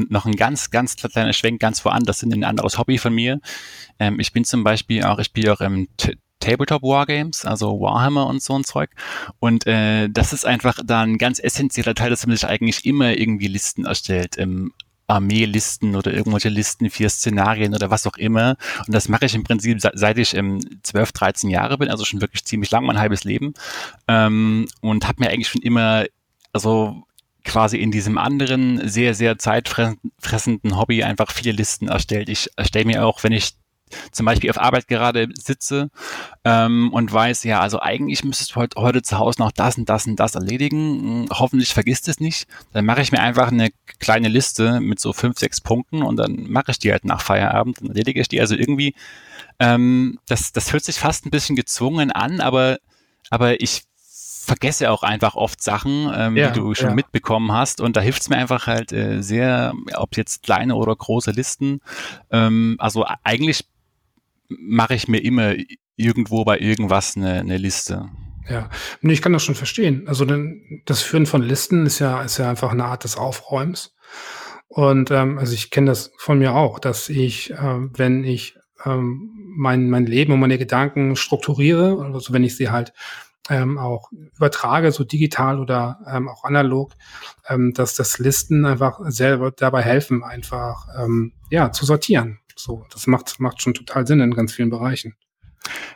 noch 0.09 0.27
ein 0.27 0.37
ganz, 0.37 0.71
ganz 0.71 0.97
kleiner 0.97 1.33
Schwenk 1.33 1.61
ganz 1.61 1.85
woanders 1.85 2.23
in 2.23 2.33
ein 2.33 2.45
anderes 2.45 2.79
Hobby 2.79 2.99
von 2.99 3.15
mir. 3.15 3.41
Ähm, 3.99 4.21
ich 4.21 4.33
bin 4.33 4.45
zum 4.45 4.65
Beispiel 4.65 5.05
auch, 5.05 5.19
ich 5.19 5.27
spiele 5.27 5.38
auch 5.49 5.61
im 5.61 5.89
Tabletop 6.41 6.83
Wargames, 6.83 7.45
also 7.45 7.81
Warhammer 7.81 8.27
und 8.27 8.43
so 8.43 8.57
ein 8.57 8.65
Zeug. 8.65 8.91
Und 9.41 9.67
äh, 9.67 10.09
das 10.09 10.33
ist 10.33 10.47
einfach 10.47 10.79
da 10.85 11.03
ein 11.03 11.19
ganz 11.19 11.39
essentieller 11.39 11.95
Teil, 11.95 12.11
dass 12.11 12.27
man 12.27 12.37
sich 12.37 12.47
eigentlich 12.47 12.85
immer 12.85 13.17
irgendwie 13.17 13.49
Listen 13.49 13.85
erstellt. 13.85 14.39
Ähm, 14.39 14.73
Armeelisten 15.09 15.97
oder 15.97 16.13
irgendwelche 16.13 16.51
Listen 16.51 16.91
für 16.91 17.09
Szenarien 17.09 17.75
oder 17.75 17.91
was 17.91 18.07
auch 18.07 18.17
immer. 18.17 18.57
Und 18.87 18.95
das 18.95 19.09
mache 19.09 19.25
ich 19.25 19.35
im 19.35 19.43
Prinzip 19.43 19.81
seit 19.81 20.19
ich 20.19 20.35
ähm, 20.35 20.61
12, 20.83 21.13
13 21.13 21.51
Jahre 21.51 21.79
bin, 21.79 21.89
also 21.89 22.05
schon 22.05 22.21
wirklich 22.21 22.45
ziemlich 22.45 22.71
lang, 22.71 22.85
mein 22.85 22.99
halbes 22.99 23.25
Leben. 23.25 23.55
Ähm, 24.07 24.69
und 24.83 25.09
habe 25.09 25.23
mir 25.23 25.31
eigentlich 25.31 25.49
schon 25.49 25.63
immer, 25.63 26.05
also 26.53 27.03
quasi 27.45 27.79
in 27.79 27.91
diesem 27.91 28.19
anderen, 28.19 28.87
sehr, 28.87 29.15
sehr 29.15 29.39
zeitfressenden 29.39 30.77
Hobby 30.77 31.03
einfach 31.03 31.33
viele 31.33 31.53
Listen 31.53 31.89
erstellt. 31.89 32.29
Ich 32.29 32.51
erstelle 32.57 32.85
mir 32.85 33.07
auch, 33.07 33.25
wenn 33.25 33.33
ich 33.33 33.55
zum 34.13 34.27
Beispiel 34.27 34.51
auf 34.51 34.59
Arbeit 34.59 34.89
gerade 34.89 35.29
sitze 35.35 35.91
ähm, 36.45 36.93
und 36.93 37.13
weiß, 37.13 37.45
ja, 37.45 37.61
also 37.61 37.81
eigentlich 37.81 38.25
müsstest 38.25 38.53
du 38.53 38.57
heute, 38.57 38.81
heute 38.81 39.03
zu 39.03 39.19
Hause 39.19 39.41
noch 39.41 39.53
das 39.53 39.79
und 39.79 39.89
das 39.89 40.07
und 40.07 40.17
das 40.17 40.35
erledigen. 40.35 40.79
Hm, 40.79 41.29
hoffentlich 41.31 41.75
vergisst 41.75 42.09
es 42.09 42.21
nicht. 42.21 42.47
Dann 42.73 42.85
mache 42.85 43.03
ich 43.03 43.13
mir 43.13 43.21
einfach 43.21 43.49
eine 43.49 43.71
kleine 43.99 44.29
Liste 44.29 44.81
mit 44.81 45.01
so 45.01 45.13
fünf, 45.13 45.39
sechs 45.39 45.61
Punkten 45.61 46.03
und 46.03 46.17
dann 46.17 46.51
mache 46.51 46.71
ich 46.71 46.79
die 46.79 46.93
halt 46.93 47.05
nach 47.05 47.21
Feierabend 47.21 47.81
und 47.81 47.89
erledige 47.89 48.21
ich 48.21 48.29
die. 48.29 48.41
Also 48.41 48.55
irgendwie, 48.55 48.95
ähm, 49.59 50.19
das, 50.27 50.53
das 50.53 50.73
hört 50.73 50.85
sich 50.85 50.99
fast 50.99 51.27
ein 51.27 51.31
bisschen 51.31 51.57
gezwungen 51.57 52.13
an, 52.13 52.41
aber, 52.41 52.79
aber 53.31 53.61
ich 53.61 53.83
vergesse 54.49 54.91
auch 54.91 55.03
einfach 55.03 55.37
oft 55.37 55.63
Sachen, 55.63 56.11
ähm, 56.15 56.37
ja, 56.37 56.51
die 56.51 56.59
du 56.59 56.75
schon 56.75 56.91
ja. 56.91 56.95
mitbekommen 56.95 57.53
hast. 57.53 57.81
Und 57.81 57.97
da 57.97 58.01
hilft 58.01 58.23
es 58.23 58.29
mir 58.29 58.37
einfach 58.37 58.67
halt 58.67 58.93
äh, 58.93 59.23
sehr, 59.23 59.75
ob 59.95 60.17
jetzt 60.17 60.43
kleine 60.43 60.75
oder 60.75 60.97
große 60.97 61.31
Listen. 61.31 61.81
Ähm, 62.31 62.77
also 62.79 63.07
eigentlich 63.23 63.67
mache 64.49 64.95
ich 64.95 65.09
mir 65.09 65.23
immer 65.23 65.55
irgendwo 65.97 66.45
bei 66.45 66.59
irgendwas 66.59 67.17
eine, 67.17 67.41
eine 67.41 67.57
Liste. 67.57 68.09
Ja, 68.49 68.71
ich 69.03 69.21
kann 69.21 69.33
das 69.33 69.45
schon 69.45 69.55
verstehen. 69.55 70.09
Also 70.09 70.25
denn 70.25 70.83
das 70.87 71.03
Führen 71.03 71.27
von 71.27 71.43
Listen 71.43 71.85
ist 71.85 71.99
ja, 71.99 72.23
ist 72.23 72.39
ja 72.39 72.49
einfach 72.49 72.73
eine 72.73 72.85
Art 72.85 73.05
des 73.05 73.17
Aufräumens. 73.17 73.95
Und 74.69 75.11
ähm, 75.11 75.39
also 75.39 75.53
ich 75.53 75.71
kenne 75.71 75.89
das 75.89 76.13
von 76.19 76.39
mir 76.39 76.55
auch, 76.55 76.79
dass 76.79 77.09
ich, 77.09 77.51
äh, 77.51 77.57
wenn 77.57 78.25
ich 78.25 78.57
ähm, 78.85 79.31
mein, 79.57 79.91
mein 79.91 80.07
Leben 80.07 80.33
und 80.33 80.41
meine 80.41 80.59
Gedanken 80.59 81.17
strukturiere, 81.17 82.11
also 82.15 82.33
wenn 82.33 82.45
ich 82.45 82.57
sie 82.57 82.71
halt 82.71 82.93
ähm, 83.51 83.79
auch 83.79 84.11
übertrage, 84.13 84.93
so 84.93 85.05
digital 85.05 85.59
oder 85.59 86.01
ähm, 86.11 86.29
auch 86.29 86.45
analog, 86.45 86.93
ähm, 87.49 87.73
dass 87.75 87.95
das 87.95 88.19
Listen 88.19 88.67
einfach 88.67 89.01
selber 89.07 89.51
dabei 89.51 89.83
helfen, 89.83 90.23
einfach 90.23 90.87
ähm, 90.99 91.33
ja 91.51 91.73
zu 91.73 91.87
sortieren. 91.87 92.39
So, 92.59 92.85
das 92.91 93.07
macht, 93.07 93.39
macht 93.41 93.63
schon 93.63 93.75
total 93.75 94.07
Sinn 94.07 94.21
in 94.21 94.35
ganz 94.35 94.53
vielen 94.53 94.71
Bereichen. 94.71 95.15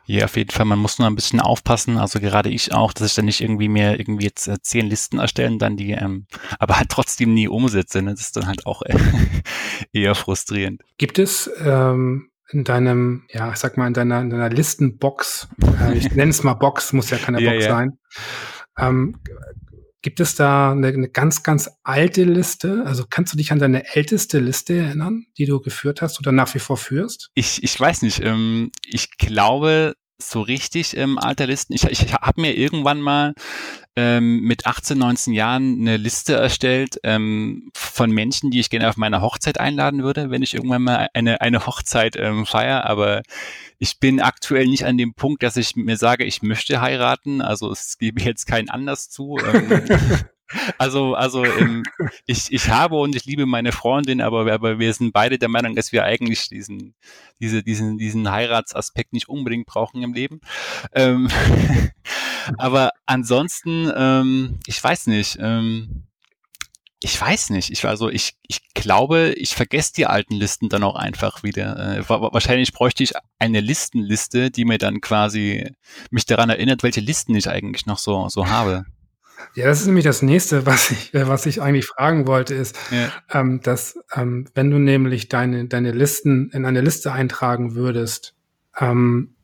Ja, 0.05 0.25
auf 0.25 0.37
jeden 0.37 0.51
Fall. 0.51 0.67
Man 0.67 0.79
muss 0.79 0.99
nur 0.99 1.09
ein 1.09 1.15
bisschen 1.15 1.41
aufpassen. 1.41 1.97
Also 1.99 2.21
gerade 2.21 2.51
ich 2.51 2.73
auch, 2.73 2.93
dass 2.93 3.09
ich 3.09 3.15
dann 3.15 3.25
nicht 3.25 3.41
irgendwie 3.41 3.69
mehr 3.69 3.99
irgendwie 3.99 4.25
jetzt 4.25 4.47
äh, 4.49 4.61
zehn 4.61 4.87
Listen 4.87 5.19
erstellen, 5.19 5.59
dann 5.59 5.77
die, 5.77 5.93
ähm, 5.93 6.27
aber 6.59 6.79
halt 6.79 6.89
trotzdem 6.89 7.35
nie 7.35 7.49
umsetze. 7.49 8.03
Ne? 8.03 8.11
Das 8.13 8.21
ist 8.21 8.37
dann 8.37 8.47
halt 8.47 8.67
auch 8.67 8.83
äh, 8.83 8.97
eher 9.93 10.15
frustrierend. 10.15 10.83
Gibt 10.99 11.19
es 11.19 11.51
ähm, 11.65 12.31
in 12.51 12.65
deinem, 12.65 13.25
ja, 13.31 13.51
ich 13.51 13.57
sag 13.57 13.77
mal, 13.77 13.87
in 13.87 13.95
deiner, 13.95 14.21
in 14.21 14.31
deiner 14.31 14.51
Listenbox, 14.51 15.49
äh, 15.81 15.97
ich 15.97 16.11
nenne 16.15 16.31
es 16.31 16.43
mal 16.43 16.55
Box, 16.55 16.93
muss 16.93 17.11
ja 17.11 17.19
keine 17.19 17.41
ja, 17.41 17.53
Box 17.53 17.65
ja. 17.65 17.71
sein, 17.71 17.99
ähm, 18.79 19.19
Gibt 20.03 20.19
es 20.19 20.35
da 20.35 20.73
eine, 20.73 20.89
eine, 20.89 21.09
ganz, 21.09 21.45
ganz 21.45 21.71
alte 21.85 22.25
Liste? 22.25 22.83
Also 22.85 23.05
kannst 23.09 23.33
du 23.33 23.37
dich 23.37 23.53
an 23.53 23.61
deine 23.61 23.95
älteste 23.95 24.41
Liste 24.41 24.75
erinnern, 24.75 25.27
die 25.39 25.47
du 25.47 25.61
geführt 25.61 26.03
hast 26.03 26.19
oder 26.19 26.33
nach 26.33 26.53
wie 26.55 26.59
vor 26.59 26.77
führst? 26.77 27.31
Ich, 27.35 27.63
ich 27.63 27.79
weiß 27.79 28.03
nicht. 28.03 28.21
Ähm, 28.21 28.73
ich 28.85 29.17
glaube, 29.17 29.95
so 30.31 30.41
richtig 30.41 30.97
ähm, 30.97 31.19
alter 31.19 31.47
Listen. 31.47 31.73
Ich, 31.73 31.85
ich 31.85 32.13
habe 32.15 32.41
mir 32.41 32.57
irgendwann 32.57 33.01
mal 33.01 33.35
ähm, 33.95 34.41
mit 34.41 34.67
18, 34.67 34.97
19 34.97 35.33
Jahren 35.35 35.81
eine 35.81 35.97
Liste 35.97 36.35
erstellt 36.35 36.99
ähm, 37.03 37.71
von 37.75 38.11
Menschen, 38.11 38.51
die 38.51 38.61
ich 38.61 38.71
gerne 38.71 38.89
auf 38.89 38.97
meiner 38.97 39.21
Hochzeit 39.21 39.61
einladen 39.61 40.03
würde, 40.03 40.31
wenn 40.31 40.43
ich 40.43 40.55
irgendwann 40.55 40.83
mal 40.83 41.09
eine, 41.13 41.41
eine 41.41 41.67
Hochzeit 41.67 42.17
ähm, 42.17 42.47
feiere. 42.47 42.87
Aber 42.87 43.23
ich 43.79 43.99
bin 43.99 44.21
aktuell 44.21 44.67
nicht 44.67 44.87
an 44.87 44.97
dem 44.97 45.15
Punkt, 45.15 45.43
dass 45.43 45.57
ich 45.57 45.77
mir 45.77 45.97
sage, 45.97 46.25
ich 46.25 46.43
möchte 46.43 46.81
heiraten. 46.81 47.43
Also 47.43 47.71
es 47.71 47.99
gebe 47.99 48.23
jetzt 48.23 48.47
keinen 48.47 48.71
Anlass 48.71 49.11
zu. 49.11 49.39
Ähm, 49.53 49.85
Also, 50.79 51.15
also 51.15 51.45
ähm, 51.45 51.83
ich, 52.27 52.53
ich 52.53 52.69
habe 52.69 52.97
und 52.97 53.17
ich 53.17 53.25
liebe 53.25 53.47
meine 53.47 53.73
Freundin, 53.73 54.21
aber, 54.21 54.53
aber 54.53 54.79
wir 54.79 54.93
sind 54.93 55.13
beide 55.13 55.39
der 55.39 55.49
Meinung, 55.49 55.75
dass 55.75 55.93
wir 55.93 56.05
eigentlich 56.05 56.49
diesen, 56.49 56.95
diese, 57.41 57.63
diesen, 57.63 57.99
diesen 57.99 58.31
Heiratsaspekt 58.31 59.13
nicht 59.13 59.29
unbedingt 59.29 59.67
brauchen 59.67 60.03
im 60.03 60.13
Leben. 60.13 60.41
Ähm, 60.93 61.29
aber 62.59 62.91
ansonsten, 63.07 63.91
ähm, 63.95 64.61
ich 64.67 64.83
weiß 64.83 65.07
nicht. 65.07 65.39
Ähm, 65.41 66.07
ich 67.05 67.21
weiß 67.21 67.51
nicht. 67.51 67.71
Ich, 67.71 67.85
also 67.85 68.09
ich, 68.09 68.37
ich 68.47 68.61
glaube, 68.75 69.35
ich 69.37 69.55
vergesse 69.55 69.93
die 69.95 70.07
alten 70.07 70.35
Listen 70.35 70.69
dann 70.69 70.85
auch 70.85 70.95
einfach 70.95 71.43
wieder. 71.43 71.99
Äh, 71.99 72.09
wahrscheinlich 72.09 72.73
bräuchte 72.73 73.03
ich 73.03 73.15
eine 73.41 73.61
Listenliste, 73.61 74.51
die 74.53 74.65
mir 74.65 74.79
dann 74.79 75.01
quasi 75.01 75.73
mich 76.11 76.27
daran 76.27 76.51
erinnert, 76.51 76.85
welche 76.85 77.01
Listen 77.01 77.35
ich 77.35 77.49
eigentlich 77.49 77.87
noch 77.87 77.99
so, 77.99 78.29
so 78.29 78.47
habe. 78.47 78.85
Ja, 79.55 79.67
das 79.67 79.81
ist 79.81 79.87
nämlich 79.87 80.05
das 80.05 80.23
nächste, 80.23 80.67
was 80.67 80.91
ich, 80.91 81.15
äh, 81.15 81.29
was 81.29 81.47
ich 81.47 81.61
eigentlich 81.63 81.87
fragen 81.87 82.27
wollte, 82.27 82.55
ist, 82.55 82.79
ja. 82.91 83.13
ähm, 83.33 83.61
dass 83.61 83.99
ähm, 84.15 84.47
wenn 84.55 84.71
du 84.71 84.79
nämlich 84.79 85.29
deine, 85.29 85.67
deine 85.67 85.93
Listen 85.93 86.51
in 86.51 86.65
eine 86.65 86.81
Liste 86.81 87.13
eintragen 87.13 87.75
würdest, 87.75 88.35
ähm, 88.79 89.35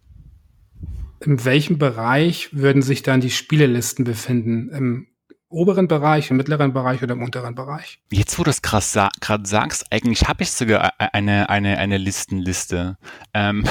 in 1.20 1.44
welchem 1.44 1.78
Bereich 1.78 2.50
würden 2.52 2.82
sich 2.82 3.02
dann 3.02 3.20
die 3.20 3.30
Spielelisten 3.30 4.04
befinden? 4.04 4.70
Im 4.70 5.06
oberen 5.50 5.88
Bereich, 5.88 6.30
im 6.30 6.36
mittleren 6.36 6.72
Bereich 6.72 7.02
oder 7.02 7.14
im 7.14 7.22
unteren 7.22 7.54
Bereich? 7.54 8.00
Jetzt, 8.10 8.38
wo 8.38 8.44
du 8.44 8.50
es 8.50 8.62
gerade 8.62 8.84
sa 8.84 9.10
sagst, 9.44 9.86
eigentlich 9.90 10.28
habe 10.28 10.42
ich 10.42 10.52
sogar 10.52 10.92
eine, 10.98 11.48
eine, 11.48 11.78
eine 11.78 11.96
Listenliste. 11.96 12.96
Ähm, 13.32 13.64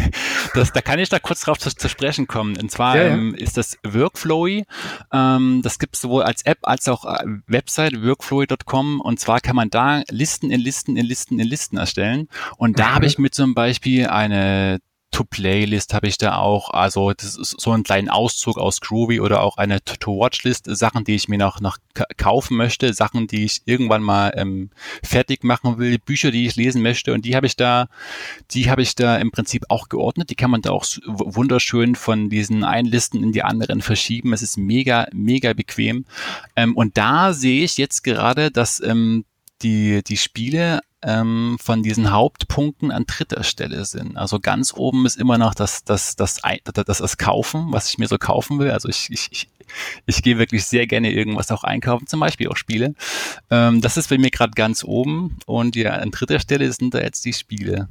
das, 0.54 0.72
da 0.72 0.80
kann 0.80 0.98
ich 0.98 1.08
da 1.08 1.18
kurz 1.18 1.42
drauf 1.42 1.58
zu, 1.58 1.74
zu 1.74 1.88
sprechen 1.88 2.26
kommen. 2.26 2.56
Und 2.56 2.70
zwar 2.70 2.96
ja, 2.96 3.02
ja. 3.04 3.14
Ähm, 3.14 3.34
ist 3.34 3.56
das 3.56 3.78
Workflowy. 3.84 4.64
Ähm, 5.12 5.60
das 5.62 5.78
gibt 5.78 5.94
es 5.94 6.02
sowohl 6.02 6.22
als 6.22 6.42
App 6.42 6.58
als 6.62 6.88
auch 6.88 7.04
äh, 7.04 7.24
Website, 7.46 8.02
workflowy.com. 8.02 9.00
Und 9.00 9.20
zwar 9.20 9.40
kann 9.40 9.56
man 9.56 9.70
da 9.70 10.02
Listen 10.10 10.50
in 10.50 10.60
Listen 10.60 10.96
in 10.96 11.06
Listen 11.06 11.38
in 11.38 11.46
Listen 11.46 11.76
erstellen. 11.76 12.28
Und 12.56 12.78
da 12.78 12.88
mhm. 12.88 12.94
habe 12.94 13.06
ich 13.06 13.18
mit 13.18 13.34
zum 13.34 13.54
Beispiel 13.54 14.06
eine 14.08 14.80
To-Playlist 15.10 15.92
habe 15.94 16.06
ich 16.06 16.18
da 16.18 16.36
auch. 16.36 16.70
Also 16.70 17.12
das 17.12 17.36
ist 17.36 17.60
so 17.60 17.72
ein 17.72 17.82
kleinen 17.82 18.08
Auszug 18.08 18.58
aus 18.58 18.80
Groovy 18.80 19.20
oder 19.20 19.42
auch 19.42 19.56
eine 19.56 19.82
To-Watch-List, 19.82 20.66
Sachen, 20.66 21.04
die 21.04 21.14
ich 21.14 21.28
mir 21.28 21.38
noch, 21.38 21.60
noch 21.60 21.78
kaufen 22.16 22.56
möchte, 22.56 22.94
Sachen, 22.94 23.26
die 23.26 23.44
ich 23.44 23.62
irgendwann 23.64 24.02
mal 24.02 24.32
ähm, 24.36 24.70
fertig 25.02 25.44
machen 25.44 25.78
will, 25.78 25.98
Bücher, 25.98 26.30
die 26.30 26.46
ich 26.46 26.56
lesen 26.56 26.82
möchte 26.82 27.12
und 27.12 27.24
die 27.24 27.34
habe 27.34 27.46
ich 27.46 27.56
da, 27.56 27.88
die 28.52 28.70
habe 28.70 28.82
ich 28.82 28.94
da 28.94 29.16
im 29.16 29.30
Prinzip 29.30 29.64
auch 29.68 29.88
geordnet. 29.88 30.30
Die 30.30 30.36
kann 30.36 30.50
man 30.50 30.62
da 30.62 30.70
auch 30.70 30.86
wunderschön 31.06 31.94
von 31.94 32.28
diesen 32.30 32.64
einen 32.64 32.88
Listen 32.88 33.22
in 33.22 33.32
die 33.32 33.42
anderen 33.42 33.82
verschieben. 33.82 34.32
Es 34.32 34.42
ist 34.42 34.58
mega, 34.58 35.06
mega 35.12 35.52
bequem. 35.52 36.04
Ähm, 36.56 36.76
und 36.76 36.96
da 36.96 37.32
sehe 37.32 37.64
ich 37.64 37.78
jetzt 37.78 38.04
gerade, 38.04 38.50
dass 38.50 38.80
ähm, 38.80 39.24
die, 39.62 40.02
die 40.04 40.16
Spiele 40.16 40.80
ähm, 41.02 41.56
von 41.60 41.82
diesen 41.82 42.10
Hauptpunkten 42.10 42.90
an 42.90 43.04
dritter 43.06 43.42
Stelle 43.42 43.84
sind. 43.84 44.16
Also 44.16 44.40
ganz 44.40 44.74
oben 44.74 45.06
ist 45.06 45.16
immer 45.16 45.38
noch 45.38 45.54
das, 45.54 45.84
das, 45.84 46.16
das, 46.16 46.40
das, 46.64 46.98
das 46.98 47.18
Kaufen, 47.18 47.68
was 47.70 47.88
ich 47.88 47.98
mir 47.98 48.08
so 48.08 48.18
kaufen 48.18 48.58
will. 48.58 48.70
Also 48.70 48.88
ich, 48.88 49.10
ich, 49.10 49.28
ich, 49.30 49.48
ich 50.06 50.22
gehe 50.22 50.38
wirklich 50.38 50.64
sehr 50.64 50.86
gerne 50.86 51.12
irgendwas 51.12 51.50
auch 51.50 51.64
einkaufen, 51.64 52.06
zum 52.06 52.20
Beispiel 52.20 52.48
auch 52.48 52.56
Spiele. 52.56 52.94
Ähm, 53.50 53.80
das 53.80 53.96
ist 53.96 54.08
bei 54.08 54.18
mir 54.18 54.30
gerade 54.30 54.52
ganz 54.52 54.84
oben 54.84 55.38
und 55.46 55.76
ja, 55.76 55.92
an 55.92 56.10
dritter 56.10 56.40
Stelle 56.40 56.70
sind 56.72 56.94
da 56.94 57.00
jetzt 57.00 57.24
die 57.24 57.32
Spiele. 57.32 57.88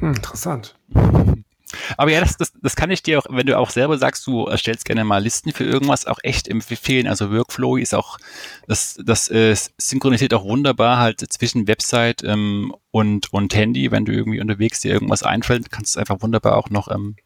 Hm, 0.00 0.14
interessant. 0.14 0.74
Aber 1.96 2.10
ja, 2.10 2.20
das, 2.20 2.36
das, 2.36 2.52
das 2.60 2.76
kann 2.76 2.90
ich 2.90 3.02
dir 3.02 3.18
auch, 3.18 3.26
wenn 3.30 3.46
du 3.46 3.58
auch 3.58 3.70
selber 3.70 3.98
sagst, 3.98 4.26
du 4.26 4.46
erstellst 4.46 4.84
gerne 4.84 5.04
mal 5.04 5.22
Listen 5.22 5.52
für 5.52 5.64
irgendwas, 5.64 6.06
auch 6.06 6.18
echt 6.22 6.48
empfehlen. 6.48 7.06
Also 7.06 7.30
Workflow 7.30 7.76
ist 7.76 7.94
auch, 7.94 8.18
das, 8.66 8.98
das 9.04 9.28
äh, 9.30 9.54
synchronisiert 9.78 10.34
auch 10.34 10.44
wunderbar 10.44 10.98
halt 10.98 11.20
zwischen 11.32 11.66
Website 11.68 12.22
ähm, 12.24 12.74
und, 12.90 13.32
und 13.32 13.54
Handy. 13.54 13.90
Wenn 13.90 14.04
du 14.04 14.12
irgendwie 14.12 14.40
unterwegs 14.40 14.80
dir 14.80 14.92
irgendwas 14.92 15.22
einfällt, 15.22 15.70
kannst 15.70 15.94
du 15.94 15.98
es 15.98 16.00
einfach 16.00 16.22
wunderbar 16.22 16.56
auch 16.56 16.70
noch, 16.70 16.90
ähm, 16.90 17.16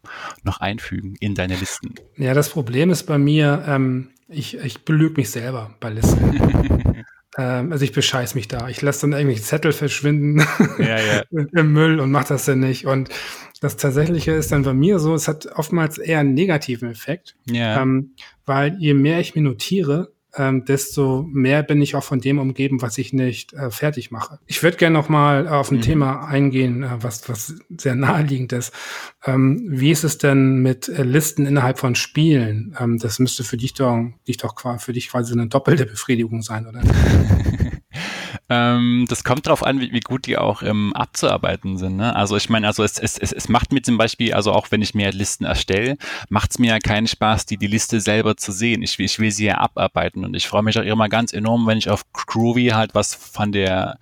noch 0.43 0.59
einfügen 0.59 1.15
in 1.19 1.35
deine 1.35 1.55
Listen. 1.55 1.95
Ja, 2.17 2.33
das 2.33 2.49
Problem 2.49 2.89
ist 2.89 3.03
bei 3.03 3.17
mir, 3.17 3.63
ähm, 3.67 4.09
ich, 4.29 4.57
ich 4.57 4.83
belüge 4.83 5.15
mich 5.17 5.29
selber 5.29 5.75
bei 5.79 5.89
Listen. 5.89 6.83
Ähm, 7.37 7.71
also 7.71 7.85
ich 7.85 7.91
bescheiß 7.91 8.35
mich 8.35 8.47
da. 8.47 8.67
Ich 8.67 8.81
lasse 8.81 9.01
dann 9.01 9.13
irgendwelche 9.13 9.43
Zettel 9.43 9.71
verschwinden 9.71 10.39
ja, 10.79 10.99
ja. 10.99 11.23
im 11.29 11.71
Müll 11.71 11.99
und 11.99 12.11
mache 12.11 12.29
das 12.29 12.45
dann 12.45 12.59
nicht. 12.59 12.85
Und 12.85 13.09
das 13.61 13.77
Tatsächliche 13.77 14.31
ist 14.31 14.51
dann 14.51 14.63
bei 14.63 14.73
mir 14.73 14.99
so, 14.99 15.13
es 15.13 15.27
hat 15.27 15.47
oftmals 15.55 15.97
eher 15.97 16.19
einen 16.19 16.33
negativen 16.33 16.89
Effekt, 16.89 17.35
ja. 17.45 17.81
ähm, 17.81 18.13
weil 18.45 18.75
je 18.79 18.93
mehr 18.93 19.19
ich 19.19 19.35
mir 19.35 19.41
notiere, 19.41 20.11
ähm, 20.37 20.65
desto 20.65 21.27
mehr 21.31 21.63
bin 21.63 21.81
ich 21.81 21.95
auch 21.95 22.03
von 22.03 22.19
dem 22.19 22.39
umgeben, 22.39 22.81
was 22.81 22.97
ich 22.97 23.13
nicht 23.13 23.53
äh, 23.53 23.71
fertig 23.71 24.11
mache. 24.11 24.39
Ich 24.45 24.61
würde 24.63 24.77
gerne 24.77 24.93
noch 24.93 25.09
mal 25.09 25.47
auf 25.47 25.71
ein 25.71 25.77
mhm. 25.77 25.81
Thema 25.81 26.27
eingehen, 26.27 26.83
äh, 26.83 26.89
was, 27.01 27.27
was 27.27 27.55
sehr 27.75 27.95
naheliegend 27.95 28.53
ist. 28.53 28.73
Ähm, 29.25 29.65
wie 29.69 29.91
ist 29.91 30.03
es 30.03 30.17
denn 30.17 30.57
mit 30.57 30.87
äh, 30.87 31.03
Listen 31.03 31.45
innerhalb 31.45 31.79
von 31.79 31.95
Spielen? 31.95 32.75
Ähm, 32.79 32.97
das 32.99 33.19
müsste 33.19 33.43
für 33.43 33.57
dich 33.57 33.73
doch, 33.73 34.05
dich 34.27 34.37
doch 34.37 34.55
für 34.79 34.93
dich 34.93 35.09
quasi 35.09 35.33
eine 35.33 35.47
doppelte 35.47 35.85
Befriedigung 35.85 36.41
sein, 36.41 36.67
oder? 36.67 36.81
Ähm, 38.49 39.05
das 39.09 39.23
kommt 39.25 39.45
darauf 39.45 39.63
an, 39.63 39.81
wie, 39.81 39.91
wie, 39.91 39.99
gut 39.99 40.25
die 40.25 40.37
auch 40.37 40.63
ähm, 40.63 40.93
abzuarbeiten 40.93 41.77
sind. 41.77 41.97
Ne? 41.97 42.15
Also 42.15 42.37
ich 42.37 42.49
meine, 42.49 42.67
also 42.67 42.83
es, 42.83 42.97
es, 42.97 43.17
es, 43.17 43.33
es 43.33 43.49
macht 43.49 43.73
mir 43.73 43.81
zum 43.81 43.97
Beispiel, 43.97 44.33
also 44.33 44.53
auch 44.53 44.71
wenn 44.71 44.81
ich 44.81 44.95
mir 44.95 45.11
Listen 45.11 45.43
erstelle, 45.43 45.97
macht 46.29 46.51
es 46.51 46.59
mir 46.59 46.71
ja 46.71 46.79
keinen 46.79 47.07
Spaß, 47.07 47.45
die, 47.45 47.57
die 47.57 47.67
Liste 47.67 47.99
selber 47.99 48.37
zu 48.37 48.53
sehen. 48.53 48.81
Ich, 48.83 48.97
ich 48.99 49.19
will 49.19 49.31
sie 49.31 49.45
ja 49.45 49.57
abarbeiten 49.57 50.23
und 50.23 50.33
ich 50.33 50.47
freue 50.47 50.63
mich 50.63 50.79
auch 50.79 50.83
immer 50.83 51.09
ganz 51.09 51.33
enorm, 51.33 51.67
wenn 51.67 51.77
ich 51.77 51.89
auf 51.89 52.03
Groovy 52.13 52.67
halt 52.67 52.95
was 52.95 53.15
von 53.15 53.51
der 53.51 53.97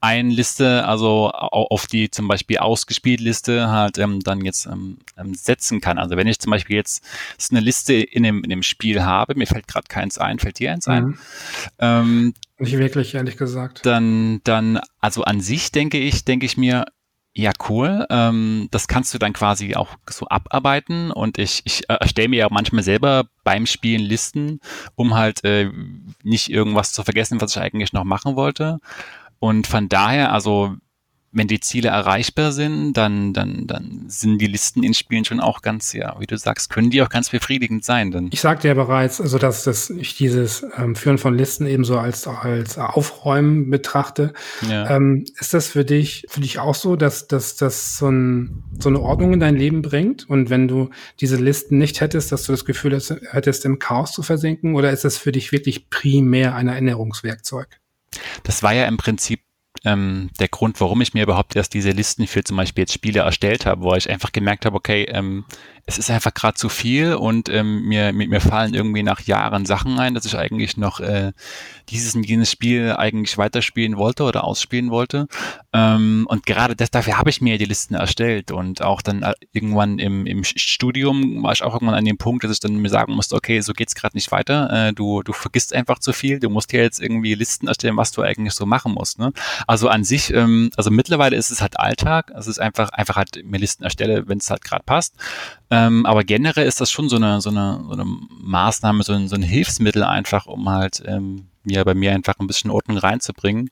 ein 0.00 0.30
Liste, 0.30 0.86
also 0.86 1.30
auf 1.30 1.86
die 1.86 2.10
zum 2.10 2.26
Beispiel 2.26 2.56
ausgespielt 2.58 3.20
Liste 3.20 3.70
halt 3.70 3.98
ähm, 3.98 4.20
dann 4.20 4.42
jetzt 4.44 4.64
ähm, 4.64 4.98
ähm, 5.18 5.34
setzen 5.34 5.82
kann. 5.82 5.98
Also 5.98 6.16
wenn 6.16 6.26
ich 6.26 6.38
zum 6.38 6.50
Beispiel 6.50 6.76
jetzt 6.76 7.04
eine 7.50 7.60
Liste 7.60 7.94
in 7.94 8.22
dem, 8.22 8.42
in 8.42 8.48
dem 8.48 8.62
Spiel 8.62 9.02
habe, 9.02 9.34
mir 9.34 9.46
fällt 9.46 9.68
gerade 9.68 9.88
keins 9.88 10.16
ein, 10.16 10.38
fällt 10.38 10.58
dir 10.58 10.72
eins 10.72 10.88
ein? 10.88 11.04
Mhm. 11.04 11.18
Ähm, 11.78 12.34
Nicht 12.60 12.76
wirklich, 12.76 13.14
ehrlich 13.14 13.36
gesagt. 13.36 13.84
Dann, 13.86 14.40
dann, 14.44 14.80
also 15.00 15.22
an 15.24 15.40
sich 15.40 15.72
denke 15.72 15.98
ich, 15.98 16.24
denke 16.24 16.44
ich 16.44 16.56
mir, 16.56 16.84
ja, 17.32 17.52
cool. 17.68 18.06
Ähm, 18.10 18.68
das 18.70 18.86
kannst 18.86 19.14
du 19.14 19.18
dann 19.18 19.32
quasi 19.32 19.74
auch 19.76 19.96
so 20.08 20.26
abarbeiten 20.26 21.10
und 21.10 21.38
ich, 21.38 21.62
ich 21.64 21.88
äh, 21.88 21.96
erstelle 22.00 22.28
mir 22.28 22.36
ja 22.36 22.48
manchmal 22.50 22.82
selber 22.82 23.24
beim 23.44 23.66
Spielen 23.66 24.02
Listen, 24.02 24.60
um 24.94 25.14
halt 25.14 25.44
äh, 25.44 25.70
nicht 26.22 26.50
irgendwas 26.50 26.92
zu 26.92 27.02
vergessen, 27.02 27.40
was 27.40 27.56
ich 27.56 27.62
eigentlich 27.62 27.92
noch 27.92 28.04
machen 28.04 28.36
wollte. 28.36 28.80
Und 29.38 29.66
von 29.66 29.88
daher, 29.88 30.32
also 30.32 30.76
wenn 31.32 31.46
die 31.46 31.60
Ziele 31.60 31.90
erreichbar 31.90 32.50
sind, 32.50 32.94
dann, 32.94 33.32
dann, 33.32 33.68
dann 33.68 34.04
sind 34.08 34.38
die 34.38 34.48
Listen 34.48 34.82
in 34.82 34.94
Spielen 34.94 35.24
schon 35.24 35.38
auch 35.38 35.62
ganz, 35.62 35.92
ja, 35.92 36.16
wie 36.18 36.26
du 36.26 36.36
sagst, 36.36 36.70
können 36.70 36.90
die 36.90 37.02
auch 37.02 37.08
ganz 37.08 37.30
befriedigend 37.30 37.84
sein. 37.84 38.10
Denn 38.10 38.30
ich 38.32 38.40
sagte 38.40 38.66
ja 38.66 38.74
bereits, 38.74 39.20
also 39.20 39.38
dass 39.38 39.62
das 39.62 39.90
ich 39.90 40.16
dieses 40.16 40.66
ähm, 40.76 40.96
Führen 40.96 41.18
von 41.18 41.36
Listen 41.36 41.66
ebenso 41.66 41.98
als 41.98 42.26
als 42.26 42.78
Aufräumen 42.78 43.70
betrachte. 43.70 44.32
Ja. 44.68 44.90
Ähm, 44.96 45.24
ist 45.38 45.54
das 45.54 45.68
für 45.68 45.84
dich 45.84 46.26
für 46.28 46.40
dich 46.40 46.58
auch 46.58 46.74
so, 46.74 46.96
dass 46.96 47.28
dass 47.28 47.54
das 47.54 47.96
so, 47.96 48.08
ein, 48.08 48.64
so 48.80 48.88
eine 48.88 49.00
Ordnung 49.00 49.32
in 49.32 49.40
dein 49.40 49.56
Leben 49.56 49.82
bringt? 49.82 50.28
Und 50.28 50.50
wenn 50.50 50.66
du 50.66 50.90
diese 51.20 51.36
Listen 51.36 51.78
nicht 51.78 52.00
hättest, 52.00 52.32
dass 52.32 52.44
du 52.44 52.52
das 52.52 52.64
Gefühl 52.64 53.00
hättest, 53.30 53.64
im 53.64 53.78
Chaos 53.78 54.12
zu 54.12 54.24
versinken, 54.24 54.74
oder 54.74 54.90
ist 54.90 55.04
das 55.04 55.16
für 55.16 55.30
dich 55.30 55.52
wirklich 55.52 55.90
primär 55.90 56.56
ein 56.56 56.66
Erinnerungswerkzeug? 56.66 57.68
Das 58.42 58.64
war 58.64 58.74
ja 58.74 58.86
im 58.86 58.96
Prinzip 58.96 59.42
ähm, 59.84 60.30
der 60.38 60.48
Grund, 60.48 60.80
warum 60.80 61.00
ich 61.00 61.14
mir 61.14 61.22
überhaupt 61.22 61.56
erst 61.56 61.74
diese 61.74 61.90
Listen 61.90 62.26
für 62.26 62.44
zum 62.44 62.56
Beispiel 62.56 62.82
jetzt 62.82 62.92
Spiele 62.92 63.20
erstellt 63.20 63.66
habe, 63.66 63.82
wo 63.82 63.94
ich 63.94 64.10
einfach 64.10 64.32
gemerkt 64.32 64.66
habe, 64.66 64.76
okay, 64.76 65.04
ähm, 65.04 65.44
es 65.86 65.98
ist 65.98 66.10
einfach 66.10 66.34
gerade 66.34 66.54
zu 66.54 66.68
viel 66.68 67.14
und 67.14 67.48
ähm, 67.48 67.82
mir, 67.82 68.12
mir, 68.12 68.28
mir 68.28 68.40
fallen 68.40 68.74
irgendwie 68.74 69.02
nach 69.02 69.20
Jahren 69.22 69.66
Sachen 69.66 69.98
ein, 69.98 70.14
dass 70.14 70.24
ich 70.24 70.36
eigentlich 70.36 70.76
noch 70.76 71.00
äh, 71.00 71.32
dieses 71.88 72.14
und 72.14 72.24
jenes 72.24 72.50
Spiel 72.50 72.94
eigentlich 72.96 73.38
weiterspielen 73.38 73.96
wollte 73.96 74.24
oder 74.24 74.44
ausspielen 74.44 74.90
wollte. 74.90 75.26
Ähm, 75.72 76.26
und 76.28 76.46
gerade 76.46 76.76
das, 76.76 76.90
dafür 76.90 77.18
habe 77.18 77.30
ich 77.30 77.40
mir 77.40 77.58
die 77.58 77.64
Listen 77.64 77.94
erstellt 77.94 78.50
und 78.50 78.82
auch 78.82 79.02
dann 79.02 79.22
äh, 79.22 79.32
irgendwann 79.52 79.98
im, 79.98 80.26
im 80.26 80.44
Studium 80.44 81.42
war 81.42 81.52
ich 81.52 81.62
auch 81.62 81.74
irgendwann 81.74 81.96
an 81.96 82.04
dem 82.04 82.18
Punkt, 82.18 82.44
dass 82.44 82.52
ich 82.52 82.60
dann 82.60 82.76
mir 82.76 82.88
sagen 82.88 83.14
musste, 83.14 83.34
okay, 83.34 83.60
so 83.60 83.72
geht's 83.72 83.94
gerade 83.94 84.16
nicht 84.16 84.30
weiter. 84.32 84.88
Äh, 84.88 84.92
du, 84.92 85.22
du 85.22 85.32
vergisst 85.32 85.74
einfach 85.74 85.98
zu 85.98 86.12
viel, 86.12 86.40
du 86.40 86.50
musst 86.50 86.72
dir 86.72 86.82
jetzt 86.82 87.00
irgendwie 87.00 87.34
Listen 87.34 87.68
erstellen, 87.68 87.96
was 87.96 88.12
du 88.12 88.22
eigentlich 88.22 88.54
so 88.54 88.66
machen 88.66 88.92
musst. 88.92 89.18
Ne? 89.18 89.32
Also 89.66 89.88
an 89.88 90.04
sich, 90.04 90.32
ähm, 90.32 90.70
also 90.76 90.90
mittlerweile 90.90 91.36
ist 91.36 91.50
es 91.50 91.60
halt 91.60 91.78
Alltag. 91.78 92.32
Es 92.36 92.46
ist 92.46 92.60
einfach, 92.60 92.90
einfach 92.90 93.16
halt 93.16 93.42
mir 93.44 93.58
Listen 93.58 93.84
erstelle, 93.84 94.28
wenn 94.28 94.38
es 94.38 94.50
halt 94.50 94.64
gerade 94.64 94.84
passt. 94.84 95.14
Ähm, 95.70 96.04
aber 96.04 96.24
generell 96.24 96.66
ist 96.66 96.80
das 96.80 96.90
schon 96.90 97.08
so 97.08 97.16
eine, 97.16 97.40
so 97.40 97.50
eine, 97.50 97.82
so 97.86 97.92
eine 97.92 98.04
Maßnahme, 98.40 99.02
so 99.02 99.12
ein, 99.12 99.28
so 99.28 99.36
ein 99.36 99.42
Hilfsmittel 99.42 100.02
einfach, 100.02 100.46
um 100.46 100.68
halt 100.68 101.02
ähm, 101.06 101.48
ja 101.64 101.84
bei 101.84 101.94
mir 101.94 102.12
einfach 102.12 102.34
ein 102.40 102.46
bisschen 102.46 102.70
Ordnung 102.70 102.98
reinzubringen. 102.98 103.70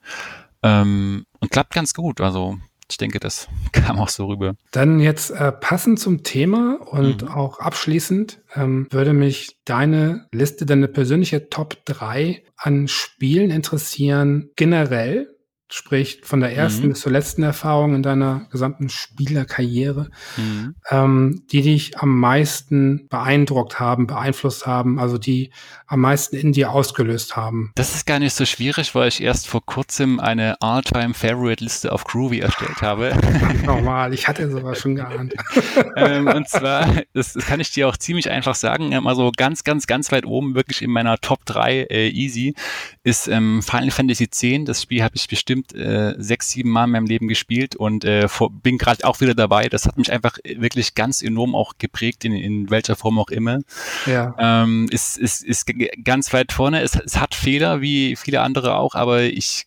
Ähm, 0.62 1.24
und 1.40 1.50
klappt 1.50 1.74
ganz 1.74 1.94
gut. 1.94 2.20
Also 2.20 2.58
ich 2.90 2.96
denke, 2.96 3.20
das 3.20 3.48
kam 3.72 3.98
auch 3.98 4.08
so 4.08 4.26
rüber. 4.26 4.54
Dann 4.70 5.00
jetzt 5.00 5.30
äh, 5.30 5.52
passend 5.52 6.00
zum 6.00 6.22
Thema 6.22 6.78
und 6.86 7.22
mhm. 7.22 7.28
auch 7.28 7.58
abschließend 7.58 8.40
ähm, 8.54 8.86
würde 8.90 9.12
mich 9.12 9.56
deine 9.64 10.26
Liste, 10.32 10.66
deine 10.66 10.88
persönliche 10.88 11.50
Top 11.50 11.84
3 11.84 12.42
an 12.56 12.88
Spielen 12.88 13.50
interessieren, 13.50 14.50
generell 14.56 15.34
sprich 15.70 16.20
von 16.24 16.40
der 16.40 16.56
ersten 16.56 16.86
mhm. 16.86 16.90
bis 16.90 17.00
zur 17.00 17.12
letzten 17.12 17.42
Erfahrung 17.42 17.94
in 17.94 18.02
deiner 18.02 18.46
gesamten 18.50 18.88
Spielerkarriere, 18.88 20.10
mhm. 20.36 20.74
ähm, 20.90 21.42
die 21.52 21.62
dich 21.62 21.98
am 21.98 22.18
meisten 22.18 23.06
beeindruckt 23.08 23.78
haben, 23.78 24.06
beeinflusst 24.06 24.66
haben, 24.66 24.98
also 24.98 25.18
die 25.18 25.50
am 25.86 26.00
meisten 26.00 26.36
in 26.36 26.52
dir 26.52 26.70
ausgelöst 26.70 27.36
haben? 27.36 27.72
Das 27.74 27.94
ist 27.94 28.06
gar 28.06 28.18
nicht 28.18 28.34
so 28.34 28.46
schwierig, 28.46 28.94
weil 28.94 29.08
ich 29.08 29.22
erst 29.22 29.46
vor 29.46 29.64
kurzem 29.64 30.20
eine 30.20 30.60
All-Time 30.60 31.12
Favorite 31.12 31.62
Liste 31.62 31.92
auf 31.92 32.04
Groovy 32.04 32.40
erstellt 32.40 32.80
habe. 32.80 33.12
Normal, 33.64 34.14
ich 34.14 34.26
hatte 34.26 34.50
sowas 34.50 34.80
schon 34.80 34.96
geahnt. 34.96 35.34
ähm, 35.96 36.28
und 36.28 36.48
zwar, 36.48 37.02
das, 37.12 37.34
das, 37.34 37.46
kann 37.46 37.60
ich 37.60 37.72
dir 37.72 37.88
auch 37.88 37.96
ziemlich 37.96 38.30
einfach 38.30 38.54
sagen, 38.54 38.94
also 39.06 39.32
ganz, 39.36 39.64
ganz, 39.64 39.86
ganz 39.86 40.12
weit 40.12 40.24
oben, 40.24 40.54
wirklich 40.54 40.82
in 40.82 40.90
meiner 40.90 41.18
Top 41.18 41.44
3 41.44 41.88
äh, 41.90 42.08
easy, 42.08 42.54
ist 43.02 43.28
ähm, 43.28 43.62
Final 43.62 43.90
Fantasy 43.90 44.24
X. 44.24 44.42
Das 44.64 44.82
Spiel 44.82 45.02
habe 45.02 45.16
ich 45.16 45.28
bestimmt 45.28 45.57
bestimmt 45.62 45.74
äh, 45.74 46.14
sechs, 46.18 46.50
sieben 46.50 46.70
Mal 46.70 46.84
in 46.84 46.90
meinem 46.90 47.06
Leben 47.06 47.28
gespielt 47.28 47.76
und 47.76 48.04
äh, 48.04 48.28
vor, 48.28 48.50
bin 48.50 48.78
gerade 48.78 49.04
auch 49.04 49.20
wieder 49.20 49.34
dabei. 49.34 49.68
Das 49.68 49.86
hat 49.86 49.96
mich 49.96 50.12
einfach 50.12 50.38
wirklich 50.44 50.94
ganz 50.94 51.22
enorm 51.22 51.54
auch 51.54 51.74
geprägt, 51.78 52.24
in, 52.24 52.32
in 52.32 52.70
welcher 52.70 52.96
Form 52.96 53.18
auch 53.18 53.28
immer. 53.28 53.60
Ja. 54.06 54.34
Ähm, 54.38 54.88
ist, 54.90 55.18
ist, 55.18 55.44
ist 55.44 55.70
ganz 56.04 56.32
weit 56.32 56.52
vorne. 56.52 56.82
Es, 56.82 56.94
es 56.94 57.18
hat 57.18 57.34
Fehler, 57.34 57.80
wie 57.80 58.16
viele 58.16 58.42
andere 58.42 58.76
auch, 58.76 58.94
aber 58.94 59.22
ich 59.22 59.66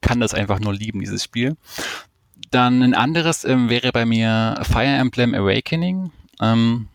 kann 0.00 0.20
das 0.20 0.34
einfach 0.34 0.60
nur 0.60 0.74
lieben, 0.74 1.00
dieses 1.00 1.24
Spiel. 1.24 1.56
Dann 2.50 2.82
ein 2.82 2.94
anderes 2.94 3.44
ähm, 3.44 3.68
wäre 3.68 3.92
bei 3.92 4.06
mir 4.06 4.60
Fire 4.62 4.86
Emblem 4.86 5.34
Awakening. 5.34 6.12
Ähm, 6.40 6.88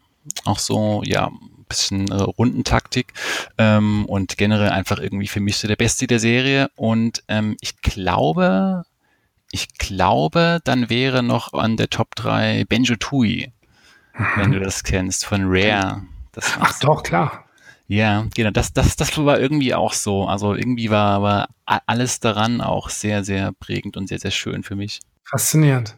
auch 0.45 0.57
so, 0.57 1.03
ja, 1.05 1.29
bisschen 1.63 2.09
äh, 2.11 2.15
Rundentaktik 2.15 3.13
ähm, 3.57 4.05
und 4.05 4.37
generell 4.37 4.69
einfach 4.69 4.99
irgendwie 4.99 5.27
für 5.27 5.39
mich 5.39 5.57
so 5.57 5.67
der 5.67 5.75
Beste 5.75 6.07
der 6.07 6.19
Serie. 6.19 6.69
Und 6.75 7.23
ähm, 7.27 7.57
ich 7.61 7.81
glaube, 7.81 8.83
ich 9.51 9.77
glaube, 9.77 10.59
dann 10.63 10.89
wäre 10.89 11.23
noch 11.23 11.53
an 11.53 11.77
der 11.77 11.89
Top 11.89 12.15
3 12.15 12.65
Benjo 12.65 12.95
Tui, 12.95 13.51
mhm. 14.17 14.25
wenn 14.35 14.51
du 14.51 14.59
das 14.59 14.83
kennst, 14.83 15.25
von 15.25 15.43
Rare. 15.45 16.03
Das 16.31 16.57
Ach 16.59 16.79
doch, 16.79 17.03
klar. 17.03 17.45
Ja, 17.87 18.25
genau, 18.33 18.49
das, 18.49 18.73
das, 18.73 18.95
das 18.95 19.15
war 19.23 19.39
irgendwie 19.39 19.75
auch 19.75 19.93
so. 19.93 20.25
Also 20.25 20.55
irgendwie 20.55 20.89
war, 20.89 21.21
war 21.21 21.49
alles 21.65 22.19
daran 22.19 22.61
auch 22.61 22.89
sehr, 22.89 23.23
sehr 23.23 23.51
prägend 23.51 23.97
und 23.97 24.07
sehr, 24.07 24.19
sehr 24.19 24.31
schön 24.31 24.63
für 24.63 24.75
mich. 24.75 24.99
Faszinierend. 25.23 25.97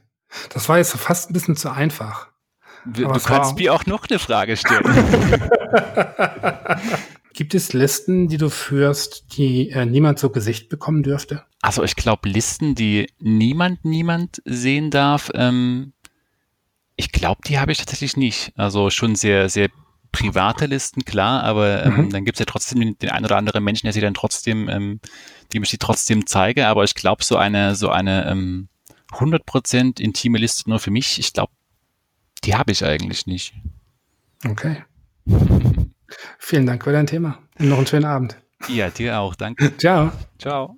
Das 0.50 0.68
war 0.68 0.78
jetzt 0.78 0.92
fast 0.98 1.30
ein 1.30 1.34
bisschen 1.34 1.56
zu 1.56 1.70
einfach. 1.70 2.28
Du, 2.86 3.04
du 3.04 3.20
kannst 3.20 3.58
mir 3.58 3.74
auch 3.74 3.86
noch 3.86 4.08
eine 4.10 4.20
Frage 4.20 4.58
stellen. 4.58 4.84
Gibt 7.34 7.54
es 7.54 7.74
Listen, 7.74 8.30
die 8.30 8.38
du 8.38 8.50
führst, 8.50 9.38
die 9.38 9.70
äh, 9.70 9.86
niemand 9.86 10.20
zu 10.20 10.30
Gesicht 10.30 10.70
bekommen 10.70 11.04
dürfte? 11.04 11.44
Also 11.62 11.84
ich 11.84 11.96
glaube 11.96 12.30
Listen, 12.30 12.76
die 12.76 13.12
niemand, 13.20 13.84
niemand 13.84 14.42
sehen 14.46 14.90
darf. 14.90 15.32
Ähm, 15.34 15.92
ich 16.96 17.12
glaube, 17.12 17.42
die 17.46 17.60
habe 17.60 17.74
ich 17.74 17.78
tatsächlich 17.78 18.16
nicht. 18.16 18.54
Also 18.56 18.90
schon 18.90 19.16
sehr, 19.16 19.50
sehr 19.50 19.70
private 20.14 20.66
Listen, 20.66 21.04
klar, 21.04 21.44
aber 21.44 21.84
ähm, 21.84 22.06
mhm. 22.06 22.10
dann 22.10 22.24
gibt 22.24 22.38
es 22.38 22.40
ja 22.40 22.46
trotzdem 22.46 22.80
den, 22.80 22.98
den 23.00 23.10
ein 23.10 23.26
oder 23.26 23.36
anderen 23.36 23.66
Menschen, 23.66 23.88
der 23.88 23.94
sie 23.94 24.00
dann 24.00 24.14
trotzdem, 24.14 24.70
ähm, 24.70 25.02
dem 25.54 25.64
ich 25.64 25.70
sie 25.70 25.78
trotzdem 25.78 26.26
zeige. 26.26 26.68
Aber 26.68 26.86
ich 26.86 26.96
glaube, 26.96 27.24
so 27.24 27.36
eine, 27.36 27.76
so 27.76 27.90
eine 27.90 28.30
ähm, 28.30 28.70
100% 29.12 30.00
intime 30.00 30.38
Liste 30.38 30.70
nur 30.70 30.80
für 30.80 30.92
mich, 30.92 31.20
ich 31.20 31.34
glaube, 31.34 31.52
die 32.46 32.56
habe 32.56 32.72
ich 32.72 32.84
eigentlich 32.84 33.28
nicht. 33.28 33.54
Okay. 34.48 34.84
Vielen 36.38 36.66
Dank 36.66 36.84
für 36.84 36.92
dein 36.92 37.08
Thema. 37.08 37.40
Und 37.58 37.70
noch 37.70 37.78
einen 37.78 37.88
schönen 37.88 38.06
Abend. 38.06 38.38
Ja, 38.68 38.90
dir 38.90 39.20
auch. 39.20 39.36
Danke. 39.36 39.76
Ciao. 39.78 40.12
Ciao. 40.40 40.78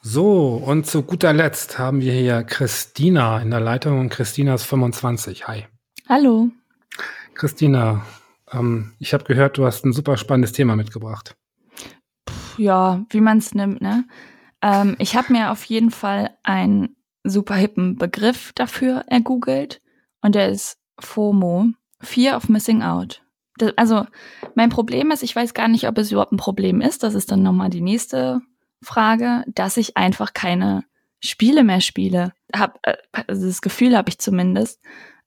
So, 0.00 0.54
und 0.54 0.86
zu 0.86 1.02
guter 1.02 1.32
Letzt 1.32 1.78
haben 1.78 2.00
wir 2.00 2.12
hier 2.12 2.42
Christina 2.44 3.40
in 3.40 3.50
der 3.50 3.60
Leitung 3.60 4.00
und 4.00 4.08
Christina 4.08 4.54
ist 4.54 4.64
25. 4.64 5.46
Hi. 5.48 5.66
Hallo. 6.08 6.48
Christina, 7.34 8.06
ähm, 8.50 8.94
ich 8.98 9.12
habe 9.12 9.24
gehört, 9.24 9.58
du 9.58 9.66
hast 9.66 9.84
ein 9.84 9.92
super 9.92 10.16
spannendes 10.16 10.52
Thema 10.52 10.76
mitgebracht. 10.76 11.36
Puh, 12.24 12.62
ja, 12.62 13.04
wie 13.10 13.20
man 13.20 13.38
es 13.38 13.54
nimmt, 13.54 13.82
ne? 13.82 14.04
Ähm, 14.62 14.96
ich 14.98 15.14
habe 15.14 15.32
mir 15.32 15.52
auf 15.52 15.64
jeden 15.64 15.90
Fall 15.90 16.30
einen 16.42 16.96
super 17.30 17.54
hippen 17.54 17.96
Begriff 17.96 18.52
dafür 18.54 19.04
ergoogelt 19.06 19.80
und 20.20 20.34
der 20.34 20.48
ist 20.48 20.78
FOMO, 20.98 21.68
Fear 22.00 22.36
of 22.36 22.48
Missing 22.48 22.82
Out. 22.82 23.22
Das, 23.58 23.72
also 23.76 24.06
mein 24.54 24.70
Problem 24.70 25.10
ist, 25.10 25.22
ich 25.22 25.34
weiß 25.34 25.54
gar 25.54 25.68
nicht, 25.68 25.88
ob 25.88 25.98
es 25.98 26.12
überhaupt 26.12 26.32
ein 26.32 26.38
Problem 26.38 26.80
ist. 26.80 27.02
Das 27.02 27.14
ist 27.14 27.30
dann 27.30 27.42
nochmal 27.42 27.70
die 27.70 27.80
nächste 27.80 28.40
Frage, 28.82 29.44
dass 29.48 29.76
ich 29.76 29.96
einfach 29.96 30.32
keine 30.32 30.84
Spiele 31.20 31.64
mehr 31.64 31.80
spiele. 31.80 32.32
Hab, 32.54 32.78
äh, 32.82 32.96
also 33.12 33.46
das 33.46 33.60
Gefühl 33.60 33.96
habe 33.96 34.10
ich 34.10 34.18
zumindest. 34.18 34.80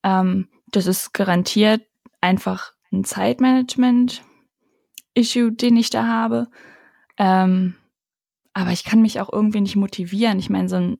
Ähm, 0.03 0.47
das 0.67 0.87
ist 0.87 1.13
garantiert 1.13 1.81
einfach 2.21 2.73
ein 2.91 3.03
Zeitmanagement-Issue, 3.03 5.51
den 5.51 5.75
ich 5.75 5.89
da 5.89 6.07
habe. 6.07 6.47
Ähm, 7.17 7.75
aber 8.53 8.71
ich 8.71 8.83
kann 8.83 9.01
mich 9.01 9.19
auch 9.19 9.31
irgendwie 9.31 9.61
nicht 9.61 9.75
motivieren. 9.75 10.39
Ich 10.39 10.49
meine, 10.49 10.69
so 10.69 10.77
ein 10.77 10.97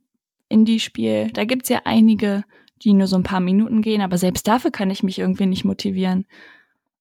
Indie-Spiel, 0.52 1.32
da 1.32 1.46
gibt's 1.46 1.70
ja 1.70 1.82
einige, 1.86 2.44
die 2.84 2.94
nur 2.94 3.08
so 3.08 3.16
ein 3.16 3.24
paar 3.24 3.40
Minuten 3.40 3.82
gehen, 3.82 4.02
aber 4.02 4.18
selbst 4.18 4.48
dafür 4.48 4.72
kann 4.72 4.90
ich 4.90 5.04
mich 5.04 5.20
irgendwie 5.20 5.46
nicht 5.46 5.66
motivieren. 5.66 6.26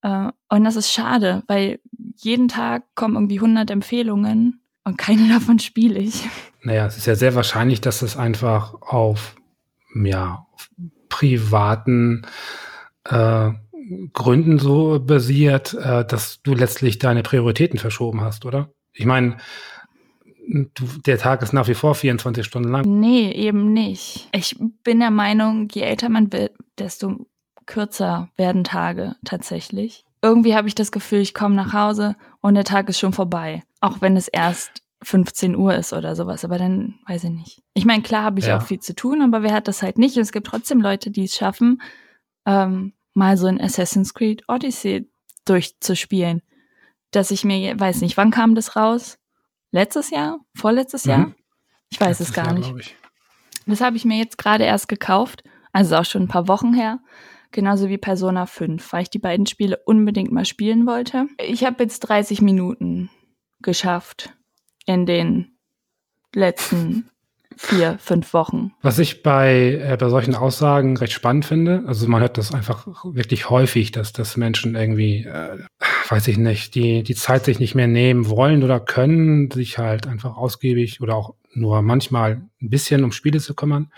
Äh, 0.02 0.28
und 0.48 0.64
das 0.64 0.76
ist 0.76 0.92
schade, 0.92 1.42
weil 1.46 1.80
jeden 2.16 2.48
Tag 2.48 2.84
kommen 2.94 3.14
irgendwie 3.14 3.38
100 3.38 3.70
Empfehlungen 3.70 4.60
und 4.84 4.98
keine 4.98 5.28
davon 5.32 5.58
spiele 5.58 5.98
ich. 5.98 6.24
Naja, 6.62 6.86
es 6.86 6.96
ist 6.96 7.06
ja 7.06 7.14
sehr 7.14 7.34
wahrscheinlich, 7.34 7.80
dass 7.80 8.02
es 8.02 8.16
einfach 8.16 8.74
auf, 8.82 9.36
ja, 9.94 10.46
auf 10.52 10.70
privaten 11.08 12.26
äh, 13.04 13.50
Gründen 14.12 14.58
so 14.58 15.00
basiert, 15.00 15.74
äh, 15.74 16.04
dass 16.04 16.42
du 16.42 16.54
letztlich 16.54 16.98
deine 16.98 17.22
Prioritäten 17.22 17.78
verschoben 17.78 18.20
hast, 18.20 18.44
oder? 18.44 18.72
Ich 18.92 19.06
meine, 19.06 19.38
der 20.46 21.18
Tag 21.18 21.42
ist 21.42 21.52
nach 21.52 21.68
wie 21.68 21.74
vor 21.74 21.94
24 21.94 22.44
Stunden 22.44 22.70
lang. 22.70 23.00
Nee, 23.00 23.30
eben 23.32 23.72
nicht. 23.72 24.28
Ich 24.32 24.56
bin 24.82 25.00
der 25.00 25.10
Meinung, 25.10 25.68
je 25.72 25.82
älter 25.82 26.08
man 26.08 26.32
wird, 26.32 26.52
desto 26.78 27.26
kürzer 27.66 28.28
werden 28.36 28.64
Tage 28.64 29.16
tatsächlich. 29.24 30.04
Irgendwie 30.22 30.54
habe 30.54 30.68
ich 30.68 30.74
das 30.74 30.92
Gefühl, 30.92 31.20
ich 31.20 31.34
komme 31.34 31.54
nach 31.54 31.72
Hause 31.72 32.16
und 32.40 32.54
der 32.54 32.64
Tag 32.64 32.88
ist 32.88 32.98
schon 32.98 33.12
vorbei. 33.12 33.62
Auch 33.80 34.00
wenn 34.00 34.16
es 34.16 34.28
erst 34.28 34.82
15 35.02 35.56
Uhr 35.56 35.74
ist 35.74 35.92
oder 35.92 36.14
sowas, 36.14 36.44
aber 36.44 36.58
dann 36.58 36.98
weiß 37.06 37.24
ich 37.24 37.30
nicht. 37.30 37.62
Ich 37.72 37.86
meine, 37.86 38.02
klar 38.02 38.24
habe 38.24 38.38
ich 38.38 38.46
ja. 38.46 38.58
auch 38.58 38.62
viel 38.62 38.80
zu 38.80 38.94
tun, 38.94 39.22
aber 39.22 39.42
wer 39.42 39.54
hat 39.54 39.68
das 39.68 39.82
halt 39.82 39.96
nicht? 39.96 40.16
Und 40.16 40.22
es 40.22 40.32
gibt 40.32 40.46
trotzdem 40.46 40.80
Leute, 40.80 41.10
die 41.10 41.24
es 41.24 41.34
schaffen, 41.34 41.80
ähm, 42.44 42.92
mal 43.14 43.36
so 43.36 43.46
ein 43.46 43.60
Assassin's 43.60 44.12
Creed 44.12 44.44
Odyssey 44.48 45.08
durchzuspielen. 45.46 46.42
Dass 47.12 47.30
ich 47.30 47.44
mir, 47.44 47.78
weiß 47.78 48.02
nicht, 48.02 48.16
wann 48.16 48.30
kam 48.30 48.54
das 48.54 48.76
raus? 48.76 49.18
Letztes 49.70 50.10
Jahr, 50.10 50.40
vorletztes 50.54 51.04
mhm. 51.04 51.10
Jahr. 51.10 51.34
Ich 51.90 52.00
weiß 52.00 52.20
Letztes 52.20 52.28
es 52.28 52.34
gar 52.34 52.46
Jahr, 52.46 52.72
nicht. 52.72 52.96
Das 53.66 53.80
habe 53.80 53.96
ich 53.96 54.04
mir 54.04 54.18
jetzt 54.18 54.38
gerade 54.38 54.64
erst 54.64 54.88
gekauft, 54.88 55.42
also 55.72 55.96
auch 55.96 56.04
schon 56.04 56.22
ein 56.22 56.28
paar 56.28 56.48
Wochen 56.48 56.72
her. 56.72 57.00
Genauso 57.52 57.88
wie 57.88 57.98
Persona 57.98 58.46
5, 58.46 58.92
weil 58.92 59.02
ich 59.02 59.10
die 59.10 59.18
beiden 59.18 59.46
Spiele 59.46 59.80
unbedingt 59.84 60.30
mal 60.30 60.44
spielen 60.44 60.86
wollte. 60.86 61.26
Ich 61.38 61.64
habe 61.64 61.82
jetzt 61.82 62.00
30 62.00 62.42
Minuten 62.42 63.10
geschafft 63.60 64.32
in 64.86 65.04
den 65.04 65.56
letzten 66.32 67.10
vier, 67.56 67.98
fünf 67.98 68.32
Wochen. 68.32 68.72
Was 68.82 68.98
ich 68.98 69.22
bei, 69.22 69.80
äh, 69.82 69.96
bei 69.98 70.08
solchen 70.08 70.34
Aussagen 70.34 70.96
recht 70.96 71.12
spannend 71.12 71.44
finde, 71.44 71.82
also 71.86 72.08
man 72.08 72.22
hört 72.22 72.38
das 72.38 72.54
einfach 72.54 72.86
wirklich 73.04 73.50
häufig, 73.50 73.92
dass, 73.92 74.12
dass 74.12 74.36
Menschen 74.36 74.76
irgendwie, 74.76 75.24
äh, 75.24 75.58
weiß 76.10 76.28
ich 76.28 76.38
nicht, 76.38 76.74
die, 76.74 77.02
die 77.02 77.14
Zeit 77.14 77.44
sich 77.44 77.60
nicht 77.60 77.74
mehr 77.74 77.86
nehmen 77.86 78.28
wollen 78.28 78.62
oder 78.62 78.80
können, 78.80 79.50
sich 79.50 79.78
halt 79.78 80.06
einfach 80.06 80.36
ausgiebig 80.36 81.00
oder 81.00 81.16
auch 81.16 81.34
nur 81.52 81.82
manchmal 81.82 82.42
ein 82.60 82.70
bisschen 82.70 83.04
um 83.04 83.12
Spiele 83.12 83.40
zu 83.40 83.54
kümmern. 83.54 83.90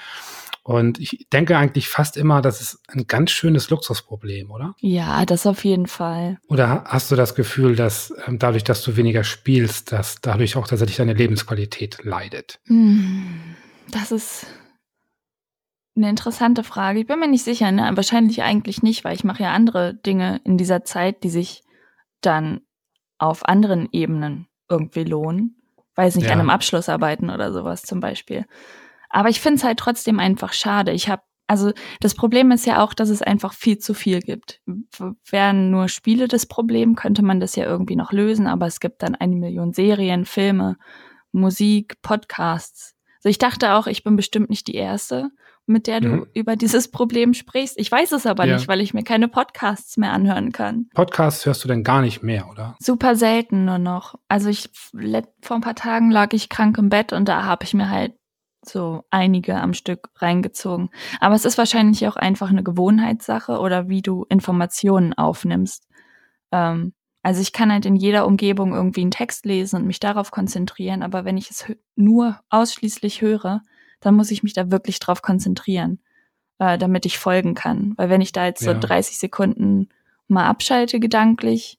Und 0.65 1.01
ich 1.01 1.27
denke 1.33 1.59
eigentlich 1.59 1.89
fast 1.89 2.17
immer, 2.17 2.41
das 2.41 2.61
ist 2.61 2.79
ein 2.89 3.09
ganz 3.09 3.33
schönes 3.33 3.69
Luxusproblem, 3.71 4.51
oder? 4.51 4.77
Ja, 4.79 5.27
das 5.27 5.45
auf 5.47 5.65
jeden 5.65 5.89
Fall. 5.89 6.39
Oder 6.49 6.85
hast 6.87 7.11
du 7.11 7.17
das 7.17 7.35
Gefühl, 7.35 7.75
dass 7.75 8.15
ähm, 8.27 8.39
dadurch, 8.39 8.63
dass 8.63 8.83
du 8.83 8.97
weniger 8.97 9.25
spielst, 9.25 9.91
dass 9.91 10.21
dadurch 10.21 10.57
auch 10.57 10.69
tatsächlich 10.69 10.99
deine 10.99 11.15
Lebensqualität 11.15 12.05
leidet? 12.05 12.61
Hm, 12.67 13.57
das 13.91 14.13
ist 14.13 14.47
eine 15.97 16.09
interessante 16.09 16.63
Frage. 16.63 17.01
Ich 17.01 17.07
bin 17.07 17.19
mir 17.19 17.29
nicht 17.29 17.45
sicher. 17.45 17.73
Ne? 17.73 17.91
Wahrscheinlich 17.95 18.43
eigentlich 18.43 18.83
nicht, 18.83 19.03
weil 19.03 19.17
ich 19.17 19.25
mache 19.25 19.43
ja 19.43 19.53
andere 19.53 19.95
Dinge 19.95 20.41
in 20.45 20.59
dieser 20.59 20.85
Zeit, 20.85 21.25
die 21.25 21.31
sich 21.31 21.65
dann 22.23 22.63
auf 23.19 23.47
anderen 23.49 23.89
Ebenen 23.93 24.49
irgendwie 24.69 25.05
lohnen. 25.05 25.57
Weiß 25.95 26.17
nicht, 26.17 26.27
ja. 26.27 26.33
an 26.33 26.41
einem 26.41 26.51
Abschluss 26.51 26.89
arbeiten 26.89 27.31
oder 27.31 27.53
sowas 27.53 27.83
zum 27.83 28.01
Beispiel. 28.01 28.47
Aber 29.11 29.29
ich 29.29 29.41
finde 29.41 29.57
es 29.59 29.65
halt 29.65 29.79
trotzdem 29.79 30.19
einfach 30.19 30.55
schade. 30.55 30.93
Ich 30.93 31.09
habe, 31.09 31.23
also 31.47 31.73
das 32.01 32.15
Problem 32.15 32.51
ist 32.51 32.67
ja 32.67 32.83
auch, 32.83 32.95
dass 32.95 33.11
es 33.11 33.21
einfach 33.21 33.53
viel 33.53 33.79
zu 33.79 33.93
viel 33.93 34.21
gibt. 34.21 34.63
Wären 35.29 35.71
nur 35.71 35.89
Spiele 35.89 36.29
das 36.29 36.47
Problem, 36.47 36.97
könnte 36.97 37.23
man 37.23 37.39
das 37.39 37.55
ja 37.57 37.65
irgendwie 37.65 37.97
noch 37.97 38.11
lösen, 38.11 38.47
aber 38.47 38.67
es 38.67 38.81
gibt 38.81 39.03
dann 39.03 39.15
eine 39.15 39.37
Million 39.37 39.75
Serien, 39.75 40.25
Filme, 40.25 40.79
Musik, 41.31 42.01
Podcasts. 42.01 42.95
Also 43.19 43.29
ich 43.29 43.39
dachte 43.39 43.75
auch, 43.75 43.87
ich 43.87 44.03
bin 44.03 44.17
bestimmt 44.17 44.49
nicht 44.49 44.67
die 44.67 44.75
Erste, 44.75 45.31
mit 45.67 45.87
der 45.87 46.01
du 46.01 46.09
mhm. 46.09 46.27
über 46.35 46.57
dieses 46.57 46.91
Problem 46.91 47.35
sprichst. 47.35 47.79
Ich 47.79 47.91
weiß 47.91 48.13
es 48.13 48.27
aber 48.27 48.47
ja. 48.47 48.55
nicht, 48.55 48.69
weil 48.69 48.81
ich 48.81 48.95
mir 48.95 49.05
keine 49.05 49.29
Podcasts 49.29 49.97
mehr 49.97 50.13
anhören 50.13 50.53
kann. 50.53 50.89
Podcasts 50.95 51.47
hörst 51.47 51.63
du 51.65 51.69
denn 51.69 51.85
gar 51.85 52.03
nicht 52.03 52.23
mehr, 52.23 52.49
oder? 52.51 52.77
Super 52.81 53.15
selten 53.15 53.65
nur 53.65 53.79
noch. 53.79 54.17
Also 54.29 54.49
ich 54.49 54.71
vor 55.41 55.57
ein 55.57 55.63
paar 55.63 55.75
Tagen 55.75 56.11
lag 56.11 56.33
ich 56.33 56.49
krank 56.49 56.79
im 56.79 56.89
Bett 56.89 57.13
und 57.13 57.29
da 57.29 57.45
habe 57.45 57.65
ich 57.65 57.75
mir 57.75 57.89
halt 57.91 58.15
so 58.65 59.05
einige 59.11 59.57
am 59.61 59.75
Stück 59.75 60.11
reingezogen. 60.17 60.91
Aber 61.21 61.35
es 61.35 61.45
ist 61.45 61.59
wahrscheinlich 61.59 62.07
auch 62.07 62.17
einfach 62.17 62.51
eine 62.51 62.63
Gewohnheitssache 62.63 63.59
oder 63.59 63.89
wie 63.89 64.03
du 64.03 64.25
Informationen 64.29 65.15
aufnimmst. 65.15 65.89
Ähm, 66.53 66.93
Also 67.25 67.41
ich 67.41 67.53
kann 67.53 67.71
halt 67.71 67.87
in 67.87 67.95
jeder 67.97 68.27
Umgebung 68.27 68.75
irgendwie 68.75 69.03
einen 69.03 69.13
Text 69.13 69.47
lesen 69.47 69.77
und 69.77 69.87
mich 69.87 70.01
darauf 70.01 70.33
konzentrieren, 70.33 71.03
aber 71.03 71.25
wenn 71.25 71.37
ich 71.37 71.51
es 71.51 71.65
nur 71.95 72.41
ausschließlich 72.51 73.21
höre, 73.21 73.63
dann 74.03 74.15
muss 74.15 74.31
ich 74.31 74.43
mich 74.43 74.53
da 74.53 74.71
wirklich 74.71 74.99
drauf 74.99 75.23
konzentrieren, 75.23 75.99
äh, 76.59 76.77
damit 76.77 77.07
ich 77.07 77.19
folgen 77.19 77.55
kann. 77.55 77.95
Weil 77.97 78.11
wenn 78.11 78.21
ich 78.21 78.33
da 78.33 78.45
jetzt 78.45 78.63
ja. 78.63 78.75
so 78.75 78.81
30 78.81 79.19
Sekunden 79.19 79.89
mal 80.29 80.47
abschalte 80.47 81.01
gedanklich, 81.01 81.79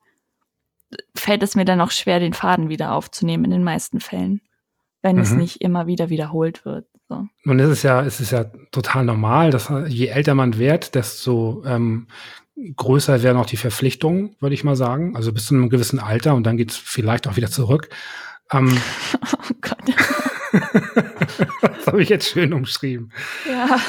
fällt 1.16 1.44
es 1.44 1.56
mir 1.56 1.66
dann 1.66 1.82
auch 1.82 1.92
schwer, 1.92 2.20
den 2.20 2.34
Faden 2.34 2.70
wieder 2.70 2.94
aufzunehmen 2.94 3.46
in 3.46 3.52
den 3.52 3.64
meisten 3.64 4.00
Fällen, 4.00 4.42
wenn 5.02 5.18
mhm. 5.18 5.22
es 5.22 5.32
nicht 5.32 5.62
immer 5.62 5.88
wieder 5.88 6.10
wiederholt 6.10 6.66
wird. 6.66 6.88
So. 7.10 7.28
Nun 7.44 7.60
ist 7.60 7.70
es 7.70 7.84
ja, 7.84 8.02
es 8.02 8.20
ist 8.20 8.32
ja 8.32 8.46
total 8.72 9.06
normal, 9.06 9.52
dass 9.52 9.72
je 9.88 10.08
älter 10.08 10.34
man 10.36 10.58
wird, 10.58 10.96
desto 10.96 11.64
ähm, 11.66 12.08
größer 12.76 13.24
werden 13.24 13.38
auch 13.38 13.46
die 13.46 13.58
Verpflichtungen, 13.58 14.36
würde 14.40 14.54
ich 14.54 14.64
mal 14.64 14.76
sagen. 14.76 15.16
Also 15.16 15.34
bis 15.34 15.48
zu 15.48 15.56
einem 15.56 15.70
gewissen 15.70 16.00
Alter 16.00 16.36
und 16.36 16.44
dann 16.44 16.58
geht 16.58 16.72
es 16.72 16.78
vielleicht 16.78 17.28
auch 17.28 17.36
wieder 17.36 17.50
zurück. 17.50 17.90
Ähm, 18.52 18.78
oh 19.34 19.54
Gott. 19.62 20.32
das 21.62 21.88
habe 21.88 22.02
ich 22.02 22.10
jetzt 22.10 22.28
schön 22.30 22.54
umschrieben. 22.54 23.12
Ja. 23.50 23.80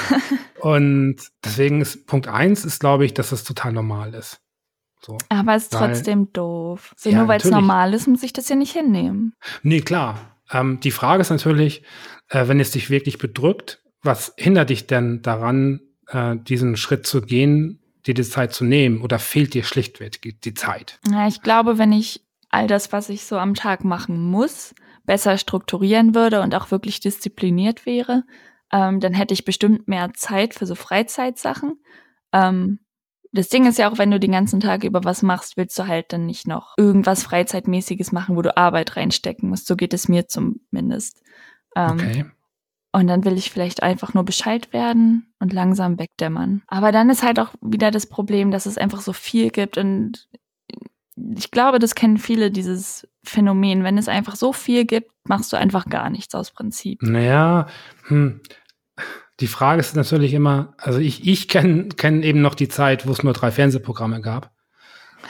Und 0.60 1.16
deswegen 1.44 1.80
ist 1.80 2.06
Punkt 2.06 2.28
eins 2.28 2.64
ist, 2.64 2.80
glaube 2.80 3.04
ich, 3.04 3.14
dass 3.14 3.32
es 3.32 3.44
total 3.44 3.72
normal 3.72 4.14
ist. 4.14 4.40
So. 5.04 5.18
Aber 5.28 5.54
es 5.54 5.64
ist 5.64 5.74
weil, 5.74 5.88
trotzdem 5.88 6.32
doof. 6.32 6.94
So, 6.96 7.10
ja, 7.10 7.18
nur 7.18 7.28
weil 7.28 7.38
es 7.38 7.50
normal 7.50 7.92
ist, 7.92 8.08
muss 8.08 8.22
ich 8.22 8.32
das 8.32 8.48
ja 8.48 8.56
nicht 8.56 8.72
hinnehmen. 8.72 9.34
Nee, 9.62 9.82
klar. 9.82 10.38
Ähm, 10.50 10.80
die 10.80 10.90
Frage 10.90 11.20
ist 11.20 11.30
natürlich, 11.30 11.82
äh, 12.28 12.48
wenn 12.48 12.60
es 12.60 12.70
dich 12.70 12.88
wirklich 12.88 13.18
bedrückt, 13.18 13.82
was 14.02 14.32
hindert 14.36 14.70
dich 14.70 14.86
denn 14.86 15.20
daran, 15.22 15.80
äh, 16.08 16.36
diesen 16.36 16.76
Schritt 16.76 17.06
zu 17.06 17.20
gehen, 17.20 17.80
dir 18.06 18.14
die 18.14 18.22
Zeit 18.22 18.54
zu 18.54 18.64
nehmen? 18.64 19.02
Oder 19.02 19.18
fehlt 19.18 19.54
dir 19.54 19.64
schlichtweg 19.64 20.20
die 20.42 20.54
Zeit? 20.54 20.98
Ja, 21.10 21.28
ich 21.28 21.42
glaube, 21.42 21.78
wenn 21.78 21.92
ich 21.92 22.22
all 22.50 22.66
das, 22.66 22.92
was 22.92 23.08
ich 23.08 23.24
so 23.24 23.36
am 23.36 23.54
Tag 23.54 23.84
machen 23.84 24.22
muss, 24.30 24.74
besser 25.04 25.38
strukturieren 25.38 26.14
würde 26.14 26.42
und 26.42 26.54
auch 26.54 26.70
wirklich 26.70 27.00
diszipliniert 27.00 27.86
wäre, 27.86 28.24
ähm, 28.72 29.00
dann 29.00 29.12
hätte 29.12 29.34
ich 29.34 29.44
bestimmt 29.44 29.88
mehr 29.88 30.12
Zeit 30.14 30.54
für 30.54 30.66
so 30.66 30.74
Freizeitsachen. 30.74 31.80
Ähm, 32.32 32.80
das 33.32 33.48
Ding 33.48 33.66
ist 33.66 33.78
ja 33.78 33.90
auch, 33.90 33.98
wenn 33.98 34.12
du 34.12 34.20
den 34.20 34.32
ganzen 34.32 34.60
Tag 34.60 34.84
über 34.84 35.02
was 35.02 35.22
machst, 35.22 35.56
willst 35.56 35.78
du 35.78 35.88
halt 35.88 36.12
dann 36.12 36.24
nicht 36.24 36.46
noch 36.46 36.74
irgendwas 36.76 37.24
Freizeitmäßiges 37.24 38.12
machen, 38.12 38.36
wo 38.36 38.42
du 38.42 38.56
Arbeit 38.56 38.96
reinstecken 38.96 39.48
musst. 39.48 39.66
So 39.66 39.74
geht 39.74 39.92
es 39.92 40.08
mir 40.08 40.28
zumindest. 40.28 41.20
Ähm, 41.74 41.92
okay. 41.94 42.24
Und 42.92 43.08
dann 43.08 43.24
will 43.24 43.36
ich 43.36 43.50
vielleicht 43.50 43.82
einfach 43.82 44.14
nur 44.14 44.24
Bescheid 44.24 44.72
werden 44.72 45.34
und 45.40 45.52
langsam 45.52 45.98
wegdämmern. 45.98 46.62
Aber 46.68 46.92
dann 46.92 47.10
ist 47.10 47.24
halt 47.24 47.40
auch 47.40 47.52
wieder 47.60 47.90
das 47.90 48.06
Problem, 48.06 48.52
dass 48.52 48.66
es 48.66 48.78
einfach 48.78 49.00
so 49.00 49.12
viel 49.12 49.50
gibt 49.50 49.78
und 49.78 50.28
ich 51.16 51.50
glaube, 51.50 51.78
das 51.78 51.94
kennen 51.94 52.18
viele, 52.18 52.50
dieses 52.50 53.06
Phänomen. 53.22 53.84
Wenn 53.84 53.98
es 53.98 54.08
einfach 54.08 54.36
so 54.36 54.52
viel 54.52 54.84
gibt, 54.84 55.10
machst 55.24 55.52
du 55.52 55.56
einfach 55.56 55.86
gar 55.86 56.10
nichts 56.10 56.34
aus 56.34 56.50
Prinzip. 56.50 57.02
Naja, 57.02 57.66
hm. 58.08 58.40
die 59.40 59.46
Frage 59.46 59.80
ist 59.80 59.96
natürlich 59.96 60.34
immer, 60.34 60.74
also 60.76 60.98
ich, 60.98 61.26
ich 61.26 61.48
kenne 61.48 61.88
kenn 61.96 62.22
eben 62.22 62.40
noch 62.40 62.54
die 62.54 62.68
Zeit, 62.68 63.06
wo 63.06 63.12
es 63.12 63.22
nur 63.22 63.32
drei 63.32 63.50
Fernsehprogramme 63.50 64.20
gab. 64.20 64.52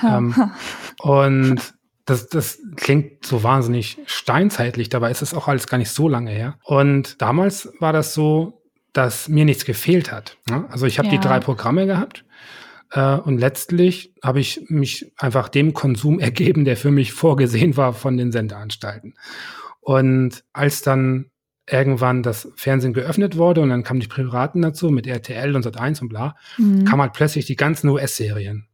ähm, 0.03 0.35
und 1.01 1.61
das, 2.07 2.28
das 2.28 2.59
klingt 2.76 3.24
so 3.24 3.43
wahnsinnig 3.43 3.99
steinzeitlich, 4.07 4.89
dabei 4.89 5.11
ist 5.11 5.22
es 5.22 5.35
auch 5.35 5.49
alles 5.49 5.66
gar 5.66 5.78
nicht 5.78 5.91
so 5.91 6.09
lange 6.09 6.30
her. 6.30 6.59
Und 6.64 7.20
damals 7.20 7.72
war 7.80 7.93
das 7.93 8.14
so, 8.14 8.62
dass 8.93 9.28
mir 9.28 9.45
nichts 9.45 9.64
gefehlt 9.64 10.12
hat. 10.12 10.37
Ne? 10.49 10.66
Also 10.70 10.87
ich 10.87 10.99
habe 10.99 11.09
ja. 11.09 11.14
die 11.14 11.20
drei 11.20 11.41
Programme 11.41 11.87
gehabt 11.87 12.24
äh, 12.95 13.16
und 13.16 13.38
letztlich 13.38 14.14
habe 14.22 14.40
ich 14.40 14.70
mich 14.70 15.12
einfach 15.18 15.49
dem 15.49 15.74
Konsum 15.74 16.20
ergeben, 16.20 16.64
der 16.64 16.76
für 16.76 16.90
mich 16.90 17.12
vorgesehen 17.12 17.76
war 17.76 17.92
von 17.92 18.16
den 18.16 18.32
Sendeanstalten. 18.32 19.14
Und 19.80 20.45
als 20.53 20.80
dann 20.80 21.30
irgendwann 21.68 22.22
das 22.22 22.49
Fernsehen 22.57 22.92
geöffnet 22.92 23.36
wurde 23.36 23.62
und 23.62 23.70
dann 23.70 23.82
kamen 23.82 24.01
die 24.01 24.07
Piraten 24.07 24.62
dazu 24.62 24.90
mit 24.90 25.07
RTL 25.07 25.57
und 25.57 25.66
Sat1 25.66 26.03
und 26.03 26.09
bla, 26.09 26.36
mhm. 26.59 26.84
kam 26.84 27.01
halt 27.01 27.14
plötzlich 27.14 27.47
die 27.47 27.57
ganzen 27.57 27.88
US-Serien. 27.88 28.68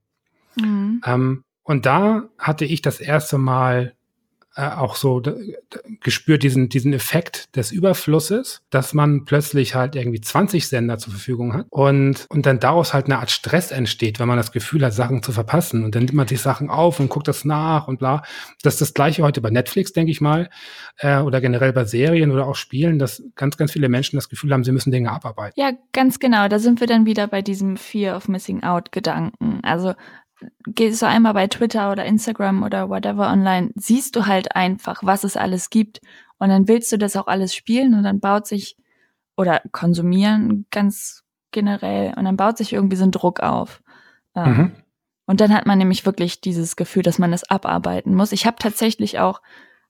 Mhm. 0.57 1.01
Ähm, 1.07 1.45
und 1.63 1.87
da 1.87 2.29
hatte 2.39 2.65
ich 2.65 2.83
das 2.83 3.01
erste 3.01 3.39
Mal 3.39 3.95
äh, 4.61 4.77
auch 4.77 4.95
so 4.95 5.23
gespürt 6.01 6.43
diesen, 6.43 6.69
diesen 6.69 6.93
Effekt 6.93 7.57
des 7.57 7.73
Überflusses, 7.73 8.61
dass 8.69 8.93
man 8.93 9.25
plötzlich 9.25 9.75
halt 9.75 9.97
irgendwie 9.97 10.21
20 10.21 10.69
Sender 10.69 10.99
zur 10.99 11.13
Verfügung 11.13 11.55
hat 11.55 11.67
und, 11.71 12.27
und 12.29 12.45
dann 12.45 12.61
daraus 12.61 12.93
halt 12.93 13.07
eine 13.07 13.21
Art 13.21 13.31
Stress 13.31 13.71
entsteht, 13.71 14.21
wenn 14.21 14.29
man 14.29 14.37
das 14.37 14.53
Gefühl 14.53 14.85
hat, 14.85 14.93
Sachen 14.93 15.23
zu 15.23 15.33
verpassen. 15.33 15.83
Und 15.83 15.95
dann 15.95 16.05
nimmt 16.05 16.15
man 16.15 16.29
sich 16.29 16.43
Sachen 16.43 16.69
auf 16.69 17.01
und 17.01 17.09
guckt 17.09 17.27
das 17.27 17.47
nach 17.47 17.89
und 17.89 18.01
bla. 18.01 18.23
Das 18.63 18.75
ist 18.75 18.81
das 18.83 18.93
gleiche 18.93 19.23
heute 19.23 19.41
bei 19.41 19.49
Netflix, 19.49 19.95
denke 19.95 20.11
ich 20.11 20.21
mal, 20.21 20.51
äh, 20.99 21.21
oder 21.21 21.41
generell 21.41 21.73
bei 21.73 21.85
Serien 21.85 22.31
oder 22.31 22.47
auch 22.47 22.57
Spielen, 22.57 22.99
dass 22.99 23.23
ganz, 23.37 23.57
ganz 23.57 23.73
viele 23.73 23.89
Menschen 23.89 24.17
das 24.17 24.29
Gefühl 24.29 24.53
haben, 24.53 24.65
sie 24.65 24.73
müssen 24.73 24.91
Dinge 24.91 25.11
abarbeiten. 25.11 25.59
Ja, 25.59 25.73
ganz 25.93 26.19
genau. 26.19 26.49
Da 26.49 26.59
sind 26.59 26.81
wir 26.81 26.87
dann 26.87 27.07
wieder 27.07 27.29
bei 27.29 27.41
diesem 27.41 27.79
Fear 27.79 28.15
of 28.15 28.29
Missing 28.29 28.63
Out 28.63 28.93
Gedanken. 28.93 29.61
Also 29.63 29.95
gehst 30.67 31.03
du 31.03 31.07
einmal 31.07 31.35
bei 31.35 31.47
Twitter 31.47 31.93
oder 31.93 32.05
Instagram 32.05 32.63
oder 32.63 32.89
whatever 32.89 33.31
online, 33.31 33.71
siehst 33.75 34.17
du 34.17 34.27
halt 34.27 34.55
einfach, 34.57 35.03
was 35.03 35.25
es 35.25 35.37
alles 35.37 35.71
gibt. 35.71 36.01
Und 36.39 36.49
dann 36.49 36.69
willst 36.69 36.91
du 36.93 36.99
das 36.99 37.17
auch 37.17 37.27
alles 37.27 37.55
spielen 37.55 37.95
und 37.95 38.03
dann 38.03 38.21
baut 38.21 38.47
sich 38.47 38.77
oder 39.37 39.63
konsumieren 39.73 40.67
ganz 40.71 41.25
generell 41.51 42.15
und 42.17 42.25
dann 42.25 42.37
baut 42.37 42.59
sich 42.59 42.73
irgendwie 42.73 42.97
so 42.97 43.05
ein 43.05 43.11
Druck 43.11 43.41
auf. 43.41 43.83
Ähm, 44.35 44.57
mhm. 44.57 44.73
Und 45.27 45.41
dann 45.41 45.55
hat 45.55 45.67
man 45.67 45.79
nämlich 45.79 46.07
wirklich 46.07 46.41
dieses 46.41 46.77
Gefühl, 46.77 47.03
dass 47.03 47.19
man 47.19 47.31
das 47.31 47.49
abarbeiten 47.49 48.15
muss. 48.15 48.33
Ich 48.33 48.47
habe 48.47 48.57
tatsächlich 48.59 49.19
auch 49.19 49.43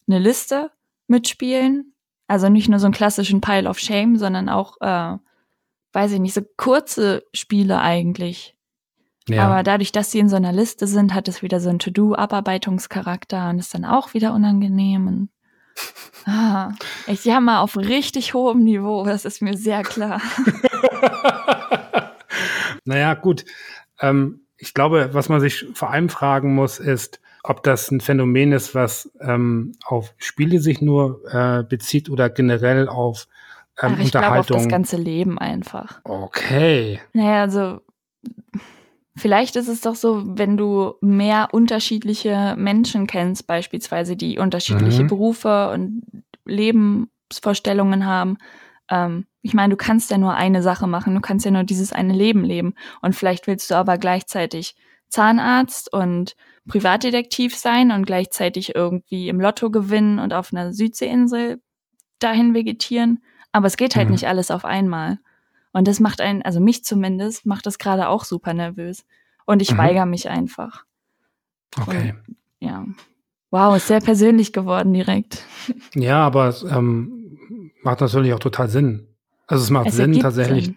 eine 0.06 0.18
Liste 0.18 0.70
mit 1.06 1.28
Spielen, 1.28 1.94
also 2.26 2.48
nicht 2.48 2.68
nur 2.68 2.78
so 2.78 2.86
einen 2.86 2.94
klassischen 2.94 3.40
Pile 3.40 3.68
of 3.68 3.78
Shame, 3.78 4.16
sondern 4.16 4.48
auch, 4.48 4.76
äh, 4.80 5.16
weiß 5.92 6.12
ich 6.12 6.20
nicht, 6.20 6.34
so 6.34 6.42
kurze 6.56 7.24
Spiele 7.32 7.80
eigentlich, 7.80 8.56
ja. 9.28 9.46
Aber 9.46 9.62
dadurch, 9.62 9.92
dass 9.92 10.10
sie 10.10 10.18
in 10.18 10.28
so 10.28 10.36
einer 10.36 10.52
Liste 10.52 10.86
sind, 10.86 11.14
hat 11.14 11.28
es 11.28 11.42
wieder 11.42 11.60
so 11.60 11.68
einen 11.68 11.78
To-Do-Abarbeitungscharakter 11.78 13.50
und 13.50 13.58
ist 13.58 13.74
dann 13.74 13.84
auch 13.84 14.14
wieder 14.14 14.32
unangenehm. 14.34 15.06
Und, 15.06 15.28
ah, 16.26 16.72
ich 17.06 17.24
jammer 17.24 17.60
auf 17.60 17.76
richtig 17.76 18.34
hohem 18.34 18.64
Niveau, 18.64 19.04
das 19.04 19.24
ist 19.24 19.42
mir 19.42 19.56
sehr 19.56 19.82
klar. 19.82 20.20
naja, 22.84 23.14
gut. 23.14 23.44
Ähm, 24.00 24.40
ich 24.56 24.74
glaube, 24.74 25.10
was 25.12 25.28
man 25.28 25.40
sich 25.40 25.66
vor 25.74 25.90
allem 25.90 26.08
fragen 26.08 26.54
muss, 26.54 26.78
ist, 26.78 27.20
ob 27.42 27.62
das 27.62 27.90
ein 27.90 28.00
Phänomen 28.00 28.52
ist, 28.52 28.74
was 28.74 29.10
ähm, 29.20 29.72
auf 29.84 30.14
Spiele 30.18 30.60
sich 30.60 30.82
nur 30.82 31.22
äh, 31.32 31.62
bezieht 31.62 32.10
oder 32.10 32.28
generell 32.28 32.88
auf 32.88 33.26
ähm, 33.80 33.94
Ach, 33.94 33.98
ich 33.98 34.06
Unterhaltung. 34.06 34.46
Glaube, 34.46 34.56
auf 34.56 34.62
das 34.64 34.68
ganze 34.68 34.96
Leben 34.96 35.38
einfach. 35.38 36.00
Okay. 36.04 37.00
Naja, 37.14 37.42
also 37.42 37.80
Vielleicht 39.16 39.56
ist 39.56 39.68
es 39.68 39.80
doch 39.80 39.96
so, 39.96 40.22
wenn 40.24 40.56
du 40.56 40.94
mehr 41.00 41.48
unterschiedliche 41.52 42.54
Menschen 42.56 43.06
kennst, 43.06 43.46
beispielsweise, 43.46 44.16
die 44.16 44.38
unterschiedliche 44.38 45.02
mhm. 45.02 45.08
Berufe 45.08 45.70
und 45.70 46.02
Lebensvorstellungen 46.44 48.06
haben. 48.06 48.38
Ähm, 48.88 49.26
ich 49.42 49.54
meine, 49.54 49.70
du 49.70 49.76
kannst 49.76 50.10
ja 50.10 50.18
nur 50.18 50.34
eine 50.34 50.62
Sache 50.62 50.86
machen, 50.86 51.14
du 51.14 51.20
kannst 51.20 51.44
ja 51.44 51.50
nur 51.50 51.64
dieses 51.64 51.92
eine 51.92 52.12
Leben 52.12 52.44
leben. 52.44 52.74
Und 53.02 53.14
vielleicht 53.14 53.46
willst 53.46 53.70
du 53.70 53.74
aber 53.74 53.98
gleichzeitig 53.98 54.76
Zahnarzt 55.08 55.92
und 55.92 56.36
Privatdetektiv 56.68 57.56
sein 57.56 57.90
und 57.90 58.06
gleichzeitig 58.06 58.74
irgendwie 58.74 59.28
im 59.28 59.40
Lotto 59.40 59.70
gewinnen 59.70 60.18
und 60.18 60.32
auf 60.32 60.52
einer 60.52 60.72
Südseeinsel 60.72 61.60
dahin 62.20 62.54
vegetieren. 62.54 63.24
Aber 63.50 63.66
es 63.66 63.76
geht 63.76 63.96
halt 63.96 64.06
mhm. 64.06 64.12
nicht 64.12 64.28
alles 64.28 64.50
auf 64.50 64.64
einmal. 64.64 65.18
Und 65.72 65.86
das 65.86 66.00
macht 66.00 66.20
einen, 66.20 66.42
also 66.42 66.60
mich 66.60 66.84
zumindest, 66.84 67.46
macht 67.46 67.66
das 67.66 67.78
gerade 67.78 68.08
auch 68.08 68.24
super 68.24 68.54
nervös. 68.54 69.04
Und 69.46 69.62
ich 69.62 69.72
mhm. 69.72 69.78
weigere 69.78 70.06
mich 70.06 70.28
einfach. 70.28 70.84
Okay. 71.80 72.14
Und, 72.26 72.36
ja. 72.60 72.84
Wow, 73.50 73.76
ist 73.76 73.88
sehr 73.88 74.00
persönlich 74.00 74.52
geworden 74.52 74.92
direkt. 74.92 75.44
Ja, 75.94 76.24
aber 76.24 76.48
es 76.48 76.62
ähm, 76.62 77.70
macht 77.82 78.00
natürlich 78.00 78.32
auch 78.32 78.38
total 78.38 78.68
Sinn. 78.68 79.08
Also 79.46 79.64
es 79.64 79.70
macht 79.70 79.88
es 79.88 79.96
Sinn 79.96 80.18
tatsächlich. 80.20 80.66
Sinn. 80.66 80.76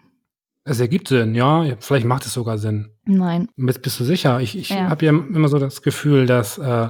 Es 0.64 0.80
ergibt 0.80 1.08
Sinn, 1.08 1.34
ja. 1.34 1.64
Vielleicht 1.78 2.06
macht 2.06 2.26
es 2.26 2.32
sogar 2.32 2.58
Sinn. 2.58 2.90
Nein. 3.04 3.48
Bist, 3.56 3.82
bist 3.82 4.00
du 4.00 4.04
sicher? 4.04 4.40
Ich, 4.40 4.56
ich 4.58 4.70
ja. 4.70 4.88
habe 4.88 5.04
ja 5.04 5.10
immer 5.12 5.48
so 5.48 5.58
das 5.58 5.82
Gefühl, 5.82 6.26
dass 6.26 6.58
äh, 6.58 6.88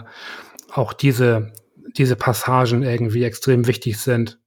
auch 0.72 0.92
diese, 0.92 1.52
diese 1.96 2.16
Passagen 2.16 2.82
irgendwie 2.82 3.24
extrem 3.24 3.66
wichtig 3.66 3.98
sind. 3.98 4.38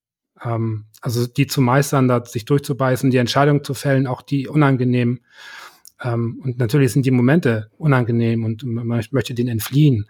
Ähm, 0.43 0.85
also 1.01 1.27
die 1.27 1.47
zu 1.47 1.61
meistern, 1.61 2.07
da 2.07 2.23
sich 2.25 2.45
durchzubeißen, 2.45 3.11
die 3.11 3.17
Entscheidung 3.17 3.63
zu 3.63 3.73
fällen, 3.73 4.07
auch 4.07 4.21
die 4.21 4.47
unangenehm. 4.47 5.21
Ähm, 6.01 6.41
und 6.43 6.57
natürlich 6.59 6.93
sind 6.93 7.05
die 7.05 7.11
Momente 7.11 7.69
unangenehm 7.77 8.43
und 8.43 8.63
man 8.63 9.03
möchte 9.11 9.33
denen 9.33 9.49
entfliehen. 9.49 10.07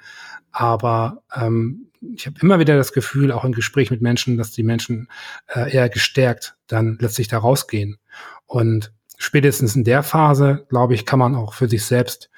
Aber 0.51 1.23
ähm, 1.35 1.87
ich 2.15 2.25
habe 2.25 2.37
immer 2.41 2.59
wieder 2.59 2.77
das 2.77 2.93
Gefühl, 2.93 3.31
auch 3.31 3.43
im 3.43 3.53
Gespräch 3.53 3.91
mit 3.91 4.01
Menschen, 4.01 4.37
dass 4.37 4.51
die 4.51 4.63
Menschen 4.63 5.07
äh, 5.47 5.71
eher 5.71 5.89
gestärkt 5.89 6.55
dann 6.67 6.97
letztlich 6.99 7.27
da 7.27 7.39
rausgehen. 7.39 7.97
Und 8.45 8.93
spätestens 9.17 9.75
in 9.75 9.83
der 9.83 10.03
Phase, 10.03 10.65
glaube 10.69 10.93
ich, 10.93 11.05
kann 11.05 11.19
man 11.19 11.35
auch 11.35 11.53
für 11.53 11.67
sich 11.67 11.85
selbst 11.85 12.29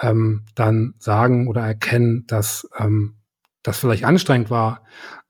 ähm, 0.00 0.44
dann 0.54 0.94
sagen 0.98 1.48
oder 1.48 1.62
erkennen, 1.62 2.26
dass 2.26 2.68
ähm, 2.78 3.16
das 3.62 3.78
vielleicht 3.78 4.04
anstrengend 4.04 4.50
war, 4.50 4.84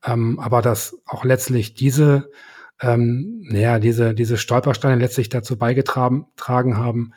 ähm, 0.05 0.39
aber 0.39 0.61
dass 0.61 0.99
auch 1.05 1.23
letztlich 1.23 1.73
diese, 1.73 2.29
ähm, 2.81 3.43
naja, 3.49 3.79
diese, 3.79 4.13
diese 4.13 4.37
Stolpersteine 4.37 4.99
letztlich 5.01 5.29
dazu 5.29 5.57
beigetragen 5.57 6.77
haben, 6.77 7.13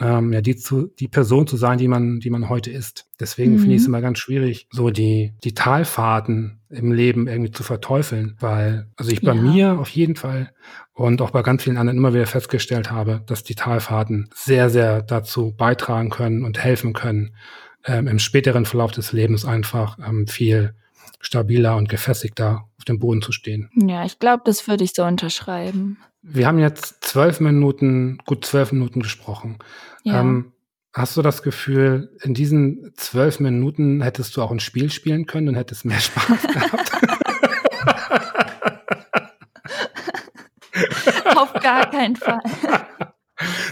ähm, 0.00 0.32
ja, 0.32 0.40
die 0.40 0.56
zu, 0.56 0.88
die 0.98 1.08
Person 1.08 1.46
zu 1.46 1.56
sein, 1.56 1.78
die 1.78 1.86
man, 1.86 2.18
die 2.18 2.30
man 2.30 2.48
heute 2.48 2.70
ist. 2.70 3.06
Deswegen 3.20 3.52
mhm. 3.52 3.58
finde 3.60 3.74
ich 3.76 3.82
es 3.82 3.86
immer 3.86 4.00
ganz 4.00 4.18
schwierig, 4.18 4.66
so 4.70 4.90
die, 4.90 5.34
die 5.44 5.54
Talfahrten 5.54 6.60
im 6.68 6.90
Leben 6.90 7.28
irgendwie 7.28 7.52
zu 7.52 7.62
verteufeln, 7.62 8.36
weil, 8.40 8.90
also 8.96 9.12
ich 9.12 9.20
bei 9.20 9.34
ja. 9.34 9.40
mir 9.40 9.78
auf 9.78 9.88
jeden 9.90 10.16
Fall 10.16 10.50
und 10.94 11.22
auch 11.22 11.30
bei 11.30 11.42
ganz 11.42 11.62
vielen 11.62 11.76
anderen 11.76 11.98
immer 11.98 12.12
wieder 12.12 12.26
festgestellt 12.26 12.90
habe, 12.90 13.22
dass 13.26 13.44
die 13.44 13.54
Talfahrten 13.54 14.30
sehr, 14.34 14.68
sehr 14.68 15.02
dazu 15.02 15.54
beitragen 15.56 16.10
können 16.10 16.44
und 16.44 16.58
helfen 16.58 16.92
können, 16.92 17.36
ähm, 17.84 18.08
im 18.08 18.18
späteren 18.18 18.64
Verlauf 18.64 18.90
des 18.90 19.12
Lebens 19.12 19.44
einfach 19.44 19.98
ähm, 20.04 20.26
viel 20.26 20.74
stabiler 21.20 21.76
und 21.76 21.88
gefestigter 21.88 22.68
auf 22.78 22.84
dem 22.84 22.98
Boden 22.98 23.22
zu 23.22 23.32
stehen. 23.32 23.70
Ja, 23.74 24.04
ich 24.04 24.18
glaube, 24.18 24.42
das 24.44 24.66
würde 24.68 24.84
ich 24.84 24.92
so 24.94 25.04
unterschreiben. 25.04 25.98
Wir 26.22 26.46
haben 26.46 26.58
jetzt 26.58 27.04
zwölf 27.04 27.40
Minuten, 27.40 28.18
gut 28.24 28.44
zwölf 28.44 28.72
Minuten 28.72 29.00
gesprochen. 29.00 29.58
Ja. 30.04 30.20
Ähm, 30.20 30.52
hast 30.92 31.16
du 31.16 31.22
das 31.22 31.42
Gefühl, 31.42 32.16
in 32.22 32.34
diesen 32.34 32.92
zwölf 32.96 33.40
Minuten 33.40 34.02
hättest 34.02 34.36
du 34.36 34.42
auch 34.42 34.50
ein 34.50 34.60
Spiel 34.60 34.90
spielen 34.90 35.26
können 35.26 35.48
und 35.48 35.54
hättest 35.54 35.84
mehr 35.84 36.00
Spaß 36.00 36.42
gehabt? 36.52 36.92
Auf 41.36 41.52
gar 41.54 41.90
keinen 41.90 42.16
Fall. 42.16 42.40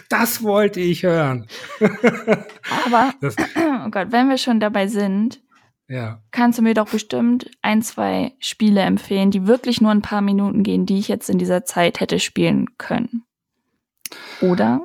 Das 0.09 0.43
wollte 0.43 0.81
ich 0.81 1.03
hören. 1.03 1.47
Aber, 2.85 3.15
das, 3.21 3.37
oh 3.87 3.91
Gott, 3.91 4.09
wenn 4.11 4.29
wir 4.29 4.39
schon 4.39 4.61
dabei 4.61 4.87
sind, 4.87 5.41
ja. 5.93 6.23
kannst 6.31 6.59
du 6.59 6.63
mir 6.63 6.75
doch 6.75 6.89
bestimmt 6.89 7.51
ein, 7.61 7.83
zwei 7.83 8.33
Spiele 8.41 8.81
empfehlen, 8.81 9.31
die 9.31 9.47
wirklich 9.47 9.81
nur 9.81 9.91
ein 9.91 10.03
paar 10.03 10.23
Minuten 10.23 10.63
gehen, 10.63 10.87
die 10.87 10.99
ich 10.99 11.09
jetzt 11.09 11.29
in 11.29 11.39
dieser 11.39 11.65
Zeit 11.65 12.01
hätte 12.01 12.19
spielen 12.19 12.79
können. 12.79 13.25
Oder? 14.41 14.83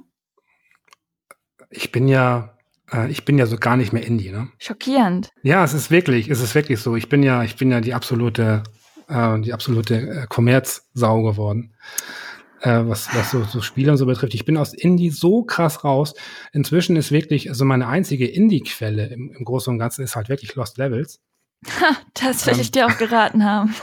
Ich 1.69 1.91
bin 1.91 2.07
ja, 2.07 2.57
äh, 2.91 3.09
ich 3.09 3.23
bin 3.23 3.37
ja 3.37 3.45
so 3.45 3.57
gar 3.57 3.77
nicht 3.77 3.93
mehr 3.93 4.05
Indie, 4.05 4.31
ne? 4.31 4.49
Schockierend. 4.59 5.29
Ja, 5.43 5.63
es 5.63 5.73
ist 5.73 5.91
wirklich, 5.91 6.29
es 6.29 6.41
ist 6.41 6.55
wirklich 6.55 6.79
so. 6.79 6.95
Ich 6.95 7.09
bin 7.09 7.23
ja, 7.23 7.43
ich 7.43 7.55
bin 7.55 7.71
ja 7.71 7.81
die 7.81 7.93
absolute, 7.93 8.63
äh, 9.07 9.39
die 9.39 9.53
absolute 9.53 9.95
äh, 9.95 10.27
Kommerzsau 10.27 11.23
geworden 11.23 11.73
äh, 12.61 12.81
was, 12.85 13.13
was 13.15 13.31
so, 13.31 13.43
so 13.43 13.61
Spiele 13.61 13.91
und 13.91 13.97
so 13.97 14.05
betrifft. 14.05 14.33
Ich 14.33 14.45
bin 14.45 14.57
aus 14.57 14.73
Indie 14.73 15.09
so 15.09 15.43
krass 15.43 15.83
raus. 15.83 16.13
Inzwischen 16.53 16.95
ist 16.95 17.11
wirklich, 17.11 17.49
also 17.49 17.65
meine 17.65 17.87
einzige 17.87 18.27
Indie-Quelle 18.27 19.07
im, 19.07 19.31
im 19.31 19.45
Großen 19.45 19.71
und 19.71 19.79
Ganzen 19.79 20.03
ist 20.03 20.15
halt 20.15 20.29
wirklich 20.29 20.55
Lost 20.55 20.77
Levels. 20.77 21.19
Ha, 21.65 21.97
das 22.13 22.45
will 22.45 22.53
ähm, 22.53 22.59
ich 22.61 22.71
dir 22.71 22.87
auch 22.87 22.97
geraten 22.97 23.43
haben. 23.43 23.73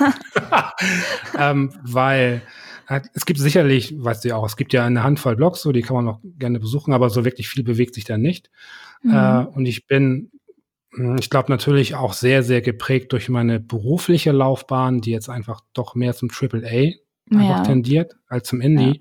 ähm, 1.38 1.72
weil 1.82 2.42
äh, 2.88 3.00
es 3.14 3.26
gibt 3.26 3.40
sicherlich, 3.40 3.94
weißt 3.96 4.24
du 4.24 4.28
ja 4.28 4.36
auch, 4.36 4.46
es 4.46 4.56
gibt 4.56 4.72
ja 4.72 4.84
eine 4.84 5.02
Handvoll 5.02 5.36
Blogs, 5.36 5.62
so 5.62 5.72
die 5.72 5.82
kann 5.82 5.96
man 5.96 6.08
auch 6.08 6.20
gerne 6.38 6.60
besuchen, 6.60 6.92
aber 6.92 7.10
so 7.10 7.24
wirklich 7.24 7.48
viel 7.48 7.64
bewegt 7.64 7.94
sich 7.94 8.04
da 8.04 8.16
nicht. 8.16 8.50
Mhm. 9.02 9.14
Äh, 9.14 9.44
und 9.46 9.66
ich 9.66 9.86
bin, 9.86 10.30
hm, 10.94 11.16
ich 11.18 11.30
glaube 11.30 11.50
natürlich 11.50 11.94
auch 11.94 12.12
sehr, 12.12 12.42
sehr 12.42 12.60
geprägt 12.60 13.12
durch 13.12 13.28
meine 13.28 13.60
berufliche 13.60 14.32
Laufbahn, 14.32 15.00
die 15.00 15.10
jetzt 15.10 15.28
einfach 15.28 15.60
doch 15.72 15.94
mehr 15.94 16.14
zum 16.14 16.30
AAA 16.30 17.03
einfach 17.30 17.58
ja. 17.58 17.62
tendiert 17.62 18.16
als 18.28 18.48
zum 18.48 18.60
Indie, 18.60 19.00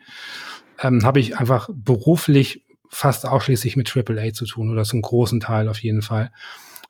ja. 0.80 0.88
ähm, 0.88 1.04
habe 1.04 1.20
ich 1.20 1.38
einfach 1.38 1.70
beruflich 1.74 2.66
fast 2.90 3.26
ausschließlich 3.26 3.76
mit 3.76 3.96
AAA 3.96 4.34
zu 4.34 4.46
tun 4.46 4.70
oder 4.70 4.84
zum 4.84 5.02
großen 5.02 5.40
Teil 5.40 5.68
auf 5.68 5.80
jeden 5.80 6.02
Fall. 6.02 6.32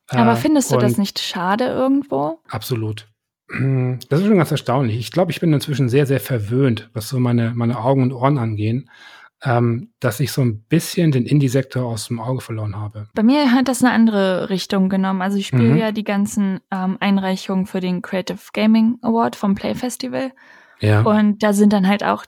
Aber 0.08 0.32
äh, 0.32 0.36
findest 0.36 0.70
du 0.70 0.76
das 0.76 0.98
nicht 0.98 1.18
schade 1.18 1.64
irgendwo? 1.64 2.40
Absolut. 2.48 3.08
Das 3.48 4.20
ist 4.20 4.26
schon 4.26 4.38
ganz 4.38 4.50
erstaunlich. 4.50 4.98
Ich 4.98 5.12
glaube, 5.12 5.30
ich 5.30 5.40
bin 5.40 5.52
inzwischen 5.52 5.88
sehr, 5.88 6.06
sehr 6.06 6.20
verwöhnt, 6.20 6.90
was 6.92 7.08
so 7.08 7.18
meine, 7.20 7.52
meine 7.54 7.78
Augen 7.78 8.02
und 8.02 8.12
Ohren 8.12 8.38
angehen, 8.38 8.90
ähm, 9.42 9.92
dass 10.00 10.20
ich 10.20 10.32
so 10.32 10.42
ein 10.42 10.62
bisschen 10.62 11.12
den 11.12 11.26
Indie-Sektor 11.26 11.84
aus 11.84 12.08
dem 12.08 12.20
Auge 12.20 12.40
verloren 12.40 12.76
habe. 12.76 13.06
Bei 13.14 13.22
mir 13.22 13.52
hat 13.52 13.68
das 13.68 13.82
eine 13.82 13.92
andere 13.92 14.48
Richtung 14.48 14.88
genommen. 14.88 15.20
Also 15.20 15.36
ich 15.36 15.46
spiele 15.46 15.74
mhm. 15.74 15.76
ja 15.76 15.92
die 15.92 16.04
ganzen 16.04 16.60
ähm, 16.70 16.96
Einreichungen 17.00 17.66
für 17.66 17.80
den 17.80 18.00
Creative 18.00 18.38
Gaming 18.52 18.96
Award 19.02 19.36
vom 19.36 19.54
Play 19.54 19.74
Festival. 19.74 20.32
Ja. 20.84 21.02
Und 21.02 21.42
da 21.42 21.52
sind 21.52 21.72
dann 21.72 21.88
halt 21.88 22.04
auch 22.04 22.24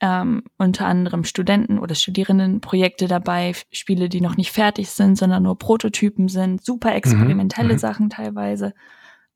ähm, 0.00 0.42
unter 0.58 0.86
anderem 0.86 1.24
Studenten- 1.24 1.78
oder 1.78 1.94
Studierendenprojekte 1.94 3.08
dabei, 3.08 3.54
Spiele, 3.72 4.08
die 4.08 4.20
noch 4.20 4.36
nicht 4.36 4.52
fertig 4.52 4.90
sind, 4.90 5.16
sondern 5.16 5.42
nur 5.42 5.58
Prototypen 5.58 6.28
sind, 6.28 6.64
super 6.64 6.94
experimentelle 6.94 7.74
mhm. 7.74 7.78
Sachen 7.78 8.10
teilweise. 8.10 8.74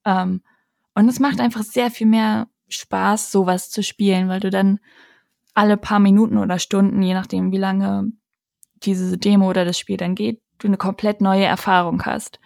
Ähm, 0.05 0.41
und 0.93 1.09
es 1.09 1.19
macht 1.19 1.39
einfach 1.39 1.63
sehr 1.63 1.89
viel 1.89 2.07
mehr 2.07 2.47
Spaß, 2.69 3.31
sowas 3.31 3.69
zu 3.69 3.81
spielen, 3.81 4.29
weil 4.29 4.39
du 4.39 4.49
dann 4.49 4.79
alle 5.53 5.77
paar 5.77 5.99
Minuten 5.99 6.37
oder 6.37 6.59
Stunden, 6.59 7.01
je 7.01 7.13
nachdem, 7.13 7.51
wie 7.51 7.57
lange 7.57 8.11
diese 8.83 9.17
Demo 9.17 9.49
oder 9.49 9.65
das 9.65 9.77
Spiel 9.77 9.97
dann 9.97 10.15
geht, 10.15 10.41
du 10.59 10.67
eine 10.67 10.77
komplett 10.77 11.21
neue 11.21 11.45
Erfahrung 11.45 12.03
hast. 12.05 12.39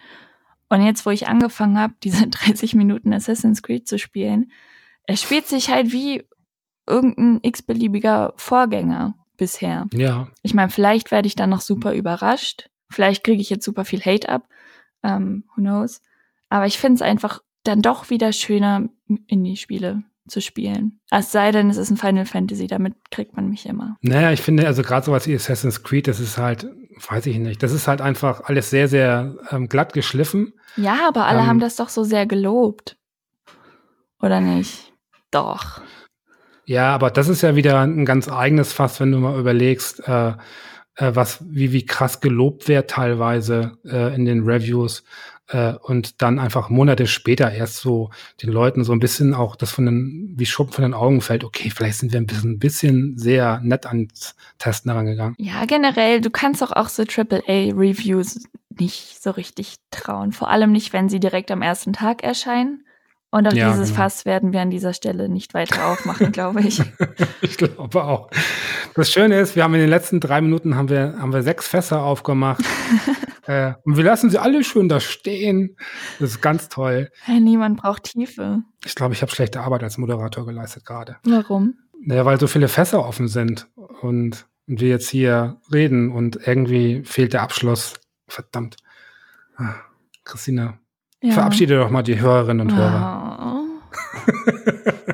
Und 0.68 0.84
jetzt, 0.84 1.06
wo 1.06 1.10
ich 1.10 1.28
angefangen 1.28 1.78
habe, 1.78 1.94
diese 2.02 2.26
30 2.28 2.74
Minuten 2.74 3.12
Assassin's 3.12 3.62
Creed 3.62 3.86
zu 3.86 3.98
spielen, 3.98 4.50
er 5.06 5.16
spielt 5.16 5.46
sich 5.46 5.70
halt 5.70 5.92
wie 5.92 6.24
irgendein 6.86 7.40
x-beliebiger 7.42 8.34
Vorgänger 8.36 9.14
bisher. 9.36 9.86
Ja. 9.92 10.28
Ich 10.42 10.54
meine, 10.54 10.70
vielleicht 10.70 11.10
werde 11.10 11.26
ich 11.26 11.36
dann 11.36 11.50
noch 11.50 11.60
super 11.60 11.94
überrascht. 11.94 12.70
Vielleicht 12.90 13.24
kriege 13.24 13.40
ich 13.40 13.50
jetzt 13.50 13.64
super 13.64 13.84
viel 13.84 14.00
Hate 14.00 14.28
ab. 14.28 14.48
Ähm, 15.02 15.44
who 15.54 15.62
knows? 15.62 16.00
Aber 16.48 16.66
ich 16.66 16.78
finde 16.78 16.96
es 16.96 17.02
einfach 17.02 17.40
dann 17.64 17.82
doch 17.82 18.10
wieder 18.10 18.32
schöner, 18.32 18.88
in 19.26 19.44
die 19.44 19.56
Spiele 19.56 20.04
zu 20.28 20.40
spielen. 20.40 21.00
Es 21.10 21.32
sei 21.32 21.52
denn, 21.52 21.70
es 21.70 21.76
ist 21.76 21.90
ein 21.90 21.96
Final 21.96 22.26
Fantasy, 22.26 22.66
damit 22.66 22.94
kriegt 23.10 23.36
man 23.36 23.48
mich 23.48 23.66
immer. 23.66 23.96
Naja, 24.02 24.32
ich 24.32 24.40
finde, 24.40 24.66
also 24.66 24.82
gerade 24.82 25.06
sowas 25.06 25.26
wie 25.26 25.34
Assassin's 25.34 25.82
Creed, 25.82 26.08
das 26.08 26.20
ist 26.20 26.38
halt, 26.38 26.66
weiß 27.08 27.26
ich 27.26 27.38
nicht, 27.38 27.62
das 27.62 27.72
ist 27.72 27.86
halt 27.86 28.00
einfach 28.00 28.42
alles 28.44 28.70
sehr, 28.70 28.88
sehr 28.88 29.36
ähm, 29.50 29.68
glatt 29.68 29.92
geschliffen. 29.92 30.54
Ja, 30.76 31.08
aber 31.08 31.26
alle 31.26 31.40
ähm, 31.40 31.46
haben 31.46 31.60
das 31.60 31.76
doch 31.76 31.88
so 31.88 32.04
sehr 32.04 32.26
gelobt. 32.26 32.96
Oder 34.20 34.40
nicht? 34.40 34.92
Doch. 35.30 35.80
Ja, 36.64 36.94
aber 36.94 37.10
das 37.10 37.28
ist 37.28 37.42
ja 37.42 37.54
wieder 37.54 37.80
ein 37.80 38.04
ganz 38.04 38.28
eigenes 38.28 38.72
Fass, 38.72 39.00
wenn 39.00 39.12
du 39.12 39.18
mal 39.18 39.38
überlegst, 39.38 40.06
äh, 40.08 40.32
äh, 40.96 41.14
was, 41.14 41.44
wie, 41.46 41.72
wie 41.72 41.86
krass 41.86 42.20
gelobt 42.20 42.68
wird 42.68 42.90
teilweise 42.90 43.78
äh, 43.84 44.14
in 44.14 44.24
den 44.24 44.44
Reviews 44.44 45.04
äh, 45.48 45.74
und 45.74 46.22
dann 46.22 46.38
einfach 46.38 46.70
Monate 46.70 47.06
später 47.06 47.52
erst 47.52 47.76
so 47.76 48.10
den 48.42 48.50
Leuten 48.50 48.82
so 48.82 48.92
ein 48.92 48.98
bisschen 48.98 49.34
auch 49.34 49.56
das 49.56 49.70
von 49.70 49.86
den, 49.86 50.34
wie 50.36 50.46
Schuppen 50.46 50.72
von 50.72 50.82
den 50.82 50.94
Augen 50.94 51.20
fällt, 51.20 51.44
okay, 51.44 51.70
vielleicht 51.70 51.98
sind 51.98 52.12
wir 52.12 52.20
ein 52.20 52.26
bisschen, 52.26 52.52
ein 52.52 52.58
bisschen 52.58 53.18
sehr 53.18 53.60
nett 53.62 53.86
ans 53.86 54.34
Testen 54.58 54.90
herangegangen. 54.90 55.36
Ja, 55.38 55.64
generell, 55.66 56.20
du 56.20 56.30
kannst 56.30 56.62
doch 56.62 56.72
auch 56.72 56.88
so 56.88 57.02
AAA-Reviews 57.04 58.48
nicht 58.78 59.22
so 59.22 59.30
richtig 59.30 59.76
trauen. 59.90 60.32
Vor 60.32 60.50
allem 60.50 60.72
nicht, 60.72 60.92
wenn 60.92 61.08
sie 61.08 61.20
direkt 61.20 61.50
am 61.50 61.62
ersten 61.62 61.92
Tag 61.92 62.22
erscheinen. 62.22 62.85
Und 63.30 63.48
auch 63.48 63.52
ja, 63.52 63.72
dieses 63.72 63.88
genau. 63.88 64.02
Fass 64.02 64.24
werden 64.24 64.52
wir 64.52 64.60
an 64.60 64.70
dieser 64.70 64.92
Stelle 64.92 65.28
nicht 65.28 65.52
weiter 65.52 65.88
aufmachen, 65.88 66.32
glaube 66.32 66.60
ich. 66.62 66.80
ich 67.42 67.56
glaube 67.56 68.04
auch. 68.04 68.30
Das 68.94 69.10
Schöne 69.10 69.38
ist, 69.40 69.56
wir 69.56 69.64
haben 69.64 69.74
in 69.74 69.80
den 69.80 69.90
letzten 69.90 70.20
drei 70.20 70.40
Minuten 70.40 70.76
haben 70.76 70.88
wir, 70.88 71.16
haben 71.18 71.32
wir 71.32 71.42
sechs 71.42 71.66
Fässer 71.66 72.02
aufgemacht. 72.02 72.64
äh, 73.46 73.74
und 73.84 73.96
wir 73.96 74.04
lassen 74.04 74.30
sie 74.30 74.38
alle 74.38 74.62
schön 74.62 74.88
da 74.88 75.00
stehen. 75.00 75.76
Das 76.20 76.30
ist 76.30 76.40
ganz 76.40 76.68
toll. 76.68 77.10
Hey, 77.22 77.40
niemand 77.40 77.78
braucht 77.78 78.04
Tiefe. 78.04 78.62
Ich 78.84 78.94
glaube, 78.94 79.14
ich 79.14 79.22
habe 79.22 79.32
schlechte 79.32 79.60
Arbeit 79.60 79.82
als 79.82 79.98
Moderator 79.98 80.46
geleistet 80.46 80.84
gerade. 80.84 81.16
Warum? 81.24 81.74
Naja, 82.00 82.24
weil 82.24 82.38
so 82.38 82.46
viele 82.46 82.68
Fässer 82.68 83.04
offen 83.04 83.26
sind 83.26 83.66
und, 83.74 84.46
und 84.66 84.78
wir 84.78 84.88
jetzt 84.88 85.08
hier 85.08 85.60
reden 85.72 86.12
und 86.12 86.38
irgendwie 86.46 87.02
fehlt 87.04 87.32
der 87.32 87.42
Abschluss. 87.42 87.94
Verdammt. 88.28 88.76
Ah, 89.56 89.74
Christina, 90.24 90.78
ja. 91.26 91.32
Verabschiede 91.32 91.76
doch 91.76 91.90
mal 91.90 92.02
die 92.02 92.20
Hörerinnen 92.20 92.68
und 92.68 92.72
oh. 92.72 92.76
Hörer. 92.76 93.64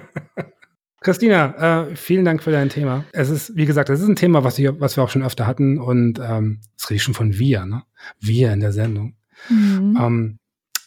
Christina, 1.01 1.89
äh, 1.89 1.97
vielen 1.97 2.24
Dank 2.24 2.43
für 2.43 2.52
dein 2.52 2.68
Thema. 2.68 3.05
Es 3.12 3.28
ist, 3.28 3.56
wie 3.56 3.66
gesagt, 3.66 3.90
es 3.90 4.01
ist 4.01 4.09
ein 4.09 4.16
Thema, 4.16 4.44
was, 4.44 4.59
ich, 4.59 4.68
was 4.80 4.97
wir 4.97 5.02
auch 5.02 5.10
schon 5.10 5.24
öfter 5.24 5.47
hatten 5.47 5.78
und 5.78 6.20
ähm, 6.20 6.60
das 6.76 6.90
rede 6.90 6.97
ich 6.97 7.02
schon 7.02 7.14
von 7.14 7.39
wir, 7.39 7.66
ne? 7.66 7.82
Wir 8.20 8.52
in 8.52 8.60
der 8.60 8.72
Sendung. 8.72 9.16
Mhm. 9.48 9.98
Ähm, 10.01 10.39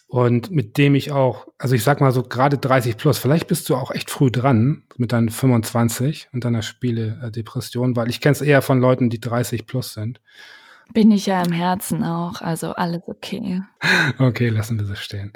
und 0.08 0.52
mit 0.52 0.78
dem 0.78 0.96
ich 0.96 1.12
auch, 1.12 1.48
also 1.58 1.76
ich 1.76 1.84
sag 1.84 2.00
mal 2.00 2.12
so 2.12 2.24
gerade 2.24 2.58
30 2.58 2.96
plus, 2.96 3.18
vielleicht 3.18 3.48
bist 3.48 3.68
du 3.68 3.76
auch 3.76 3.92
echt 3.92 4.10
früh 4.10 4.32
dran 4.32 4.84
mit 4.96 5.12
deinen 5.12 5.30
25 5.30 6.30
und 6.32 6.46
deiner 6.46 6.62
Spiele-Depression, 6.62 7.96
weil 7.96 8.10
ich 8.10 8.22
kenne 8.22 8.34
es 8.34 8.42
eher 8.42 8.62
von 8.62 8.80
Leuten, 8.80 9.10
die 9.10 9.20
30 9.20 9.66
plus 9.66 9.94
sind. 9.94 10.22
Bin 10.94 11.12
ich 11.12 11.26
ja 11.26 11.42
im 11.42 11.52
Herzen 11.52 12.04
auch, 12.04 12.42
also 12.42 12.72
alles 12.74 13.02
okay. 13.08 13.62
Okay, 14.20 14.50
lassen 14.50 14.80
wir 14.80 14.86
so 14.86 14.96
stehen. 14.96 15.34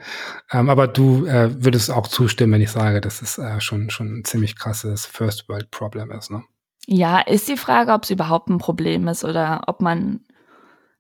Ähm, 0.52 0.70
aber 0.70 0.88
du 0.88 1.26
äh, 1.26 1.64
würdest 1.64 1.92
auch 1.92 2.08
zustimmen, 2.08 2.54
wenn 2.54 2.62
ich 2.62 2.72
sage, 2.72 3.02
dass 3.02 3.22
es 3.22 3.38
äh, 3.38 3.60
schon, 3.60 3.90
schon 3.90 4.20
ein 4.20 4.26
ziemlich 4.26 4.56
krasses 4.56 5.06
First 5.06 5.50
World 5.50 5.72
Problem 5.72 6.12
ist, 6.12 6.32
ne? 6.32 6.44
Ja, 6.86 7.20
ist 7.20 7.48
die 7.48 7.58
Frage, 7.58 7.92
ob 7.92 8.04
es 8.04 8.10
überhaupt 8.10 8.50
ein 8.50 8.58
Problem 8.58 9.08
ist 9.08 9.24
oder 9.24 9.64
ob 9.68 9.82
man 9.82 10.22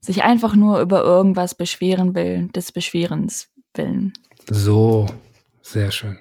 sich 0.01 0.23
einfach 0.23 0.55
nur 0.55 0.81
über 0.81 1.03
irgendwas 1.03 1.55
beschweren 1.55 2.15
will, 2.15 2.47
des 2.49 2.71
Beschwerens 2.71 3.49
willen. 3.73 4.13
So, 4.49 5.07
sehr 5.61 5.91
schön. 5.91 6.19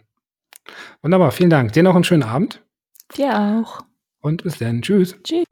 Wunderbar, 1.03 1.33
vielen 1.33 1.51
Dank. 1.51 1.73
Dir 1.73 1.83
noch 1.83 1.95
einen 1.95 2.05
schönen 2.05 2.23
Abend. 2.23 2.63
Dir 3.17 3.39
auch. 3.39 3.81
Und 4.21 4.43
bis 4.43 4.59
dann. 4.59 4.83
Tschüss. 4.83 5.17
Tschüss. 5.23 5.47